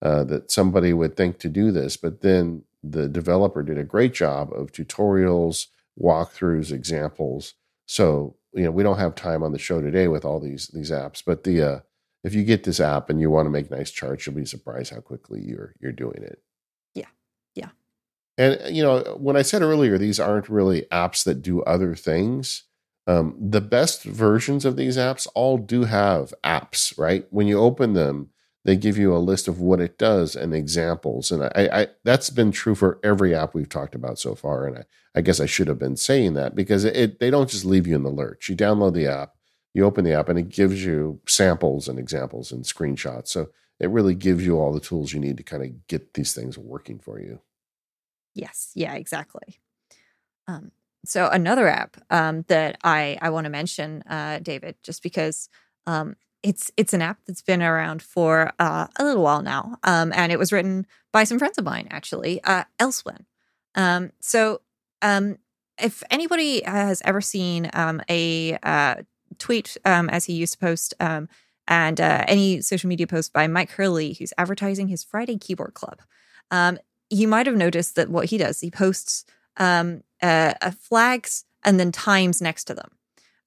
uh, 0.01 0.23
that 0.25 0.51
somebody 0.51 0.93
would 0.93 1.15
think 1.15 1.39
to 1.39 1.49
do 1.49 1.71
this, 1.71 1.97
but 1.97 2.21
then 2.21 2.63
the 2.83 3.07
developer 3.07 3.63
did 3.63 3.77
a 3.77 3.83
great 3.83 4.13
job 4.13 4.53
of 4.53 4.71
tutorials, 4.71 5.67
walkthroughs, 5.99 6.71
examples. 6.71 7.55
So 7.87 8.35
you 8.53 8.63
know 8.63 8.71
we 8.71 8.83
don't 8.83 8.99
have 8.99 9.15
time 9.15 9.43
on 9.43 9.51
the 9.51 9.59
show 9.59 9.81
today 9.81 10.07
with 10.07 10.23
all 10.23 10.39
these 10.39 10.67
these 10.67 10.91
apps, 10.91 11.23
but 11.25 11.43
the 11.43 11.61
uh, 11.61 11.79
if 12.23 12.33
you 12.35 12.43
get 12.43 12.63
this 12.63 12.79
app 12.79 13.09
and 13.09 13.19
you 13.19 13.29
want 13.29 13.47
to 13.47 13.51
make 13.51 13.71
nice 13.71 13.91
charts, 13.91 14.25
you'll 14.25 14.35
be 14.35 14.45
surprised 14.45 14.93
how 14.93 14.99
quickly 14.99 15.41
you're 15.41 15.73
you're 15.79 15.91
doing 15.91 16.21
it. 16.21 16.41
Yeah, 16.93 17.09
yeah. 17.55 17.69
And 18.37 18.75
you 18.75 18.83
know 18.83 19.17
when 19.17 19.35
I 19.35 19.41
said 19.41 19.63
earlier, 19.63 19.97
these 19.97 20.19
aren't 20.19 20.49
really 20.49 20.83
apps 20.91 21.23
that 21.23 21.41
do 21.41 21.63
other 21.63 21.95
things. 21.95 22.63
Um, 23.07 23.35
the 23.39 23.61
best 23.61 24.03
versions 24.03 24.65
of 24.65 24.75
these 24.75 24.97
apps 24.97 25.27
all 25.33 25.57
do 25.57 25.85
have 25.85 26.33
apps, 26.43 26.97
right? 26.99 27.25
When 27.29 27.47
you 27.47 27.57
open 27.57 27.93
them, 27.93 28.29
they 28.65 28.75
give 28.75 28.97
you 28.97 29.15
a 29.15 29.17
list 29.17 29.47
of 29.47 29.61
what 29.61 29.79
it 29.79 29.97
does 29.97 30.35
and 30.35 30.53
examples. 30.53 31.31
And 31.31 31.43
I, 31.43 31.69
I, 31.71 31.87
that's 32.03 32.29
been 32.29 32.51
true 32.51 32.75
for 32.75 32.99
every 33.01 33.33
app 33.33 33.55
we've 33.55 33.69
talked 33.69 33.95
about 33.95 34.19
so 34.19 34.35
far. 34.35 34.67
And 34.67 34.79
I, 34.79 34.83
I 35.15 35.21
guess 35.21 35.39
I 35.39 35.45
should 35.45 35.69
have 35.69 35.79
been 35.79 35.95
saying 35.95 36.33
that 36.33 36.53
because 36.53 36.83
it, 36.83 36.97
it, 36.97 37.19
they 37.19 37.29
don't 37.29 37.49
just 37.49 37.63
leave 37.63 37.87
you 37.87 37.95
in 37.95 38.03
the 38.03 38.09
lurch. 38.09 38.49
You 38.49 38.57
download 38.57 38.93
the 38.93 39.07
app, 39.07 39.35
you 39.73 39.85
open 39.85 40.03
the 40.03 40.11
app, 40.11 40.27
and 40.27 40.37
it 40.37 40.49
gives 40.49 40.83
you 40.83 41.21
samples 41.25 41.87
and 41.87 41.97
examples 41.97 42.51
and 42.51 42.65
screenshots. 42.65 43.29
So 43.29 43.47
it 43.79 43.89
really 43.89 44.15
gives 44.15 44.45
you 44.45 44.59
all 44.59 44.73
the 44.73 44.81
tools 44.81 45.13
you 45.13 45.21
need 45.21 45.37
to 45.37 45.43
kind 45.43 45.63
of 45.63 45.87
get 45.87 46.13
these 46.13 46.33
things 46.33 46.57
working 46.57 46.99
for 46.99 47.21
you. 47.21 47.39
Yes. 48.33 48.71
Yeah. 48.75 48.95
Exactly. 48.95 49.61
Um, 50.49 50.71
so 51.07 51.29
another 51.29 51.67
app 51.67 51.97
um, 52.09 52.43
that 52.47 52.77
I 52.83 53.17
I 53.21 53.29
want 53.29 53.45
to 53.45 53.49
mention, 53.49 54.03
uh, 54.09 54.39
David, 54.39 54.75
just 54.83 55.01
because 55.01 55.49
um, 55.85 56.15
it's 56.43 56.71
it's 56.77 56.93
an 56.93 57.01
app 57.01 57.19
that's 57.25 57.41
been 57.41 57.61
around 57.61 58.01
for 58.01 58.51
uh, 58.59 58.87
a 58.97 59.03
little 59.03 59.23
while 59.23 59.41
now, 59.41 59.77
um, 59.83 60.11
and 60.15 60.31
it 60.31 60.39
was 60.39 60.51
written 60.51 60.85
by 61.11 61.23
some 61.23 61.39
friends 61.39 61.57
of 61.57 61.63
mine 61.63 61.87
actually, 61.89 62.43
uh, 62.43 62.63
Elsewhen. 62.79 63.25
Um, 63.75 64.11
so, 64.19 64.61
um, 65.01 65.37
if 65.81 66.03
anybody 66.11 66.63
has 66.63 67.01
ever 67.05 67.21
seen 67.21 67.69
um, 67.73 68.01
a 68.09 68.57
uh, 68.63 68.95
tweet 69.37 69.77
as 69.85 70.25
he 70.25 70.33
used 70.33 70.53
to 70.53 70.59
post, 70.59 70.93
and 70.99 72.01
uh, 72.01 72.23
any 72.27 72.61
social 72.61 72.87
media 72.87 73.07
post 73.07 73.33
by 73.33 73.47
Mike 73.47 73.71
Hurley, 73.71 74.13
who's 74.13 74.33
advertising 74.37 74.87
his 74.87 75.03
Friday 75.03 75.37
Keyboard 75.37 75.73
Club, 75.73 76.01
you 77.09 77.27
might 77.27 77.45
have 77.45 77.55
noticed 77.55 77.95
that 77.95 78.09
what 78.09 78.25
he 78.25 78.37
does, 78.37 78.59
he 78.59 78.71
posts 78.71 79.25
um, 79.57 80.03
uh, 80.21 80.53
flags 80.79 81.45
and 81.63 81.79
then 81.79 81.91
times 81.91 82.41
next 82.41 82.65
to 82.65 82.73
them. 82.73 82.91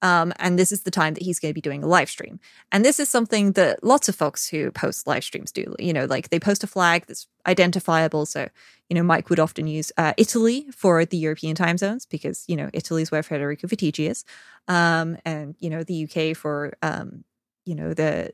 Um, 0.02 0.32
and 0.38 0.58
this 0.58 0.72
is 0.72 0.82
the 0.82 0.90
time 0.90 1.14
that 1.14 1.22
he's 1.22 1.38
going 1.38 1.50
to 1.50 1.54
be 1.54 1.60
doing 1.60 1.82
a 1.82 1.86
live 1.86 2.08
stream. 2.08 2.40
And 2.72 2.84
this 2.84 2.98
is 2.98 3.08
something 3.08 3.52
that 3.52 3.84
lots 3.84 4.08
of 4.08 4.16
folks 4.16 4.48
who 4.48 4.70
post 4.70 5.06
live 5.06 5.24
streams 5.24 5.52
do. 5.52 5.74
You 5.78 5.92
know, 5.92 6.06
like 6.06 6.30
they 6.30 6.40
post 6.40 6.64
a 6.64 6.66
flag 6.66 7.04
that's 7.06 7.26
identifiable. 7.46 8.24
So, 8.26 8.48
you 8.88 8.94
know, 8.94 9.02
Mike 9.02 9.28
would 9.28 9.40
often 9.40 9.66
use 9.66 9.92
uh, 9.98 10.14
Italy 10.16 10.66
for 10.74 11.04
the 11.04 11.18
European 11.18 11.54
time 11.54 11.76
zones 11.76 12.06
because, 12.06 12.44
you 12.48 12.56
know, 12.56 12.70
Italy 12.72 13.02
is 13.02 13.10
where 13.10 13.22
Federico 13.22 13.66
Viticci 13.66 14.08
is. 14.08 14.24
Um, 14.68 15.18
and, 15.24 15.54
you 15.60 15.68
know, 15.68 15.82
the 15.82 16.04
UK 16.04 16.36
for, 16.36 16.72
um, 16.82 17.24
you 17.66 17.74
know, 17.74 17.92
the 17.92 18.32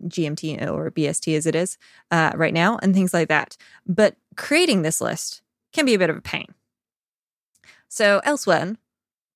GMT 0.00 0.66
or 0.70 0.90
BST 0.90 1.36
as 1.36 1.46
it 1.46 1.54
is 1.54 1.76
uh, 2.10 2.32
right 2.34 2.54
now 2.54 2.78
and 2.82 2.94
things 2.94 3.12
like 3.12 3.28
that. 3.28 3.56
But 3.86 4.16
creating 4.36 4.82
this 4.82 5.00
list 5.00 5.42
can 5.72 5.84
be 5.84 5.94
a 5.94 5.98
bit 5.98 6.10
of 6.10 6.16
a 6.16 6.22
pain. 6.22 6.54
So 7.94 8.20
Elsewhen 8.26 8.76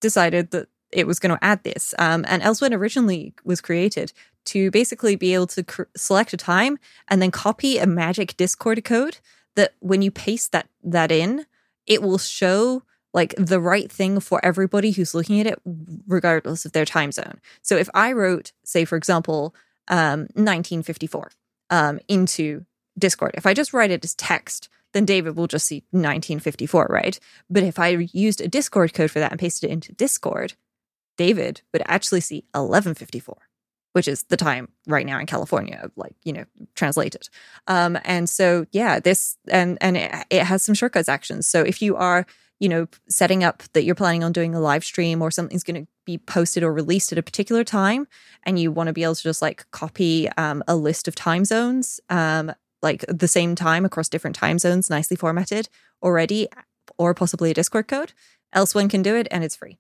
decided 0.01 0.51
that 0.51 0.67
it 0.91 1.07
was 1.07 1.21
going 1.21 1.31
to 1.31 1.45
add 1.45 1.63
this. 1.63 1.95
Um, 1.97 2.25
and 2.27 2.43
Elsewhen 2.43 2.75
originally 2.75 3.33
was 3.45 3.61
created 3.61 4.13
to 4.47 4.73
basically 4.73 5.15
be 5.15 5.33
able 5.33 5.47
to 5.49 5.63
cr- 5.63 5.83
select 5.97 6.33
a 6.33 6.37
time 6.37 6.77
and 7.07 7.23
then 7.23 7.31
copy 7.31 7.79
a 7.79 7.87
magic 7.87 8.37
Discord 8.37 8.83
code 8.85 9.19
that 9.55 9.75
when 9.79 10.03
you 10.03 10.11
paste 10.11 10.51
that 10.51 10.69
that 10.83 11.13
in, 11.13 11.47
it 11.87 12.03
will 12.03 12.19
show 12.19 12.83
like 13.15 13.33
the 13.39 13.61
right 13.61 13.93
thing 13.93 14.19
for 14.19 14.45
everybody 14.45 14.91
who's 14.91 15.15
looking 15.15 15.39
at 15.39 15.47
it, 15.47 15.61
regardless 16.09 16.65
of 16.65 16.73
their 16.73 16.85
time 16.85 17.13
zone. 17.13 17.39
So 17.63 17.77
if 17.77 17.89
I 17.95 18.11
wrote, 18.11 18.51
say, 18.65 18.85
for 18.85 18.97
example, 18.97 19.55
um, 19.87 20.23
1954 20.35 21.31
um, 21.71 22.01
into 22.09 22.65
Discord, 22.99 23.35
if 23.35 23.47
I 23.47 23.55
just 23.55 23.73
write 23.73 23.93
it 23.93 24.05
as 24.05 24.17
text, 24.17 24.69
then 24.93 25.05
David 25.05 25.37
will 25.37 25.47
just 25.47 25.67
see 25.67 25.85
1954, 25.91 26.87
right? 26.89 27.19
But 27.51 27.63
if 27.63 27.79
I 27.79 27.89
used 28.13 28.41
a 28.41 28.49
Discord 28.49 28.95
code 28.95 29.11
for 29.11 29.19
that 29.19 29.31
and 29.31 29.41
pasted 29.41 29.71
it 29.71 29.73
into 29.73 29.93
Discord, 29.93 30.55
David 31.17 31.63
would 31.73 31.83
actually 31.87 32.21
see 32.21 32.45
1154 32.53 33.49
which 33.93 34.07
is 34.07 34.23
the 34.25 34.37
time 34.37 34.69
right 34.87 35.07
now 35.07 35.19
in 35.19 35.27
California, 35.27 35.91
like 35.97 36.15
you 36.23 36.33
know, 36.33 36.45
translated. 36.75 37.29
Um, 37.67 37.99
and 38.05 38.29
so, 38.29 38.67
yeah, 38.71 39.01
this 39.01 39.37
and 39.49 39.79
and 39.81 39.97
it, 39.97 40.13
it, 40.31 40.45
has 40.45 40.63
some 40.63 40.75
shortcuts 40.75 41.09
actions. 41.09 41.49
So 41.49 41.63
if 41.63 41.81
you 41.83 41.97
are, 41.97 42.27
you 42.61 42.69
know, 42.69 42.87
setting 43.09 43.43
up 43.43 43.63
that 43.73 43.83
you're 43.83 43.95
planning 43.95 44.23
on 44.23 44.33
doing 44.33 44.55
a 44.55 44.61
live 44.61 44.85
stream 44.85 45.23
or 45.23 45.31
something's 45.31 45.65
going 45.65 45.85
to 45.85 45.91
be 46.05 46.19
posted 46.19 46.63
or 46.63 46.73
released 46.73 47.13
at 47.13 47.19
a 47.19 47.23
particular 47.23 47.65
time, 47.65 48.07
and 48.45 48.59
you 48.59 48.71
want 48.71 48.89
to 48.89 48.93
be 48.93 49.03
able 49.03 49.15
to 49.17 49.23
just 49.23 49.43
like 49.43 49.69
copy 49.71 50.29
um, 50.37 50.63
a 50.69 50.77
list 50.77 51.09
of 51.09 51.15
time 51.15 51.45
zones, 51.45 51.99
um, 52.11 52.53
like 52.83 53.05
the 53.09 53.29
same 53.29 53.55
time 53.55 53.85
across 53.85 54.09
different 54.09 54.37
time 54.37 54.59
zones, 54.59 54.89
nicely 54.91 55.17
formatted 55.17 55.69
already, 56.03 56.49
or 56.99 57.15
possibly 57.15 57.51
a 57.51 57.55
Discord 57.55 57.89
code, 57.89 58.13
Elsewhen 58.55 58.89
can 58.91 59.03
do 59.03 59.15
it, 59.17 59.29
and 59.31 59.45
it's 59.45 59.57
free 59.57 59.79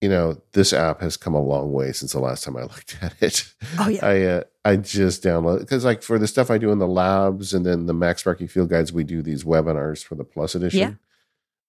you 0.00 0.08
know, 0.08 0.40
this 0.52 0.72
app 0.72 1.00
has 1.00 1.16
come 1.16 1.34
a 1.34 1.42
long 1.42 1.72
way 1.72 1.90
since 1.92 2.12
the 2.12 2.18
last 2.20 2.44
time 2.44 2.56
I 2.56 2.62
looked 2.72 2.98
at 3.00 3.14
it. 3.20 3.44
Oh 3.78 3.88
yeah. 3.88 4.04
I 4.06 4.22
uh, 4.22 4.40
I 4.64 4.76
just 4.76 5.22
download 5.22 5.60
because 5.60 5.84
like 5.84 6.02
for 6.02 6.18
the 6.18 6.26
stuff 6.26 6.50
I 6.50 6.58
do 6.58 6.70
in 6.70 6.78
the 6.78 6.86
labs 6.88 7.54
and 7.54 7.64
then 7.64 7.86
the 7.86 7.94
MacSparky 7.94 8.50
Field 8.50 8.68
Guides, 8.70 8.92
we 8.92 9.04
do 9.04 9.22
these 9.22 9.44
webinars 9.44 10.04
for 10.04 10.14
the 10.14 10.24
Plus 10.24 10.54
edition. 10.54 10.80
Yeah. 10.80 10.92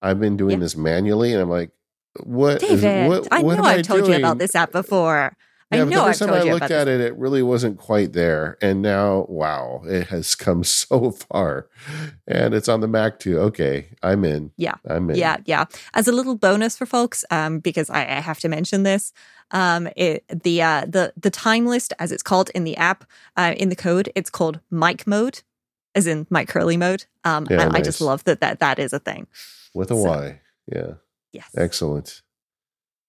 I've 0.02 0.20
been 0.20 0.36
doing 0.36 0.58
Yeah. 0.58 0.64
this 0.64 0.76
manually, 0.76 1.32
and 1.32 1.42
I'm 1.42 1.50
like, 1.50 1.70
what? 2.22 2.62
is- 2.62 2.80
David, 2.80 3.08
what, 3.08 3.28
I 3.32 3.42
what 3.42 3.56
know 3.58 3.64
I've 3.64 3.82
told 3.82 4.06
you 4.06 4.14
about 4.14 4.38
this 4.38 4.54
app 4.54 4.72
before. 4.72 5.36
I 5.70 5.76
Yeah, 5.76 5.84
but 5.84 5.90
know 5.90 6.00
the 6.00 6.06
first 6.06 6.18
time 6.20 6.30
I 6.32 6.42
looked 6.44 6.70
at 6.70 6.88
it, 6.88 7.00
it 7.02 7.14
really 7.16 7.42
wasn't 7.42 7.78
quite 7.78 8.14
there, 8.14 8.56
and 8.62 8.80
now, 8.80 9.26
wow, 9.28 9.82
it 9.84 10.06
has 10.08 10.34
come 10.34 10.64
so 10.82 11.10
far, 11.10 11.68
and 12.26 12.54
it's 12.54 12.68
on 12.68 12.80
the 12.80 12.88
Mac 12.88 13.18
too. 13.18 13.38
Okay, 13.38 13.90
I'm 14.02 14.24
in. 14.24 14.50
Yeah. 14.56 14.76
I'm 14.86 15.10
in. 15.10 15.16
Yeah, 15.16 15.36
yeah. 15.44 15.66
As 15.92 16.08
a 16.08 16.12
little 16.12 16.36
bonus 16.36 16.76
for 16.78 16.86
folks, 16.86 17.22
um, 17.30 17.58
because 17.58 17.90
I, 17.90 18.00
I 18.00 18.20
have 18.20 18.38
to 18.40 18.48
mention 18.48 18.82
this, 18.82 19.12
um, 19.50 19.88
it, 19.94 20.24
the 20.28 20.62
uh, 20.62 20.84
the 20.88 21.12
the 21.20 21.30
time 21.30 21.66
list, 21.66 21.92
as 21.98 22.12
it's 22.12 22.22
called 22.22 22.48
in 22.54 22.64
the 22.64 22.76
app, 22.78 23.04
uh, 23.36 23.52
in 23.56 23.68
the 23.68 23.76
code, 23.76 24.10
it's 24.14 24.30
called 24.30 24.60
mic 24.70 25.06
mode, 25.06 25.42
as 25.94 26.06
in 26.06 26.26
Mike 26.30 26.48
Curly 26.48 26.78
mode. 26.78 27.04
Um, 27.24 27.46
Yeah, 27.50 27.62
and 27.66 27.76
I 27.76 27.82
just 27.82 28.00
love 28.00 28.24
that 28.24 28.40
that 28.40 28.60
that 28.60 28.78
is 28.78 28.94
a 28.94 28.98
thing. 29.00 29.26
with 29.74 29.90
a 29.90 29.94
So- 29.96 30.02
Y. 30.08 30.40
Yeah. 30.74 30.92
Yes. 31.32 31.50
Excellent. 31.54 32.22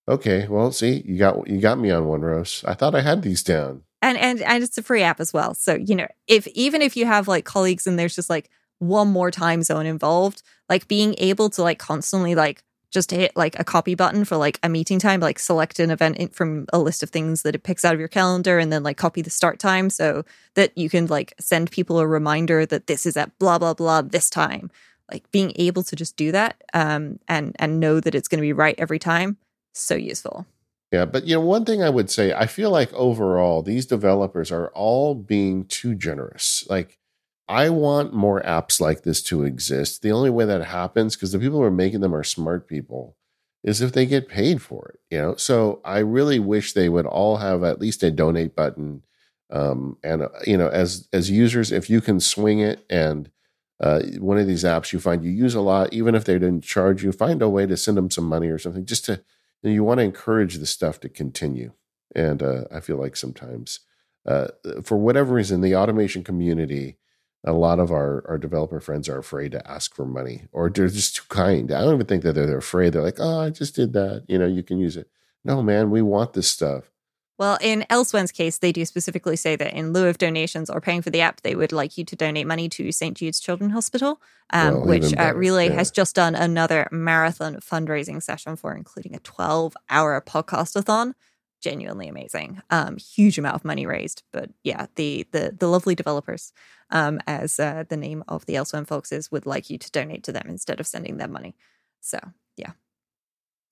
Okay, 0.09 0.47
well, 0.47 0.71
see, 0.71 1.03
you 1.05 1.19
got 1.19 1.47
you 1.47 1.59
got 1.59 1.77
me 1.77 1.91
on 1.91 2.07
one 2.07 2.21
roast. 2.21 2.67
I 2.67 2.73
thought 2.73 2.95
I 2.95 3.01
had 3.01 3.21
these 3.21 3.43
down. 3.43 3.83
and 4.01 4.17
and 4.17 4.41
and 4.41 4.63
it's 4.63 4.77
a 4.77 4.83
free 4.83 5.03
app 5.03 5.19
as 5.19 5.33
well. 5.33 5.53
So 5.53 5.75
you 5.75 5.95
know, 5.95 6.07
if 6.27 6.47
even 6.47 6.81
if 6.81 6.97
you 6.97 7.05
have 7.05 7.27
like 7.27 7.45
colleagues 7.45 7.85
and 7.85 7.97
there's 7.97 8.15
just 8.15 8.29
like 8.29 8.49
one 8.79 9.09
more 9.09 9.29
time 9.29 9.61
zone 9.61 9.85
involved, 9.85 10.41
like 10.67 10.87
being 10.87 11.15
able 11.17 11.49
to 11.51 11.61
like 11.61 11.79
constantly 11.79 12.33
like 12.33 12.63
just 12.91 13.11
hit 13.11 13.31
like 13.35 13.59
a 13.59 13.63
copy 13.63 13.93
button 13.93 14.25
for 14.25 14.35
like 14.35 14.59
a 14.63 14.69
meeting 14.69 14.97
time, 14.97 15.19
like 15.19 15.37
select 15.37 15.79
an 15.79 15.91
event 15.91 16.17
in, 16.17 16.29
from 16.29 16.65
a 16.73 16.79
list 16.79 17.03
of 17.03 17.11
things 17.11 17.43
that 17.43 17.53
it 17.53 17.61
picks 17.61 17.85
out 17.85 17.93
of 17.93 17.99
your 17.99 18.09
calendar, 18.09 18.57
and 18.57 18.71
then 18.73 18.81
like 18.83 18.97
copy 18.97 19.21
the 19.21 19.29
start 19.29 19.59
time 19.59 19.91
so 19.91 20.25
that 20.55 20.75
you 20.75 20.89
can 20.89 21.05
like 21.05 21.35
send 21.39 21.69
people 21.69 21.99
a 21.99 22.07
reminder 22.07 22.65
that 22.65 22.87
this 22.87 23.05
is 23.05 23.15
at 23.15 23.37
blah 23.37 23.59
blah 23.59 23.73
blah 23.73 24.01
this 24.01 24.29
time. 24.29 24.71
Like 25.11 25.29
being 25.31 25.53
able 25.55 25.83
to 25.83 25.95
just 25.95 26.15
do 26.17 26.31
that 26.31 26.63
um, 26.73 27.19
and 27.27 27.55
and 27.59 27.79
know 27.79 27.99
that 27.99 28.15
it's 28.15 28.27
going 28.27 28.37
to 28.37 28.47
be 28.47 28.53
right 28.53 28.75
every 28.77 28.99
time, 28.99 29.37
so 29.81 29.95
useful. 29.95 30.45
Yeah, 30.91 31.05
but 31.05 31.25
you 31.27 31.35
know, 31.35 31.41
one 31.41 31.65
thing 31.65 31.83
I 31.83 31.89
would 31.89 32.09
say, 32.09 32.33
I 32.33 32.47
feel 32.47 32.71
like 32.71 32.91
overall 32.93 33.61
these 33.61 33.85
developers 33.85 34.51
are 34.51 34.69
all 34.69 35.13
being 35.13 35.65
too 35.65 35.93
generous. 35.93 36.65
Like 36.69 36.97
I 37.47 37.69
want 37.69 38.13
more 38.13 38.41
apps 38.41 38.81
like 38.81 39.03
this 39.03 39.21
to 39.23 39.43
exist. 39.43 40.01
The 40.01 40.11
only 40.11 40.29
way 40.29 40.45
that 40.45 40.63
happens 40.65 41.15
because 41.15 41.31
the 41.31 41.39
people 41.39 41.59
who 41.59 41.65
are 41.65 41.71
making 41.71 42.01
them 42.01 42.15
are 42.15 42.23
smart 42.23 42.67
people 42.67 43.15
is 43.63 43.81
if 43.81 43.91
they 43.91 44.05
get 44.05 44.29
paid 44.29 44.61
for 44.61 44.93
it, 44.95 44.99
you 45.15 45.21
know. 45.21 45.35
So 45.35 45.79
I 45.85 45.99
really 45.99 46.39
wish 46.39 46.73
they 46.73 46.89
would 46.89 47.05
all 47.05 47.37
have 47.37 47.63
at 47.63 47.79
least 47.79 48.03
a 48.03 48.11
donate 48.11 48.55
button 48.55 49.03
um 49.51 49.97
and 50.03 50.21
uh, 50.21 50.29
you 50.45 50.55
know 50.55 50.67
as 50.67 51.07
as 51.11 51.31
users 51.31 51.71
if 51.71 51.89
you 51.89 52.01
can 52.01 52.19
swing 52.19 52.59
it 52.59 52.85
and 52.87 53.31
uh, 53.79 54.01
one 54.19 54.37
of 54.37 54.45
these 54.45 54.63
apps 54.63 54.91
you 54.91 54.99
find 54.99 55.23
you 55.23 55.31
use 55.31 55.55
a 55.55 55.61
lot, 55.61 55.93
even 55.93 56.13
if 56.13 56.25
they 56.25 56.33
didn't 56.33 56.63
charge 56.63 57.03
you, 57.03 57.11
find 57.11 57.41
a 57.41 57.49
way 57.49 57.65
to 57.65 57.77
send 57.77 57.95
them 57.95 58.11
some 58.11 58.25
money 58.25 58.49
or 58.49 58.57
something 58.57 58.85
just 58.85 59.05
to 59.05 59.21
you, 59.63 59.71
you 59.71 59.83
want 59.83 59.99
to 59.99 60.03
encourage 60.03 60.55
the 60.55 60.65
stuff 60.65 60.99
to 61.01 61.09
continue. 61.09 61.73
And 62.15 62.41
uh, 62.41 62.63
I 62.71 62.79
feel 62.79 62.97
like 62.97 63.15
sometimes, 63.15 63.81
uh, 64.25 64.47
for 64.83 64.97
whatever 64.97 65.33
reason, 65.33 65.61
the 65.61 65.75
automation 65.75 66.23
community, 66.23 66.97
a 67.45 67.53
lot 67.53 67.79
of 67.79 67.91
our, 67.91 68.25
our 68.27 68.37
developer 68.37 68.79
friends 68.79 69.07
are 69.07 69.17
afraid 69.17 69.51
to 69.53 69.71
ask 69.71 69.95
for 69.95 70.05
money 70.05 70.43
or 70.51 70.69
they're 70.69 70.87
just 70.87 71.15
too 71.15 71.23
kind. 71.29 71.71
I 71.71 71.81
don't 71.81 71.95
even 71.95 72.07
think 72.07 72.23
that 72.23 72.33
they're, 72.33 72.45
they're 72.45 72.57
afraid. 72.57 72.93
They're 72.93 73.01
like, 73.01 73.19
oh, 73.19 73.39
I 73.41 73.49
just 73.49 73.75
did 73.75 73.93
that. 73.93 74.25
You 74.27 74.37
know, 74.37 74.47
you 74.47 74.63
can 74.63 74.79
use 74.79 74.97
it. 74.97 75.09
No, 75.45 75.63
man, 75.63 75.89
we 75.89 76.01
want 76.01 76.33
this 76.33 76.49
stuff. 76.49 76.91
Well, 77.39 77.57
in 77.61 77.85
Elsewhen's 77.89 78.33
case, 78.33 78.57
they 78.57 78.73
do 78.73 78.83
specifically 78.83 79.37
say 79.37 79.55
that 79.55 79.73
in 79.73 79.93
lieu 79.93 80.07
of 80.07 80.17
donations 80.17 80.69
or 80.69 80.81
paying 80.81 81.01
for 81.01 81.09
the 81.09 81.21
app, 81.21 81.39
they 81.39 81.55
would 81.55 81.71
like 81.71 81.97
you 81.97 82.03
to 82.03 82.15
donate 82.17 82.45
money 82.45 82.67
to 82.67 82.91
St. 82.91 83.15
Jude's 83.15 83.39
Children's 83.39 83.71
Hospital, 83.71 84.21
um, 84.49 84.73
Well, 84.73 84.85
which 84.87 85.15
uh, 85.15 85.33
Relay 85.33 85.69
yeah. 85.69 85.75
has 85.75 85.89
just 85.89 86.15
done 86.15 86.35
another 86.35 86.89
marathon 86.91 87.55
fundraising 87.55 88.21
session 88.21 88.57
for, 88.57 88.75
including 88.75 89.15
a 89.15 89.19
12 89.19 89.73
hour 89.89 90.19
podcastathon. 90.19 91.13
Genuinely 91.61 92.09
amazing. 92.09 92.61
Um, 92.69 92.97
huge 92.97 93.37
amount 93.37 93.55
of 93.55 93.63
money 93.63 93.85
raised. 93.85 94.23
But 94.33 94.49
yeah, 94.63 94.87
the 94.95 95.25
the, 95.31 95.55
the 95.57 95.67
lovely 95.67 95.95
developers, 95.95 96.51
um, 96.89 97.21
as 97.25 97.57
uh, 97.57 97.85
the 97.87 97.97
name 97.97 98.21
of 98.27 98.45
the 98.47 98.55
Elsewhen 98.55 98.85
folks 98.85 99.13
is, 99.13 99.31
would 99.31 99.45
like 99.45 99.69
you 99.69 99.77
to 99.77 99.91
donate 99.91 100.23
to 100.23 100.33
them 100.33 100.45
instead 100.49 100.81
of 100.81 100.87
sending 100.87 101.17
them 101.17 101.31
money. 101.31 101.55
So 102.01 102.19
yeah. 102.57 102.71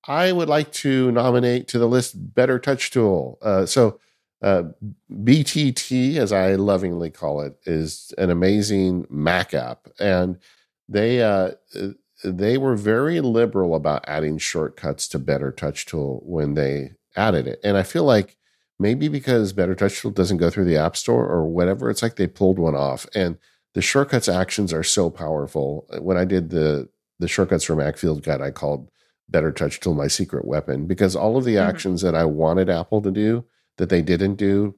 I 0.07 0.31
would 0.31 0.49
like 0.49 0.71
to 0.73 1.11
nominate 1.11 1.67
to 1.69 1.79
the 1.79 1.87
list 1.87 2.33
BetterTouchTool. 2.33 3.37
Uh, 3.41 3.65
so, 3.65 3.99
uh, 4.41 4.63
BTT, 5.11 6.17
as 6.17 6.31
I 6.31 6.55
lovingly 6.55 7.09
call 7.09 7.41
it, 7.41 7.57
is 7.65 8.13
an 8.17 8.29
amazing 8.29 9.07
Mac 9.09 9.53
app, 9.53 9.87
and 9.99 10.37
they 10.87 11.23
uh, 11.23 11.51
they 12.23 12.57
were 12.57 12.75
very 12.75 13.19
liberal 13.19 13.75
about 13.75 14.05
adding 14.07 14.37
shortcuts 14.37 15.07
to 15.09 15.19
BetterTouchTool 15.19 16.23
when 16.23 16.53
they 16.53 16.91
added 17.15 17.47
it, 17.47 17.59
and 17.63 17.77
I 17.77 17.83
feel 17.83 18.03
like 18.03 18.37
maybe 18.79 19.07
because 19.07 19.53
BetterTouchTool 19.53 20.13
doesn't 20.13 20.37
go 20.37 20.51
through 20.51 20.65
the 20.65 20.77
App 20.77 20.95
Store 20.95 21.27
or 21.27 21.47
whatever, 21.47 21.89
it's 21.89 22.03
like 22.03 22.15
they 22.15 22.27
pulled 22.27 22.59
one 22.59 22.75
off, 22.75 23.07
and 23.15 23.39
the 23.73 23.81
shortcuts 23.81 24.29
actions 24.29 24.71
are 24.71 24.83
so 24.83 25.09
powerful. 25.09 25.87
When 25.99 26.17
I 26.17 26.25
did 26.25 26.51
the 26.51 26.89
the 27.19 27.27
shortcuts 27.27 27.63
for 27.63 27.75
Mac 27.75 27.97
Field 27.97 28.21
Guide, 28.21 28.41
I 28.41 28.51
called 28.51 28.91
BetterTouchTool 29.31 29.95
my 29.95 30.07
secret 30.07 30.45
weapon 30.45 30.85
because 30.85 31.15
all 31.15 31.37
of 31.37 31.43
the 31.43 31.55
Mhm. 31.55 31.67
actions 31.67 32.01
that 32.01 32.15
I 32.15 32.25
wanted 32.25 32.69
Apple 32.69 33.01
to 33.01 33.11
do 33.11 33.43
that 33.77 33.89
they 33.89 34.01
didn't 34.01 34.35
do, 34.35 34.75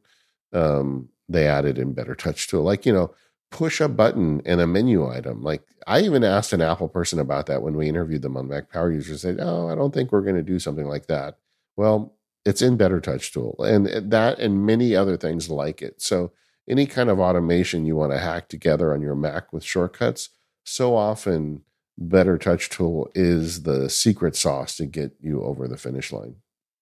um, 0.53 1.09
they 1.27 1.47
added 1.47 1.77
in 1.77 1.93
BetterTouchTool. 1.93 2.63
Like, 2.63 2.85
you 2.85 2.93
know, 2.93 3.13
push 3.51 3.81
a 3.81 3.87
button 3.87 4.41
and 4.45 4.61
a 4.61 4.67
menu 4.67 5.07
item. 5.07 5.41
Like, 5.43 5.63
I 5.87 6.01
even 6.01 6.23
asked 6.23 6.53
an 6.53 6.61
Apple 6.61 6.87
person 6.89 7.19
about 7.19 7.45
that 7.47 7.61
when 7.61 7.75
we 7.75 7.87
interviewed 7.87 8.21
them 8.21 8.37
on 8.37 8.47
Mac 8.47 8.71
Power 8.71 8.91
Users. 8.91 9.21
They 9.23 9.29
said, 9.35 9.39
Oh, 9.41 9.67
I 9.69 9.75
don't 9.75 9.93
think 9.93 10.11
we're 10.11 10.21
going 10.21 10.35
to 10.35 10.43
do 10.43 10.59
something 10.59 10.87
like 10.87 11.07
that. 11.07 11.37
Well, 11.75 12.15
it's 12.45 12.61
in 12.61 12.77
BetterTouchTool 12.77 13.59
and 13.67 14.11
that 14.11 14.39
and 14.39 14.65
many 14.65 14.95
other 14.95 15.17
things 15.17 15.49
like 15.49 15.81
it. 15.81 16.01
So, 16.01 16.31
any 16.67 16.85
kind 16.85 17.09
of 17.09 17.19
automation 17.19 17.85
you 17.85 17.95
want 17.95 18.11
to 18.11 18.19
hack 18.19 18.47
together 18.47 18.93
on 18.93 19.01
your 19.01 19.15
Mac 19.15 19.51
with 19.51 19.63
shortcuts, 19.63 20.29
so 20.63 20.95
often 20.95 21.63
BetterTouchTool 22.01 23.11
is 23.13 23.63
the 23.63 23.89
secret 23.89 24.35
sauce 24.35 24.77
to 24.77 24.85
get 24.85 25.11
you 25.21 25.43
over 25.43 25.67
the 25.67 25.77
finish 25.77 26.11
line. 26.11 26.35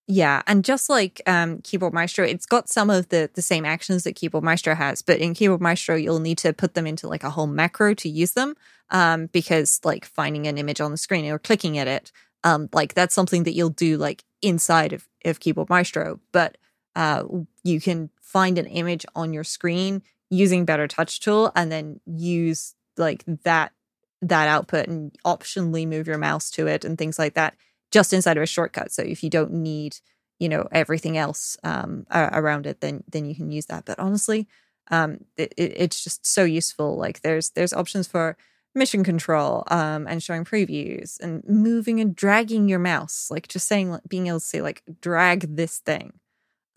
Yeah, 0.09 0.41
and 0.47 0.63
just 0.63 0.89
like 0.89 1.21
um, 1.25 1.59
Keyboard 1.63 1.93
Maestro, 1.93 2.25
it's 2.25 2.45
got 2.45 2.69
some 2.69 2.89
of 2.89 3.09
the 3.09 3.29
the 3.33 3.41
same 3.41 3.65
actions 3.65 4.05
that 4.05 4.15
Keyboard 4.15 4.43
Maestro 4.43 4.73
has, 4.73 5.01
but 5.01 5.19
in 5.19 5.33
Keyboard 5.33 5.59
Maestro, 5.59 5.95
you'll 5.95 6.19
need 6.19 6.37
to 6.37 6.53
put 6.53 6.75
them 6.75 6.87
into 6.87 7.09
like 7.09 7.25
a 7.25 7.29
whole 7.29 7.47
macro 7.47 7.93
to 7.95 8.07
use 8.07 8.31
them, 8.31 8.55
um, 8.89 9.25
because 9.27 9.81
like 9.83 10.05
finding 10.05 10.47
an 10.47 10.57
image 10.57 10.79
on 10.79 10.91
the 10.91 10.97
screen 10.97 11.29
or 11.29 11.37
clicking 11.37 11.77
at 11.77 11.87
it, 11.87 12.13
um, 12.45 12.69
like 12.71 12.93
that's 12.93 13.13
something 13.13 13.43
that 13.43 13.53
you'll 13.53 13.69
do 13.69 13.97
like 13.97 14.23
inside 14.41 14.93
of, 14.93 15.09
of 15.25 15.41
Keyboard 15.41 15.69
Maestro, 15.69 16.21
but 16.31 16.57
uh, 16.95 17.23
you 17.65 17.81
can 17.81 18.09
find 18.21 18.57
an 18.57 18.67
image 18.67 19.05
on 19.13 19.33
your 19.33 19.43
screen 19.43 20.01
using 20.29 20.65
BetterTouchTool, 20.65 21.51
and 21.53 21.69
then 21.69 21.99
use 22.05 22.75
like 22.95 23.25
that 23.43 23.73
that 24.21 24.47
output 24.47 24.87
and 24.87 25.15
optionally 25.25 25.87
move 25.87 26.07
your 26.07 26.17
mouse 26.17 26.49
to 26.51 26.67
it 26.67 26.83
and 26.83 26.97
things 26.97 27.19
like 27.19 27.35
that 27.35 27.55
just 27.91 28.13
inside 28.13 28.37
of 28.37 28.43
a 28.43 28.47
shortcut. 28.47 28.91
So 28.91 29.01
if 29.01 29.23
you 29.23 29.29
don't 29.29 29.51
need, 29.51 29.97
you 30.39 30.49
know, 30.49 30.67
everything 30.71 31.17
else 31.17 31.57
um, 31.63 32.05
around 32.11 32.65
it, 32.65 32.81
then 32.81 33.03
then 33.09 33.25
you 33.25 33.35
can 33.35 33.51
use 33.51 33.67
that. 33.67 33.85
But 33.85 33.99
honestly, 33.99 34.47
um, 34.89 35.19
it, 35.37 35.53
it, 35.57 35.73
it's 35.75 36.03
just 36.03 36.25
so 36.25 36.43
useful. 36.43 36.97
Like 36.97 37.21
there's 37.21 37.51
there's 37.51 37.73
options 37.73 38.07
for 38.07 38.37
mission 38.75 39.03
control 39.03 39.63
um, 39.67 40.07
and 40.07 40.21
showing 40.21 40.45
previews 40.45 41.19
and 41.19 41.43
moving 41.47 41.99
and 41.99 42.15
dragging 42.15 42.69
your 42.69 42.79
mouse, 42.79 43.29
like 43.31 43.47
just 43.47 43.67
saying, 43.67 43.97
being 44.07 44.27
able 44.27 44.39
to 44.39 44.45
say 44.45 44.61
like 44.61 44.83
drag 45.01 45.55
this 45.55 45.79
thing 45.79 46.13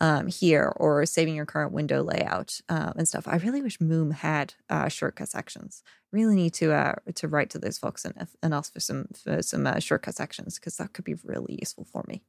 um, 0.01 0.27
here 0.27 0.73
or 0.77 1.05
saving 1.05 1.35
your 1.35 1.45
current 1.45 1.71
window 1.71 2.01
layout 2.03 2.59
um, 2.67 2.93
and 2.97 3.07
stuff. 3.07 3.27
I 3.27 3.37
really 3.37 3.61
wish 3.61 3.77
Moom 3.77 4.11
had 4.11 4.55
uh, 4.67 4.89
shortcuts 4.89 5.35
actions. 5.35 5.83
Really 6.11 6.35
need 6.35 6.53
to 6.55 6.73
uh, 6.73 6.95
to 7.15 7.27
write 7.27 7.51
to 7.51 7.59
those 7.59 7.77
folks 7.77 8.03
and, 8.03 8.27
and 8.43 8.53
ask 8.53 8.73
for 8.73 8.79
some 8.81 9.05
for 9.13 9.41
some 9.43 9.65
uh, 9.65 9.79
shortcuts 9.79 10.19
actions 10.19 10.57
because 10.59 10.75
that 10.77 10.91
could 10.93 11.05
be 11.05 11.13
really 11.23 11.57
useful 11.61 11.85
for 11.85 12.03
me. 12.07 12.23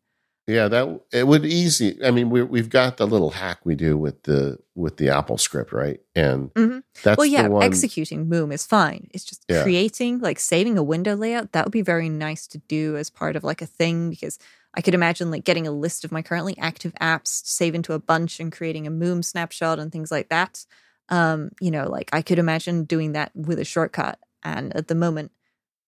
Yeah, 0.47 0.69
that 0.69 1.01
it 1.13 1.27
would 1.27 1.47
easy. 1.47 1.99
I 2.05 2.11
mean, 2.11 2.29
we 2.29 2.43
we've 2.43 2.69
got 2.69 2.99
the 2.99 3.07
little 3.07 3.31
hack 3.31 3.61
we 3.65 3.75
do 3.75 3.97
with 3.97 4.25
the 4.25 4.59
with 4.75 4.99
the 4.99 5.09
Apple 5.09 5.39
script, 5.39 5.73
right? 5.73 6.01
And 6.15 6.53
Mhm. 6.55 6.83
that's 7.03 7.17
well, 7.17 7.27
yeah, 7.27 7.49
executing 7.61 8.27
Moom 8.27 8.53
is 8.53 8.67
fine. 8.67 9.09
It's 9.15 9.25
just 9.25 9.45
Yeah. 9.49 9.63
creating, 9.63 10.19
like 10.19 10.39
saving 10.39 10.77
a 10.77 10.83
window 10.83 11.17
layout. 11.17 11.53
That 11.53 11.65
would 11.65 11.73
be 11.73 11.83
very 11.83 12.09
nice 12.11 12.47
to 12.49 12.59
do 12.59 12.97
as 12.97 13.09
part 13.09 13.35
of 13.35 13.45
like 13.45 13.63
a 13.63 13.67
thing 13.67 14.11
because 14.11 14.39
I 14.75 14.81
could 14.81 14.95
imagine 14.95 15.31
like 15.31 15.45
getting 15.45 15.67
a 15.67 15.71
list 15.73 16.05
of 16.05 16.13
my 16.13 16.23
currently 16.23 16.57
active 16.59 16.95
apps, 17.01 17.29
save 17.45 17.75
into 17.75 17.93
a 17.93 17.99
bunch, 17.99 18.41
and 18.41 18.51
creating 18.53 18.87
a 18.87 18.91
Moom 18.91 19.25
snapshot 19.25 19.79
and 19.79 19.93
things 19.93 20.11
like 20.11 20.29
that. 20.31 20.65
Um, 21.09 21.51
you 21.61 21.71
know, 21.71 21.89
like 21.89 22.09
I 22.13 22.23
could 22.23 22.39
imagine 22.39 22.85
doing 22.85 23.13
that 23.13 23.33
with 23.35 23.59
a 23.59 23.65
shortcut, 23.65 24.19
and 24.43 24.75
at 24.75 24.89
the 24.89 24.95
moment, 24.95 25.33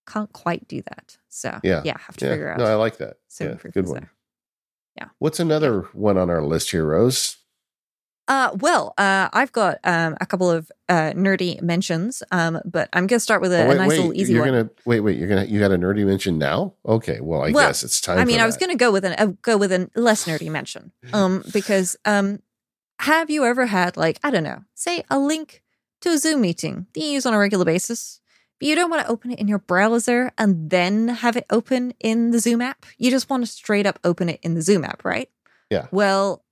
can't 0.07 0.31
quite 0.33 0.67
do 0.67 0.81
that. 0.83 1.17
So 1.29 1.59
Yeah. 1.63 1.81
yeah, 1.83 1.97
have 1.97 2.15
to 2.17 2.25
yeah, 2.25 2.31
figure 2.31 2.49
out 2.51 2.59
no, 2.59 2.65
I 2.65 2.75
like 2.75 2.97
that. 2.97 3.17
some 3.27 3.47
yeah, 3.49 3.55
good 3.73 3.87
one. 3.87 3.93
there. 4.01 4.11
Yeah. 4.97 5.07
What's 5.19 5.39
another 5.39 5.81
one 5.93 6.17
on 6.17 6.29
our 6.29 6.43
list 6.43 6.71
here, 6.71 6.85
Rose? 6.85 7.37
Uh, 8.27 8.51
well, 8.59 8.93
uh, 8.97 9.29
I've 9.33 9.51
got 9.51 9.77
um, 9.83 10.17
a 10.19 10.25
couple 10.25 10.49
of 10.49 10.71
uh, 10.89 11.11
nerdy 11.15 11.61
mentions, 11.61 12.23
um, 12.31 12.59
but 12.65 12.89
I'm 12.91 13.05
going 13.05 13.17
to 13.17 13.19
start 13.19 13.39
with 13.41 13.53
a, 13.53 13.63
Oh, 13.63 13.67
wait, 13.67 13.75
a 13.75 13.77
nice 13.77 13.89
wait, 13.89 13.97
little 13.97 14.13
easy 14.15 14.33
you're 14.33 14.41
one. 14.43 14.51
gonna 14.51 14.69
wait, 14.85 14.99
wait. 15.01 15.17
You're 15.17 15.27
gonna 15.27 15.45
you 15.45 15.59
got 15.59 15.71
a 15.71 15.77
nerdy 15.77 16.05
mention 16.05 16.37
now? 16.39 16.73
Okay, 16.87 17.19
well, 17.21 17.43
I 17.43 17.51
Well, 17.51 17.67
guess 17.67 17.83
it's 17.83 18.01
time. 18.01 18.17
I 18.17 18.25
mean, 18.25 18.39
I 18.39 18.45
was 18.47 18.57
going 18.57 18.71
to 18.71 18.77
go 18.77 18.91
with 18.91 19.05
an 19.05 19.13
uh, 19.17 19.33
go 19.43 19.57
with 19.57 19.71
a 19.71 19.89
less 19.95 20.25
nerdy 20.25 20.49
mention, 20.49 20.91
um, 21.13 21.43
because 21.53 21.95
um, 22.05 22.41
have 22.99 23.29
you 23.29 23.45
ever 23.45 23.67
had 23.67 23.95
like 23.97 24.19
I 24.23 24.31
don't 24.31 24.43
know, 24.43 24.63
say 24.73 25.03
a 25.09 25.19
link 25.19 25.61
to 26.01 26.09
a 26.09 26.17
Zoom 26.17 26.41
meeting 26.41 26.87
that 26.93 26.99
you 27.01 27.07
use 27.07 27.25
on 27.27 27.33
a 27.33 27.37
regular 27.39 27.65
basis, 27.65 28.21
but 28.59 28.67
you 28.67 28.75
don't 28.75 28.89
want 28.89 29.03
to 29.05 29.11
open 29.11 29.31
it 29.31 29.39
in 29.39 29.47
your 29.47 29.59
browser 29.59 30.31
and 30.37 30.69
then 30.69 31.09
have 31.09 31.35
it 31.37 31.45
open 31.51 31.93
in 31.99 32.31
the 32.31 32.39
Zoom 32.39 32.61
app? 32.61 32.85
You 32.97 33.11
just 33.11 33.29
want 33.29 33.45
to 33.45 33.51
straight 33.51 33.85
up 33.85 33.99
open 34.03 34.29
it 34.29 34.39
in 34.41 34.55
the 34.55 34.61
Zoom 34.63 34.83
app, 34.83 35.03
right? 35.05 35.29
Yeah. 35.69 35.87
Well, 35.91 36.43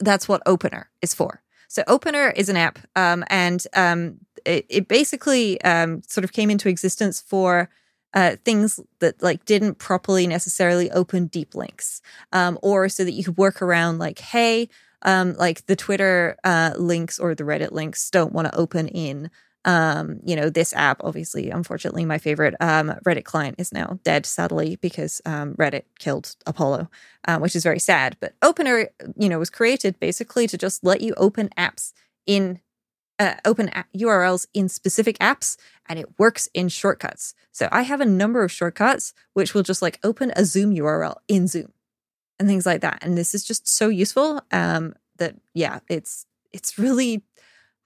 that's 0.00 0.28
what 0.28 0.42
Opener 0.46 0.90
is 1.02 1.14
for. 1.14 1.42
So 1.68 1.82
Opener 1.86 2.30
is 2.30 2.48
an 2.48 2.56
app, 2.56 2.78
um, 2.96 3.24
and 3.28 3.62
um, 3.74 4.18
it, 4.44 4.66
it 4.68 4.88
basically 4.88 5.60
um, 5.62 6.02
sort 6.06 6.24
of 6.24 6.32
came 6.32 6.50
into 6.50 6.68
existence 6.68 7.20
for 7.20 7.68
uh, 8.14 8.36
things 8.44 8.80
that 9.00 9.22
like 9.22 9.44
didn't 9.44 9.74
properly 9.74 10.26
necessarily 10.26 10.90
open 10.90 11.26
deep 11.26 11.54
links, 11.54 12.00
um, 12.32 12.58
or 12.62 12.88
so 12.88 13.04
that 13.04 13.12
you 13.12 13.22
could 13.22 13.36
work 13.36 13.60
around 13.60 13.98
like, 13.98 14.18
hey, 14.18 14.68
um, 15.02 15.34
like 15.34 15.66
the 15.66 15.76
Twitter 15.76 16.36
uh, 16.42 16.72
links 16.76 17.18
or 17.18 17.34
the 17.34 17.44
Reddit 17.44 17.72
links 17.72 18.10
don't 18.10 18.32
want 18.32 18.48
to 18.48 18.56
open 18.56 18.88
in. 18.88 19.30
Um, 19.68 20.20
you 20.24 20.34
know, 20.34 20.48
this 20.48 20.72
app, 20.72 21.04
obviously, 21.04 21.50
unfortunately, 21.50 22.06
my 22.06 22.16
favorite 22.16 22.54
um, 22.58 22.88
Reddit 23.04 23.24
client 23.24 23.56
is 23.58 23.70
now 23.70 23.98
dead, 24.02 24.24
sadly, 24.24 24.76
because 24.76 25.20
um, 25.26 25.54
Reddit 25.56 25.82
killed 25.98 26.34
Apollo, 26.46 26.88
uh, 27.26 27.38
which 27.38 27.54
is 27.54 27.64
very 27.64 27.78
sad. 27.78 28.16
But 28.18 28.32
Opener, 28.40 28.88
you 29.14 29.28
know, 29.28 29.38
was 29.38 29.50
created 29.50 30.00
basically 30.00 30.46
to 30.46 30.56
just 30.56 30.82
let 30.82 31.02
you 31.02 31.12
open 31.18 31.50
apps 31.58 31.92
in 32.26 32.60
uh, 33.18 33.34
open 33.44 33.68
a- 33.74 33.84
URLs 33.94 34.46
in 34.54 34.70
specific 34.70 35.18
apps 35.18 35.58
and 35.86 35.98
it 35.98 36.18
works 36.18 36.48
in 36.54 36.68
shortcuts. 36.68 37.34
So 37.52 37.68
I 37.70 37.82
have 37.82 38.00
a 38.00 38.06
number 38.06 38.44
of 38.44 38.52
shortcuts 38.52 39.12
which 39.34 39.52
will 39.52 39.62
just 39.62 39.82
like 39.82 39.98
open 40.02 40.32
a 40.34 40.46
Zoom 40.46 40.72
URL 40.74 41.16
in 41.26 41.46
Zoom 41.46 41.72
and 42.38 42.48
things 42.48 42.64
like 42.64 42.80
that. 42.80 43.00
And 43.02 43.18
this 43.18 43.34
is 43.34 43.44
just 43.44 43.68
so 43.68 43.88
useful 43.88 44.40
um, 44.50 44.94
that 45.18 45.34
yeah, 45.52 45.80
it's 45.88 46.26
it's 46.52 46.78
really 46.78 47.22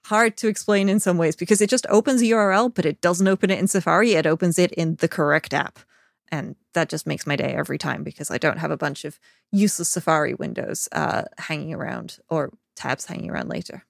hard 0.05 0.37
to 0.37 0.47
explain 0.47 0.89
in 0.89 0.99
some 0.99 1.17
ways 1.17 1.35
because 1.35 1.61
it 1.61 1.69
just 1.69 1.85
opens 1.89 2.21
a 2.21 2.25
URL, 2.25 2.73
but 2.73 2.85
it 2.85 3.01
doesn't 3.01 3.27
open 3.27 3.49
it 3.49 3.59
in 3.59 3.67
Safari. 3.67 4.13
It 4.13 4.25
opens 4.25 4.59
it 4.59 4.71
in 4.73 4.95
the 4.95 5.07
correct 5.07 5.53
app. 5.53 5.79
And 6.31 6.55
that 6.73 6.89
just 6.89 7.05
makes 7.05 7.27
my 7.27 7.35
day 7.35 7.53
every 7.53 7.77
time 7.77 8.03
because 8.03 8.31
I 8.31 8.37
don't 8.37 8.57
have 8.57 8.71
a 8.71 8.77
bunch 8.77 9.05
of 9.05 9.19
useless 9.51 9.89
Safari 9.89 10.33
windows 10.33 10.89
uh, 10.91 11.23
hanging 11.37 11.73
around 11.73 12.19
or 12.29 12.51
tabs 12.75 13.05
hanging 13.05 13.29
around 13.29 13.49
later. 13.49 13.85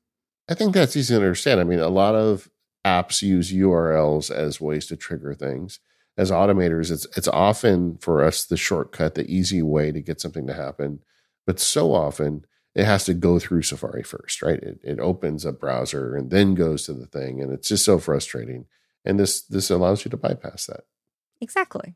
I 0.50 0.54
think 0.54 0.74
that's 0.74 0.96
easy 0.96 1.14
to 1.14 1.22
understand. 1.22 1.62
I 1.62 1.64
mean, 1.64 1.80
a 1.80 1.88
lot 1.88 2.16
of 2.16 2.50
apps 2.86 3.22
use 3.22 3.54
URLs 3.54 4.30
as 4.30 4.60
ways 4.60 4.88
to 4.88 4.98
trigger 4.98 5.34
things. 5.34 5.80
As 6.18 6.32
automators, 6.32 6.92
it's 6.92 7.08
it's 7.18 7.30
often 7.30 7.98
for 7.98 8.24
us 8.24 8.46
the 8.46 8.58
shortcut, 8.58 9.16
the 9.16 9.26
easy 9.34 9.62
way 9.64 9.92
to 9.92 10.02
get 10.02 10.22
something 10.22 10.46
to 10.48 10.54
happen. 10.54 11.00
But 11.48 11.60
so 11.60 11.94
often 11.94 12.46
it 12.76 12.86
has 12.86 13.06
to 13.06 13.14
go 13.14 13.40
through 13.40 13.62
Safari 13.62 14.04
first, 14.04 14.42
right? 14.42 14.60
It, 14.60 14.80
it 14.84 15.00
opens 15.00 15.46
a 15.46 15.52
browser 15.52 16.16
and 16.16 16.32
then 16.32 16.56
goes 16.56 16.86
to 16.86 16.94
the 16.94 17.06
thing, 17.06 17.42
and 17.42 17.52
it's 17.52 17.70
just 17.70 17.86
so 17.86 18.00
frustrating. 18.00 18.66
And 19.06 19.20
this 19.20 19.42
this 19.42 19.70
allows 19.70 20.06
you 20.06 20.12
to 20.12 20.18
bypass 20.18 20.66
that. 20.68 20.86
Exactly. 21.42 21.96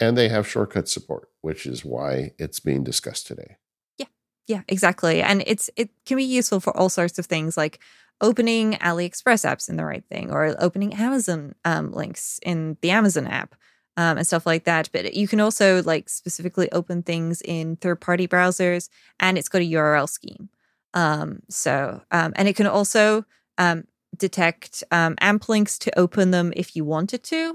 And 0.00 0.16
they 0.16 0.28
have 0.28 0.46
shortcut 0.46 0.88
support, 0.88 1.28
which 1.40 1.66
is 1.66 1.84
why 1.84 2.32
it's 2.38 2.60
being 2.60 2.84
discussed 2.84 3.26
today. 3.26 3.56
Yeah, 3.96 4.06
yeah, 4.46 4.62
exactly. 4.68 5.22
And 5.22 5.42
it's 5.46 5.70
it 5.76 5.90
can 6.04 6.16
be 6.16 6.24
useful 6.24 6.60
for 6.60 6.76
all 6.76 6.88
sorts 6.88 7.18
of 7.18 7.26
things 7.26 7.56
like 7.56 7.80
opening 8.20 8.72
AliExpress 8.74 9.48
apps 9.48 9.68
in 9.68 9.76
the 9.76 9.84
right 9.84 10.04
thing 10.10 10.30
or 10.30 10.54
opening 10.58 10.94
Amazon 10.94 11.54
um, 11.64 11.92
links 11.92 12.40
in 12.42 12.76
the 12.80 12.90
Amazon 12.90 13.26
app 13.26 13.54
um, 13.98 14.16
and 14.16 14.26
stuff 14.26 14.46
like 14.46 14.64
that. 14.64 14.88
But 14.92 15.14
you 15.14 15.26
can 15.26 15.40
also 15.40 15.82
like 15.82 16.08
specifically 16.08 16.70
open 16.70 17.02
things 17.02 17.42
in 17.42 17.76
third 17.76 18.00
party 18.00 18.28
browsers 18.28 18.88
and 19.18 19.36
it's 19.36 19.48
got 19.48 19.60
a 19.60 19.70
URL 19.72 20.08
scheme. 20.08 20.48
Um, 20.94 21.40
so, 21.50 22.00
um, 22.12 22.32
and 22.36 22.46
it 22.46 22.54
can 22.54 22.68
also 22.68 23.24
um, 23.58 23.84
detect 24.16 24.84
um, 24.92 25.16
AMP 25.20 25.48
links 25.48 25.78
to 25.80 25.98
open 25.98 26.30
them 26.30 26.52
if 26.56 26.76
you 26.76 26.84
wanted 26.84 27.24
to. 27.24 27.54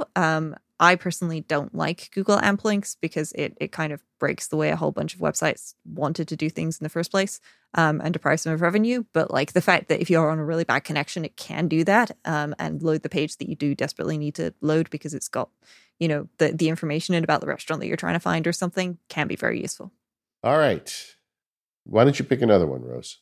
I 0.83 0.95
personally 0.97 1.39
don't 1.39 1.73
like 1.73 2.09
Google 2.11 2.37
AMP 2.39 2.65
links 2.65 2.97
because 2.99 3.31
it 3.31 3.57
it 3.61 3.71
kind 3.71 3.93
of 3.93 4.03
breaks 4.19 4.47
the 4.47 4.57
way 4.57 4.69
a 4.69 4.75
whole 4.75 4.91
bunch 4.91 5.13
of 5.13 5.21
websites 5.21 5.75
wanted 5.85 6.27
to 6.27 6.35
do 6.35 6.49
things 6.49 6.77
in 6.77 6.83
the 6.83 6.89
first 6.89 7.09
place 7.09 7.39
um, 7.73 8.01
and 8.03 8.11
deprives 8.11 8.43
them 8.43 8.51
of 8.51 8.61
revenue. 8.61 9.05
But 9.13 9.31
like 9.31 9.53
the 9.53 9.61
fact 9.61 9.87
that 9.87 10.01
if 10.01 10.09
you're 10.09 10.29
on 10.29 10.39
a 10.39 10.45
really 10.45 10.65
bad 10.65 10.81
connection, 10.81 11.23
it 11.23 11.37
can 11.37 11.69
do 11.69 11.85
that 11.85 12.17
um, 12.25 12.53
and 12.59 12.83
load 12.83 13.01
the 13.01 13.07
page 13.07 13.37
that 13.37 13.47
you 13.47 13.55
do 13.55 13.73
desperately 13.73 14.17
need 14.17 14.35
to 14.35 14.53
load 14.59 14.89
because 14.89 15.13
it's 15.13 15.29
got 15.29 15.49
you 15.99 16.09
know 16.09 16.27
the 16.37 16.51
the 16.51 16.67
information 16.67 17.15
in 17.15 17.23
about 17.23 17.39
the 17.39 17.47
restaurant 17.47 17.79
that 17.79 17.87
you're 17.87 17.95
trying 17.95 18.15
to 18.15 18.19
find 18.19 18.45
or 18.45 18.51
something 18.51 18.97
can 19.07 19.27
be 19.27 19.37
very 19.37 19.61
useful. 19.61 19.89
All 20.43 20.57
right. 20.57 21.15
Why 21.85 22.03
don't 22.03 22.19
you 22.19 22.25
pick 22.25 22.41
another 22.41 22.67
one, 22.67 22.81
Rose? 22.81 23.19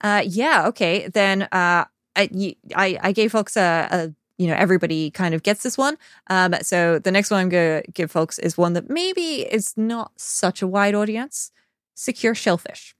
Uh, 0.00 0.22
yeah. 0.24 0.68
Okay. 0.68 1.08
Then 1.08 1.42
uh, 1.42 1.84
I, 2.16 2.56
I 2.74 2.98
I 3.02 3.12
gave 3.12 3.32
folks 3.32 3.54
a, 3.54 3.88
a 3.90 4.14
you 4.38 4.46
know 4.46 4.54
everybody 4.54 5.10
kind 5.10 5.34
of 5.34 5.42
gets 5.42 5.62
this 5.62 5.76
one. 5.76 5.98
Um, 6.28 6.54
so 6.62 6.98
the 6.98 7.10
next 7.10 7.30
one 7.30 7.40
I'm 7.40 7.48
gonna 7.48 7.82
give 7.92 8.10
folks 8.10 8.38
is 8.38 8.56
one 8.56 8.72
that 8.74 8.88
maybe 8.88 9.42
is 9.42 9.76
not 9.76 10.12
such 10.16 10.62
a 10.62 10.66
wide 10.66 10.94
audience. 10.94 11.50
Secure 11.94 12.34
Shellfish. 12.34 12.94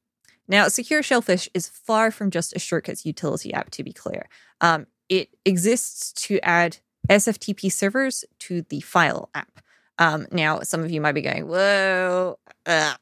Now, 0.49 0.67
Secure 0.69 1.03
Shellfish 1.03 1.49
is 1.55 1.69
far 1.69 2.11
from 2.11 2.31
just 2.31 2.57
a 2.57 2.59
shortcuts 2.59 3.07
utility 3.07 3.53
app. 3.53 3.71
To 3.71 3.85
be 3.85 3.93
clear, 3.93 4.29
um, 4.61 4.87
it 5.09 5.29
exists 5.45 6.13
to 6.25 6.41
add 6.43 6.79
SFTP 7.09 7.71
servers 7.71 8.25
to 8.41 8.63
the 8.63 8.81
file 8.81 9.31
app. 9.35 9.61
Um, 9.99 10.27
now, 10.33 10.61
some 10.61 10.83
of 10.83 10.91
you 10.91 11.01
might 11.01 11.13
be 11.13 11.23
going, 11.23 11.47
"Whoa, 11.47 12.39
uh, 12.67 12.95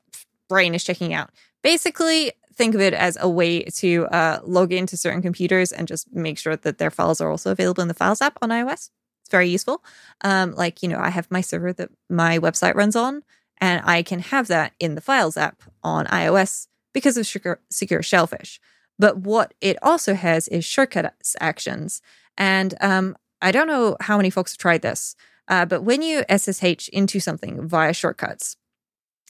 brain 0.49 0.74
is 0.74 0.84
checking 0.84 1.14
out." 1.14 1.30
Basically, 1.62 2.32
think 2.57 2.75
of 2.75 2.81
it 2.81 2.95
as 2.95 3.19
a 3.21 3.29
way 3.29 3.63
to 3.63 4.07
uh, 4.07 4.41
log 4.45 4.73
into 4.73 4.97
certain 4.97 5.23
computers 5.23 5.73
and 5.73 5.87
just 5.87 6.13
make 6.13 6.39
sure 6.39 6.57
that 6.57 6.79
their 6.79 6.91
files 6.91 7.21
are 7.21 7.31
also 7.31 7.51
available 7.51 7.83
in 7.83 7.89
the 7.89 7.95
Files 7.95 8.23
app 8.23 8.39
on 8.41 8.51
iOS. 8.51 8.91
It's 9.23 9.31
very 9.31 9.49
useful. 9.49 9.85
Um, 10.23 10.53
like, 10.53 10.83
you 10.83 10.89
know, 10.89 10.99
I 10.99 11.11
have 11.11 11.31
my 11.31 11.41
server 11.41 11.73
that 11.75 11.91
my 12.09 12.39
website 12.39 12.75
runs 12.75 12.97
on, 12.97 13.23
and 13.59 13.83
I 13.85 14.03
can 14.03 14.21
have 14.21 14.47
that 14.49 14.73
in 14.79 14.95
the 14.95 15.01
Files 15.01 15.37
app 15.37 15.63
on 15.83 16.07
iOS 16.07 16.69
because 16.93 17.17
of 17.17 17.27
Secure, 17.27 18.03
Shellfish. 18.03 18.61
But 18.99 19.19
what 19.19 19.53
it 19.61 19.77
also 19.83 20.15
has 20.15 20.49
is 20.49 20.65
shortcuts 20.65 21.37
actions. 21.41 22.01
And 22.39 22.75
um, 22.81 23.17
I 23.43 23.53
don't 23.53 23.67
know 23.67 23.97
how 24.01 24.17
many 24.17 24.31
folks 24.31 24.53
have 24.53 24.59
tried 24.59 24.83
this, 24.83 25.15
uh, 25.49 25.67
but 25.67 25.83
when 25.83 26.03
you 26.03 26.25
SSH 26.31 26.89
into 26.89 27.21
something 27.21 27.69
via 27.69 27.93
shortcuts, 27.93 28.57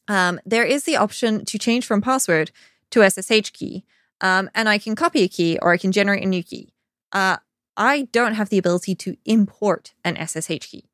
um, 0.09 0.41
there 0.47 0.64
is 0.64 0.85
the 0.85 0.97
option 0.97 1.45
to 1.47 1.59
change 1.59 1.85
from 1.85 2.01
password 2.01 2.53
to 2.91 3.09
SSH 3.09 3.53
key. 3.53 3.84
Um, 4.20 4.51
and 4.55 4.68
I 4.68 4.78
can 4.78 4.97
copy 4.97 5.22
a 5.22 5.28
key 5.28 5.59
or 5.61 5.72
I 5.72 5.76
can 5.76 5.93
generate 5.93 6.22
a 6.22 6.28
new 6.28 6.43
key. 6.43 6.72
Uh, 7.12 7.37
I 7.76 8.09
don't 8.12 8.34
have 8.34 8.49
the 8.49 8.59
ability 8.59 8.95
to 8.97 9.16
import 9.24 9.93
an 10.05 10.16
SSH 10.16 10.70
key. 10.70 10.84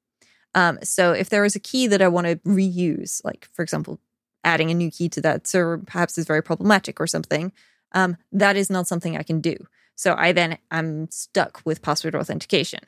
Um, 0.55 0.79
so 0.83 1.13
if 1.13 1.31
there 1.31 1.45
is 1.45 1.57
a 1.57 1.61
key 1.61 1.87
that 1.87 2.03
I 2.03 2.09
want 2.09 2.27
to 2.27 2.37
reuse, 2.37 3.25
like 3.25 3.49
for 3.53 3.63
example, 3.63 4.01
adding 4.45 4.71
a 4.71 4.75
new 4.75 4.91
key 4.91 5.09
to 5.11 5.21
that 5.21 5.47
server 5.47 5.79
perhaps 5.79 6.19
is 6.19 6.27
very 6.27 6.43
problematic 6.43 7.01
or 7.01 7.07
something, 7.07 7.53
um, 7.93 8.17
that 8.33 8.57
is 8.57 8.69
not 8.69 8.89
something 8.89 9.17
I 9.17 9.23
can 9.23 9.41
do. 9.41 9.57
So 9.95 10.15
I 10.17 10.33
then 10.33 10.59
am 10.71 11.09
stuck 11.11 11.63
with 11.65 11.83
password 11.83 12.15
authentication. 12.15 12.81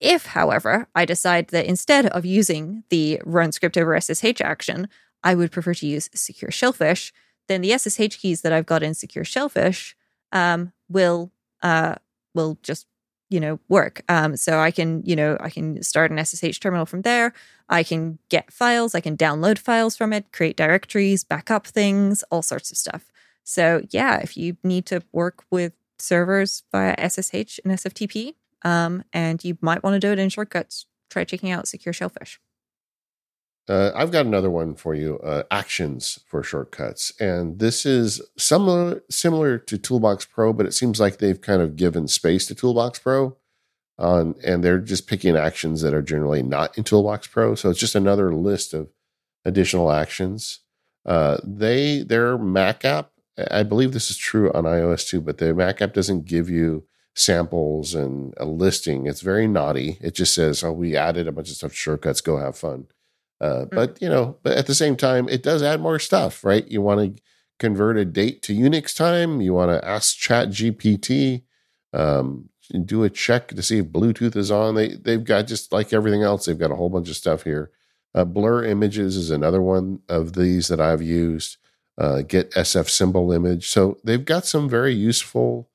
If, 0.00 0.26
however, 0.26 0.88
I 0.94 1.04
decide 1.04 1.48
that 1.48 1.66
instead 1.66 2.06
of 2.06 2.24
using 2.24 2.84
the 2.88 3.20
run 3.24 3.52
script 3.52 3.76
over 3.76 3.98
SSH 3.98 4.40
action, 4.40 4.88
I 5.22 5.34
would 5.34 5.52
prefer 5.52 5.74
to 5.74 5.86
use 5.86 6.10
secure 6.14 6.50
shellfish, 6.50 7.12
then 7.48 7.60
the 7.60 7.76
SSH 7.76 8.16
keys 8.18 8.42
that 8.42 8.52
I've 8.52 8.66
got 8.66 8.82
in 8.82 8.94
secure 8.94 9.24
shellfish 9.24 9.96
um, 10.32 10.72
will 10.88 11.30
uh, 11.62 11.96
will 12.34 12.58
just 12.62 12.86
you 13.30 13.40
know 13.40 13.58
work. 13.68 14.02
Um, 14.08 14.36
so 14.36 14.58
I 14.58 14.70
can 14.70 15.02
you 15.04 15.16
know 15.16 15.36
I 15.40 15.50
can 15.50 15.82
start 15.82 16.10
an 16.10 16.24
SSH 16.24 16.58
terminal 16.60 16.86
from 16.86 17.02
there. 17.02 17.32
I 17.68 17.82
can 17.82 18.18
get 18.28 18.52
files. 18.52 18.94
I 18.94 19.00
can 19.00 19.16
download 19.16 19.58
files 19.58 19.96
from 19.96 20.12
it, 20.12 20.32
create 20.32 20.56
directories, 20.56 21.24
backup 21.24 21.66
things, 21.66 22.22
all 22.30 22.42
sorts 22.42 22.70
of 22.70 22.76
stuff. 22.76 23.10
So 23.42 23.82
yeah, 23.90 24.18
if 24.18 24.36
you 24.36 24.56
need 24.62 24.86
to 24.86 25.02
work 25.12 25.44
with 25.50 25.72
servers 25.98 26.64
via 26.72 26.94
SSH 26.98 27.60
and 27.64 27.72
SFTP, 27.72 28.34
um, 28.62 29.04
and 29.12 29.42
you 29.44 29.56
might 29.60 29.82
want 29.82 29.94
to 29.94 30.00
do 30.00 30.12
it 30.12 30.18
in 30.18 30.28
shortcuts, 30.28 30.86
try 31.10 31.24
checking 31.24 31.50
out 31.50 31.68
secure 31.68 31.92
shellfish. 31.92 32.40
Uh, 33.68 33.90
I've 33.94 34.10
got 34.10 34.26
another 34.26 34.50
one 34.50 34.74
for 34.74 34.94
you. 34.94 35.18
Uh, 35.20 35.44
actions 35.50 36.20
for 36.26 36.42
shortcuts, 36.42 37.12
and 37.18 37.58
this 37.58 37.86
is 37.86 38.20
similar 38.36 39.02
similar 39.10 39.58
to 39.58 39.78
Toolbox 39.78 40.26
Pro, 40.26 40.52
but 40.52 40.66
it 40.66 40.74
seems 40.74 41.00
like 41.00 41.18
they've 41.18 41.40
kind 41.40 41.62
of 41.62 41.76
given 41.76 42.06
space 42.06 42.46
to 42.46 42.54
Toolbox 42.54 42.98
Pro, 42.98 43.36
on 43.98 44.34
and 44.44 44.62
they're 44.62 44.78
just 44.80 45.06
picking 45.06 45.36
actions 45.36 45.80
that 45.80 45.94
are 45.94 46.02
generally 46.02 46.42
not 46.42 46.76
in 46.76 46.84
Toolbox 46.84 47.26
Pro. 47.28 47.54
So 47.54 47.70
it's 47.70 47.80
just 47.80 47.94
another 47.94 48.34
list 48.34 48.74
of 48.74 48.90
additional 49.46 49.90
actions. 49.90 50.60
Uh, 51.06 51.38
they 51.42 52.02
their 52.02 52.36
Mac 52.36 52.84
app, 52.84 53.12
I 53.50 53.62
believe 53.62 53.92
this 53.92 54.10
is 54.10 54.18
true 54.18 54.52
on 54.52 54.64
iOS 54.64 55.08
too, 55.08 55.20
but 55.22 55.38
their 55.38 55.54
Mac 55.54 55.80
app 55.80 55.94
doesn't 55.94 56.26
give 56.26 56.50
you 56.50 56.84
samples 57.14 57.94
and 57.94 58.34
a 58.36 58.44
listing. 58.44 59.06
It's 59.06 59.20
very 59.22 59.46
naughty. 59.46 59.98
It 60.02 60.14
just 60.14 60.34
says, 60.34 60.62
"Oh, 60.62 60.72
we 60.72 60.96
added 60.96 61.26
a 61.28 61.32
bunch 61.32 61.50
of 61.50 61.56
stuff 61.56 61.72
shortcuts. 61.72 62.20
Go 62.20 62.36
have 62.38 62.58
fun." 62.58 62.88
Uh, 63.44 63.64
Hmm. 63.66 63.74
But 63.76 64.00
you 64.00 64.08
know, 64.08 64.36
but 64.42 64.56
at 64.56 64.66
the 64.66 64.74
same 64.74 64.96
time, 64.96 65.28
it 65.28 65.42
does 65.42 65.62
add 65.62 65.80
more 65.80 65.98
stuff, 65.98 66.44
right? 66.44 66.66
You 66.66 66.80
want 66.80 67.16
to 67.16 67.22
convert 67.58 67.98
a 67.98 68.04
date 68.04 68.42
to 68.42 68.54
Unix 68.54 68.96
time. 68.96 69.40
You 69.40 69.52
want 69.54 69.70
to 69.70 69.86
ask 69.86 70.16
Chat 70.16 70.48
GPT, 70.48 71.42
um, 71.92 72.48
do 72.84 73.04
a 73.04 73.10
check 73.10 73.48
to 73.48 73.62
see 73.62 73.78
if 73.78 73.86
Bluetooth 73.86 74.36
is 74.36 74.50
on. 74.50 74.74
They 74.74 74.94
they've 74.94 75.22
got 75.24 75.46
just 75.46 75.72
like 75.72 75.92
everything 75.92 76.22
else. 76.22 76.46
They've 76.46 76.58
got 76.58 76.70
a 76.70 76.76
whole 76.76 76.88
bunch 76.90 77.08
of 77.08 77.16
stuff 77.16 77.44
here. 77.44 77.70
Uh, 78.14 78.24
blur 78.24 78.64
images 78.64 79.16
is 79.16 79.30
another 79.30 79.60
one 79.60 80.00
of 80.08 80.34
these 80.34 80.68
that 80.68 80.80
I've 80.80 81.02
used. 81.02 81.58
Uh, 81.96 82.22
get 82.22 82.50
SF 82.52 82.88
symbol 82.88 83.30
image. 83.30 83.68
So 83.68 83.98
they've 84.02 84.24
got 84.24 84.46
some 84.46 84.68
very 84.68 84.92
useful 84.94 85.68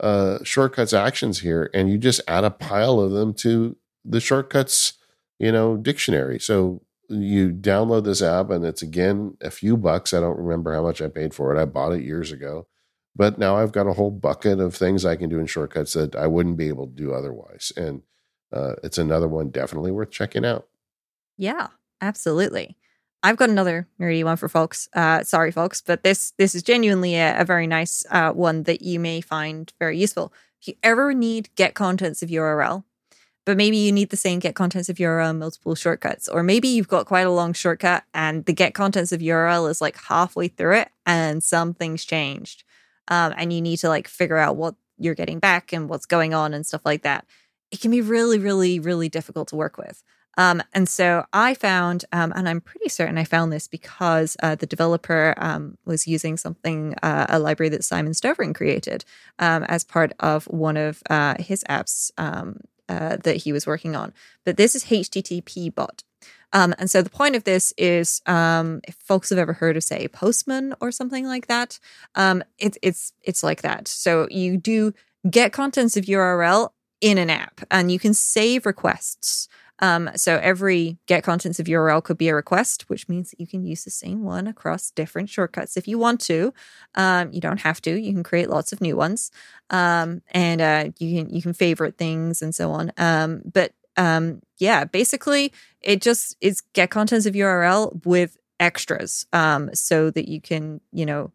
uh, 0.00 0.38
shortcuts 0.42 0.92
actions 0.92 1.40
here, 1.40 1.70
and 1.74 1.88
you 1.90 1.98
just 1.98 2.20
add 2.26 2.44
a 2.44 2.50
pile 2.50 2.98
of 2.98 3.12
them 3.12 3.34
to 3.34 3.76
the 4.04 4.20
shortcuts, 4.20 4.94
you 5.38 5.52
know, 5.52 5.76
dictionary. 5.76 6.40
So 6.40 6.82
you 7.10 7.50
download 7.50 8.04
this 8.04 8.22
app, 8.22 8.50
and 8.50 8.64
it's 8.64 8.82
again 8.82 9.36
a 9.40 9.50
few 9.50 9.76
bucks. 9.76 10.14
I 10.14 10.20
don't 10.20 10.38
remember 10.38 10.74
how 10.74 10.82
much 10.82 11.02
I 11.02 11.08
paid 11.08 11.34
for 11.34 11.54
it. 11.54 11.60
I 11.60 11.64
bought 11.64 11.92
it 11.92 12.02
years 12.02 12.32
ago, 12.32 12.66
but 13.16 13.38
now 13.38 13.56
I've 13.56 13.72
got 13.72 13.86
a 13.86 13.92
whole 13.92 14.10
bucket 14.10 14.60
of 14.60 14.74
things 14.74 15.04
I 15.04 15.16
can 15.16 15.28
do 15.28 15.38
in 15.38 15.46
shortcuts 15.46 15.94
that 15.94 16.14
I 16.14 16.26
wouldn't 16.26 16.56
be 16.56 16.68
able 16.68 16.86
to 16.86 16.94
do 16.94 17.12
otherwise, 17.12 17.72
and 17.76 18.02
uh, 18.52 18.74
it's 18.82 18.98
another 18.98 19.28
one 19.28 19.50
definitely 19.50 19.90
worth 19.90 20.10
checking 20.10 20.44
out. 20.44 20.68
Yeah, 21.36 21.68
absolutely. 22.00 22.76
I've 23.22 23.36
got 23.36 23.50
another 23.50 23.86
nerdy 24.00 24.24
one 24.24 24.36
for 24.36 24.48
folks. 24.48 24.88
Uh, 24.94 25.22
sorry, 25.24 25.50
folks, 25.50 25.82
but 25.82 26.02
this 26.02 26.32
this 26.38 26.54
is 26.54 26.62
genuinely 26.62 27.16
a, 27.16 27.40
a 27.40 27.44
very 27.44 27.66
nice 27.66 28.04
uh, 28.10 28.32
one 28.32 28.62
that 28.64 28.82
you 28.82 28.98
may 28.98 29.20
find 29.20 29.72
very 29.78 29.98
useful. 29.98 30.32
If 30.60 30.68
you 30.68 30.74
ever 30.82 31.12
need 31.12 31.50
get 31.54 31.74
contents 31.74 32.22
of 32.22 32.30
URL, 32.30 32.84
but 33.44 33.56
maybe 33.56 33.76
you 33.76 33.92
need 33.92 34.10
the 34.10 34.16
same 34.16 34.38
get 34.38 34.54
contents 34.54 34.88
of 34.88 34.96
URL 34.96 35.36
multiple 35.36 35.74
shortcuts, 35.74 36.28
or 36.28 36.42
maybe 36.42 36.68
you've 36.68 36.88
got 36.88 37.06
quite 37.06 37.26
a 37.26 37.30
long 37.30 37.52
shortcut 37.52 38.04
and 38.14 38.44
the 38.44 38.52
get 38.52 38.74
contents 38.74 39.12
of 39.12 39.20
URL 39.20 39.70
is 39.70 39.80
like 39.80 39.96
halfway 39.96 40.48
through 40.48 40.76
it 40.76 40.88
and 41.06 41.42
something's 41.42 42.04
changed, 42.04 42.64
um, 43.08 43.34
and 43.36 43.52
you 43.52 43.60
need 43.60 43.78
to 43.78 43.88
like 43.88 44.08
figure 44.08 44.38
out 44.38 44.56
what 44.56 44.74
you're 44.98 45.14
getting 45.14 45.38
back 45.38 45.72
and 45.72 45.88
what's 45.88 46.06
going 46.06 46.34
on 46.34 46.54
and 46.54 46.66
stuff 46.66 46.82
like 46.84 47.02
that. 47.02 47.24
It 47.70 47.80
can 47.80 47.90
be 47.90 48.00
really, 48.00 48.38
really, 48.38 48.78
really 48.78 49.08
difficult 49.08 49.48
to 49.48 49.56
work 49.56 49.78
with. 49.78 50.02
Um, 50.36 50.62
and 50.72 50.88
so 50.88 51.24
I 51.32 51.54
found, 51.54 52.04
um, 52.12 52.32
and 52.34 52.48
I'm 52.48 52.60
pretty 52.60 52.88
certain 52.88 53.18
I 53.18 53.24
found 53.24 53.52
this 53.52 53.66
because 53.66 54.36
uh, 54.42 54.54
the 54.54 54.66
developer 54.66 55.34
um, 55.36 55.76
was 55.84 56.06
using 56.06 56.36
something, 56.36 56.94
uh, 57.02 57.26
a 57.28 57.38
library 57.38 57.68
that 57.70 57.84
Simon 57.84 58.12
Støvring 58.12 58.54
created 58.54 59.04
um, 59.38 59.64
as 59.64 59.84
part 59.84 60.12
of 60.20 60.44
one 60.44 60.76
of 60.76 61.02
uh, 61.10 61.34
his 61.38 61.64
apps 61.68 62.10
um, 62.16 62.60
uh, 62.90 63.16
that 63.22 63.36
he 63.36 63.52
was 63.52 63.66
working 63.66 63.94
on. 63.94 64.12
But 64.44 64.56
this 64.56 64.74
is 64.74 64.84
HTTPBot. 64.84 66.02
Um, 66.52 66.74
and 66.78 66.90
so 66.90 67.00
the 67.02 67.10
point 67.10 67.36
of 67.36 67.44
this 67.44 67.72
is, 67.78 68.20
um, 68.26 68.80
if 68.88 68.96
folks 68.96 69.30
have 69.30 69.38
ever 69.38 69.52
heard 69.52 69.76
of, 69.76 69.84
say, 69.84 70.08
Postman 70.08 70.74
or 70.80 70.90
something 70.90 71.24
like 71.24 71.46
that, 71.46 71.78
um, 72.16 72.42
it's 72.58 72.76
it's 72.82 73.12
it's 73.22 73.42
like 73.44 73.62
that. 73.62 73.86
So 73.86 74.26
you 74.30 74.56
do 74.56 74.92
get 75.30 75.52
contents 75.52 75.96
of 75.96 76.06
URL 76.06 76.70
in 77.00 77.16
an 77.18 77.30
app, 77.30 77.60
and 77.70 77.92
you 77.92 78.00
can 78.00 78.12
save 78.12 78.66
requests. 78.66 79.48
Um, 79.80 80.10
so 80.14 80.38
every 80.42 80.98
get 81.06 81.24
contents 81.24 81.58
of 81.58 81.66
URL 81.66 82.02
could 82.02 82.18
be 82.18 82.28
a 82.28 82.34
request, 82.34 82.88
which 82.88 83.08
means 83.08 83.30
that 83.30 83.40
you 83.40 83.46
can 83.46 83.64
use 83.64 83.84
the 83.84 83.90
same 83.90 84.22
one 84.22 84.46
across 84.46 84.90
different 84.90 85.28
shortcuts 85.28 85.76
if 85.76 85.88
you 85.88 85.98
want 85.98 86.20
to. 86.22 86.52
Um, 86.94 87.32
you 87.32 87.40
don't 87.40 87.60
have 87.60 87.80
to. 87.82 88.00
You 88.00 88.12
can 88.12 88.22
create 88.22 88.50
lots 88.50 88.72
of 88.72 88.80
new 88.80 88.96
ones, 88.96 89.30
um, 89.70 90.22
and 90.30 90.60
uh, 90.60 90.90
you 90.98 91.22
can 91.22 91.34
you 91.34 91.42
can 91.42 91.52
favorite 91.52 91.96
things 91.96 92.42
and 92.42 92.54
so 92.54 92.70
on. 92.72 92.92
Um, 92.96 93.42
but 93.50 93.72
um, 93.96 94.40
yeah, 94.58 94.84
basically, 94.84 95.52
it 95.80 96.00
just 96.02 96.36
is 96.40 96.62
get 96.74 96.90
contents 96.90 97.26
of 97.26 97.34
URL 97.34 98.04
with 98.04 98.36
extras, 98.58 99.26
um, 99.32 99.74
so 99.74 100.10
that 100.10 100.28
you 100.28 100.40
can 100.40 100.80
you 100.92 101.06
know 101.06 101.32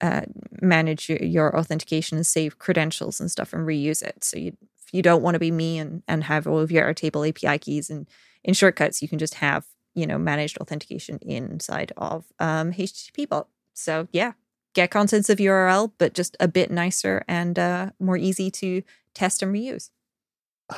uh, 0.00 0.22
manage 0.60 1.08
your, 1.08 1.18
your 1.18 1.56
authentication 1.58 2.16
and 2.18 2.26
save 2.26 2.58
credentials 2.58 3.20
and 3.20 3.30
stuff 3.30 3.52
and 3.52 3.66
reuse 3.66 4.02
it. 4.02 4.22
So 4.24 4.38
you 4.38 4.56
you 4.92 5.02
don't 5.02 5.22
want 5.22 5.34
to 5.34 5.40
be 5.40 5.50
me 5.50 5.78
and 5.78 6.02
and 6.06 6.24
have 6.24 6.46
all 6.46 6.60
of 6.60 6.70
your 6.70 6.84
Airtable 6.92 7.28
API 7.28 7.58
keys 7.58 7.90
and 7.90 8.06
in 8.44 8.54
shortcuts, 8.54 9.02
you 9.02 9.08
can 9.08 9.18
just 9.18 9.34
have 9.34 9.66
you 9.94 10.06
know 10.06 10.18
managed 10.18 10.58
authentication 10.58 11.18
inside 11.22 11.92
of 11.96 12.24
um, 12.38 12.72
HTTPBot. 12.72 13.46
So 13.74 14.08
yeah, 14.12 14.32
get 14.74 14.90
contents 14.90 15.28
of 15.28 15.38
URL, 15.38 15.92
but 15.98 16.14
just 16.14 16.36
a 16.40 16.48
bit 16.48 16.70
nicer 16.70 17.24
and 17.26 17.58
uh, 17.58 17.90
more 17.98 18.16
easy 18.16 18.50
to 18.52 18.82
test 19.14 19.42
and 19.42 19.52
reuse. 19.54 19.90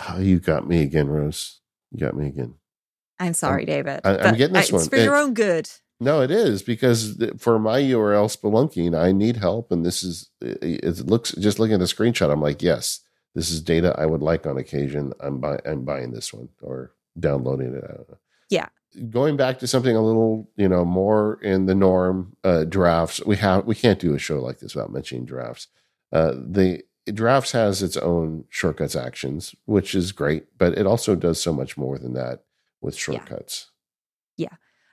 Oh, 0.08 0.18
you 0.18 0.38
got 0.38 0.66
me 0.68 0.82
again, 0.82 1.08
Rose. 1.08 1.60
You 1.90 2.00
got 2.00 2.16
me 2.16 2.26
again. 2.26 2.54
I'm 3.18 3.34
sorry, 3.34 3.64
David. 3.64 4.00
I- 4.04 4.18
I'm 4.18 4.36
getting 4.36 4.54
this 4.54 4.64
It's 4.64 4.72
one. 4.72 4.88
for 4.88 4.96
your 4.96 5.16
own 5.16 5.34
good. 5.34 5.68
No, 6.00 6.20
it 6.20 6.30
is 6.30 6.62
because 6.62 7.20
for 7.38 7.58
my 7.58 7.80
URL 7.80 8.28
spelunking, 8.34 8.96
I 8.96 9.10
need 9.10 9.36
help, 9.36 9.72
and 9.72 9.84
this 9.84 10.04
is 10.04 10.30
it, 10.40 11.06
looks 11.06 11.32
just 11.32 11.58
looking 11.58 11.74
at 11.74 11.80
the 11.80 11.86
screenshot. 11.86 12.30
I'm 12.30 12.40
like, 12.40 12.62
yes, 12.62 13.00
this 13.34 13.50
is 13.50 13.60
data 13.60 13.94
I 13.98 14.06
would 14.06 14.22
like 14.22 14.46
on 14.46 14.58
occasion. 14.58 15.12
I'm 15.20 15.40
buy, 15.40 15.58
I'm 15.66 15.84
buying 15.84 16.12
this 16.12 16.32
one 16.32 16.50
or 16.62 16.92
downloading 17.18 17.74
it. 17.74 17.84
I 17.84 17.94
don't 17.94 18.08
know. 18.08 18.18
Yeah. 18.48 18.68
Going 19.10 19.36
back 19.36 19.58
to 19.58 19.66
something 19.66 19.94
a 19.94 20.00
little, 20.00 20.48
you 20.56 20.68
know, 20.68 20.84
more 20.84 21.40
in 21.42 21.66
the 21.66 21.74
norm, 21.74 22.36
uh, 22.44 22.64
drafts. 22.64 23.24
We 23.26 23.36
have 23.36 23.66
we 23.66 23.74
can't 23.74 23.98
do 23.98 24.14
a 24.14 24.18
show 24.18 24.40
like 24.40 24.60
this 24.60 24.76
without 24.76 24.92
mentioning 24.92 25.24
drafts. 25.24 25.66
Uh, 26.12 26.32
the 26.36 26.84
drafts 27.12 27.52
has 27.52 27.82
its 27.82 27.96
own 27.96 28.44
shortcuts 28.48 28.94
actions, 28.94 29.54
which 29.64 29.94
is 29.96 30.12
great, 30.12 30.46
but 30.58 30.78
it 30.78 30.86
also 30.86 31.16
does 31.16 31.40
so 31.40 31.52
much 31.52 31.76
more 31.76 31.98
than 31.98 32.14
that 32.14 32.44
with 32.80 32.94
shortcuts. 32.94 33.70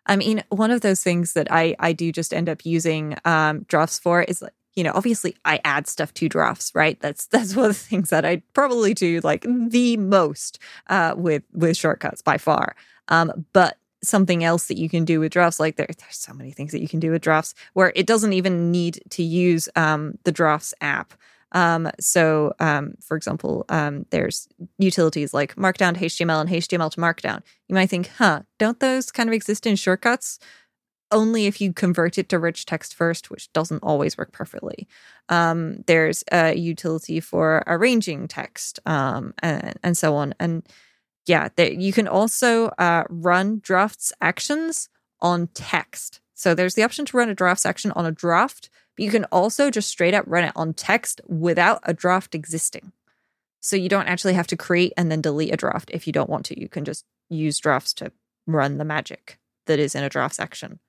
I 0.08 0.16
mean, 0.16 0.44
one 0.50 0.72
of 0.72 0.82
those 0.82 1.04
things 1.04 1.34
that 1.34 1.48
I 1.52 1.76
I 1.80 1.94
do 1.94 2.12
just 2.12 2.34
end 2.34 2.50
up 2.50 2.66
using 2.66 3.16
um, 3.26 3.64
drafts 3.64 4.00
for 4.00 4.24
is 4.24 4.42
like 4.42 4.54
you 4.76 4.84
know 4.84 4.92
obviously 4.94 5.36
I 5.46 5.60
add 5.64 5.88
stuff 5.88 6.14
to 6.16 6.30
drafts, 6.30 6.72
right? 6.76 7.00
That's 7.00 7.28
that's 7.28 7.56
one 7.56 7.66
of 7.66 7.72
the 7.72 7.88
things 7.88 8.10
that 8.10 8.26
I 8.26 8.42
probably 8.54 8.94
do 8.94 9.20
like 9.24 9.46
the 9.48 9.98
most 9.98 10.60
uh, 10.88 11.16
with 11.18 11.44
with 11.54 11.78
shortcuts 11.78 12.22
by 12.22 12.38
far. 12.38 12.76
Um, 13.08 13.46
but 13.54 13.78
something 14.04 14.44
else 14.44 14.68
that 14.68 14.78
you 14.78 14.90
can 14.90 15.06
do 15.06 15.20
with 15.20 15.32
drafts, 15.32 15.60
like 15.60 15.76
there, 15.78 15.88
there's 15.88 16.18
so 16.18 16.34
many 16.34 16.52
things 16.52 16.72
that 16.72 16.82
you 16.82 16.88
can 16.88 17.00
do 17.00 17.12
with 17.12 17.22
drafts 17.22 17.54
where 17.74 17.92
it 17.96 18.06
doesn't 18.06 18.34
even 18.34 18.72
need 18.72 19.02
to 19.10 19.24
use 19.24 19.68
um, 19.76 20.18
the 20.24 20.32
drafts 20.32 20.74
app. 20.82 21.14
Um, 21.56 21.90
so, 22.02 22.54
um, 22.60 22.96
for 23.02 23.16
example, 23.16 23.66
um, 23.70 24.06
there's 24.12 24.48
utilities 24.78 25.34
like 25.34 25.56
Markdown 25.56 25.94
to 25.96 26.06
HTML 26.06 26.42
and 26.42 26.50
HTML 26.50 26.92
to 26.92 27.02
Markdown. 27.02 27.42
You 27.70 27.76
might 27.76 27.90
think, 27.90 28.12
huh, 28.18 28.42
don't 28.60 28.80
those 28.82 29.10
kind 29.10 29.30
of 29.30 29.34
exist 29.34 29.66
in 29.66 29.78
shortcuts? 29.78 30.38
Only 31.12 31.46
if 31.46 31.62
you 31.62 31.72
convert 31.72 32.18
it 32.18 32.28
to 32.30 32.40
rich 32.40 32.66
text 32.66 32.94
first, 32.94 33.32
which 33.32 33.52
doesn't 33.54 33.84
always 33.84 34.18
work 34.18 34.34
perfectly. 34.34 34.86
Um, 35.30 35.84
there's 35.88 36.26
a 36.32 36.54
utility 36.56 37.22
for 37.22 37.64
arranging 37.68 38.28
text 38.28 38.82
um, 38.86 39.34
and, 39.40 39.80
and 39.82 39.98
so 39.98 40.16
on. 40.16 40.36
And 40.40 40.68
yeah, 41.26 41.48
you 41.58 41.94
can 41.94 42.08
also 42.08 42.68
uh, 42.78 43.06
run 43.10 43.60
drafts 43.64 44.12
actions 44.22 44.90
on 45.22 45.48
text. 45.54 46.20
So 46.34 46.54
there's 46.54 46.76
the 46.76 46.84
option 46.84 47.06
to 47.06 47.18
run 47.18 47.30
a 47.30 47.36
drafts 47.36 47.66
action 47.66 47.92
on 47.92 48.06
a 48.06 48.12
draft, 48.12 48.70
but 48.96 49.04
you 49.04 49.12
can 49.12 49.26
also 49.26 49.70
just 49.70 49.90
straight 49.90 50.14
up 50.14 50.26
run 50.28 50.44
it 50.46 50.54
on 50.56 50.74
text 50.74 51.22
without 51.28 51.80
a 51.84 51.94
draft 51.94 52.36
existing. 52.36 52.92
So 53.60 53.76
you 53.76 53.90
don't 53.90 54.08
actually 54.08 54.34
have 54.34 54.48
to 54.48 54.58
create 54.58 54.94
and 54.96 55.12
then 55.12 55.22
delete 55.22 55.54
a 55.54 55.58
draft 55.58 55.90
if 55.92 56.06
you 56.06 56.14
don't 56.14 56.30
want 56.30 56.46
to. 56.46 56.60
You 56.60 56.70
can 56.70 56.86
just 56.86 57.06
use 57.30 57.58
drafts 57.58 57.94
to 57.96 58.12
run 58.46 58.78
the 58.78 58.86
magic 58.86 59.40
that 59.66 59.80
is 59.80 59.96
in 59.96 60.04
a 60.04 60.10
draft 60.10 60.36
section 60.36 60.80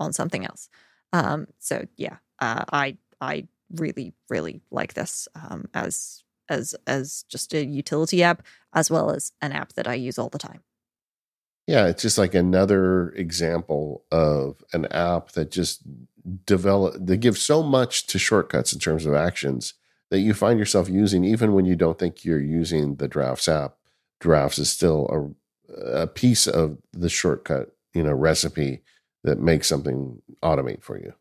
on 0.00 0.12
something 0.12 0.44
else. 0.44 0.68
Um, 1.12 1.46
so 1.60 1.86
yeah, 1.96 2.16
uh, 2.40 2.64
I 2.72 2.96
I 3.20 3.46
really 3.72 4.14
really 4.28 4.62
like 4.70 4.94
this 4.94 5.28
um, 5.34 5.68
as 5.74 6.24
as 6.48 6.74
as 6.86 7.24
just 7.28 7.54
a 7.54 7.64
utility 7.64 8.22
app 8.22 8.42
as 8.72 8.90
well 8.90 9.10
as 9.10 9.32
an 9.40 9.52
app 9.52 9.74
that 9.74 9.86
I 9.86 9.94
use 9.94 10.18
all 10.18 10.28
the 10.28 10.38
time. 10.38 10.62
Yeah, 11.66 11.86
it's 11.86 12.02
just 12.02 12.18
like 12.18 12.34
another 12.34 13.10
example 13.10 14.04
of 14.10 14.62
an 14.72 14.86
app 14.86 15.32
that 15.32 15.50
just 15.50 15.82
develop 16.46 16.96
they 16.98 17.16
give 17.16 17.36
so 17.36 17.62
much 17.62 18.06
to 18.06 18.18
shortcuts 18.18 18.72
in 18.72 18.78
terms 18.78 19.04
of 19.04 19.14
actions 19.14 19.74
that 20.10 20.20
you 20.20 20.32
find 20.32 20.58
yourself 20.58 20.88
using 20.88 21.24
even 21.24 21.52
when 21.52 21.64
you 21.64 21.76
don't 21.76 21.98
think 21.98 22.24
you're 22.24 22.40
using 22.40 22.96
the 22.96 23.08
drafts 23.08 23.48
app. 23.48 23.76
Drafts 24.20 24.58
is 24.58 24.70
still 24.70 25.34
a, 25.72 26.02
a 26.02 26.06
piece 26.06 26.46
of 26.46 26.78
the 26.92 27.08
shortcut, 27.08 27.74
you 27.92 28.02
know, 28.02 28.12
recipe 28.12 28.82
that 29.22 29.40
makes 29.40 29.66
something 29.66 30.22
automate 30.42 30.82
for 30.82 30.98
you. 30.98 31.14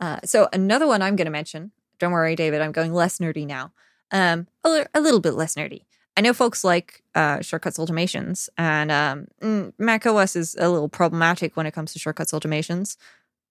Uh, 0.00 0.18
so 0.24 0.48
another 0.52 0.86
one 0.86 1.02
I'm 1.02 1.16
going 1.16 1.26
to 1.26 1.30
mention. 1.30 1.72
Don't 1.98 2.12
worry, 2.12 2.34
David. 2.34 2.60
I'm 2.60 2.72
going 2.72 2.92
less 2.92 3.18
nerdy 3.18 3.46
now. 3.46 3.72
Um, 4.10 4.46
a, 4.64 5.00
little 5.00 5.20
bit 5.20 5.34
less 5.34 5.54
nerdy. 5.54 5.82
I 6.16 6.20
know 6.20 6.32
folks 6.32 6.62
like 6.62 7.02
uh, 7.14 7.40
shortcuts 7.40 7.78
automations, 7.78 8.48
and 8.56 8.92
um, 8.92 9.26
mm, 9.42 9.72
Mac 9.78 10.06
OS 10.06 10.36
is 10.36 10.54
a 10.58 10.68
little 10.68 10.88
problematic 10.88 11.56
when 11.56 11.66
it 11.66 11.72
comes 11.72 11.92
to 11.92 11.98
shortcuts 11.98 12.32
automations. 12.32 12.96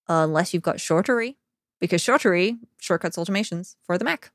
Unless 0.07 0.53
you've 0.53 0.63
got 0.63 0.79
Shortery, 0.79 1.37
because 1.79 2.01
Shortery 2.01 2.57
shortcuts 2.79 3.17
automations 3.17 3.75
for 3.85 3.97
the 3.97 4.05
Mac. 4.05 4.31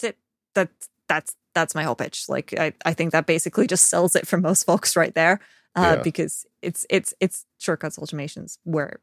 That's 0.00 0.12
it. 0.14 0.18
That's 0.54 0.88
that's 1.08 1.36
that's 1.54 1.74
my 1.74 1.82
whole 1.82 1.94
pitch. 1.96 2.28
Like 2.28 2.54
I, 2.58 2.72
I 2.84 2.92
think 2.94 3.12
that 3.12 3.26
basically 3.26 3.66
just 3.66 3.88
sells 3.88 4.14
it 4.16 4.26
for 4.26 4.36
most 4.38 4.64
folks 4.64 4.96
right 4.96 5.14
there. 5.14 5.40
Uh, 5.76 5.94
Yeah. 5.96 6.02
because 6.02 6.46
it's 6.62 6.86
it's 6.90 7.14
it's 7.20 7.44
shortcuts 7.58 7.98
automations 7.98 8.58
where 8.64 9.00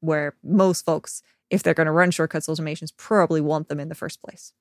where 0.00 0.34
most 0.42 0.84
folks, 0.84 1.22
if 1.50 1.62
they're 1.62 1.74
gonna 1.74 1.92
run 1.92 2.10
shortcuts 2.10 2.46
automations, 2.46 2.90
probably 2.96 3.40
want 3.40 3.68
them 3.68 3.78
in 3.80 3.88
the 3.88 3.94
first 3.94 4.22
place. 4.22 4.52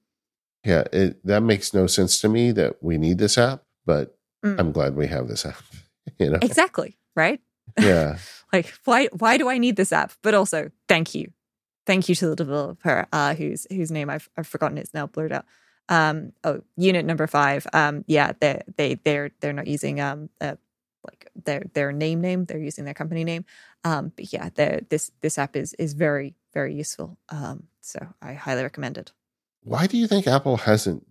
Yeah, 0.65 0.83
it, 0.91 1.25
that 1.25 1.41
makes 1.41 1.73
no 1.73 1.87
sense 1.87 2.19
to 2.21 2.27
me 2.29 2.51
that 2.51 2.83
we 2.83 2.97
need 2.97 3.17
this 3.17 3.37
app, 3.37 3.63
but 3.85 4.15
Mm. 4.43 4.57
I'm 4.57 4.71
glad 4.71 4.95
we 4.95 5.07
have 5.07 5.27
this 5.27 5.45
app. 5.45 5.61
You 6.17 6.29
know, 6.31 6.39
Exactly. 6.41 6.97
Right? 7.15 7.39
Yeah, 7.79 8.17
like 8.53 8.73
why 8.85 9.07
why 9.17 9.37
do 9.37 9.49
I 9.49 9.57
need 9.57 9.75
this 9.75 9.91
app? 9.91 10.13
But 10.21 10.33
also 10.33 10.71
thank 10.87 11.13
you, 11.13 11.31
thank 11.85 12.09
you 12.09 12.15
to 12.15 12.29
the 12.29 12.35
developer 12.35 13.07
uh, 13.11 13.35
whose 13.35 13.67
whose 13.69 13.91
name 13.91 14.09
I've 14.09 14.29
I've 14.37 14.47
forgotten. 14.47 14.77
It's 14.77 14.93
now 14.93 15.07
blurred 15.07 15.33
out. 15.33 15.45
Um, 15.89 16.33
oh, 16.43 16.61
unit 16.77 17.05
number 17.05 17.27
five. 17.27 17.65
Um, 17.73 18.03
yeah, 18.07 18.33
they 18.39 18.61
they 18.77 18.95
they're 18.95 19.31
they're 19.39 19.53
not 19.53 19.67
using 19.67 19.99
um 19.99 20.29
uh, 20.39 20.55
like 21.03 21.29
their 21.45 21.63
their 21.73 21.91
name 21.91 22.21
name. 22.21 22.45
They're 22.45 22.59
using 22.59 22.85
their 22.85 22.93
company 22.93 23.23
name. 23.23 23.45
Um, 23.83 24.11
but 24.15 24.31
yeah, 24.31 24.49
this 24.55 25.11
this 25.21 25.37
app 25.37 25.55
is 25.55 25.73
is 25.73 25.93
very 25.93 26.35
very 26.53 26.73
useful. 26.75 27.17
Um, 27.29 27.67
so 27.81 27.99
I 28.21 28.33
highly 28.33 28.63
recommend 28.63 28.97
it. 28.97 29.11
why 29.61 29.87
do 29.87 29.97
you 29.97 30.07
think 30.07 30.27
Apple 30.27 30.57
hasn't 30.57 31.05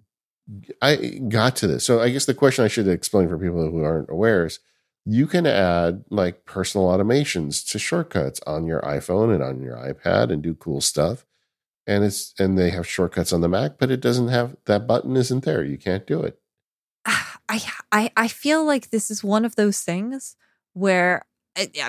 I 0.81 1.21
got 1.29 1.57
to 1.57 1.67
this? 1.67 1.85
So 1.85 2.01
I 2.01 2.11
guess 2.11 2.27
the 2.27 2.35
question 2.35 2.65
I 2.65 2.69
should 2.69 2.89
explain 2.89 3.29
for 3.29 3.39
people 3.39 3.71
who 3.71 3.83
aren't 3.83 4.11
aware 4.11 4.47
is 4.47 4.61
you 5.11 5.27
can 5.27 5.47
add 5.47 6.05
like 6.11 6.45
personal 6.45 6.89
automations 6.89 7.67
to 7.71 7.79
shortcuts 7.79 8.41
on 8.47 8.67
your 8.67 8.83
iPhone 8.83 9.35
and 9.35 9.43
on 9.43 9.63
your 9.63 9.75
iPad 9.77 10.31
and 10.31 10.43
do 10.43 10.55
cool 10.55 10.83
stuff. 10.83 11.25
And 11.87 12.05
it's 12.05 12.35
and 12.39 12.59
they 12.59 12.69
have 12.71 12.87
shortcuts 12.87 13.33
on 13.33 13.41
the 13.41 13.49
Mac, 13.49 13.79
but 13.79 13.91
it 13.91 14.03
doesn't 14.03 14.29
have 14.29 14.57
that 14.67 14.87
button 14.87 15.17
isn't 15.17 15.45
there. 15.45 15.65
You 15.65 15.79
can't 15.79 16.07
do 16.07 16.23
it. 16.23 16.39
Ah, 17.07 17.39
I 17.49 17.63
I 17.91 18.11
I 18.19 18.29
feel 18.29 18.67
like 18.67 18.91
this 18.91 19.11
is 19.11 19.25
one 19.25 19.47
of 19.47 19.57
those 19.57 19.81
things 19.81 20.37
where 20.75 21.25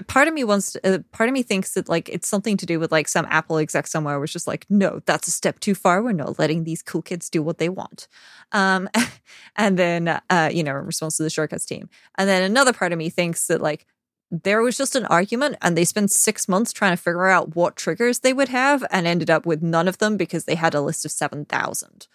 part 0.07 0.27
of 0.27 0.33
me 0.33 0.43
wants 0.43 0.73
to, 0.73 0.95
uh, 0.95 0.99
part 1.11 1.29
of 1.29 1.33
me 1.33 1.43
thinks 1.43 1.73
that 1.73 1.89
like 1.89 2.09
it's 2.09 2.27
something 2.27 2.57
to 2.57 2.65
do 2.65 2.79
with 2.79 2.91
like 2.91 3.07
some 3.07 3.25
Apple 3.29 3.57
exec 3.57 3.87
somewhere 3.87 4.19
was 4.19 4.31
just 4.31 4.47
like 4.47 4.65
no 4.69 5.01
that's 5.05 5.27
a 5.27 5.31
step 5.31 5.59
too 5.59 5.75
far. 5.75 6.01
We're 6.01 6.11
not 6.13 6.39
letting 6.39 6.63
these 6.63 6.81
cool 6.81 7.01
kids 7.01 7.29
do 7.29 7.41
what 7.43 7.57
they 7.57 7.69
want. 7.69 8.07
Um 8.51 8.89
and 9.55 9.77
then 9.77 10.07
uh 10.29 10.49
you 10.51 10.63
know 10.63 10.77
in 10.77 10.85
response 10.85 11.17
to 11.17 11.23
the 11.23 11.29
shortcuts 11.29 11.65
team. 11.65 11.89
And 12.17 12.27
then 12.29 12.43
another 12.43 12.73
part 12.73 12.91
of 12.91 12.97
me 12.97 13.09
thinks 13.09 13.47
that 13.47 13.61
like 13.61 13.85
there 14.31 14.61
was 14.61 14.77
just 14.77 14.95
an 14.95 15.05
argument 15.05 15.57
and 15.61 15.75
they 15.75 15.85
spent 15.85 16.11
six 16.11 16.47
months 16.47 16.71
trying 16.71 16.95
to 16.95 17.01
figure 17.01 17.27
out 17.27 17.55
what 17.55 17.75
triggers 17.75 18.19
they 18.19 18.33
would 18.33 18.49
have 18.49 18.85
and 18.91 19.07
ended 19.07 19.29
up 19.29 19.45
with 19.45 19.61
none 19.61 19.87
of 19.87 19.97
them 19.97 20.17
because 20.17 20.45
they 20.45 20.55
had 20.55 20.75
a 20.75 20.81
list 20.81 21.03
of 21.03 21.11
7000 21.11 22.07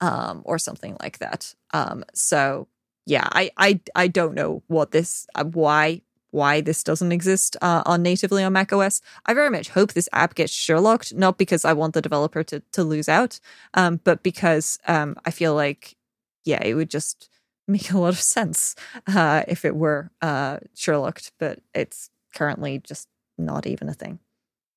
um, 0.00 0.42
or 0.44 0.58
something 0.58 0.96
like 1.00 1.18
that. 1.18 1.54
Um, 1.72 2.04
so 2.14 2.68
yeah, 3.06 3.28
I, 3.32 3.50
I 3.56 3.80
I 3.94 4.08
don't 4.08 4.34
know 4.34 4.62
what 4.66 4.90
this 4.90 5.26
uh, 5.34 5.44
why 5.44 6.02
why 6.30 6.60
this 6.60 6.82
doesn't 6.82 7.12
exist 7.12 7.56
uh, 7.62 7.82
on 7.86 8.02
natively 8.02 8.42
on 8.42 8.52
macOS. 8.52 9.00
I 9.26 9.34
very 9.34 9.50
much 9.50 9.70
hope 9.70 9.92
this 9.92 10.08
app 10.12 10.34
gets 10.34 10.52
Sherlocked, 10.52 11.14
not 11.14 11.38
because 11.38 11.64
I 11.64 11.72
want 11.72 11.94
the 11.94 12.02
developer 12.02 12.42
to 12.44 12.60
to 12.72 12.84
lose 12.84 13.08
out, 13.08 13.40
um, 13.74 14.00
but 14.04 14.22
because 14.22 14.78
um, 14.86 15.16
I 15.24 15.30
feel 15.30 15.54
like 15.54 15.96
yeah, 16.44 16.62
it 16.62 16.74
would 16.74 16.90
just 16.90 17.28
make 17.68 17.90
a 17.90 17.98
lot 17.98 18.08
of 18.08 18.20
sense 18.20 18.74
uh, 19.06 19.44
if 19.48 19.64
it 19.64 19.76
were 19.76 20.10
uh, 20.22 20.58
Sherlocked, 20.74 21.32
but 21.38 21.60
it's 21.74 22.10
currently 22.34 22.78
just 22.78 23.08
not 23.38 23.66
even 23.66 23.88
a 23.88 23.94
thing. 23.94 24.18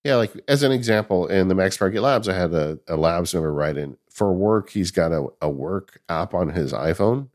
Yeah, 0.04 0.16
like 0.16 0.34
as 0.50 0.64
an 0.64 0.74
example, 0.74 1.28
in 1.28 1.48
the 1.48 1.56
MacSparky 1.56 2.02
Labs, 2.02 2.28
I 2.28 2.34
had 2.34 2.54
a, 2.54 2.78
a 2.88 2.98
labs 2.98 3.34
member 3.34 3.54
write 3.54 3.78
in 3.78 3.96
for 4.10 4.34
work. 4.34 4.70
He's 4.70 4.92
got 4.92 5.14
a, 5.14 5.28
a 5.42 5.50
work 5.50 6.02
app 6.10 6.34
on 6.34 6.50
his 6.50 6.74
iPhone, 6.74 7.30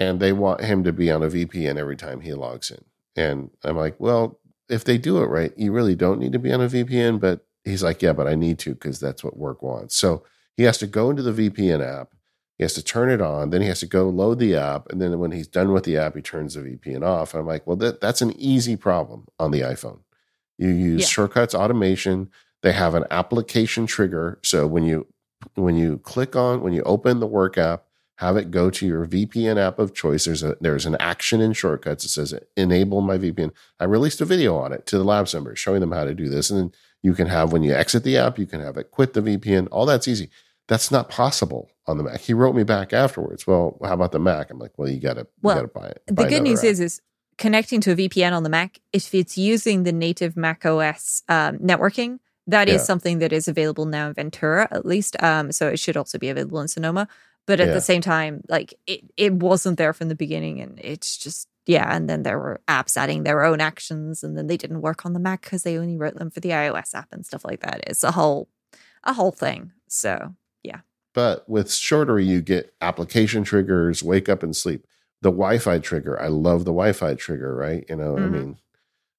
and 0.00 0.18
they 0.18 0.32
want 0.32 0.62
him 0.62 0.82
to 0.82 0.92
be 0.92 1.10
on 1.12 1.22
a 1.22 1.28
VPN 1.28 1.76
every 1.76 1.96
time 1.96 2.20
he 2.20 2.34
logs 2.34 2.72
in. 2.72 2.84
And 3.16 3.50
I'm 3.64 3.76
like, 3.76 3.96
well, 3.98 4.38
if 4.68 4.84
they 4.84 4.98
do 4.98 5.18
it 5.18 5.26
right, 5.26 5.52
you 5.56 5.72
really 5.72 5.94
don't 5.94 6.18
need 6.18 6.32
to 6.32 6.38
be 6.38 6.52
on 6.52 6.60
a 6.60 6.68
VPN. 6.68 7.20
But 7.20 7.44
he's 7.64 7.82
like, 7.82 8.02
yeah, 8.02 8.12
but 8.12 8.26
I 8.26 8.34
need 8.34 8.58
to 8.60 8.74
because 8.74 8.98
that's 9.00 9.22
what 9.22 9.36
work 9.36 9.62
wants. 9.62 9.96
So 9.96 10.24
he 10.56 10.62
has 10.64 10.78
to 10.78 10.86
go 10.86 11.10
into 11.10 11.22
the 11.22 11.50
VPN 11.50 11.84
app. 11.84 12.08
He 12.58 12.64
has 12.64 12.74
to 12.74 12.82
turn 12.82 13.10
it 13.10 13.20
on. 13.20 13.50
Then 13.50 13.60
he 13.62 13.68
has 13.68 13.80
to 13.80 13.86
go 13.86 14.08
load 14.08 14.38
the 14.38 14.54
app. 14.56 14.88
And 14.90 15.00
then 15.00 15.18
when 15.18 15.32
he's 15.32 15.48
done 15.48 15.72
with 15.72 15.84
the 15.84 15.96
app, 15.96 16.14
he 16.14 16.22
turns 16.22 16.54
the 16.54 16.60
VPN 16.60 17.02
off. 17.02 17.34
I'm 17.34 17.46
like, 17.46 17.66
well, 17.66 17.76
that, 17.78 18.00
that's 18.00 18.22
an 18.22 18.32
easy 18.38 18.76
problem 18.76 19.26
on 19.38 19.50
the 19.50 19.60
iPhone. 19.60 20.00
You 20.58 20.68
use 20.68 21.00
Yeah. 21.02 21.06
shortcuts 21.06 21.54
automation. 21.54 22.30
They 22.62 22.72
have 22.72 22.94
an 22.94 23.04
application 23.10 23.86
trigger. 23.86 24.38
So 24.44 24.66
when 24.66 24.84
you 24.84 25.06
when 25.56 25.74
you 25.76 25.98
click 25.98 26.36
on 26.36 26.60
when 26.60 26.72
you 26.72 26.82
open 26.84 27.18
the 27.18 27.26
work 27.26 27.58
app, 27.58 27.84
have 28.22 28.36
it 28.36 28.50
go 28.50 28.70
to 28.70 28.86
your 28.86 29.06
VPN 29.06 29.56
app 29.58 29.78
of 29.78 29.92
choice. 29.94 30.24
There's 30.24 30.42
a 30.42 30.56
there's 30.60 30.86
an 30.86 30.96
action 31.00 31.40
in 31.40 31.52
shortcuts 31.52 32.04
that 32.04 32.10
says 32.10 32.34
enable 32.56 33.00
my 33.00 33.18
VPN. 33.18 33.50
I 33.80 33.84
released 33.84 34.20
a 34.20 34.24
video 34.24 34.56
on 34.56 34.72
it 34.72 34.86
to 34.86 34.98
the 34.98 35.04
labs 35.04 35.34
members 35.34 35.58
showing 35.58 35.80
them 35.80 35.92
how 35.92 36.04
to 36.04 36.14
do 36.14 36.28
this. 36.28 36.50
And 36.50 36.58
then 36.60 36.72
you 37.02 37.14
can 37.14 37.26
have 37.26 37.52
when 37.52 37.62
you 37.62 37.74
exit 37.74 38.04
the 38.04 38.16
app, 38.16 38.38
you 38.38 38.46
can 38.46 38.60
have 38.60 38.76
it 38.76 38.90
quit 38.90 39.12
the 39.12 39.20
VPN. 39.22 39.68
All 39.70 39.86
that's 39.86 40.06
easy. 40.08 40.30
That's 40.68 40.90
not 40.90 41.08
possible 41.08 41.70
on 41.86 41.98
the 41.98 42.04
Mac. 42.04 42.20
He 42.20 42.32
wrote 42.32 42.54
me 42.54 42.62
back 42.62 42.92
afterwards. 42.92 43.46
Well, 43.46 43.76
how 43.82 43.94
about 43.94 44.12
the 44.12 44.20
Mac? 44.20 44.50
I'm 44.50 44.58
like, 44.60 44.72
well, 44.78 44.88
you 44.88 45.00
gotta 45.00 45.26
Well, 45.42 45.56
you 45.56 45.62
gotta 45.62 45.72
buy 45.80 45.88
it. 45.88 46.02
The 46.06 46.24
good 46.24 46.42
news 46.44 46.60
app. 46.60 46.66
is, 46.70 46.80
is 46.80 47.00
connecting 47.38 47.80
to 47.82 47.92
a 47.92 47.96
VPN 47.96 48.32
on 48.32 48.44
the 48.44 48.48
Mac, 48.48 48.78
if 48.92 49.12
it's 49.14 49.36
using 49.36 49.82
the 49.82 49.92
native 49.92 50.36
Mac 50.36 50.64
OS 50.64 51.22
um, 51.28 51.58
networking, 51.58 52.20
that 52.46 52.68
is 52.68 52.74
Yeah. 52.74 52.84
something 52.84 53.18
that 53.18 53.32
is 53.32 53.48
available 53.48 53.86
now 53.86 54.08
in 54.08 54.14
Ventura, 54.14 54.68
at 54.70 54.86
least. 54.86 55.20
Um, 55.22 55.50
so 55.50 55.68
it 55.68 55.78
should 55.78 55.96
also 55.96 56.18
be 56.18 56.28
available 56.28 56.60
in 56.60 56.68
Sonoma. 56.68 57.08
But 57.46 57.60
at 57.60 57.68
Yeah. 57.68 57.74
the 57.74 57.80
same 57.80 58.00
time, 58.00 58.42
like 58.48 58.74
it, 58.86 59.00
it 59.16 59.32
wasn't 59.34 59.76
there 59.78 59.92
from 59.92 60.08
the 60.08 60.14
beginning, 60.14 60.60
and 60.60 60.78
it's 60.82 61.16
just 61.16 61.48
yeah. 61.66 61.94
And 61.94 62.08
then 62.08 62.22
there 62.24 62.38
were 62.38 62.60
apps 62.68 62.96
adding 62.96 63.22
their 63.22 63.44
own 63.44 63.60
actions, 63.60 64.22
and 64.24 64.36
then 64.36 64.46
they 64.48 64.56
didn't 64.56 64.80
work 64.80 65.04
on 65.06 65.12
the 65.12 65.20
Mac 65.20 65.42
because 65.42 65.62
they 65.62 65.76
only 65.78 65.96
wrote 65.96 66.14
them 66.16 66.30
for 66.30 66.40
the 66.40 66.50
iOS 66.50 66.94
app 66.94 67.08
and 67.12 67.24
stuff 67.26 67.44
like 67.44 67.60
that. 67.60 67.82
It's 67.86 68.02
a 68.04 68.12
whole, 68.12 68.48
a 69.04 69.12
whole 69.12 69.32
thing. 69.32 69.72
So 69.88 70.34
yeah. 70.62 70.80
But 71.14 71.48
with 71.48 71.72
Shortery 71.72 72.24
you 72.24 72.40
get 72.42 72.74
application 72.80 73.44
triggers, 73.44 74.02
wake 74.02 74.28
up 74.28 74.42
and 74.42 74.56
sleep. 74.56 74.86
The 75.20 75.30
Wi-Fi 75.30 75.78
trigger, 75.78 76.20
I 76.20 76.26
love 76.28 76.60
the 76.64 76.72
Wi-Fi 76.72 77.14
trigger, 77.14 77.54
right? 77.54 77.84
You 77.88 77.96
know, 77.96 78.16
I 78.16 78.20
Mhm. 78.22 78.30
mean, 78.32 78.58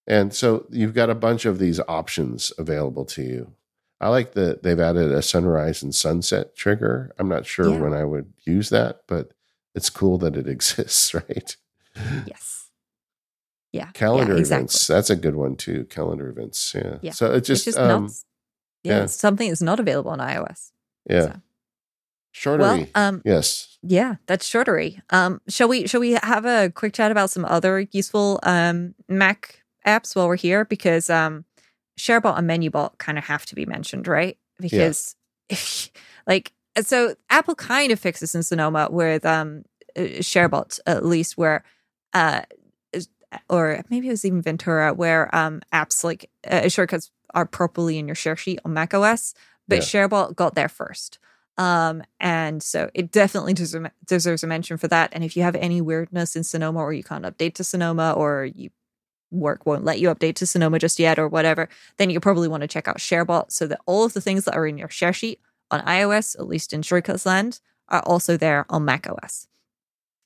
and 0.06 0.34
so 0.34 0.66
you've 0.70 0.94
got 0.94 1.10
a 1.10 1.16
bunch 1.16 1.46
of 1.46 1.60
these 1.60 1.80
options 1.88 2.52
available 2.58 3.06
to 3.06 3.22
you. 3.24 3.54
I 4.04 4.10
like 4.10 4.34
that 4.34 4.64
they've 4.64 4.80
added 4.80 5.12
a 5.12 5.22
sunrise 5.22 5.82
and 5.84 5.94
sunset 5.96 6.56
trigger. 6.56 7.14
I'm 7.18 7.30
not 7.30 7.46
sure 7.46 7.70
Yeah. 7.70 7.80
when 7.80 7.94
I 7.94 8.04
would 8.04 8.34
use 8.46 8.70
that, 8.70 9.02
but 9.08 9.32
it's 9.76 9.90
cool 9.90 10.18
that 10.20 10.36
it 10.36 10.48
exists, 10.56 11.14
right? 11.14 11.56
yes, 12.26 12.70
yeah, 13.72 13.90
Calendar 13.94 14.34
yeah, 14.34 14.40
exactly. 14.40 14.62
events, 14.66 14.88
that's 14.88 15.10
a 15.10 15.16
good 15.16 15.36
one 15.36 15.56
too. 15.56 15.86
Calendar 15.86 16.30
events, 16.30 16.74
yeah. 16.76 16.98
Yeah. 17.02 17.12
So 17.12 17.32
it 17.34 17.42
just, 17.42 17.66
it's 17.68 17.76
just 17.76 17.78
um, 17.80 18.04
not. 18.04 18.12
Yeah, 18.84 19.00
yeah. 19.00 19.06
something 19.08 19.48
that's 19.50 19.62
not 19.62 19.80
available 19.80 20.12
on 20.12 20.20
iOS. 20.20 20.72
yeah. 21.10 21.22
So. 21.34 21.34
Shortery, 22.36 22.66
Well, 22.68 22.88
um, 22.96 23.22
yes. 23.26 23.78
Yeah, 23.84 24.16
that's 24.26 24.48
shortery. 24.48 25.00
Um, 25.12 25.40
shall 25.48 25.68
we 25.68 25.86
shall 25.86 26.00
we 26.02 26.14
have 26.24 26.46
a 26.46 26.72
quick 26.72 26.94
chat 26.94 27.12
about 27.12 27.30
some 27.30 27.46
other 27.46 27.82
useful 27.92 28.40
um 28.42 28.96
Mac 29.08 29.62
apps 29.86 30.16
while 30.16 30.28
we're 30.28 30.36
here? 30.36 30.66
Because 30.66 31.12
um 31.12 31.46
ShareBot 31.98 32.38
and 32.38 32.50
MenuBot 32.50 32.98
kind 32.98 33.18
of 33.18 33.24
have 33.26 33.46
to 33.48 33.56
be 33.56 33.66
mentioned, 33.66 34.08
right? 34.08 34.38
Because 34.60 35.16
if 35.50 35.92
like 36.28 36.54
so 36.82 37.16
Apple 37.30 37.56
kind 37.56 37.92
of 37.92 38.00
fixes 38.00 38.34
in 38.36 38.44
Sonoma 38.44 38.88
with 38.92 39.26
um 39.26 39.64
uh, 39.96 40.02
ShareBot 40.22 40.80
at 40.86 41.06
least 41.06 41.38
where 41.38 41.64
uh 42.14 42.42
or 43.50 43.84
maybe 43.90 44.08
it 44.08 44.12
was 44.12 44.26
even 44.26 44.42
Ventura 44.42 44.94
where 44.94 45.34
um 45.36 45.62
apps 45.72 46.04
like 46.04 46.30
uh, 46.50 46.68
shortcuts 46.70 47.12
are 47.34 47.46
properly 47.46 47.98
in 47.98 48.08
your 48.08 48.16
share 48.16 48.36
sheet 48.36 48.60
on 48.64 48.74
Mac 48.74 48.94
OS, 48.94 49.34
but 49.68 49.78
Yeah. 49.80 49.82
ShareBot 50.08 50.36
got 50.36 50.56
there 50.56 50.70
first. 50.70 51.20
Um, 51.58 52.04
and 52.20 52.64
so 52.64 52.90
it 52.94 53.12
definitely 53.12 53.54
deserves, 53.54 53.90
deserves 54.06 54.44
a 54.44 54.48
mention 54.48 54.78
for 54.78 54.88
that. 54.88 55.10
And 55.14 55.24
if 55.24 55.36
you 55.38 55.44
have 55.44 55.56
any 55.56 55.82
weirdness 55.82 56.36
in 56.36 56.44
Sonoma 56.44 56.80
or 56.80 56.94
you 56.94 57.04
can't 57.04 57.26
update 57.26 57.56
to 57.56 57.64
Sonoma 57.64 58.14
or 58.14 58.46
you 58.46 58.70
work 59.34 59.66
won't 59.66 59.84
let 59.84 60.00
you 60.00 60.14
update 60.14 60.36
to 60.36 60.46
Sonoma 60.46 60.80
just 60.80 61.00
yet 61.00 61.20
or 61.20 61.28
whatever, 61.28 61.68
then 61.98 62.10
you 62.10 62.20
probably 62.20 62.48
want 62.48 62.62
to 62.62 62.68
check 62.68 62.88
out 62.88 62.98
ShareBot 62.98 63.52
so 63.52 63.68
that 63.68 63.82
all 63.86 64.04
of 64.04 64.14
the 64.14 64.22
things 64.22 64.46
that 64.46 64.56
are 64.56 64.68
in 64.68 64.78
your 64.78 64.90
share 64.90 65.14
sheet 65.14 65.40
on 65.72 65.82
iOS, 65.82 66.38
at 66.40 66.48
least 66.48 66.74
in 66.74 66.82
Shortcuts 66.82 67.26
land, 67.26 67.60
are 67.90 68.02
also 68.02 68.38
there 68.38 68.66
on 68.70 68.86
Mac 68.86 69.08
OS. 69.10 69.48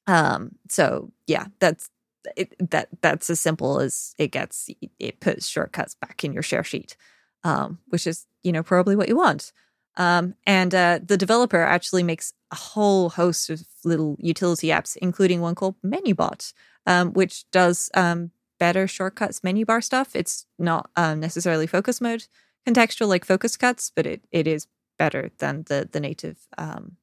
Um, 0.06 0.56
so 0.70 1.12
yeah, 1.26 1.48
that's 1.60 1.90
it, 2.36 2.54
that 2.72 2.90
that's 3.02 3.30
as 3.30 3.40
simple 3.40 3.80
as 3.80 4.14
it 4.18 4.32
gets. 4.32 4.70
It 5.00 5.20
puts 5.20 5.48
shortcuts 5.48 5.96
back 5.96 6.24
in 6.24 6.34
your 6.34 6.44
share 6.44 6.64
sheet, 6.64 6.96
um, 7.44 7.80
which 7.88 8.08
is 8.08 8.26
you 8.44 8.52
know 8.52 8.64
probably 8.64 8.96
what 8.96 9.10
you 9.10 9.16
want. 9.16 9.52
Um, 9.98 10.36
and 10.46 10.74
uh, 10.76 11.00
the 11.04 11.18
developer 11.18 11.62
actually 11.62 12.04
makes 12.04 12.34
a 12.52 12.56
whole 12.56 13.10
host 13.10 13.50
of 13.50 13.64
little 13.84 14.16
utility 14.20 14.68
apps, 14.68 14.96
including 14.98 15.42
one 15.42 15.56
called 15.56 15.76
MenuBot, 15.84 16.54
um, 16.86 17.14
which 17.14 17.50
does 17.52 17.90
um, 17.96 18.32
better 18.60 18.88
shortcuts 18.88 19.44
menu 19.44 19.66
bar 19.66 19.82
stuff. 19.82 20.16
It's 20.16 20.46
not 20.58 20.90
um, 20.96 21.20
necessarily 21.20 21.68
focus 21.68 22.02
mode 22.02 22.28
contextual 22.68 23.08
like 23.08 23.26
FocusCuts, 23.26 23.92
but 23.96 24.06
it, 24.06 24.22
it 24.32 24.46
is 24.48 24.68
better 25.00 25.32
than 25.38 25.64
the 25.68 25.88
the 25.92 26.00
native 26.00 26.38
um, 26.58 26.98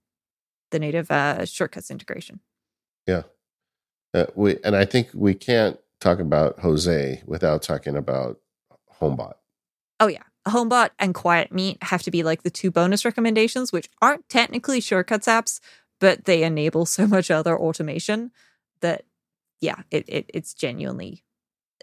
the 0.70 0.78
native 0.78 1.10
uh, 1.10 1.44
shortcuts 1.46 1.90
integration. 1.90 2.40
Yeah, 3.06 3.22
uh, 4.12 4.26
we 4.34 4.58
and 4.62 4.76
I 4.76 4.84
think 4.84 5.08
we 5.14 5.34
can't 5.34 5.78
talk 6.00 6.18
about 6.18 6.60
Jose 6.60 7.22
without 7.26 7.62
talking 7.62 7.96
about 7.96 8.40
HomeBot. 9.00 9.34
Oh 10.00 10.08
yeah, 10.08 10.24
HomeBot 10.46 10.90
and 10.98 11.14
QuietMeet 11.14 11.82
have 11.84 12.02
to 12.02 12.10
be 12.10 12.22
like 12.22 12.42
the 12.42 12.50
two 12.50 12.70
bonus 12.70 13.04
recommendations, 13.04 13.72
which 13.72 13.88
aren't 14.02 14.28
technically 14.28 14.80
shortcuts 14.80 15.26
apps, 15.26 15.60
but 16.00 16.26
they 16.26 16.42
enable 16.42 16.84
so 16.86 17.06
much 17.06 17.30
other 17.30 17.58
automation 17.58 18.30
that 18.80 19.04
yeah, 19.60 19.82
it, 19.90 20.04
it 20.08 20.30
it's 20.34 20.52
genuinely 20.52 21.23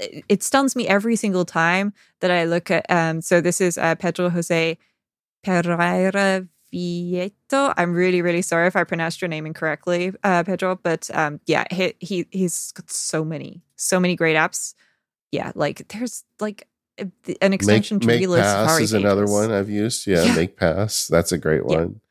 it, 0.02 0.26
it 0.28 0.44
stuns 0.44 0.76
me 0.76 0.88
every 0.88 1.16
single 1.16 1.46
time 1.46 1.94
that 2.20 2.32
I 2.32 2.44
look 2.46 2.70
at 2.72 2.86
um 2.90 3.22
so 3.22 3.40
this 3.42 3.62
is 3.62 3.78
uh, 3.78 3.96
Pedro 3.96 4.30
Jose 4.30 4.78
Pereira 5.44 6.48
Vieito. 6.74 7.74
I'm 7.78 7.94
really, 7.94 8.22
really 8.22 8.42
sorry 8.42 8.68
if 8.68 8.76
I 8.76 8.84
pronounced 8.84 9.22
your 9.22 9.28
name 9.28 9.46
incorrectly, 9.46 10.14
uh, 10.24 10.44
Pedro. 10.44 10.80
But 10.82 11.10
um, 11.14 11.40
yeah, 11.46 11.66
he, 11.72 11.94
he 12.00 12.28
he's 12.32 12.72
got 12.72 12.90
so 12.90 13.26
many, 13.26 13.62
so 13.76 14.00
many 14.00 14.16
great 14.16 14.38
apps. 14.38 14.74
Yeah, 15.32 15.52
like 15.56 15.88
there's 15.90 16.24
like 16.40 16.68
an 16.98 17.54
extension 17.54 17.98
make, 17.98 18.22
to 18.22 18.28
make 18.28 18.42
Pass 18.42 18.70
Safari 18.70 18.84
is 18.84 18.94
another 18.94 19.26
one 19.26 19.52
I've 19.52 19.70
used. 19.70 20.08
Yeah, 20.08 20.24
Yeah. 20.24 20.36
Make 20.36 20.58
Pass. 20.58 21.08
That's 21.08 21.32
a 21.32 21.38
great 21.38 21.64
Yeah. 21.68 21.78
one. 21.80 22.02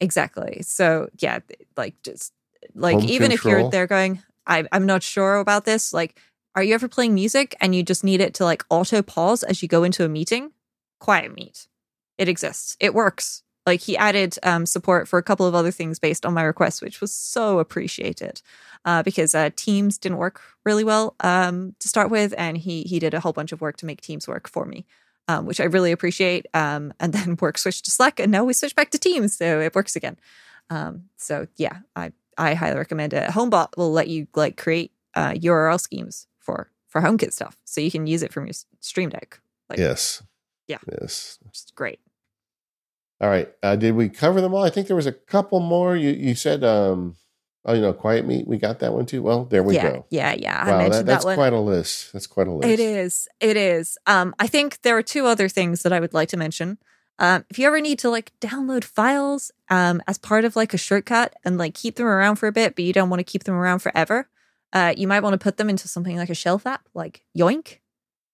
Exactly. 0.00 0.62
So 0.62 1.08
yeah, 1.18 1.40
like 1.76 2.00
just 2.02 2.32
like 2.74 2.94
Home 2.94 3.04
even 3.08 3.32
if 3.32 3.44
you're 3.44 3.68
there 3.70 3.86
going, 3.86 4.22
I, 4.46 4.64
I'm 4.72 4.86
not 4.86 5.02
sure 5.02 5.36
about 5.36 5.64
this. 5.64 5.92
Like, 5.92 6.18
are 6.54 6.62
you 6.62 6.74
ever 6.74 6.88
playing 6.88 7.14
music 7.14 7.56
and 7.60 7.74
you 7.74 7.82
just 7.82 8.04
need 8.04 8.20
it 8.20 8.34
to 8.34 8.44
like 8.44 8.64
auto 8.70 9.02
pause 9.02 9.42
as 9.42 9.62
you 9.62 9.68
go 9.68 9.84
into 9.84 10.04
a 10.04 10.08
meeting? 10.08 10.52
QuietMeet. 11.00 11.68
It 12.16 12.28
exists. 12.28 12.76
It 12.80 12.94
works. 12.94 13.42
Like 13.68 13.80
he 13.80 13.96
added 13.96 14.38
um, 14.42 14.64
support 14.64 15.06
for 15.06 15.18
a 15.18 15.22
couple 15.22 15.46
of 15.46 15.54
other 15.54 15.70
things 15.70 15.98
based 15.98 16.24
on 16.24 16.32
my 16.32 16.42
request, 16.42 16.80
which 16.80 17.00
was 17.00 17.12
so 17.12 17.58
appreciated 17.58 18.40
uh, 18.84 19.02
because 19.02 19.34
uh, 19.34 19.50
Teams 19.54 19.98
didn't 19.98 20.16
work 20.16 20.40
really 20.64 20.84
well 20.84 21.14
um, 21.20 21.74
to 21.80 21.88
start 21.88 22.10
with, 22.10 22.32
and 22.38 22.56
he 22.56 22.82
he 22.84 22.98
did 22.98 23.12
a 23.12 23.20
whole 23.20 23.34
bunch 23.34 23.52
of 23.52 23.60
work 23.60 23.76
to 23.76 23.86
make 23.86 24.00
Teams 24.00 24.26
work 24.26 24.48
for 24.48 24.64
me, 24.64 24.86
um, 25.28 25.44
which 25.44 25.60
I 25.60 25.64
really 25.64 25.92
appreciate. 25.92 26.46
Um, 26.54 26.94
and 27.00 27.12
then 27.12 27.36
work 27.40 27.58
switched 27.58 27.84
to 27.84 27.90
Slack, 27.90 28.18
and 28.18 28.32
now 28.32 28.42
we 28.42 28.54
switch 28.54 28.74
back 28.74 28.90
to 28.92 28.98
Teams, 28.98 29.36
so 29.36 29.60
it 29.60 29.74
works 29.74 29.96
again. 29.96 30.16
Um, 30.70 31.04
so 31.18 31.46
yeah, 31.56 31.80
I 31.94 32.12
I 32.38 32.54
highly 32.54 32.78
recommend 32.78 33.12
it. 33.12 33.28
HomeBot 33.30 33.76
will 33.76 33.92
let 33.92 34.08
you 34.08 34.28
like 34.34 34.56
create 34.56 34.92
uh, 35.14 35.32
URL 35.32 35.78
schemes 35.78 36.26
for 36.48 36.70
for 36.86 37.02
HomeKit 37.02 37.34
stuff, 37.34 37.58
so 37.66 37.82
you 37.82 37.90
can 37.90 38.06
use 38.06 38.22
it 38.22 38.32
from 38.32 38.46
your 38.46 38.54
Stream 38.80 39.10
Deck. 39.10 39.40
Like, 39.68 39.78
yes. 39.78 40.22
Yeah. 40.66 40.78
Yes. 40.90 41.38
it's 41.46 41.70
great. 41.74 42.00
All 43.20 43.28
right. 43.28 43.50
Uh, 43.62 43.76
did 43.76 43.94
we 43.94 44.08
cover 44.08 44.40
them 44.40 44.54
all? 44.54 44.64
I 44.64 44.70
think 44.70 44.86
there 44.86 44.96
was 44.96 45.06
a 45.06 45.12
couple 45.12 45.60
more. 45.60 45.94
You 45.94 46.10
you 46.10 46.34
said 46.34 46.64
um 46.64 47.16
oh 47.66 47.74
you 47.74 47.82
know 47.82 47.92
QuietMeet. 47.92 48.46
We 48.46 48.56
got 48.56 48.78
that 48.78 48.94
one 48.94 49.04
too. 49.04 49.22
Well, 49.22 49.44
there 49.44 49.62
we 49.62 49.74
yeah, 49.74 49.90
go. 49.90 50.06
yeah, 50.08 50.34
yeah. 50.38 50.62
I 50.62 50.64
mentioned 50.64 50.92
that, 50.92 50.96
that, 50.98 51.06
that's 51.06 51.24
one. 51.26 51.34
quite 51.36 51.52
a 51.52 51.60
list. 51.60 52.12
That's 52.14 52.26
quite 52.26 52.46
a 52.46 52.52
list. 52.52 52.68
It 52.68 52.80
is. 52.80 53.28
It 53.40 53.58
is. 53.58 53.98
Um, 54.06 54.34
I 54.38 54.46
think 54.46 54.80
there 54.82 54.96
are 54.96 55.02
two 55.02 55.26
other 55.26 55.50
things 55.50 55.82
that 55.82 55.92
I 55.92 56.00
would 56.00 56.14
like 56.14 56.30
to 56.30 56.38
mention. 56.38 56.78
Um, 57.18 57.44
if 57.50 57.58
you 57.58 57.66
ever 57.66 57.80
need 57.80 57.98
to 58.00 58.10
like 58.10 58.32
download 58.40 58.84
files 58.84 59.50
um, 59.68 60.00
as 60.06 60.16
part 60.16 60.44
of 60.46 60.56
like 60.56 60.72
a 60.72 60.78
shortcut 60.78 61.34
and 61.44 61.58
like 61.58 61.74
keep 61.74 61.96
them 61.96 62.06
around 62.06 62.36
for 62.36 62.46
a 62.46 62.52
bit, 62.52 62.76
but 62.76 62.84
you 62.84 62.92
don't 62.94 63.10
want 63.10 63.20
to 63.20 63.24
keep 63.24 63.44
them 63.44 63.56
around 63.56 63.80
forever, 63.80 64.28
uh, 64.72 64.94
you 64.96 65.08
might 65.08 65.22
want 65.22 65.34
to 65.34 65.38
put 65.38 65.56
them 65.56 65.70
into 65.70 65.88
something 65.88 66.16
like 66.16 66.30
a 66.30 66.34
shelf 66.34 66.66
app, 66.66 66.88
like 66.94 67.24
Yoink, 67.36 67.78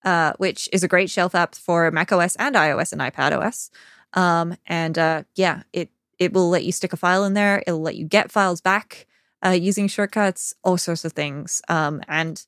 uh, 0.05 0.33
which 0.39 0.69
is 0.73 0.83
a 0.83 0.89
great 0.89 1.11
shelf 1.11 1.35
app 1.35 1.55
for 1.55 1.91
Mac 1.91 2.13
OS 2.13 2.37
and 2.37 2.55
iOS 2.55 2.93
and 2.93 3.01
iPad 3.01 3.39
OS. 3.39 3.71
Um, 4.13 4.57
and 4.67 4.99
uh, 4.99 5.25
yeah, 5.35 5.63
it 5.73 5.91
it 6.19 6.33
will 6.33 6.49
let 6.49 6.65
you 6.65 6.73
stick 6.73 6.93
a 6.93 6.97
file 6.97 7.25
in 7.25 7.35
there. 7.35 7.63
It'll 7.67 7.81
let 7.81 7.97
you 7.97 8.05
get 8.05 8.31
files 8.31 8.61
back 8.61 9.07
uh, 9.45 9.51
using 9.51 9.89
shortcuts, 9.89 10.55
all 10.63 10.79
sorts 10.79 11.05
of 11.05 11.13
things. 11.13 11.61
Um, 11.69 12.01
and 12.09 12.45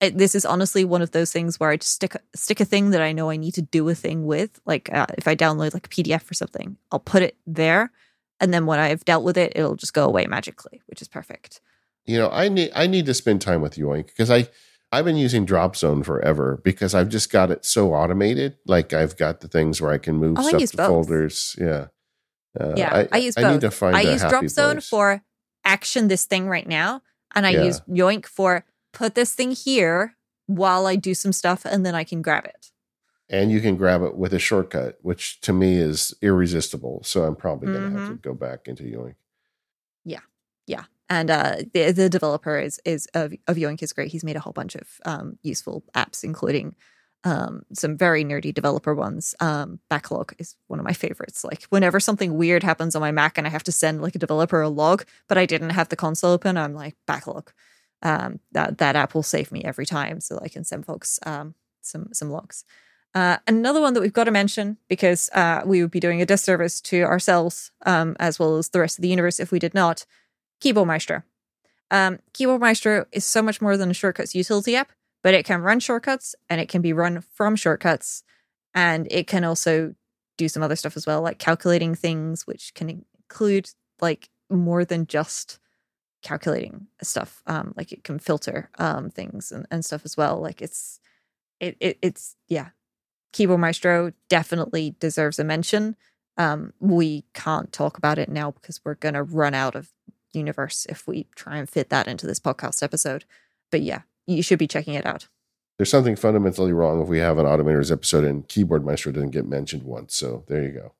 it, 0.00 0.16
this 0.16 0.34
is 0.34 0.46
honestly 0.46 0.84
one 0.84 1.02
of 1.02 1.10
those 1.10 1.32
things 1.32 1.60
where 1.60 1.70
I 1.70 1.76
just 1.76 1.92
stick 1.92 2.16
stick 2.34 2.60
a 2.60 2.64
thing 2.64 2.90
that 2.90 3.02
I 3.02 3.12
know 3.12 3.30
I 3.30 3.36
need 3.36 3.54
to 3.54 3.62
do 3.62 3.88
a 3.88 3.94
thing 3.94 4.26
with. 4.26 4.60
Like 4.64 4.92
uh, 4.92 5.06
if 5.18 5.28
I 5.28 5.36
download 5.36 5.74
like 5.74 5.86
a 5.86 5.90
PDF 5.90 6.30
or 6.30 6.34
something, 6.34 6.76
I'll 6.90 7.00
put 7.00 7.22
it 7.22 7.36
there, 7.46 7.92
and 8.40 8.52
then 8.52 8.66
when 8.66 8.78
I've 8.78 9.04
dealt 9.04 9.24
with 9.24 9.36
it, 9.36 9.52
it'll 9.54 9.76
just 9.76 9.94
go 9.94 10.06
away 10.06 10.26
magically, 10.26 10.80
which 10.86 11.02
is 11.02 11.08
perfect. 11.08 11.60
You 12.10 12.18
know, 12.18 12.30
I 12.30 12.48
need 12.48 12.70
I 12.74 12.86
need 12.86 13.06
to 13.06 13.14
spend 13.14 13.40
time 13.40 13.60
with 13.62 13.76
Yoink 13.76 14.06
because 14.08 14.30
I 14.30 14.48
I've 14.92 15.04
been 15.04 15.16
using 15.16 15.46
Dropzone 15.46 16.04
forever 16.04 16.60
because 16.64 16.94
I've 16.94 17.08
just 17.08 17.30
got 17.30 17.50
it 17.50 17.64
so 17.64 17.94
automated. 17.94 18.56
Like 18.66 18.92
I've 18.92 19.16
got 19.16 19.40
the 19.40 19.48
things 19.48 19.80
where 19.80 19.92
I 19.92 19.98
can 19.98 20.16
move 20.16 20.36
Oh, 20.38 20.42
I 20.44 20.48
stuff 20.48 20.60
use 20.60 20.70
to 20.72 20.76
both. 20.78 20.86
folders. 20.88 21.56
Yeah. 21.58 21.86
Uh, 22.58 22.74
yeah, 22.76 23.06
I, 23.12 23.18
use 23.18 23.36
both. 23.36 23.44
I 23.44 23.52
need 23.52 23.60
to 23.60 23.70
find 23.70 23.96
I 23.96 24.00
use 24.02 24.22
Dropzone 24.22 24.72
place. 24.74 24.88
for 24.88 25.22
action 25.64 26.08
this 26.08 26.24
thing 26.24 26.48
right 26.48 26.66
now, 26.66 27.02
and 27.34 27.46
I 27.46 27.50
Yeah. 27.50 27.62
use 27.66 27.80
Yoink 27.88 28.26
for 28.26 28.64
put 28.92 29.14
this 29.14 29.32
thing 29.34 29.52
here 29.52 30.16
while 30.46 30.86
I 30.86 30.96
do 30.96 31.14
some 31.14 31.32
stuff, 31.32 31.64
and 31.64 31.86
then 31.86 31.94
I 31.94 32.02
can 32.02 32.22
grab 32.22 32.44
it. 32.46 32.72
and 33.32 33.52
you 33.52 33.60
can 33.60 33.76
grab 33.76 34.02
it 34.02 34.16
with 34.16 34.34
a 34.34 34.40
shortcut, 34.40 34.98
which 35.02 35.40
to 35.42 35.52
me 35.52 35.76
is 35.76 36.12
irresistible. 36.20 37.00
So 37.04 37.22
I'm 37.22 37.36
probably 37.36 37.68
going 37.68 37.84
to 37.84 37.90
have 37.90 38.06
to 38.08 38.14
Mm-hmm. 38.14 38.28
go 38.28 38.34
back 38.34 38.66
into 38.66 38.82
Yoink. 38.82 39.14
And 41.10 41.30
uh, 41.30 41.56
the 41.74 41.92
the 41.92 42.08
developer 42.08 42.58
is 42.58 42.80
is 42.84 43.06
of, 43.14 43.34
of 43.48 43.56
Yoink 43.56 43.82
is 43.82 43.92
great. 43.92 44.12
He's 44.12 44.24
made 44.24 44.36
a 44.36 44.40
whole 44.40 44.52
bunch 44.52 44.76
of 44.76 44.88
um, 45.04 45.38
useful 45.42 45.84
apps, 45.94 46.24
including 46.24 46.76
um, 47.24 47.62
some 47.74 47.98
very 47.98 48.24
nerdy 48.24 48.54
developer 48.54 48.94
ones. 48.94 49.34
Um, 49.40 49.80
Backlog 49.90 50.34
is 50.38 50.56
one 50.68 50.78
of 50.78 50.86
my 50.86 50.94
favorites. 50.94 51.44
Like 51.44 51.64
whenever 51.64 52.00
something 52.00 52.38
weird 52.38 52.62
happens 52.62 52.94
on 52.94 53.00
my 53.00 53.10
Mac 53.10 53.36
and 53.36 53.46
I 53.46 53.50
have 53.50 53.64
to 53.64 53.72
send 53.72 54.00
like 54.00 54.14
a 54.14 54.20
developer 54.20 54.62
a 54.62 54.68
log, 54.70 55.04
but 55.28 55.36
I 55.36 55.44
didn't 55.44 55.70
have 55.70 55.90
the 55.90 55.96
console 55.96 56.30
open, 56.30 56.56
I'm 56.56 56.74
like 56.74 56.96
Backlog. 57.06 57.52
Um, 58.02 58.40
that 58.52 58.78
that 58.78 58.96
app 58.96 59.14
will 59.14 59.22
save 59.22 59.52
me 59.52 59.62
every 59.64 59.84
time, 59.84 60.20
so 60.20 60.38
I 60.40 60.48
can 60.48 60.64
send 60.64 60.86
folks 60.86 61.18
um, 61.26 61.54
some 61.82 62.08
some 62.12 62.30
logs. 62.30 62.64
Uh, 63.12 63.38
another 63.48 63.80
one 63.80 63.94
that 63.94 64.00
we've 64.00 64.12
got 64.12 64.24
to 64.24 64.30
mention 64.30 64.76
because 64.88 65.28
uh, 65.34 65.62
we 65.66 65.82
would 65.82 65.90
be 65.90 65.98
doing 65.98 66.22
a 66.22 66.26
disservice 66.26 66.80
to 66.80 67.02
ourselves 67.02 67.72
um, 67.84 68.16
as 68.20 68.38
well 68.38 68.56
as 68.56 68.68
the 68.68 68.78
rest 68.78 68.98
of 68.98 69.02
the 69.02 69.08
universe 69.08 69.40
if 69.40 69.50
we 69.50 69.58
did 69.58 69.74
not. 69.74 70.06
Keyboard 70.60 70.86
Maestro. 70.86 71.22
Um, 71.90 72.18
Keyboard 72.32 72.60
Maestro 72.60 73.06
is 73.12 73.24
so 73.24 73.42
much 73.42 73.60
more 73.60 73.76
than 73.76 73.90
a 73.90 73.94
shortcuts 73.94 74.34
utility 74.34 74.76
app, 74.76 74.92
but 75.22 75.34
it 75.34 75.44
can 75.44 75.60
run 75.62 75.80
shortcuts 75.80 76.34
and 76.48 76.60
it 76.60 76.68
can 76.68 76.82
be 76.82 76.92
run 76.92 77.20
from 77.20 77.56
shortcuts. 77.56 78.22
And 78.74 79.08
it 79.10 79.26
can 79.26 79.42
also 79.42 79.94
do 80.38 80.48
some 80.48 80.62
other 80.62 80.76
stuff 80.76 80.96
as 80.96 81.06
well, 81.06 81.22
like 81.22 81.38
calculating 81.38 81.94
things, 81.94 82.46
which 82.46 82.72
can 82.74 83.04
include 83.28 83.70
like 84.00 84.28
more 84.48 84.84
than 84.84 85.06
just 85.06 85.58
calculating 86.22 86.86
stuff. 87.02 87.42
Um, 87.46 87.74
like 87.76 87.92
it 87.92 88.04
can 88.04 88.18
filter 88.18 88.70
um, 88.78 89.10
things 89.10 89.50
and, 89.50 89.66
and 89.70 89.84
stuff 89.84 90.02
as 90.04 90.16
well. 90.16 90.40
Like 90.40 90.62
it's, 90.62 91.00
it, 91.58 91.76
it 91.80 91.98
it's, 92.00 92.36
yeah. 92.48 92.68
Keyboard 93.32 93.60
Maestro 93.60 94.12
definitely 94.28 94.96
deserves 94.98 95.38
a 95.38 95.44
mention. 95.44 95.96
Um, 96.36 96.72
we 96.80 97.24
can't 97.34 97.72
talk 97.72 97.98
about 97.98 98.18
it 98.18 98.28
now 98.28 98.50
because 98.50 98.80
we're 98.84 98.94
going 98.94 99.14
to 99.14 99.22
run 99.22 99.54
out 99.54 99.74
of 99.74 99.92
universe 100.32 100.86
if 100.88 101.06
we 101.06 101.26
try 101.34 101.56
and 101.56 101.68
fit 101.68 101.90
that 101.90 102.08
into 102.08 102.26
this 102.26 102.40
podcast 102.40 102.82
episode. 102.82 103.24
But 103.70 103.82
yeah, 103.82 104.02
you 104.26 104.42
should 104.42 104.58
be 104.58 104.66
checking 104.66 104.94
it 104.94 105.06
out. 105.06 105.28
There's 105.78 105.90
something 105.90 106.16
fundamentally 106.16 106.72
wrong 106.72 107.00
if 107.00 107.08
we 107.08 107.18
have 107.18 107.38
an 107.38 107.46
Automators 107.46 107.90
episode 107.90 108.24
and 108.24 108.46
Keyboard 108.46 108.84
Maestro 108.84 109.12
didn't 109.12 109.30
get 109.30 109.46
mentioned 109.46 109.82
once. 109.84 110.14
So 110.14 110.44
there 110.46 110.62
you 110.62 110.72
go. 110.72 110.92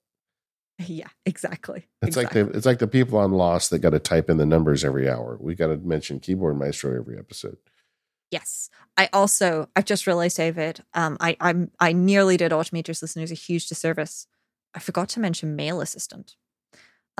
Yeah, 0.86 1.09
exactly. 1.27 1.89
It's 2.01 2.16
exactly. 2.16 2.43
like 2.43 2.52
the 2.52 2.57
it's 2.57 2.65
like 2.65 2.78
the 2.78 2.86
people 2.86 3.19
on 3.19 3.32
Lost 3.32 3.69
that 3.69 3.81
got 3.81 3.90
to 3.90 3.98
type 3.98 4.31
in 4.31 4.39
the 4.39 4.47
numbers 4.47 4.82
every 4.82 5.11
hour. 5.11 5.36
We 5.39 5.55
got 5.55 5.66
to 5.66 5.77
mention 5.77 6.20
Keyboard 6.20 6.59
Maestro 6.59 6.97
every 6.97 7.19
episode. 7.19 7.59
Yes. 8.31 8.70
I 8.97 9.11
also 9.12 9.69
I've 9.77 9.85
just 9.85 10.07
realized, 10.07 10.39
David, 10.39 10.82
um, 10.94 11.19
I 11.20 11.36
I'm 11.39 11.70
I 11.81 11.93
nearly 11.93 12.39
did 12.39 12.52
Automators 12.52 13.02
listeners 13.02 13.31
a 13.31 13.35
huge 13.35 13.69
disservice. 13.69 14.27
I 14.74 14.78
forgot 14.78 15.11
to 15.11 15.20
mention 15.20 15.57
Mail 15.57 15.81
Assistant. 15.81 16.36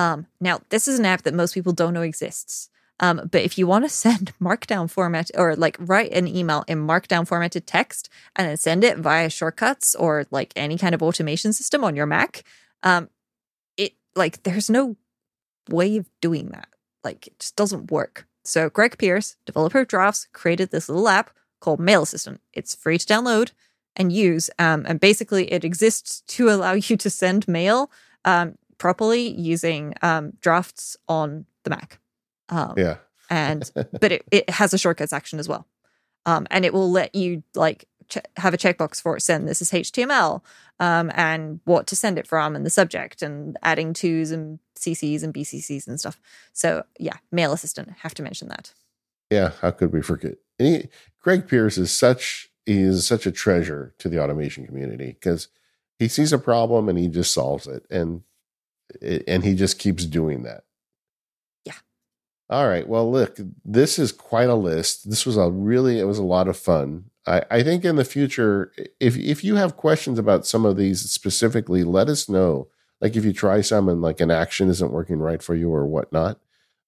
Um, 0.01 0.27
now 0.41 0.63
this 0.71 0.89
is 0.89 0.99
an 0.99 1.05
app 1.05 1.23
that 1.23 1.35
most 1.35 1.53
people 1.53 1.75
don't 1.75 1.93
know 1.93 2.01
exists. 2.01 2.71
Um, 3.01 3.29
but 3.31 3.43
if 3.43 3.59
you 3.59 3.67
want 3.67 3.85
to 3.85 3.89
send 4.07 4.33
markdown 4.41 4.89
format 4.89 5.31
or 5.35 5.55
like 5.55 5.77
write 5.79 6.13
an 6.13 6.27
email 6.27 6.65
in 6.67 6.87
markdown 6.87 7.29
formatted 7.29 7.67
text 7.67 8.09
and 8.35 8.49
then 8.49 8.57
send 8.57 8.83
it 8.83 8.97
via 8.97 9.29
shortcuts 9.29 9.95
or 9.95 10.25
like 10.31 10.55
any 10.57 10.79
kind 10.79 10.95
of 10.95 11.03
automation 11.03 11.53
system 11.53 11.85
on 11.85 11.97
your 11.97 12.07
Mac, 12.07 12.45
um, 12.83 13.11
it 13.77 13.93
like 14.17 14.43
there's 14.43 14.71
no 14.71 14.97
way 15.69 15.99
of 15.99 16.09
doing 16.23 16.49
that. 16.49 16.69
Like 17.05 17.27
it 17.27 17.39
just 17.39 17.57
doesn't 17.57 17.91
work. 17.91 18.27
So 18.43 18.71
Greg 18.71 18.97
Pierce, 18.97 19.37
developer 19.45 19.81
of 19.81 19.89
Drafts, 19.89 20.29
created 20.33 20.71
this 20.71 20.89
little 20.89 21.09
app 21.09 21.31
called 21.61 21.79
Mail 21.79 22.03
Assistant. 22.03 22.41
It's 22.55 22.75
free 22.75 22.97
to 22.97 23.07
download 23.07 23.51
and 23.97 24.11
use, 24.11 24.49
um, 24.59 24.87
and 24.89 24.99
basically 24.99 25.53
it 25.53 25.63
exists 25.63 26.23
to 26.23 26.49
allow 26.51 26.73
you 26.73 26.97
to 26.97 27.11
send 27.11 27.47
mail 27.47 27.91
um, 28.25 28.57
properly 28.81 29.29
using 29.29 29.95
um, 30.03 30.33
drafts 30.41 30.97
on 31.09 31.47
the 31.63 31.71
Mac. 31.71 32.01
Um, 32.49 32.75
Yeah. 32.77 32.97
and 33.31 33.71
but 34.01 34.11
it, 34.11 34.25
it 34.33 34.51
has 34.51 34.75
a 34.75 34.79
shortcuts 34.79 35.13
action 35.13 35.39
as 35.39 35.49
well 35.49 35.69
um, 36.27 36.47
and 36.51 36.65
it 36.65 36.73
will 36.73 36.91
let 36.91 37.15
you 37.15 37.43
like 37.55 37.87
ch- 38.09 38.19
have 38.37 38.55
a 38.55 38.59
checkbox 38.59 39.01
for 39.01 39.17
it. 39.17 39.21
send 39.23 39.47
this 39.49 39.63
is 39.63 39.71
HTML 39.71 40.43
um, 40.79 41.11
and 41.15 41.61
what 41.65 41.87
to 41.89 41.97
send 41.97 42.19
it 42.19 42.27
from 42.27 42.57
and 42.57 42.67
the 42.67 42.71
subject 42.71 43.23
and 43.23 43.57
adding 43.63 43.93
twos 43.93 44.31
and 44.31 44.59
CCs 44.79 45.23
and 45.23 45.33
BCCs 45.35 45.87
and 45.87 46.01
stuff. 46.01 46.21
So 46.53 46.85
yeah, 46.99 47.17
Mail 47.31 47.53
Assistant. 47.53 47.91
Have 48.01 48.15
to 48.15 48.23
mention 48.23 48.49
that. 48.49 48.73
Yeah, 49.31 49.53
how 49.61 49.71
could 49.71 49.93
we 49.93 50.03
forget? 50.03 50.37
He, 50.59 50.89
Greg 51.21 51.47
Pierce 51.47 51.79
is 51.79 51.93
such 51.93 52.51
he 52.67 52.81
is 52.81 53.07
such 53.07 53.27
a 53.27 53.33
treasure 53.33 53.95
to 53.99 54.09
the 54.09 54.23
automation 54.23 54.67
community 54.67 55.17
because 55.19 55.49
he 55.99 56.09
sees 56.09 56.33
a 56.33 56.39
problem 56.39 56.89
and 56.89 56.99
he 56.99 57.09
just 57.09 57.33
solves 57.33 57.67
it 57.67 57.85
and 57.91 58.23
and 59.27 59.45
he 59.45 59.55
just 59.55 59.79
keeps 59.79 60.05
doing 60.07 60.43
that. 60.43 60.65
Yeah. 61.65 61.75
All 62.49 62.69
right. 62.69 62.89
Well, 62.89 63.11
look, 63.11 63.39
this 63.65 63.99
is 63.99 64.13
quite 64.13 64.49
a 64.49 64.55
list. 64.55 65.09
This 65.09 65.27
was 65.27 65.37
a 65.37 65.51
really 65.51 65.99
it 65.99 66.05
was 66.05 66.19
a 66.19 66.25
lot 66.25 66.49
of 66.49 66.57
fun. 66.57 67.05
I, 67.27 67.43
I 67.51 67.63
think 67.63 67.85
in 67.85 67.97
the 67.97 68.05
future, 68.05 68.73
if 68.99 69.17
if 69.17 69.45
you 69.45 69.57
have 69.57 69.77
questions 69.77 70.19
about 70.19 70.47
some 70.47 70.65
of 70.65 70.77
these 70.77 71.01
specifically, 71.11 71.85
let 71.85 72.09
us 72.09 72.29
know. 72.29 72.69
Like 73.01 73.17
if 73.17 73.25
you 73.25 73.33
try 73.33 73.61
some 73.61 73.89
and 73.89 74.03
like 74.03 74.21
an 74.21 74.31
action 74.31 74.69
isn't 74.69 74.93
working 74.93 75.19
right 75.19 75.43
for 75.43 75.55
you 75.55 75.73
or 75.73 75.87
whatnot. 75.87 76.39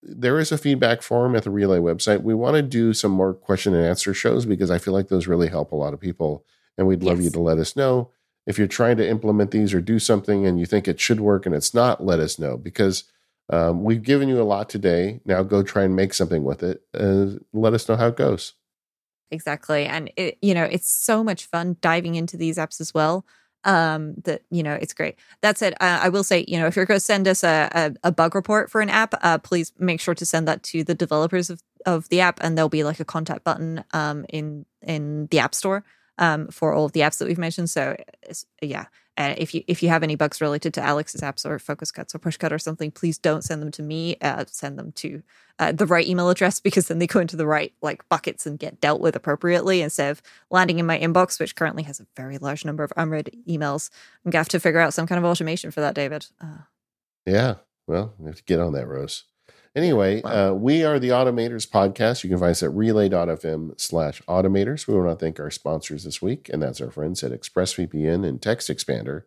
There 0.05 0.41
is 0.41 0.51
a 0.51 0.59
feedback 0.59 1.01
form 1.01 1.37
at 1.37 1.45
the 1.45 1.51
Relay 1.51 1.79
website. 1.79 2.23
We 2.23 2.35
want 2.35 2.57
to 2.57 2.63
do 2.63 2.93
some 2.93 3.13
more 3.13 3.33
question 3.33 3.73
and 3.73 3.87
answer 3.87 4.13
shows 4.13 4.45
because 4.45 4.69
I 4.69 4.79
feel 4.79 4.93
like 4.93 5.09
those 5.09 5.29
really 5.29 5.47
help 5.47 5.71
a 5.71 5.77
lot 5.77 5.95
of 5.95 6.01
people. 6.01 6.45
And 6.77 6.89
we'd 6.89 7.05
love 7.05 7.19
yes. 7.19 7.27
you 7.27 7.31
to 7.31 7.41
let 7.41 7.59
us 7.59 7.77
know 7.77 8.11
if 8.47 8.59
you're 8.59 8.67
trying 8.67 8.97
to 8.97 9.09
implement 9.09 9.51
these 9.51 9.73
or 9.73 9.81
do 9.81 9.99
something 9.99 10.47
and 10.47 10.59
you 10.59 10.67
think 10.67 10.89
it 10.89 11.01
should 11.01 11.21
work 11.21 11.47
and 11.47 11.55
it's 11.55 11.75
not, 11.75 12.05
let 12.05 12.21
us 12.21 12.39
know 12.39 12.57
because 12.57 13.05
um, 13.51 13.85
we've 13.85 14.03
given 14.03 14.29
you 14.29 14.41
a 14.41 14.45
lot 14.45 14.69
today. 14.69 15.21
Now 15.25 15.43
go 15.43 15.63
try 15.63 15.85
and 15.85 15.95
make 15.95 16.15
something 16.15 16.45
with 16.45 16.63
it. 16.63 16.83
Uh, 16.93 17.39
let 17.53 17.75
us 17.75 17.89
know 17.89 17.97
how 17.97 18.09
it 18.09 18.17
goes 18.17 18.55
exactly 19.33 19.87
and 19.87 20.13
it, 20.17 20.39
you 20.43 20.55
know 20.55 20.65
it's 20.65 20.93
so 20.93 21.25
much 21.25 21.47
fun 21.47 21.77
diving 21.81 22.15
into 22.15 22.37
these 22.37 22.59
apps 22.59 22.81
as 22.81 22.93
well 22.93 23.25
um 23.65 24.15
that 24.25 24.43
you 24.51 24.63
know 24.63 24.75
it's 24.75 24.93
great 24.93 25.17
that 25.41 25.57
said 25.57 25.73
uh, 25.75 26.01
i 26.03 26.09
will 26.09 26.23
say 26.23 26.45
you 26.47 26.59
know 26.59 26.67
if 26.67 26.77
you're 26.77 26.85
going 26.85 26.97
to 26.97 27.05
send 27.05 27.27
us 27.27 27.43
a, 27.43 27.69
a, 27.73 28.09
a, 28.09 28.13
bug 28.13 28.35
report 28.35 28.71
for 28.71 28.81
an 28.81 28.91
app 28.91 29.15
uh, 29.23 29.39
please 29.39 29.73
make 29.79 30.01
sure 30.01 30.15
to 30.15 30.27
send 30.27 30.47
that 30.47 30.63
to 30.63 30.85
the 30.85 30.95
developers 30.95 31.49
of, 31.49 31.63
of 31.87 32.09
the 32.11 32.21
app 32.21 32.39
and 32.43 32.57
there'll 32.57 32.69
be 32.69 32.85
like 32.85 33.01
a 33.01 33.05
contact 33.05 33.43
button 33.43 33.83
um 33.93 34.27
in 34.29 34.67
in 34.83 35.27
the 35.31 35.39
app 35.39 35.55
store 35.55 35.83
um 36.19 36.49
for 36.49 36.73
all 36.73 36.85
of 36.85 36.93
the 36.93 37.01
apps 37.01 37.19
that 37.19 37.29
we've 37.29 37.39
mentioned 37.39 37.71
so 37.71 37.97
yeah 38.61 38.87
uh, 39.19 39.35
if 39.37 39.55
you 39.55 39.63
if 39.67 39.83
you 39.83 39.91
have 39.91 40.03
any 40.03 40.15
bugs 40.15 40.41
related 40.41 40.73
to 40.73 40.83
Alex's 40.83 41.21
apps 41.21 41.45
or 41.45 41.59
FocusCuts 41.59 42.15
or 42.15 42.19
Pushcut 42.19 42.51
or 42.51 42.59
something, 42.59 42.91
please 42.91 43.19
don't 43.19 43.45
send 43.45 43.61
them 43.61 43.71
to 43.73 43.83
me. 43.83 44.17
Uh, 44.23 44.45
send 44.49 44.79
them 44.79 44.91
to 44.93 45.23
uh, 45.59 45.71
the 45.71 45.85
right 45.85 46.07
email 46.07 46.31
address 46.31 46.61
because 46.67 46.89
then 46.89 46.99
they 46.99 47.07
go 47.07 47.21
into 47.21 47.37
the 47.37 47.47
right 47.47 47.75
like 47.83 48.09
buckets 48.09 48.47
and 48.47 48.59
get 48.59 48.81
dealt 48.81 49.03
with 49.03 49.15
appropriately 49.15 49.83
instead 49.83 50.11
of 50.11 50.23
landing 50.51 50.79
in 50.79 50.87
my 50.87 50.99
inbox, 50.99 51.39
which 51.39 51.57
currently 51.57 51.83
has 51.83 52.01
a 52.01 52.07
very 52.17 52.39
large 52.39 52.65
number 52.65 52.83
of 52.83 52.93
unread 52.97 53.31
emails. 53.47 53.91
I'm 54.25 54.31
gonna 54.31 54.41
have 54.41 54.49
to 54.49 54.61
figure 54.61 54.81
out 54.81 54.95
some 54.95 55.07
kind 55.07 55.19
of 55.19 55.25
automation 55.25 55.71
for 55.71 55.83
that, 55.83 55.95
David. 55.95 56.27
Uh, 56.41 56.63
yeah, 57.27 57.57
well, 57.87 58.15
we 58.19 58.27
have 58.29 58.37
to 58.37 58.45
get 58.45 58.61
on 58.61 58.73
that, 58.73 58.89
Rose. 58.89 59.25
Anyway, 59.75 60.21
wow. 60.23 60.51
uh, 60.51 60.53
we 60.53 60.85
are 60.85 60.99
the 60.99 61.09
Automators 61.09 61.69
podcast. 61.69 62.23
You 62.23 62.31
can 62.31 62.39
find 62.39 62.51
us 62.51 62.63
at 62.63 62.75
relay.fm 62.75 63.81
slash 63.81 64.21
automators. 64.29 64.87
We 64.87 64.95
want 64.95 65.19
to 65.19 65.25
thank 65.25 65.41
our 65.41 65.51
sponsors 65.51 66.05
this 66.05 66.21
week, 66.21 66.51
and 66.53 66.63
that's 66.63 66.81
our 66.81 66.91
friends 66.91 67.23
at 67.25 67.33
ExpressVPN 67.33 68.27
and 68.27 68.41
TextExpander. 68.41 69.23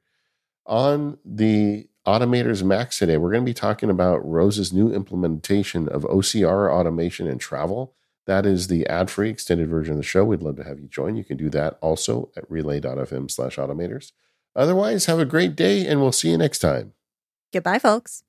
On 0.67 1.17
the 1.26 1.88
Automators 2.05 2.63
Max 2.63 2.99
today, 2.99 3.17
we're 3.17 3.31
going 3.31 3.43
to 3.43 3.49
be 3.49 3.55
talking 3.55 3.89
about 3.89 4.23
Rose's 4.23 4.72
new 4.72 4.93
implementation 4.93 5.89
of 5.89 6.03
OCR 6.03 6.72
automation 6.72 7.27
and 7.27 7.41
travel. 7.41 7.95
That 8.27 8.45
is 8.45 8.67
the 8.67 8.85
ad 8.88 9.09
free 9.09 9.30
extended 9.30 9.67
version 9.67 9.93
of 9.93 9.97
the 9.97 10.03
show. 10.03 10.23
We'd 10.26 10.43
love 10.43 10.57
to 10.57 10.63
have 10.63 10.80
you 10.80 10.88
join. 10.88 11.15
You 11.15 11.23
can 11.23 11.38
do 11.38 11.49
that 11.51 11.77
also 11.81 12.31
at 12.38 12.49
relay.fm 12.49 13.31
slash 13.31 13.55
automators. 13.57 14.11
Otherwise, 14.55 15.05
have 15.05 15.19
a 15.19 15.26
great 15.26 15.55
day, 15.55 15.85
and 15.85 15.99
we'll 16.01 16.11
see 16.11 16.30
you 16.30 16.38
next 16.38 16.59
time. 16.59 16.93
Goodbye, 17.51 17.80
folks. 17.80 18.23